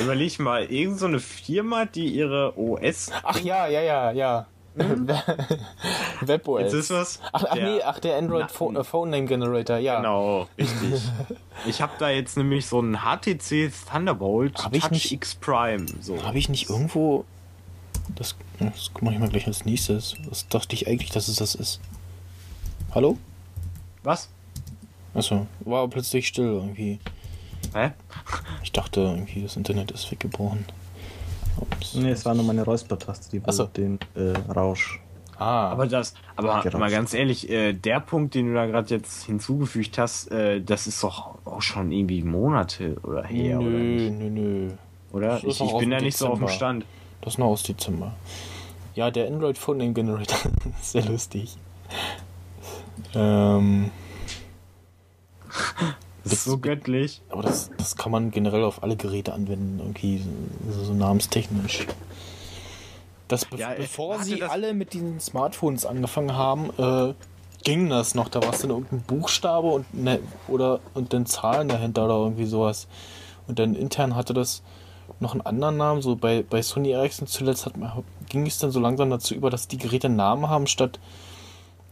Überleg 0.00 0.38
mal, 0.38 0.64
irgend 0.64 0.98
so 0.98 1.06
eine 1.06 1.20
Firma, 1.20 1.84
die 1.84 2.06
ihre 2.06 2.56
OS. 2.58 3.10
Ach 3.22 3.38
ja, 3.40 3.66
ja, 3.66 3.80
ja, 3.82 4.10
ja. 4.12 4.46
WebOS. 6.22 6.60
Jetzt 6.62 6.72
ist 6.74 6.90
was. 6.90 7.20
Ach, 7.32 7.44
ach 7.48 7.54
der- 7.54 7.64
nee, 7.64 7.82
ach 7.82 7.98
der 7.98 8.16
Android 8.18 8.42
Na- 8.42 8.48
Phone, 8.48 8.76
äh, 8.76 8.84
Phone 8.84 9.10
Name 9.10 9.26
Generator, 9.26 9.78
ja. 9.78 9.96
Genau, 9.96 10.46
richtig. 10.58 11.02
ich 11.66 11.80
habe 11.82 11.92
da 11.98 12.08
jetzt 12.10 12.36
nämlich 12.36 12.66
so 12.66 12.78
einen 12.78 12.98
HTC 13.00 13.70
Thunderbolt 13.90 14.62
Hab 14.64 14.74
ich 14.74 14.82
Touch 14.82 14.90
nicht- 14.92 15.12
X 15.12 15.34
Prime. 15.34 15.86
So. 16.00 16.22
Habe 16.22 16.38
ich 16.38 16.48
nicht 16.48 16.70
irgendwo. 16.70 17.24
Das, 18.14 18.34
das 18.58 18.90
mache 19.00 19.14
ich 19.14 19.20
mal 19.20 19.28
gleich 19.28 19.46
als 19.46 19.64
nächstes. 19.64 20.14
Das 20.28 20.48
dachte 20.48 20.74
ich 20.74 20.86
eigentlich, 20.88 21.10
dass 21.10 21.28
es 21.28 21.36
das 21.36 21.54
ist. 21.54 21.80
Hallo? 22.94 23.18
Was? 24.02 24.28
Achso, 25.14 25.46
war 25.60 25.86
plötzlich 25.88 26.26
still 26.28 26.46
irgendwie. 26.46 26.98
Hä? 27.74 27.90
Ich 28.62 28.72
dachte 28.72 29.00
irgendwie, 29.00 29.42
das 29.42 29.56
Internet 29.56 29.90
ist 29.90 30.10
weggebrochen. 30.10 30.64
Ups. 31.60 31.94
Nee, 31.94 32.10
es 32.10 32.24
war 32.24 32.34
nur 32.34 32.44
meine 32.44 32.64
Räuspertaste, 32.64 33.38
die 33.38 33.52
so. 33.52 33.64
den 33.64 33.98
äh, 34.14 34.32
Rausch. 34.52 35.00
Ah, 35.40 35.70
Aber 35.70 35.86
das, 35.86 36.12
aber 36.36 36.60
Gerauscht. 36.60 36.78
mal 36.78 36.90
ganz 36.90 37.14
ehrlich, 37.14 37.48
äh, 37.48 37.72
der 37.72 38.00
Punkt, 38.00 38.34
den 38.34 38.48
du 38.48 38.54
da 38.54 38.66
gerade 38.66 38.94
jetzt 38.94 39.24
hinzugefügt 39.24 39.96
hast, 39.96 40.30
äh, 40.30 40.60
das 40.60 40.86
ist 40.86 41.02
doch 41.02 41.38
auch 41.46 41.62
schon 41.62 41.90
irgendwie 41.92 42.22
Monate 42.22 42.96
oder 43.02 43.24
her, 43.24 43.58
oder 43.58 43.70
nö, 43.70 44.10
nicht? 44.10 44.18
nö, 44.18 44.30
nö. 44.30 44.68
Oder? 45.12 45.42
Ich, 45.42 45.60
ich 45.60 45.78
bin 45.78 45.90
da 45.90 45.98
nicht 45.98 46.18
so 46.18 46.28
auf 46.28 46.38
dem. 46.38 46.48
Stand. 46.48 46.84
Das 47.22 47.34
ist 47.34 47.38
noch 47.38 47.46
aus 47.46 47.62
Dezember. 47.62 48.12
Ja, 48.94 49.10
der 49.10 49.28
Android 49.28 49.56
Phone 49.56 49.78
Name 49.78 49.94
Generator 49.94 50.50
ist 50.80 50.92
sehr 50.92 51.06
lustig. 51.06 51.56
Ähm, 53.14 53.90
Das 56.24 56.32
ist 56.34 56.44
so 56.44 56.58
göttlich. 56.58 57.22
aber 57.30 57.42
das, 57.42 57.70
das 57.78 57.96
kann 57.96 58.12
man 58.12 58.30
generell 58.30 58.64
auf 58.64 58.82
alle 58.82 58.96
Geräte 58.96 59.32
anwenden, 59.32 59.78
irgendwie 59.80 60.22
so, 60.70 60.84
so 60.84 60.92
namenstechnisch. 60.94 61.86
Das 63.28 63.44
be 63.44 63.56
Ja, 63.58 63.72
äh, 63.72 63.76
bevor 63.78 64.18
sie 64.22 64.38
das- 64.40 64.50
alle 64.50 64.74
mit 64.74 64.92
diesen 64.92 65.20
Smartphones 65.20 65.86
angefangen 65.86 66.34
haben, 66.34 66.70
äh, 66.78 67.14
ging 67.62 67.88
das 67.88 68.14
noch. 68.14 68.28
Da 68.28 68.42
war 68.42 68.52
es 68.52 68.60
dann 68.60 68.70
irgendein 68.70 69.02
Buchstabe 69.02 69.68
und 69.68 69.94
ne, 69.94 70.18
oder 70.48 70.80
und 70.94 71.12
dann 71.12 71.26
Zahlen 71.26 71.68
dahinter 71.68 72.04
oder 72.06 72.16
irgendwie 72.16 72.46
sowas. 72.46 72.86
Und 73.46 73.58
dann 73.58 73.74
intern 73.74 74.14
hatte 74.16 74.34
das 74.34 74.62
noch 75.20 75.32
einen 75.32 75.42
anderen 75.42 75.76
Namen. 75.76 76.02
So 76.02 76.16
bei, 76.16 76.42
bei 76.48 76.62
Sony 76.62 76.90
Ericsson 76.90 77.26
zuletzt 77.28 77.66
hat 77.66 77.76
man, 77.76 78.02
ging 78.28 78.46
es 78.46 78.58
dann 78.58 78.70
so 78.70 78.80
langsam 78.80 79.10
dazu 79.10 79.34
über, 79.34 79.50
dass 79.50 79.68
die 79.68 79.78
Geräte 79.78 80.06
einen 80.08 80.16
Namen 80.16 80.48
haben 80.48 80.66
statt, 80.66 80.98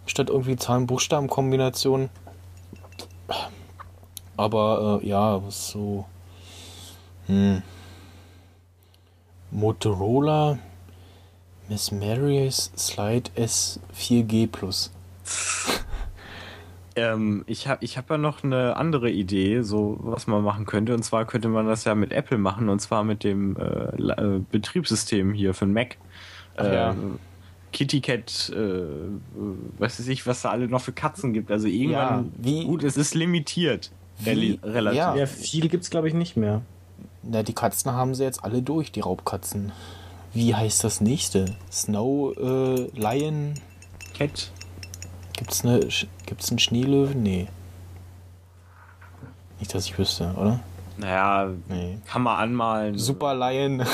statt 0.07 0.29
irgendwie 0.31 0.57
Zahlen-Buchstaben-Kombinationen. 0.57 2.09
Aber 4.39 5.01
äh, 5.03 5.07
ja, 5.09 5.45
was 5.45 5.69
so. 5.71 6.07
Hm. 7.27 7.63
Motorola 9.51 10.59
Miss 11.69 11.91
Mary's 11.93 12.71
Slide 12.77 13.31
S4G 13.37 14.47
Plus. 14.51 14.91
Ähm, 16.97 17.45
ich 17.47 17.69
habe 17.69 17.85
ich 17.85 17.97
hab 17.97 18.11
ja 18.11 18.19
noch 18.19 18.43
eine 18.43 18.77
andere 18.77 19.09
Idee, 19.09 19.63
so 19.63 19.99
was 20.01 20.27
man 20.27 20.43
machen 20.43 20.67
könnte. 20.67 20.95
Und 20.95 21.05
zwar 21.05 21.27
könnte 21.27 21.47
man 21.49 21.65
das 21.69 21.85
ja 21.85 21.95
mit 21.95 22.11
Apple 22.13 22.39
machen, 22.39 22.69
und 22.69 22.81
zwar 22.81 23.05
mit 23.05 23.23
dem 23.23 23.57
äh, 23.57 23.63
äh, 24.11 24.41
Betriebssystem 24.51 25.33
hier 25.33 25.55
für 25.55 25.67
den 25.67 25.75
Mac. 25.75 25.97
Ach 26.57 26.65
ja. 26.67 26.97
Kitty 27.73 28.01
Cat, 28.01 28.51
äh, 28.53 28.83
was 29.79 30.01
weiß 30.01 30.09
ich, 30.09 30.27
was 30.27 30.43
da 30.43 30.51
alle 30.51 30.67
noch 30.67 30.81
für 30.81 30.91
Katzen 30.93 31.33
gibt. 31.33 31.53
Also 31.53 31.69
irgendwann, 31.69 32.25
Ja, 32.25 32.45
wie- 32.45 32.65
gut, 32.65 32.83
es 32.83 32.97
ist 32.97 33.15
limitiert. 33.15 33.93
Wie- 34.21 34.59
relativ. 34.63 34.99
ja. 34.99 35.15
Ja, 35.17 35.27
viel 35.27 35.69
gibt's 35.69 35.91
glaube 35.91 36.09
ich 36.09 36.15
nicht 36.15 36.37
mehr. 36.37 36.63
Na, 37.23 37.43
die 37.43 37.53
Katzen 37.53 37.93
haben 37.93 38.15
sie 38.15 38.25
jetzt 38.25 38.45
alle 38.45 38.63
durch, 38.63 38.91
die 38.93 39.01
Raubkatzen. 39.01 39.73
Wie 40.35 40.55
heißt 40.55 40.85
das 40.85 41.01
nächste? 41.01 41.55
Snow 41.73 42.37
äh, 42.37 42.91
Lion? 42.99 43.55
Cat. 44.17 44.51
Gibt's 45.37 45.65
eine 45.65 45.81
gibt's 46.27 46.51
einen 46.51 46.59
Schneelöwen? 46.59 47.23
Nee. 47.23 47.49
Nicht, 49.59 49.75
dass 49.75 49.85
ich 49.87 49.99
wüsste, 49.99 50.33
oder? 50.37 50.61
Naja, 50.97 51.51
Nee. 51.69 51.99
kann 52.07 52.23
man 52.23 52.37
anmalen. 52.39 52.99
Super 52.99 53.35
Lion. 53.35 53.85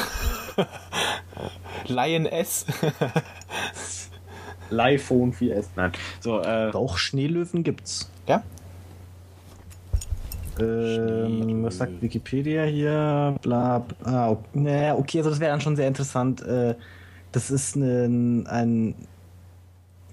Lion 1.86 2.26
S. 2.26 2.64
iPhone 4.70 5.32
4S. 5.32 5.66
Nein. 5.76 5.92
So, 6.20 6.40
äh, 6.40 6.70
Auch 6.72 6.96
Schneelöwen 6.98 7.62
gibt's. 7.62 8.10
ja? 8.26 8.42
Ähm, 10.60 11.62
was 11.64 11.78
sagt 11.78 12.00
Wikipedia 12.00 12.64
hier? 12.64 13.36
Bla, 13.42 13.80
bla. 13.80 13.96
Ah, 14.04 14.30
okay. 14.30 14.48
Naja, 14.54 14.94
okay, 14.96 15.18
also 15.18 15.30
das 15.30 15.40
wäre 15.40 15.50
dann 15.52 15.60
schon 15.60 15.76
sehr 15.76 15.88
interessant. 15.88 16.42
Äh, 16.42 16.74
das 17.32 17.50
ist 17.50 17.74
ein, 17.76 18.46
ein 18.46 18.94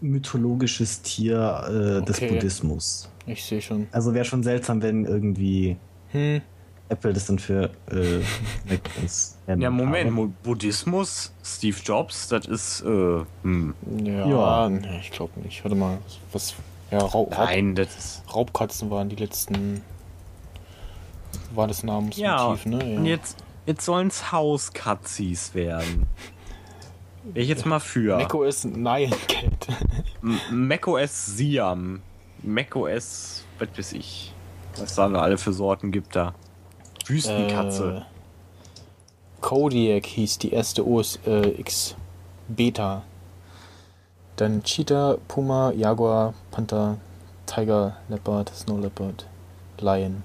mythologisches 0.02 1.02
Tier 1.02 2.00
äh, 2.02 2.06
des 2.06 2.18
Okay. 2.18 2.30
Buddhismus. 2.30 3.08
Ich 3.28 3.44
sehe 3.46 3.62
schon. 3.62 3.88
Also 3.92 4.14
wäre 4.14 4.26
schon 4.26 4.44
seltsam, 4.44 4.82
wenn 4.82 5.06
irgendwie 5.06 5.78
Hm. 6.12 6.42
Apple 6.90 7.14
das 7.14 7.26
dann 7.28 7.40
für 7.40 7.66
äh, 7.90 8.20
Mac 8.70 8.80
ins 9.02 9.38
ja, 9.48 9.70
Moment, 9.70 10.12
Mo- 10.12 10.34
Buddhismus, 10.44 11.32
Steve 11.44 11.78
Jobs, 11.86 12.28
das 12.28 12.48
ist, 12.48 12.82
äh, 12.82 13.20
hm. 13.44 13.74
Ja, 14.04 14.28
Ja. 14.28 14.70
Nee, 14.70 15.00
ich 15.00 15.12
glaube 15.12 15.40
nicht. 15.40 15.64
Warte 15.64 15.76
mal. 15.78 16.00
Was? 16.34 16.54
Ja, 16.90 16.98
Raub, 17.00 17.32
Raub, 17.38 17.48
Nein, 17.48 17.76
das 17.76 17.98
ist. 17.98 18.24
Raubkatzen 18.36 18.90
waren 18.90 19.08
die 19.08 19.16
letzten. 19.16 19.82
War 21.54 21.68
das 21.68 21.84
Namensmotiv, 21.84 22.22
Ja, 22.24 22.56
ne? 22.66 22.92
Ja. 22.94 22.98
und 23.00 23.06
jetzt, 23.06 23.38
jetzt 23.66 23.86
sollen 23.86 24.08
es 24.08 24.32
Hauskatzis 24.32 25.54
werden. 25.54 26.08
Ich 27.34 27.48
jetzt 27.48 27.66
mal 27.66 27.80
für. 27.80 28.18
macOS 28.18 28.64
Nyan 28.66 29.12
Cat. 29.28 29.68
M- 30.24 30.40
macOS 30.68 31.26
Siam. 31.38 32.02
macOS, 32.42 33.44
was 33.60 33.68
weiß 33.78 33.94
ich. 33.94 34.34
Was 34.78 34.96
da 34.96 35.06
alle 35.12 35.38
für 35.38 35.54
Sorten 35.54 35.92
gibt 35.92 36.16
da. 36.16 36.34
Wüstenkatze. 37.06 38.06
Äh, 38.08 39.42
Kodiak 39.42 40.06
hieß 40.06 40.38
die 40.40 40.52
erste 40.54 40.86
OS 40.88 41.20
äh, 41.26 41.50
X 41.60 41.96
Beta. 42.48 43.04
Dann 44.38 44.64
Cheetah, 44.64 45.18
Puma, 45.28 45.72
Jaguar, 45.72 46.34
Panther, 46.52 46.98
Tiger, 47.46 47.98
Leopard, 48.08 48.50
Snow 48.56 48.80
Leopard, 48.80 49.28
Lion. 49.80 50.24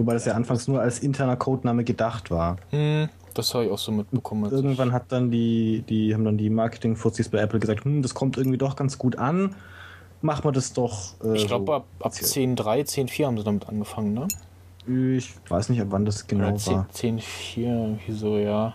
Wobei 0.00 0.14
das 0.14 0.24
ja 0.24 0.32
anfangs 0.32 0.66
nur 0.66 0.80
als 0.80 1.00
interner 1.00 1.36
Codename 1.36 1.84
gedacht 1.84 2.30
war. 2.30 2.56
Hm, 2.70 3.10
das 3.34 3.52
habe 3.52 3.66
ich 3.66 3.70
auch 3.70 3.76
so 3.76 3.92
mitbekommen. 3.92 4.50
Irgendwann 4.50 4.92
hat 4.94 5.12
dann 5.12 5.30
die, 5.30 5.84
die 5.86 6.14
haben 6.14 6.24
dann 6.24 6.38
die 6.38 6.48
Marketing-Fuzis 6.48 7.28
bei 7.28 7.36
Apple 7.36 7.60
gesagt, 7.60 7.84
hm, 7.84 8.00
das 8.00 8.14
kommt 8.14 8.38
irgendwie 8.38 8.56
doch 8.56 8.76
ganz 8.76 8.96
gut 8.96 9.18
an. 9.18 9.54
Machen 10.22 10.44
wir 10.44 10.52
das 10.52 10.72
doch. 10.72 11.22
Äh, 11.22 11.34
Ich 11.36 11.46
glaube, 11.46 11.66
so. 11.66 11.72
ab, 11.74 11.86
ab 12.00 12.12
10.3, 12.12 12.56
10.4 13.10 13.26
haben 13.26 13.36
sie 13.36 13.44
damit 13.44 13.68
angefangen, 13.68 14.14
ne? 14.14 15.18
Ich 15.18 15.34
weiß 15.50 15.68
nicht, 15.68 15.82
ab 15.82 15.88
wann 15.90 16.06
das 16.06 16.26
genau 16.26 16.48
Oder 16.48 16.56
10 16.56 16.74
war. 16.76 16.86
10.4, 16.94 17.58
irgendwie 17.58 18.12
so, 18.12 18.38
ja. 18.38 18.72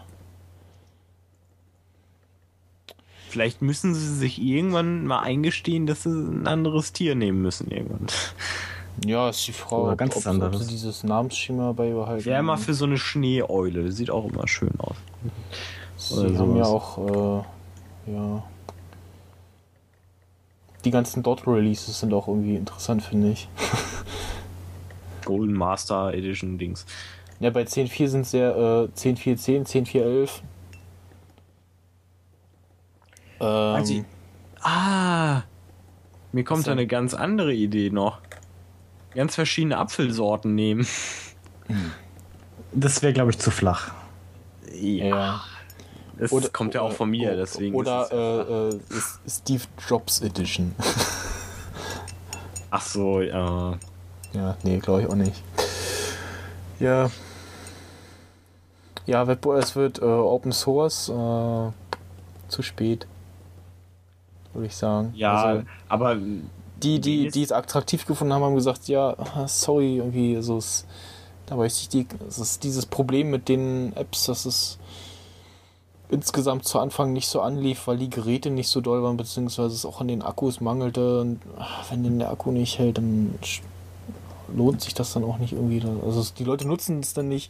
Vielleicht 3.30 3.64
müssen 3.64 3.96
sie 3.96 4.14
sich 4.16 4.40
irgendwann 4.40 5.08
mal 5.08 5.22
eingestehen, 5.22 5.88
dass 5.88 6.04
sie 6.04 6.12
ein 6.12 6.46
anderes 6.46 6.94
Tier 6.94 7.16
nehmen 7.16 7.42
müssen 7.42 7.72
irgendwann. 7.72 8.06
Ja, 9.04 9.30
ist 9.30 9.46
die 9.48 9.52
Frage, 9.52 9.82
Oder 9.84 9.92
ob, 9.94 9.98
ganz 9.98 10.16
ob, 10.16 10.22
ob 10.22 10.28
anderes. 10.28 10.62
sie 10.62 10.68
dieses 10.70 11.04
Namensschema 11.04 11.74
beibehalten. 11.74 12.26
Wäre 12.26 12.44
mal 12.44 12.58
für 12.58 12.74
so 12.74 12.86
eine 12.86 12.98
Schneeeule. 12.98 13.92
Sieht 13.92 14.10
auch 14.10 14.26
immer 14.26 14.48
schön 14.48 14.72
aus. 14.80 14.96
Sie 15.98 16.16
oder 16.16 16.40
haben 16.40 16.56
ja 16.56 16.64
auch, 16.66 17.44
äh, 18.08 18.12
ja. 18.14 18.44
Die 20.86 20.92
ganzen 20.92 21.24
Dot-Releases 21.24 22.00
sind 22.00 22.14
auch 22.14 22.28
irgendwie 22.28 22.56
interessant, 22.56 23.02
finde 23.04 23.32
ich. 23.32 23.50
Golden 25.26 25.54
Master 25.54 26.14
Edition 26.14 26.58
Dings. 26.58 26.86
Ja, 27.40 27.50
bei 27.50 27.64
10.4 27.64 28.08
sind 28.08 28.22
es 28.22 28.32
ja 28.32 28.52
äh, 28.84 28.88
10.4.10, 28.96 29.66
10.4.11. 29.68 30.30
Also, 33.40 33.94
Ähm, 33.94 34.06
Ah! 34.62 35.44
Mir 36.32 36.44
kommt 36.44 36.66
da 36.68 36.72
eine 36.72 36.88
ganz 36.88 37.14
andere 37.14 37.54
Idee 37.54 37.90
noch. 37.92 38.20
Ganz 39.16 39.36
verschiedene 39.36 39.78
Apfelsorten 39.78 40.54
nehmen. 40.56 40.86
Das 42.72 43.02
wäre, 43.02 43.14
glaube 43.14 43.32
ich, 43.32 43.40
zu 43.40 43.50
flach. 43.52 43.92
ja. 44.72 45.42
Das 46.18 46.32
Oder- 46.32 46.48
kommt 46.50 46.74
ja 46.74 46.82
auch 46.82 46.94
von 46.94 47.10
mir, 47.10 47.34
o- 47.34 47.36
deswegen. 47.36 47.76
Oder 47.76 48.04
es 48.04 48.10
ja 48.12 48.42
äh, 48.42 48.70
äh, 48.70 48.80
Steve 49.30 49.64
Jobs 49.86 50.22
Edition. 50.22 50.74
Ach 52.72 52.82
so, 52.82 53.20
ja. 53.22 53.78
Ja, 54.32 54.58
nee, 54.64 54.80
glaube 54.80 55.02
ich 55.02 55.08
auch 55.10 55.16
nicht. 55.16 55.42
Ja. 56.80 57.10
Ja, 59.06 59.28
WebOS 59.28 59.76
wird 59.76 60.00
äh, 60.00 60.06
Open 60.06 60.52
Source 60.54 61.10
äh, 61.10 61.72
zu 62.50 62.62
spät. 62.62 63.08
Würde 64.54 64.68
ich 64.68 64.76
sagen. 64.76 65.12
Ja, 65.16 65.44
Also, 65.44 65.64
aber 65.90 66.18
die, 66.84 67.00
die, 67.00 67.30
die 67.30 67.44
es 67.44 67.52
attraktiv 67.52 68.06
gefunden 68.06 68.34
haben, 68.34 68.44
haben 68.44 68.56
gesagt, 68.56 68.88
ja, 68.88 69.16
sorry, 69.48 69.98
irgendwie, 69.98 70.42
so 70.42 70.58
ist, 70.58 70.86
dabei 71.46 71.68
ist 71.68 71.94
die, 71.94 72.06
es 72.28 72.38
ist 72.40 72.64
dieses 72.64 72.86
Problem 72.86 73.30
mit 73.32 73.48
den 73.50 73.94
Apps, 73.96 74.26
dass 74.26 74.46
es 74.46 74.78
insgesamt 76.10 76.66
zu 76.66 76.80
Anfang 76.80 77.14
nicht 77.14 77.28
so 77.28 77.42
anlief, 77.42 77.88
weil 77.88 77.98
die 77.98 78.10
Geräte 78.10 78.50
nicht 78.52 78.70
so 78.70 78.80
doll 78.82 79.02
waren, 79.02 79.18
beziehungsweise 79.18 79.74
es 79.74 79.86
auch 79.86 80.02
an 80.02 80.08
den 80.08 80.22
Akkus 80.22 80.62
mangelte. 80.62 81.22
Und 81.22 81.40
ah, 81.58 81.84
wenn 81.90 82.04
denn 82.04 82.20
der 82.20 82.30
Akku 82.32 82.52
nicht 82.52 82.78
hält, 82.78 82.98
dann 83.00 83.34
lohnt 84.56 84.82
sich 84.82 84.94
das 84.94 85.14
dann 85.14 85.24
auch 85.24 85.40
nicht 85.40 85.54
irgendwie. 85.54 85.80
Da- 85.80 85.90
Also 86.06 86.24
die 86.38 86.44
Leute 86.44 86.68
nutzen 86.68 87.00
es 87.00 87.14
dann 87.14 87.28
nicht. 87.28 87.50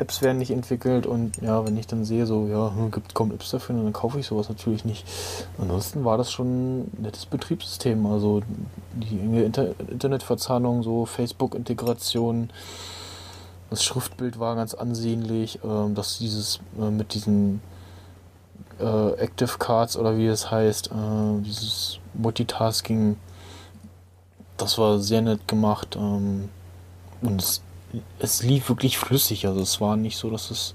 Apps 0.00 0.22
werden 0.22 0.38
nicht 0.38 0.50
entwickelt 0.50 1.06
und 1.06 1.36
ja, 1.42 1.64
wenn 1.66 1.76
ich 1.76 1.86
dann 1.86 2.04
sehe, 2.04 2.26
so, 2.26 2.46
ja, 2.46 2.72
hm, 2.74 2.90
gibt 2.90 3.14
kaum 3.14 3.30
Apps 3.32 3.50
dafür, 3.50 3.76
dann 3.76 3.92
kaufe 3.92 4.18
ich 4.18 4.26
sowas 4.26 4.48
natürlich 4.48 4.84
nicht. 4.84 5.06
Ansonsten 5.58 6.04
war 6.04 6.18
das 6.18 6.32
schon 6.32 6.80
ein 6.80 6.90
nettes 7.02 7.26
Betriebssystem, 7.26 8.04
also 8.06 8.42
die 8.94 9.16
Inter 9.44 9.74
Internetverzahnung, 9.88 10.82
so 10.82 11.06
Facebook-Integration, 11.06 12.50
das 13.70 13.84
Schriftbild 13.84 14.40
war 14.40 14.56
ganz 14.56 14.74
ansehnlich, 14.74 15.60
ähm, 15.64 15.94
dass 15.94 16.18
dieses 16.18 16.58
äh, 16.78 16.90
mit 16.90 17.14
diesen 17.14 17.62
äh, 18.80 19.12
Active 19.12 19.58
Cards 19.58 19.96
oder 19.96 20.16
wie 20.16 20.26
es 20.26 20.50
heißt, 20.50 20.88
äh, 20.88 21.42
dieses 21.42 22.00
Multitasking, 22.14 23.16
das 24.56 24.76
war 24.76 24.98
sehr 24.98 25.22
nett 25.22 25.46
gemacht 25.46 25.96
ähm, 25.96 26.48
und 27.22 27.40
es 27.40 27.62
es 28.18 28.42
lief 28.42 28.68
wirklich 28.68 28.98
flüssig. 28.98 29.46
Also 29.46 29.60
es 29.60 29.80
war 29.80 29.96
nicht 29.96 30.16
so, 30.16 30.30
dass 30.30 30.50
es 30.50 30.74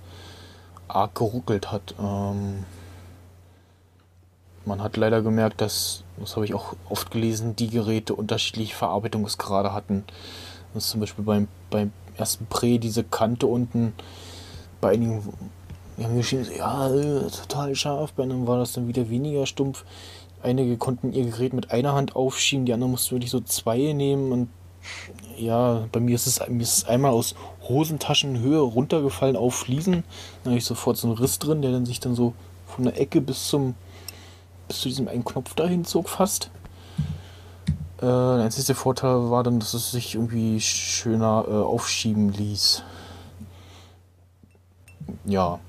arg 0.88 1.16
geruckelt 1.16 1.72
hat. 1.72 1.96
Ähm, 2.00 2.66
man 4.66 4.82
hat 4.82 4.98
leider 4.98 5.22
gemerkt, 5.22 5.62
dass, 5.62 6.04
das 6.18 6.36
habe 6.36 6.46
ich 6.46 6.54
auch 6.54 6.76
oft 6.90 7.12
gelesen, 7.12 7.56
die 7.56 7.70
Geräte 7.70 8.16
unterschiedliche 8.16 8.76
Verarbeitungsgrade 8.76 9.74
hatten. 9.74 10.04
Das 10.74 10.86
ist 10.86 10.90
zum 10.92 11.02
Beispiel 11.02 11.24
beim, 11.24 11.48
beim 11.70 11.94
ersten 12.18 12.48
Prä 12.48 12.78
diese 12.78 13.04
Kante 13.04 13.48
unten 13.48 13.94
bei 14.82 14.92
einigen 14.92 15.22
die 15.98 16.04
haben 16.04 16.18
geschrieben, 16.18 16.46
ja, 16.58 16.94
äh, 16.94 17.30
total 17.30 17.74
scharf, 17.76 18.14
bei 18.14 18.24
einem 18.24 18.48
war 18.48 18.58
das 18.58 18.74
dann 18.74 18.88
wieder 18.88 19.10
weniger 19.10 19.46
stumpf. 19.46 19.86
Einige 20.44 20.78
konnten 20.78 21.14
ihr 21.14 21.26
Gerät 21.26 21.54
mit 21.54 21.72
einer 21.72 21.94
Hand 21.94 22.16
aufschieben, 22.16 22.66
die 22.66 22.74
anderen 22.74 22.92
mussten 22.92 23.16
wirklich 23.16 23.32
so 23.32 23.40
zwei 23.40 23.94
nehmen 23.94 24.32
und 24.32 24.50
ja, 25.38 25.88
bei 25.92 26.00
mir 26.00 26.16
ist 26.16 26.28
es, 26.28 26.42
mir 26.48 26.64
ist 26.64 26.78
es 26.78 26.86
einmal 26.86 27.12
aus 27.12 27.36
Hosentaschenhöhe 27.68 28.60
runtergefallen 28.60 29.36
auf 29.36 29.56
Fliesen. 29.56 30.04
Da 30.44 30.52
habe 30.52 30.58
ich 30.58 30.66
sofort 30.66 30.98
so 30.98 31.08
einen 31.08 31.18
Riss 31.18 31.40
drin, 31.40 31.62
der 31.62 31.72
dann 31.72 31.86
sich 31.86 32.00
dann 32.00 32.16
so 32.16 32.34
von 32.68 32.86
der 32.86 33.00
Ecke 33.00 33.22
bis 33.22 33.48
zum 33.48 33.76
bis 34.68 34.82
zu 34.82 34.90
diesem 34.90 35.08
einen 35.08 35.26
Knopf 35.26 35.54
dahin 35.54 35.86
zog 35.86 36.10
fast. 36.10 36.50
Äh, 37.98 38.02
der 38.02 38.44
einzige 38.44 38.76
Vorteil 38.76 39.30
war 39.30 39.44
dann, 39.44 39.60
dass 39.60 39.74
es 39.74 39.92
sich 39.92 40.16
irgendwie 40.16 40.60
schöner 40.60 41.46
äh, 41.48 41.52
aufschieben 41.52 42.34
ließ. 42.34 42.84
Ja. 45.26 45.60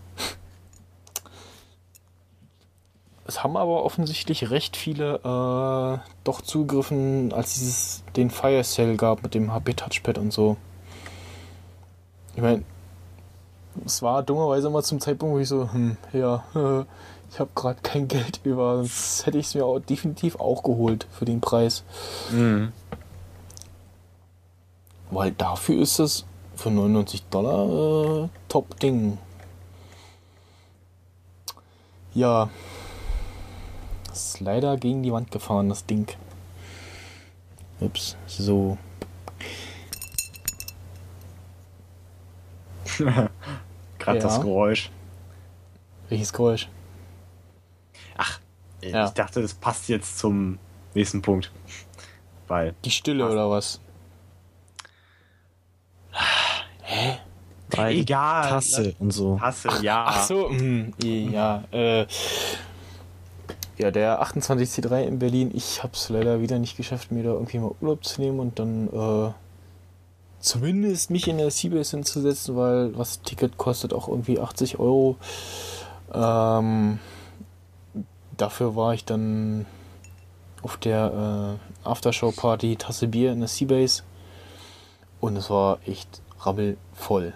Es 3.29 3.43
haben 3.43 3.57
aber 3.57 3.85
offensichtlich 3.85 4.51
recht 4.51 4.77
viele 4.77 5.17
äh, 5.17 5.99
doch 6.23 6.41
zugegriffen, 6.43 7.33
als 7.33 7.57
es 7.57 8.05
den 8.15 8.31
Fire 8.31 8.63
Cell 8.63 8.97
gab 8.97 9.23
mit 9.25 9.35
dem 9.35 9.53
HP 9.53 9.75
Touchpad 9.75 10.19
und 10.19 10.33
so. 10.33 10.57
Ich 12.37 12.43
meine, 12.43 12.63
es 13.85 14.01
war 14.03 14.23
dummerweise 14.23 14.71
mal 14.71 14.85
zum 14.85 15.01
Zeitpunkt, 15.01 15.35
wo 15.35 15.39
ich 15.41 15.49
so, 15.49 15.73
hm, 15.73 15.97
ja, 16.13 16.45
ich 17.31 17.41
habe 17.41 17.51
gerade 17.55 17.81
kein 17.83 18.07
Geld 18.07 18.41
über, 18.45 18.77
sonst 18.77 19.27
hätte 19.27 19.39
ich 19.39 19.47
es 19.47 19.55
mir 19.55 19.65
auch 19.65 19.81
definitiv 19.81 20.37
auch 20.39 20.63
geholt 20.63 21.09
für 21.11 21.25
den 21.25 21.41
Preis. 21.41 21.83
Mhm. 22.31 22.73
Weil 25.11 25.33
dafür 25.33 25.83
ist 25.83 25.99
es 25.99 26.25
für 26.55 26.71
99 26.71 27.25
Dollar 27.31 28.25
äh, 28.25 28.29
Top-Ding. 28.49 29.19
Ja, 32.15 32.49
ist 34.17 34.41
leider 34.41 34.77
gegen 34.77 35.03
die 35.03 35.13
Wand 35.13 35.31
gefahren, 35.31 35.69
das 35.69 35.85
Ding. 35.87 36.07
Ups, 37.81 38.17
so. 38.27 38.79
Gerade 42.99 43.31
Ja. 44.07 44.15
das 44.15 44.41
Geräusch. 44.41 44.91
Welches 46.09 46.33
Geräusch? 46.33 46.69
Ach, 48.17 48.41
Ja. 48.83 49.07
ich 49.07 49.11
dachte, 49.13 49.43
das 49.43 49.55
passt 49.55 49.89
jetzt 49.89 50.19
zum 50.19 50.59
nächsten 50.95 51.21
Punkt. 51.21 51.51
Weil, 52.49 52.75
Die 52.85 52.91
Stille 52.91 53.29
oder 53.29 53.51
was? 53.51 53.81
Weil 57.71 57.95
die 57.95 58.01
Egal. 58.03 58.49
Tasse 58.49 58.95
und 59.01 59.11
so. 59.11 59.41
Hasse, 59.41 59.69
ja. 59.83 60.05
Ach 60.09 60.25
so, 60.25 60.49
hm, 60.51 60.95
ja. 61.03 61.65
Äh, 61.73 62.07
ja, 63.79 63.91
der 63.91 64.23
28C3 64.23 65.03
in 65.03 65.19
Berlin. 65.19 65.51
Ich 65.55 65.83
habe 65.83 65.93
es 65.95 66.09
leider 66.09 66.41
wieder 66.41 66.59
nicht 66.59 66.77
geschafft, 66.77 67.13
mir 67.13 67.23
da 67.23 67.31
irgendwie 67.31 67.59
mal 67.59 67.73
Urlaub 67.81 68.05
zu 68.05 68.21
nehmen 68.21 68.41
und 68.41 68.59
dann 68.59 68.89
äh, 68.89 69.33
zumindest 70.41 71.11
mich 71.11 71.29
in 71.29 71.39
der 71.39 71.51
Seabase 71.51 71.97
hinzusetzen, 71.97 72.57
weil 72.57 72.97
was 72.97 73.21
Ticket 73.23 73.59
kostet 73.59 73.93
auch 73.93 74.09
irgendwie 74.09 74.41
80 74.41 74.79
Euro. 74.79 75.17
Ähm, 76.13 76.99
dafür 78.37 78.77
war 78.77 78.95
ich 78.95 79.05
dann 79.05 79.67
auf 80.63 80.77
der 80.79 81.59
äh, 81.85 81.89
Aftershow-Party 81.89 82.77
Tasse 82.77 83.09
Bier 83.09 83.33
in 83.33 83.41
der 83.41 83.49
Seabase 83.49 84.03
und 85.21 85.37
es 85.37 85.51
war 85.51 85.79
echt 85.87 86.23
rabbelvoll. 86.41 87.35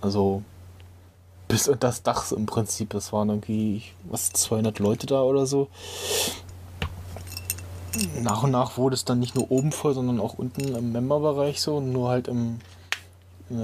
Also 0.00 0.42
bis 1.48 1.66
unter 1.66 1.88
das 1.88 2.02
Dach 2.02 2.30
im 2.32 2.46
Prinzip. 2.46 2.90
Das 2.90 3.12
waren 3.12 3.30
irgendwie, 3.30 3.82
was, 4.04 4.30
200 4.30 4.78
Leute 4.78 5.06
da 5.06 5.22
oder 5.22 5.46
so. 5.46 5.68
Nach 8.20 8.42
und 8.42 8.52
nach 8.52 8.76
wurde 8.76 8.94
es 8.94 9.04
dann 9.04 9.18
nicht 9.18 9.34
nur 9.34 9.50
oben 9.50 9.72
voll, 9.72 9.94
sondern 9.94 10.20
auch 10.20 10.34
unten 10.34 10.74
im 10.74 10.92
Memberbereich 10.92 11.60
so. 11.60 11.80
Nur 11.80 12.10
halt 12.10 12.28
im 12.28 12.60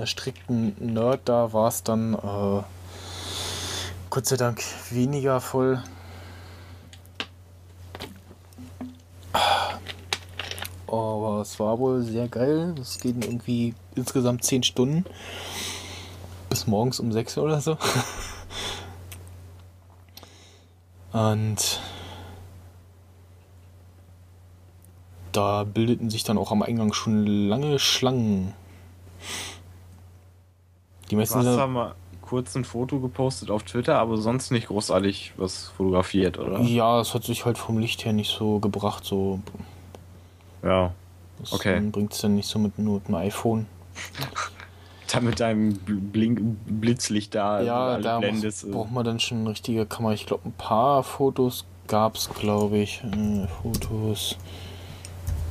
strikten 0.04 0.74
Nerd 0.80 1.20
da 1.26 1.52
war 1.52 1.68
es 1.68 1.82
dann 1.82 2.14
äh, 2.14 2.62
Gott 4.10 4.26
sei 4.26 4.36
Dank 4.36 4.62
weniger 4.90 5.40
voll. 5.40 5.82
Aber 10.86 11.40
es 11.42 11.58
war 11.58 11.78
wohl 11.78 12.02
sehr 12.02 12.28
geil. 12.28 12.74
Es 12.80 12.98
geht 12.98 13.24
irgendwie 13.24 13.74
insgesamt 13.94 14.44
10 14.44 14.62
Stunden. 14.62 15.04
Bis 16.54 16.68
morgens 16.68 17.00
um 17.00 17.10
6 17.10 17.36
oder 17.38 17.60
so. 17.60 17.76
Und 21.12 21.80
da 25.32 25.64
bildeten 25.64 26.10
sich 26.10 26.22
dann 26.22 26.38
auch 26.38 26.52
am 26.52 26.62
Eingang 26.62 26.92
schon 26.92 27.26
lange 27.26 27.80
Schlangen. 27.80 28.54
Die 31.06 31.08
Du 31.10 31.16
meisten 31.16 31.38
hast 31.38 31.44
sind- 31.46 31.56
da 31.56 31.66
mal 31.66 31.96
kurz 32.22 32.54
ein 32.54 32.64
Foto 32.64 33.00
gepostet 33.00 33.50
auf 33.50 33.64
Twitter, 33.64 33.98
aber 33.98 34.16
sonst 34.16 34.52
nicht 34.52 34.68
großartig 34.68 35.32
was 35.36 35.70
fotografiert, 35.76 36.38
oder? 36.38 36.60
Ja, 36.60 37.00
es 37.00 37.14
hat 37.14 37.24
sich 37.24 37.44
halt 37.44 37.58
vom 37.58 37.78
Licht 37.78 38.04
her 38.04 38.12
nicht 38.12 38.30
so 38.30 38.60
gebracht. 38.60 39.04
So, 39.04 39.40
Ja. 40.62 40.92
das 41.40 41.52
Okay. 41.52 41.80
bringt 41.80 42.12
es 42.12 42.20
dann 42.20 42.36
nicht 42.36 42.46
so 42.48 42.60
mit 42.60 42.78
nur 42.78 42.94
mit 43.00 43.08
dem 43.08 43.16
iPhone. 43.16 43.66
Da 45.14 45.20
mit 45.20 45.38
deinem 45.40 45.74
Bl- 45.86 46.00
Blink 46.00 46.40
Blitzlicht 46.66 47.34
da 47.34 47.62
ja, 47.62 47.98
da 47.98 48.18
blendest. 48.18 48.64
muss, 48.64 48.70
äh. 48.70 48.74
braucht 48.74 48.90
man 48.92 49.04
dann 49.04 49.20
schon 49.20 49.38
eine 49.40 49.50
richtige 49.50 49.86
Kamera. 49.86 50.12
Ich 50.12 50.26
glaube, 50.26 50.48
ein 50.48 50.52
paar 50.52 51.02
Fotos 51.04 51.64
gab 51.86 52.16
es, 52.16 52.28
glaube 52.30 52.78
ich. 52.78 53.02
Äh, 53.04 53.46
Fotos. 53.62 54.36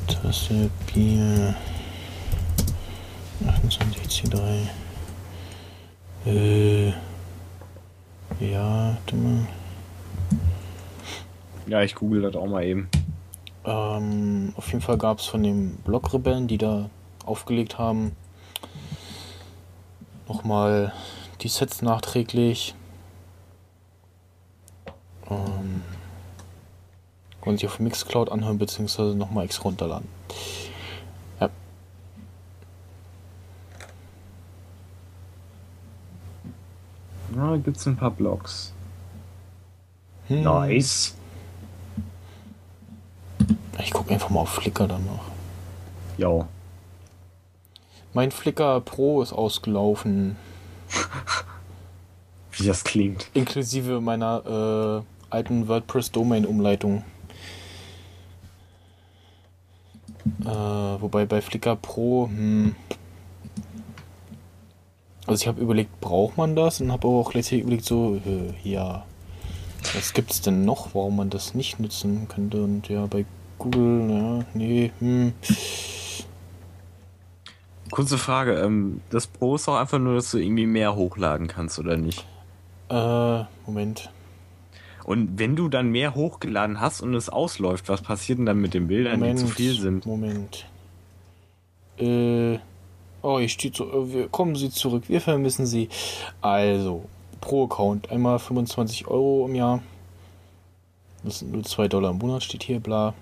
Tasse 0.07 0.69
Bier. 0.93 1.55
28C3. 3.45 4.67
Äh. 6.25 6.89
Ja, 8.39 8.95
warte 8.95 9.15
mal. 9.15 9.47
Ja, 11.67 11.81
ich 11.83 11.95
google 11.95 12.21
das 12.23 12.35
auch 12.35 12.47
mal 12.47 12.63
eben. 12.65 12.89
Ähm, 13.65 14.51
auf 14.57 14.67
jeden 14.67 14.81
Fall 14.81 14.97
gab 14.97 15.19
es 15.19 15.25
von 15.25 15.41
den 15.43 15.77
Blockrebellen, 15.85 16.47
die 16.47 16.57
da 16.57 16.89
aufgelegt 17.25 17.77
haben, 17.77 18.11
nochmal 20.27 20.93
die 21.41 21.47
Sets 21.47 21.81
nachträglich. 21.81 22.75
Ähm, 25.29 25.83
konnten 27.41 27.57
sich 27.57 27.67
auf 27.67 27.79
Mixcloud 27.79 28.31
anhören, 28.31 28.57
beziehungsweise 28.57 29.15
nochmal 29.15 29.45
extra 29.45 29.63
runterladen. 29.63 30.07
Ja. 31.39 31.49
Ja, 37.35 37.55
gibt's 37.57 37.85
ein 37.85 37.97
paar 37.97 38.11
Blogs. 38.11 38.73
Hm. 40.27 40.43
Nice. 40.43 41.15
Ich 43.79 43.91
gucke 43.91 44.13
einfach 44.13 44.29
mal 44.29 44.41
auf 44.41 44.49
Flickr 44.49 44.87
danach. 44.87 45.25
Jo. 46.17 46.47
Mein 48.13 48.31
Flickr 48.31 48.79
Pro 48.81 49.21
ist 49.21 49.33
ausgelaufen, 49.33 50.35
Wie 52.51 52.65
das 52.67 52.83
klingt. 52.83 53.29
inklusive 53.33 54.01
meiner 54.01 55.03
äh, 55.31 55.33
alten 55.33 55.67
WordPress-Domain-Umleitung. 55.67 57.03
Äh, 60.45 60.45
wobei 60.45 61.25
bei 61.25 61.41
Flickr 61.41 61.75
Pro, 61.75 62.27
hm, 62.27 62.75
Also 65.25 65.41
ich 65.41 65.47
habe 65.47 65.61
überlegt, 65.61 65.99
braucht 66.01 66.37
man 66.37 66.55
das? 66.55 66.81
Und 66.81 66.91
habe 66.91 67.07
aber 67.07 67.17
auch 67.17 67.31
gleichzeitig 67.31 67.61
überlegt, 67.61 67.85
so, 67.85 68.15
äh, 68.25 68.53
ja, 68.69 69.05
was 69.95 70.13
gibt's 70.13 70.41
denn 70.41 70.65
noch, 70.65 70.93
warum 70.93 71.15
man 71.15 71.29
das 71.29 71.53
nicht 71.55 71.79
nutzen 71.79 72.27
könnte? 72.27 72.63
Und 72.63 72.89
ja, 72.89 73.05
bei 73.07 73.25
Google, 73.57 74.09
ja, 74.11 74.45
nee, 74.53 74.91
hm. 74.99 75.33
Kurze 77.93 78.17
Frage, 78.17 78.55
ähm, 78.55 79.01
das 79.11 79.27
Pro 79.27 79.53
ist 79.53 79.69
auch 79.69 79.75
einfach 79.75 79.99
nur, 79.99 80.15
dass 80.15 80.31
du 80.31 80.39
irgendwie 80.39 80.65
mehr 80.65 80.95
hochladen 80.95 81.45
kannst, 81.45 81.77
oder 81.77 81.95
nicht? 81.95 82.25
Äh, 82.89 83.43
Moment. 83.67 84.09
Und 85.03 85.37
wenn 85.37 85.55
du 85.55 85.69
dann 85.69 85.91
mehr 85.91 86.15
hochgeladen 86.15 86.79
hast 86.79 87.01
und 87.01 87.13
es 87.13 87.29
ausläuft, 87.29 87.89
was 87.89 88.01
passiert 88.01 88.39
denn 88.39 88.47
dann 88.47 88.57
mit 88.57 88.73
den 88.73 88.87
Bildern, 88.87 89.19
Moment, 89.19 89.41
die 89.41 89.45
zu 89.45 89.51
viel 89.51 89.79
sind? 89.79 90.07
Moment. 90.07 90.65
Äh, 91.99 92.57
oh, 93.21 93.37
ich 93.37 93.53
stehe 93.53 93.71
zu, 93.71 93.83
äh, 93.83 94.11
wir, 94.11 94.27
kommen 94.27 94.55
Sie 94.55 94.71
zurück, 94.71 95.03
wir 95.07 95.21
vermissen 95.21 95.67
Sie. 95.67 95.87
Also, 96.41 97.05
pro 97.41 97.65
Account 97.65 98.09
einmal 98.09 98.39
25 98.39 99.07
Euro 99.07 99.45
im 99.47 99.53
Jahr. 99.53 99.83
Das 101.23 101.37
sind 101.37 101.51
nur 101.51 101.61
2 101.61 101.89
Dollar 101.89 102.09
im 102.09 102.17
Monat, 102.17 102.41
steht 102.41 102.63
hier, 102.63 102.79
bla. 102.79 103.13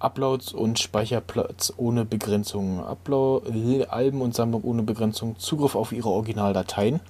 Uploads 0.00 0.52
und 0.52 0.78
Speicherplatz 0.78 1.72
ohne 1.76 2.04
Begrenzung. 2.04 2.84
Upload, 2.84 3.84
Alben 3.88 4.20
und 4.20 4.34
Sammlung 4.34 4.62
ohne 4.64 4.82
Begrenzung. 4.82 5.38
Zugriff 5.38 5.74
auf 5.74 5.92
Ihre 5.92 6.08
Originaldateien. 6.08 7.00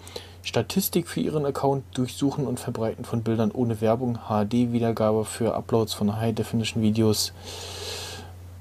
Statistik 0.43 1.09
für 1.09 1.21
Ihren 1.21 1.45
Account, 1.45 1.85
Durchsuchen 1.95 2.47
und 2.47 2.59
Verbreiten 2.59 3.05
von 3.05 3.23
Bildern 3.23 3.51
ohne 3.51 3.81
Werbung, 3.81 4.19
HD-Wiedergabe 4.29 5.25
für 5.25 5.55
Uploads 5.55 5.93
von 5.95 6.17
High-Definition-Videos. 6.17 7.33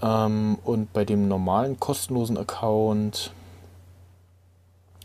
Ähm, 0.01 0.57
und 0.63 0.91
bei 0.93 1.05
dem 1.05 1.27
normalen 1.27 1.79
kostenlosen 1.79 2.37
Account 2.37 3.31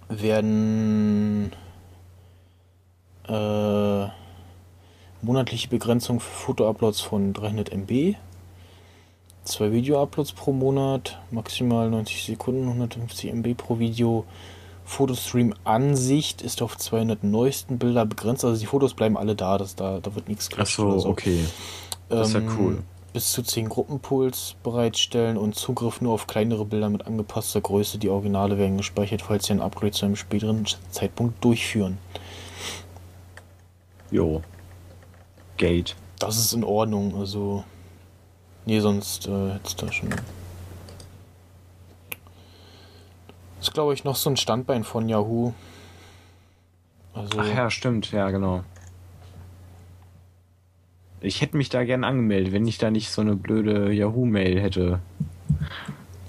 werden 0.08 1.52
äh, 3.28 4.06
monatliche 5.22 5.68
Begrenzung 5.68 6.20
für 6.20 6.46
Foto-Uploads 6.46 7.00
von 7.00 7.32
300 7.32 7.72
MB, 7.72 8.16
zwei 9.44 9.72
Video-Uploads 9.72 10.32
pro 10.32 10.52
Monat, 10.52 11.20
maximal 11.30 11.90
90 11.90 12.24
Sekunden, 12.24 12.68
150 12.68 13.32
MB 13.32 13.54
pro 13.56 13.78
Video. 13.78 14.24
Fotostream-Ansicht 14.84 16.42
ist 16.42 16.60
auf 16.60 16.76
200 16.76 17.22
neuesten 17.24 17.78
Bilder 17.78 18.04
begrenzt. 18.04 18.44
Also 18.44 18.58
die 18.60 18.66
Fotos 18.66 18.94
bleiben 18.94 19.16
alle 19.16 19.34
da, 19.36 19.58
das, 19.58 19.76
da, 19.76 20.00
da 20.00 20.14
wird 20.14 20.28
nichts 20.28 20.50
gelöscht 20.50 20.76
so, 20.76 20.86
oder 20.86 21.00
so. 21.00 21.08
okay. 21.08 21.44
Das 22.08 22.28
ist 22.28 22.34
ja 22.34 22.40
Ähm, 22.40 22.50
cool. 22.58 22.82
Bis 23.12 23.30
zu 23.32 23.42
10 23.42 23.68
Gruppenpools 23.68 24.56
bereitstellen 24.62 25.36
und 25.36 25.54
Zugriff 25.54 26.00
nur 26.00 26.14
auf 26.14 26.26
kleinere 26.26 26.64
Bilder 26.64 26.88
mit 26.88 27.06
angepasster 27.06 27.60
Größe. 27.60 27.98
Die 27.98 28.08
Originale 28.08 28.56
werden 28.58 28.78
gespeichert, 28.78 29.22
falls 29.22 29.46
sie 29.46 29.52
ein 29.52 29.60
Upgrade 29.60 29.92
zu 29.92 30.06
einem 30.06 30.16
späteren 30.16 30.64
Zeitpunkt 30.90 31.44
durchführen. 31.44 31.98
Jo. 34.10 34.42
Gate. 35.58 35.94
Das 36.18 36.38
ist 36.38 36.52
in 36.54 36.64
Ordnung, 36.64 37.14
also. 37.16 37.64
Nee, 38.64 38.80
sonst 38.80 39.26
äh, 39.26 39.50
hätte 39.50 39.86
da 39.86 39.92
schon. 39.92 40.10
Das 43.58 43.68
ist, 43.68 43.74
glaube 43.74 43.94
ich, 43.94 44.04
noch 44.04 44.16
so 44.16 44.30
ein 44.30 44.36
Standbein 44.36 44.84
von 44.84 45.08
Yahoo. 45.08 45.52
Also, 47.14 47.40
Ach 47.40 47.46
ja, 47.46 47.70
stimmt, 47.70 48.10
ja, 48.12 48.30
genau. 48.30 48.64
Ich 51.20 51.40
hätte 51.40 51.56
mich 51.56 51.68
da 51.68 51.84
gern 51.84 52.02
angemeldet, 52.02 52.52
wenn 52.52 52.66
ich 52.66 52.78
da 52.78 52.90
nicht 52.90 53.10
so 53.10 53.20
eine 53.20 53.36
blöde 53.36 53.92
Yahoo-Mail 53.92 54.60
hätte. 54.60 54.98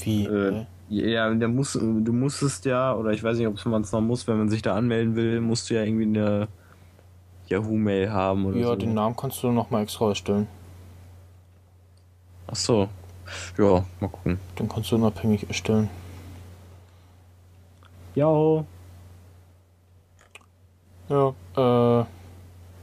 wie? 0.01 0.25
Äh, 0.25 0.65
ja, 0.89 1.33
der 1.33 1.47
muss, 1.47 1.73
du 1.73 2.13
musstest 2.13 2.65
ja, 2.65 2.93
oder 2.93 3.11
ich 3.11 3.23
weiß 3.23 3.37
nicht, 3.37 3.47
ob 3.47 3.65
man 3.65 3.81
es 3.81 3.91
noch 3.91 4.01
muss, 4.01 4.27
wenn 4.27 4.37
man 4.37 4.49
sich 4.49 4.61
da 4.61 4.75
anmelden 4.75 5.15
will, 5.15 5.41
musst 5.41 5.69
du 5.69 5.73
ja 5.73 5.83
irgendwie 5.83 6.03
eine 6.03 6.47
Yahoo-Mail 7.47 8.11
haben 8.11 8.45
oder 8.45 8.57
ja, 8.57 8.67
so. 8.67 8.75
den 8.75 8.93
Namen 8.93 9.15
kannst 9.15 9.41
du 9.41 9.51
noch 9.51 9.71
mal 9.71 9.81
extra 9.81 10.09
erstellen. 10.09 10.47
Ach 12.47 12.55
so. 12.55 12.89
Ja, 13.57 13.85
mal 13.99 14.09
gucken. 14.09 14.39
Den 14.59 14.69
kannst 14.69 14.91
du 14.91 14.95
unabhängig 14.95 15.47
erstellen. 15.47 15.89
Ja. 18.15 18.63
Ja, 21.09 21.33
äh, 21.57 22.05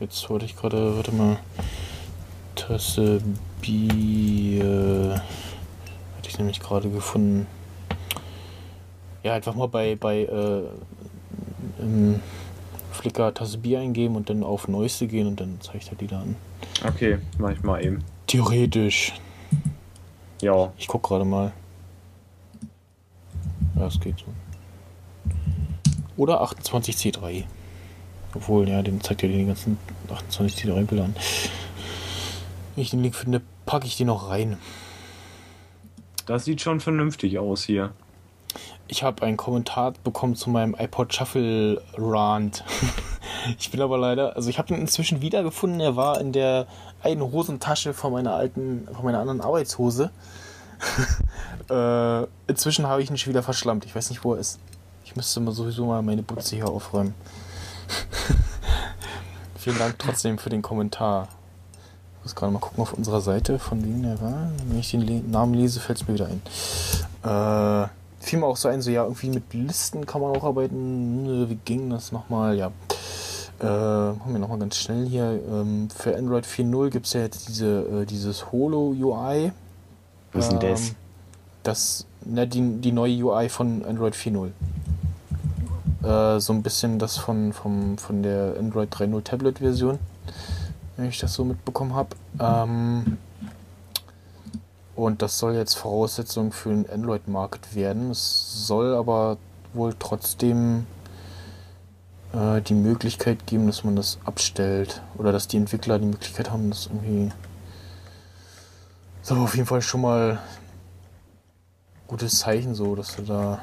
jetzt 0.00 0.28
wollte 0.28 0.44
ich 0.44 0.56
gerade, 0.56 0.96
warte 0.96 1.12
mal, 1.12 1.38
Tasse 2.54 3.20
Bier, 3.60 5.22
hatte 6.16 6.28
ich 6.28 6.38
nämlich 6.38 6.60
gerade 6.60 6.90
gefunden. 6.90 7.46
Ja, 9.22 9.34
einfach 9.34 9.54
mal 9.54 9.68
bei, 9.68 9.96
bei, 9.96 10.22
äh, 10.22 10.62
im 11.78 12.20
Flickr 12.92 13.32
Tasse 13.32 13.58
Bier 13.58 13.80
eingeben 13.80 14.16
und 14.16 14.28
dann 14.30 14.42
auf 14.42 14.68
Neueste 14.68 15.06
gehen 15.06 15.26
und 15.26 15.40
dann 15.40 15.58
zeigt 15.60 15.90
er 15.90 15.96
die 15.96 16.06
da 16.06 16.20
an. 16.20 16.36
Okay, 16.86 17.18
mach 17.38 17.50
ich 17.50 17.62
mal 17.62 17.84
eben. 17.84 18.04
Theoretisch. 18.26 19.14
Ja. 20.40 20.72
Ich 20.78 20.86
guck 20.86 21.02
gerade 21.02 21.24
mal. 21.24 21.52
Ja, 23.76 23.86
es 23.86 24.00
geht 24.00 24.18
so. 24.18 24.26
Oder 26.16 26.42
28C3. 26.42 27.44
Obwohl, 28.34 28.68
ja, 28.68 28.82
den 28.82 29.00
zeigt 29.00 29.22
ja 29.22 29.28
die 29.28 29.44
ganzen 29.44 29.78
28C3 30.08 30.84
Bilder 30.86 31.04
an. 31.04 31.16
Wenn 32.74 32.82
ich 32.82 32.90
den 32.90 33.02
Link 33.02 33.14
finde, 33.16 33.42
packe 33.66 33.86
ich 33.86 33.96
den 33.96 34.06
noch 34.06 34.30
rein. 34.30 34.58
Das 36.26 36.44
sieht 36.44 36.60
schon 36.60 36.80
vernünftig 36.80 37.38
aus 37.38 37.64
hier. 37.64 37.92
Ich 38.88 39.02
habe 39.02 39.22
einen 39.22 39.36
Kommentar 39.36 39.94
bekommen 40.04 40.34
zu 40.34 40.50
meinem 40.50 40.74
iPod 40.78 41.14
Shuffle 41.14 41.82
Rant. 41.96 42.64
ich 43.58 43.70
bin 43.70 43.80
aber 43.80 43.98
leider, 43.98 44.36
also 44.36 44.50
ich 44.50 44.58
habe 44.58 44.74
ihn 44.74 44.80
inzwischen 44.80 45.22
wiedergefunden. 45.22 45.80
Er 45.80 45.96
war 45.96 46.20
in 46.20 46.32
der 46.32 46.66
einen 47.02 47.22
Hosentasche 47.22 47.94
von 47.94 48.12
meiner 48.12 48.34
alten, 48.34 48.88
von 48.92 49.04
meiner 49.04 49.20
anderen 49.20 49.40
Arbeitshose. 49.40 50.10
äh, 51.70 52.26
inzwischen 52.46 52.86
habe 52.86 53.02
ich 53.02 53.10
ihn 53.10 53.16
schon 53.16 53.30
wieder 53.30 53.42
verschlammt. 53.42 53.84
Ich 53.84 53.94
weiß 53.94 54.10
nicht, 54.10 54.24
wo 54.24 54.34
er 54.34 54.40
ist. 54.40 54.58
Ich 55.04 55.16
müsste 55.16 55.40
mal 55.40 55.52
sowieso 55.52 55.86
mal 55.86 56.02
meine 56.02 56.22
Butze 56.22 56.56
hier 56.56 56.68
aufräumen. 56.68 57.14
Vielen 59.56 59.78
Dank 59.78 59.98
trotzdem 59.98 60.38
für 60.38 60.50
den 60.50 60.62
Kommentar. 60.62 61.28
Ich 62.18 62.24
muss 62.24 62.34
gerade 62.34 62.52
mal 62.52 62.58
gucken 62.58 62.82
auf 62.82 62.92
unserer 62.92 63.20
Seite, 63.20 63.58
von 63.58 63.82
wem 63.82 64.02
der 64.02 64.20
war. 64.20 64.50
Wenn 64.66 64.78
ich 64.78 64.90
den 64.90 65.02
Le 65.02 65.20
Namen 65.20 65.54
lese, 65.54 65.80
fällt 65.80 66.00
es 66.00 66.08
mir 66.08 66.14
wieder 66.14 66.28
ein. 66.28 66.42
Äh, 67.22 67.88
fiel 68.20 68.38
mir 68.38 68.46
auch 68.46 68.56
so 68.56 68.68
ein, 68.68 68.82
so 68.82 68.90
ja, 68.90 69.04
irgendwie 69.04 69.30
mit 69.30 69.52
Listen 69.52 70.06
kann 70.06 70.20
man 70.20 70.36
auch 70.36 70.44
arbeiten. 70.44 71.48
Wie 71.48 71.56
ging 71.56 71.90
das 71.90 72.12
nochmal? 72.12 72.56
Ja. 72.56 72.70
Äh, 73.60 73.64
machen 73.64 74.32
wir 74.32 74.38
nochmal 74.38 74.58
ganz 74.58 74.76
schnell 74.76 75.06
hier. 75.06 75.38
Ähm, 75.50 75.88
für 75.94 76.16
Android 76.16 76.46
4.0 76.46 76.90
gibt 76.90 77.06
es 77.06 77.12
ja 77.12 77.20
jetzt 77.20 77.48
diese, 77.48 77.80
äh, 78.02 78.06
dieses 78.06 78.50
Holo 78.52 78.94
UI. 78.98 79.52
Was 80.32 80.44
ist 80.46 80.52
denn 80.52 80.60
das? 80.60 80.88
Ähm, 80.88 80.94
Das, 81.62 82.06
ne, 82.24 82.46
die, 82.46 82.80
die 82.80 82.92
neue 82.92 83.22
UI 83.22 83.48
von 83.50 83.84
Android 83.84 84.14
4.0. 84.14 84.50
Äh, 86.02 86.40
so 86.40 86.54
ein 86.54 86.62
bisschen 86.62 86.98
das 86.98 87.18
von, 87.18 87.52
vom, 87.52 87.98
von 87.98 88.22
der 88.22 88.54
Android 88.58 88.94
3.0 88.94 89.22
Tablet-Version, 89.22 89.98
wenn 90.96 91.08
ich 91.08 91.18
das 91.18 91.34
so 91.34 91.44
mitbekommen 91.44 91.94
habe. 91.94 92.16
Ähm, 92.38 93.18
und 94.96 95.20
das 95.20 95.38
soll 95.38 95.54
jetzt 95.54 95.74
Voraussetzung 95.74 96.52
für 96.52 96.70
den 96.70 96.88
Android-Market 96.88 97.74
werden. 97.74 98.10
Es 98.10 98.66
soll 98.66 98.94
aber 98.94 99.36
wohl 99.74 99.94
trotzdem 99.98 100.86
äh, 102.32 102.60
die 102.62 102.74
Möglichkeit 102.74 103.46
geben, 103.46 103.66
dass 103.66 103.84
man 103.84 103.96
das 103.96 104.18
abstellt. 104.24 105.02
Oder 105.16 105.32
dass 105.32 105.48
die 105.48 105.56
Entwickler 105.56 105.98
die 105.98 106.06
Möglichkeit 106.06 106.50
haben, 106.50 106.70
das 106.70 106.86
irgendwie. 106.86 107.32
So, 109.22 109.36
auf 109.36 109.54
jeden 109.54 109.66
Fall 109.66 109.82
schon 109.82 110.00
mal 110.00 110.40
gutes 112.06 112.38
Zeichen, 112.38 112.74
so, 112.74 112.96
dass 112.96 113.16
du 113.16 113.22
da 113.22 113.62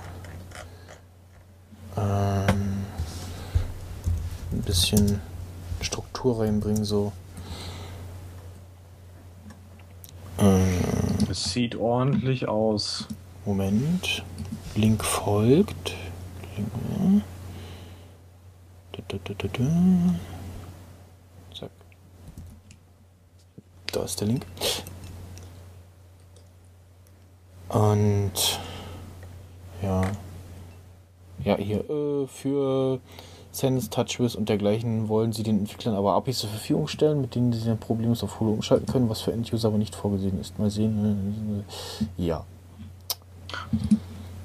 ähm, 1.97 2.85
ein 4.51 4.61
bisschen 4.61 5.19
Struktur 5.81 6.39
reinbringen, 6.39 6.85
so. 6.85 7.11
Ähm, 10.39 10.77
Es 11.29 11.51
sieht 11.51 11.75
ordentlich 11.75 12.47
aus. 12.47 13.07
Moment. 13.45 14.23
Link 14.75 15.03
folgt. 15.03 15.95
Link, 16.55 16.69
ja. 16.99 17.21
Da, 18.91 18.96
da, 18.96 18.96
da, 18.96 18.96
da, 18.96 18.96
da. 18.96 18.96
Zack. 21.53 21.71
Da 23.91 24.03
ist 24.03 24.19
der 24.19 24.27
Link. 24.27 24.45
Und 27.69 28.59
ja. 29.81 30.01
Ja, 31.43 31.57
hier 31.57 31.89
äh, 31.89 32.27
für 32.27 32.99
Sense, 33.51 33.89
TouchWiz 33.89 34.35
und 34.35 34.49
dergleichen 34.49 35.07
wollen 35.07 35.33
sie 35.33 35.43
den 35.43 35.59
Entwicklern 35.59 35.95
aber 35.95 36.13
APIs 36.13 36.39
zur 36.39 36.49
Verfügung 36.49 36.87
stellen, 36.87 37.21
mit 37.21 37.35
denen 37.35 37.53
sie 37.53 37.65
dann 37.65 37.77
problemlos 37.79 38.23
auf 38.23 38.39
Holo 38.39 38.51
umschalten 38.51 38.87
können, 38.87 39.09
was 39.09 39.21
für 39.21 39.31
Enduser 39.33 39.69
aber 39.69 39.77
nicht 39.77 39.95
vorgesehen 39.95 40.39
ist. 40.39 40.57
Mal 40.59 40.69
sehen. 40.69 41.63
äh, 42.17 42.23
Ja. 42.23 42.45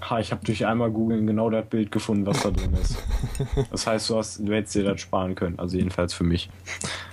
Ha, 0.09 0.19
ich 0.19 0.33
habe 0.33 0.45
durch 0.45 0.67
einmal 0.67 0.91
googeln 0.91 1.27
genau 1.27 1.49
das 1.49 1.65
Bild 1.67 1.93
gefunden, 1.93 2.27
was 2.27 2.43
da 2.43 2.51
drin 2.51 2.75
ist. 2.81 2.97
Das 3.71 3.87
heißt, 3.87 4.11
du, 4.11 4.19
hast, 4.19 4.41
du 4.41 4.53
hättest 4.53 4.75
dir 4.75 4.85
das 4.85 5.01
sparen 5.01 5.35
können. 5.35 5.59
Also 5.59 5.77
jedenfalls 5.77 6.13
für 6.13 6.25
mich. 6.25 6.51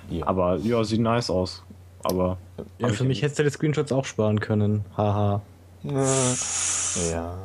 Ja. 0.10 0.26
Aber 0.28 0.58
ja, 0.58 0.84
sieht 0.84 1.02
nice 1.02 1.30
aus. 1.30 1.64
Aber 2.04 2.38
Ja, 2.80 2.88
für 2.88 3.04
ich 3.04 3.08
mich 3.08 3.22
hättest 3.22 3.40
du 3.40 3.44
die 3.44 3.50
Screenshots 3.50 3.92
auch 3.92 4.06
sparen 4.06 4.40
können. 4.40 4.86
Haha. 4.98 5.42
Ja. 5.84 7.36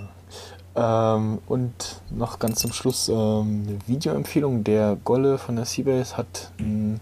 Ähm, 0.76 1.38
und 1.46 2.00
noch 2.10 2.38
ganz 2.38 2.60
zum 2.60 2.72
Schluss 2.72 3.08
ähm, 3.08 3.64
eine 3.66 3.78
Videoempfehlung. 3.86 4.64
Der 4.64 4.96
Golle 5.04 5.38
von 5.38 5.56
der 5.56 5.64
Seabase 5.66 6.16
hat 6.16 6.50
mh, 6.58 6.98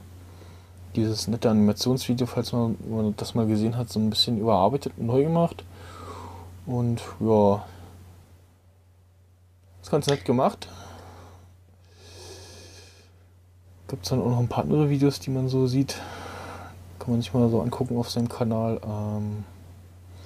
dieses 0.97 1.29
nette 1.29 1.49
Animationsvideo, 1.49 2.27
falls 2.27 2.53
man, 2.53 2.77
man 2.91 3.15
das 3.17 3.35
mal 3.35 3.47
gesehen 3.47 3.77
hat, 3.77 3.89
so 3.89 3.99
ein 3.99 4.11
bisschen 4.11 4.39
überarbeitet 4.39 4.93
und 4.97 5.07
neu 5.07 5.23
gemacht. 5.23 5.65
Und 6.67 7.01
ja, 7.21 7.65
ganz 9.93 10.09
nett 10.09 10.25
gemacht. 10.25 10.69
Gibt 13.87 14.03
es 14.05 14.11
dann 14.11 14.21
auch 14.21 14.31
noch 14.31 14.39
ein 14.41 14.49
paar 14.49 14.65
andere 14.65 14.91
Videos, 14.91 15.21
die 15.21 15.31
man 15.31 15.49
so 15.49 15.67
sieht. 15.67 16.01
Kann 16.99 17.12
man 17.12 17.21
sich 17.21 17.33
mal 17.33 17.49
so 17.49 17.61
angucken 17.61 17.97
auf 17.97 18.11
seinem 18.11 18.29
Kanal. 18.29 18.81
Ähm, 18.85 19.45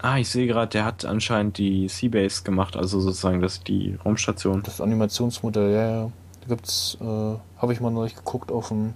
Ah, 0.03 0.19
ich 0.19 0.29
sehe 0.29 0.47
gerade, 0.47 0.69
der 0.69 0.85
hat 0.85 1.05
anscheinend 1.05 1.57
die 1.59 1.89
Seabase 1.89 2.45
gemacht, 2.45 2.77
also 2.77 3.01
sozusagen 3.01 3.41
das 3.41 3.63
die 3.63 3.99
Raumstation. 4.05 4.63
Das 4.63 4.81
Animationsmodell, 4.81 5.73
ja, 5.73 5.91
ja. 5.91 6.13
Da 6.43 6.47
gibt's, 6.49 6.99
äh, 7.01 7.05
habe 7.05 7.73
ich 7.73 7.81
mal 7.81 7.91
neulich 7.91 8.15
geguckt 8.15 8.53
auf 8.53 8.69
dem 8.69 8.93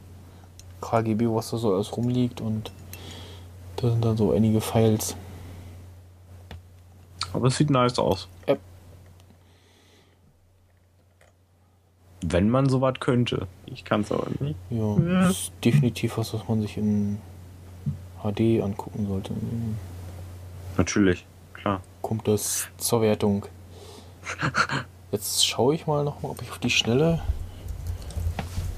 KGB, 0.81 1.26
was 1.28 1.50
da 1.50 1.57
so 1.57 1.74
alles 1.74 1.97
rumliegt 1.97 2.40
und 2.40 2.70
da 3.76 3.90
sind 3.90 4.05
dann 4.05 4.16
so 4.16 4.32
einige 4.32 4.60
Files. 4.60 5.16
Aber 7.32 7.49
es 7.49 7.57
sieht 7.57 7.70
nice 7.70 7.99
aus. 7.99 8.28
Ja. 8.47 8.57
Wenn 12.23 12.50
man 12.50 12.68
sowas 12.68 12.94
könnte. 13.00 13.47
Ich 13.66 13.84
kann 13.84 14.02
es 14.02 14.12
aber 14.12 14.26
nicht. 14.40 14.57
Ja, 14.70 14.97
Ja. 14.99 15.20
das 15.23 15.31
ist 15.31 15.52
definitiv 15.65 16.18
was, 16.18 16.34
was 16.34 16.47
man 16.49 16.60
sich 16.60 16.76
in 16.76 17.18
HD 18.23 18.62
angucken 18.62 19.07
sollte. 19.08 19.32
Natürlich, 20.76 21.24
klar. 21.55 21.81
Kommt 22.02 22.28
das 22.28 22.68
zur 22.78 23.00
Wertung. 23.02 23.47
Jetzt 25.12 25.47
schaue 25.47 25.74
ich 25.74 25.86
mal 25.86 26.05
noch 26.05 26.23
mal, 26.23 26.28
ob 26.31 26.42
ich 26.42 26.50
auf 26.50 26.58
die 26.58 26.70
Schnelle 26.70 27.20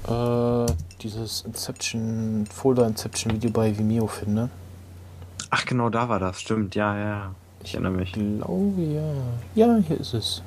äh, 0.07 0.65
dieses 1.01 1.41
Inception, 1.41 2.45
Folder 2.51 2.87
Inception 2.87 3.33
Video 3.33 3.51
bei 3.51 3.77
Vimeo 3.77 4.07
finde. 4.07 4.49
Ach 5.49 5.65
genau, 5.65 5.89
da 5.89 6.09
war 6.09 6.19
das. 6.19 6.41
Stimmt, 6.41 6.75
ja, 6.75 6.97
ja, 6.97 7.07
ja. 7.07 7.35
Ich 7.63 7.73
erinnere 7.75 7.91
mich. 7.93 8.15
Ich 8.17 8.39
glaube 8.39 8.81
ja. 8.81 9.13
Ja, 9.55 9.77
hier 9.87 9.99
ist 9.99 10.13
es. 10.13 10.41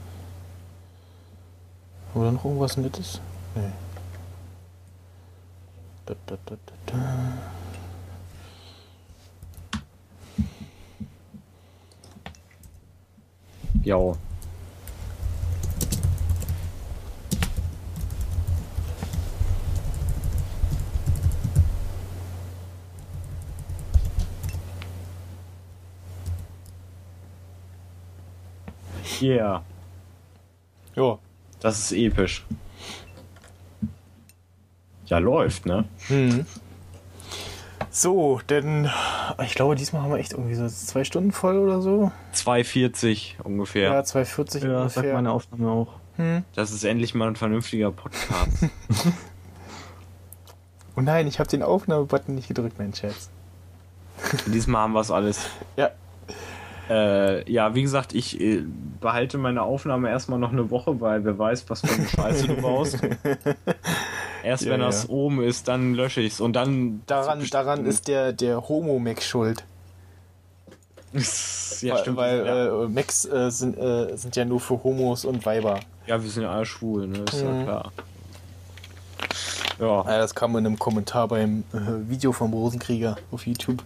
Haben 2.17 2.23
wir 2.23 2.31
da 2.31 2.33
noch 2.33 2.45
irgendwas 2.47 2.79
Nettes? 2.79 3.21
Nee. 3.55 3.73
Da, 6.07 6.15
da, 6.25 6.39
da, 6.47 6.57
da, 6.65 6.73
da. 6.87 6.99
Ja. 13.85 14.17
Yeah, 29.21 29.63
Ja. 30.95 31.19
Das 31.61 31.79
ist 31.79 31.93
episch. 31.93 32.45
Ja, 35.07 35.19
läuft, 35.19 35.67
ne? 35.67 35.85
Hm. 36.09 36.47
So, 37.91 38.41
denn 38.49 38.91
ich 39.43 39.55
glaube, 39.55 39.75
diesmal 39.77 40.03
haben 40.03 40.11
wir 40.11 40.19
echt 40.19 40.33
irgendwie 40.33 40.55
so 40.55 40.69
zwei 40.69 41.05
Stunden 41.05 41.33
voll 41.33 41.57
oder 41.59 41.81
so. 41.81 42.11
2,40 42.35 43.41
ungefähr. 43.43 43.93
Ja, 43.93 44.01
2,40 44.01 44.65
Ja, 44.67 44.79
ungefähr. 44.81 44.89
sagt 44.91 45.13
meine 45.15 45.31
Aufnahme 45.33 45.71
auch. 45.71 45.89
hm. 46.17 46.45
Das 46.55 46.73
ist 46.73 46.85
endlich 46.85 47.15
mal 47.15 47.29
ein 47.29 47.37
vernünftiger 47.37 47.91
Podcast. 47.93 48.67
Oh 50.99 51.03
nein, 51.03 51.27
ich 51.27 51.39
habe 51.39 51.49
den 51.51 51.63
Aufnahmebutton 51.63 52.35
nicht 52.35 52.49
gedrückt, 52.49 52.79
mein 52.79 52.95
Scherz. 52.95 53.29
Diesmal 54.47 54.81
haben 54.81 54.93
wir 54.95 55.01
es 55.01 55.11
alles. 55.11 55.47
Ja. 55.77 55.91
Äh, 56.89 57.51
ja, 57.51 57.75
wie 57.75 57.83
gesagt, 57.83 58.15
ich 58.15 58.41
äh, 58.41 58.63
behalte 59.01 59.39
meine 59.39 59.63
Aufnahme 59.63 60.09
erstmal 60.09 60.39
noch 60.39 60.53
eine 60.53 60.71
Woche, 60.71 61.01
weil 61.01 61.25
wer 61.25 61.37
weiß, 61.39 61.65
was 61.69 61.81
für 61.81 61.93
eine 61.93 62.07
Scheiße 62.09 62.47
du 62.49 62.55
baust. 62.63 62.99
Erst 64.45 64.65
Ja, 64.65 64.71
wenn 64.73 64.81
ja. 64.81 64.87
das 64.87 65.09
oben 65.09 65.43
ist, 65.43 65.67
dann 65.69 65.95
lösche 65.95 66.21
ich 66.21 66.35
es. 66.35 66.41
Und 66.41 66.53
dann. 66.55 67.03
Daran, 67.07 67.45
daran 67.51 67.85
ist 67.87 68.07
der, 68.09 68.33
der 68.33 68.69
Homo-Mac 68.69 69.21
schuld. 69.23 69.65
ja, 71.13 71.95
weil 71.95 72.01
stimmt. 72.01 72.17
weil 72.17 72.47
ja. 72.47 72.85
Äh, 72.85 72.89
Macs 72.89 73.25
äh, 73.25 73.51
sind, 73.51 73.77
äh, 73.79 74.17
sind 74.17 74.37
ja 74.37 74.45
nur 74.45 74.61
für 74.61 74.83
Homos 74.85 75.25
und 75.25 75.45
Weiber. 75.47 75.81
ja, 76.07 76.23
wir 76.23 76.29
sind 76.31 76.43
ja 76.43 76.51
alle 76.53 76.67
schwul, 76.67 77.07
ne? 77.09 77.19
Ist 77.33 77.43
ja 77.43 77.51
Mhm. 77.51 77.63
klar. 77.65 77.93
Ja, 79.81 79.87
Ja, 80.05 80.19
das 80.19 80.35
kam 80.35 80.53
in 80.57 80.67
einem 80.67 80.79
Kommentar 80.79 81.29
beim 81.29 81.65
äh, 81.73 82.09
Video 82.09 82.33
vom 82.33 82.53
Rosenkrieger 82.53 83.17
auf 83.33 83.47
YouTube. 83.47 83.83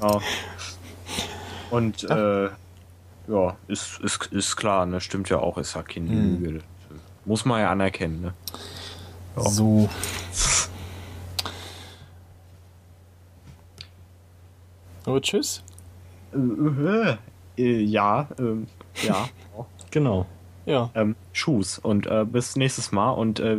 genau. 0.00 0.20
Und, 1.72 2.04
äh, 2.04 2.50
ja, 3.28 3.56
ist, 3.66 3.98
ist, 4.00 4.26
ist 4.26 4.56
klar, 4.56 4.84
ne? 4.84 5.00
Stimmt 5.00 5.30
ja 5.30 5.38
auch, 5.38 5.56
ist 5.56 5.74
ja 5.74 5.82
keine 5.82 6.10
Mhm. 6.10 6.44
Lüge. 6.44 6.60
Muss 7.24 7.46
man 7.46 7.60
ja 7.62 7.70
anerkennen, 7.70 8.20
ne? 8.20 8.34
Ja. 9.36 9.42
So. 9.48 9.88
Aber 15.06 15.22
tschüss. 15.22 15.62
Äh, 16.34 17.16
äh, 17.56 17.80
ja, 17.80 18.28
ähm, 18.38 18.66
ja. 19.02 19.28
Genau. 19.90 20.26
Ja. 20.64 20.90
ähm, 20.94 21.16
Schuss 21.32 21.78
und 21.78 22.06
äh, 22.06 22.24
bis 22.24 22.54
nächstes 22.56 22.92
Mal 22.92 23.10
und 23.10 23.40
äh, 23.40 23.58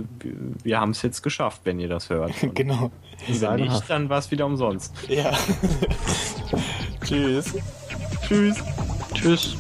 wir, 0.64 0.80
haben 0.80 0.92
es 0.92 1.02
jetzt 1.02 1.22
geschafft, 1.24 1.62
wenn 1.64 1.80
ihr 1.80 1.90
das 1.90 2.10
hört. 2.10 2.32
Und 2.44 2.56
genau. 2.56 2.92
wenn 3.28 3.56
nicht, 3.56 3.90
dann 3.90 4.10
war 4.10 4.20
es 4.20 4.32
wieder 4.32 4.46
umsonst. 4.46 4.94
Ja. 5.10 5.32
tschüss. 7.04 7.56
Tschüss. 8.28 8.56
Tschüss. 9.14 9.56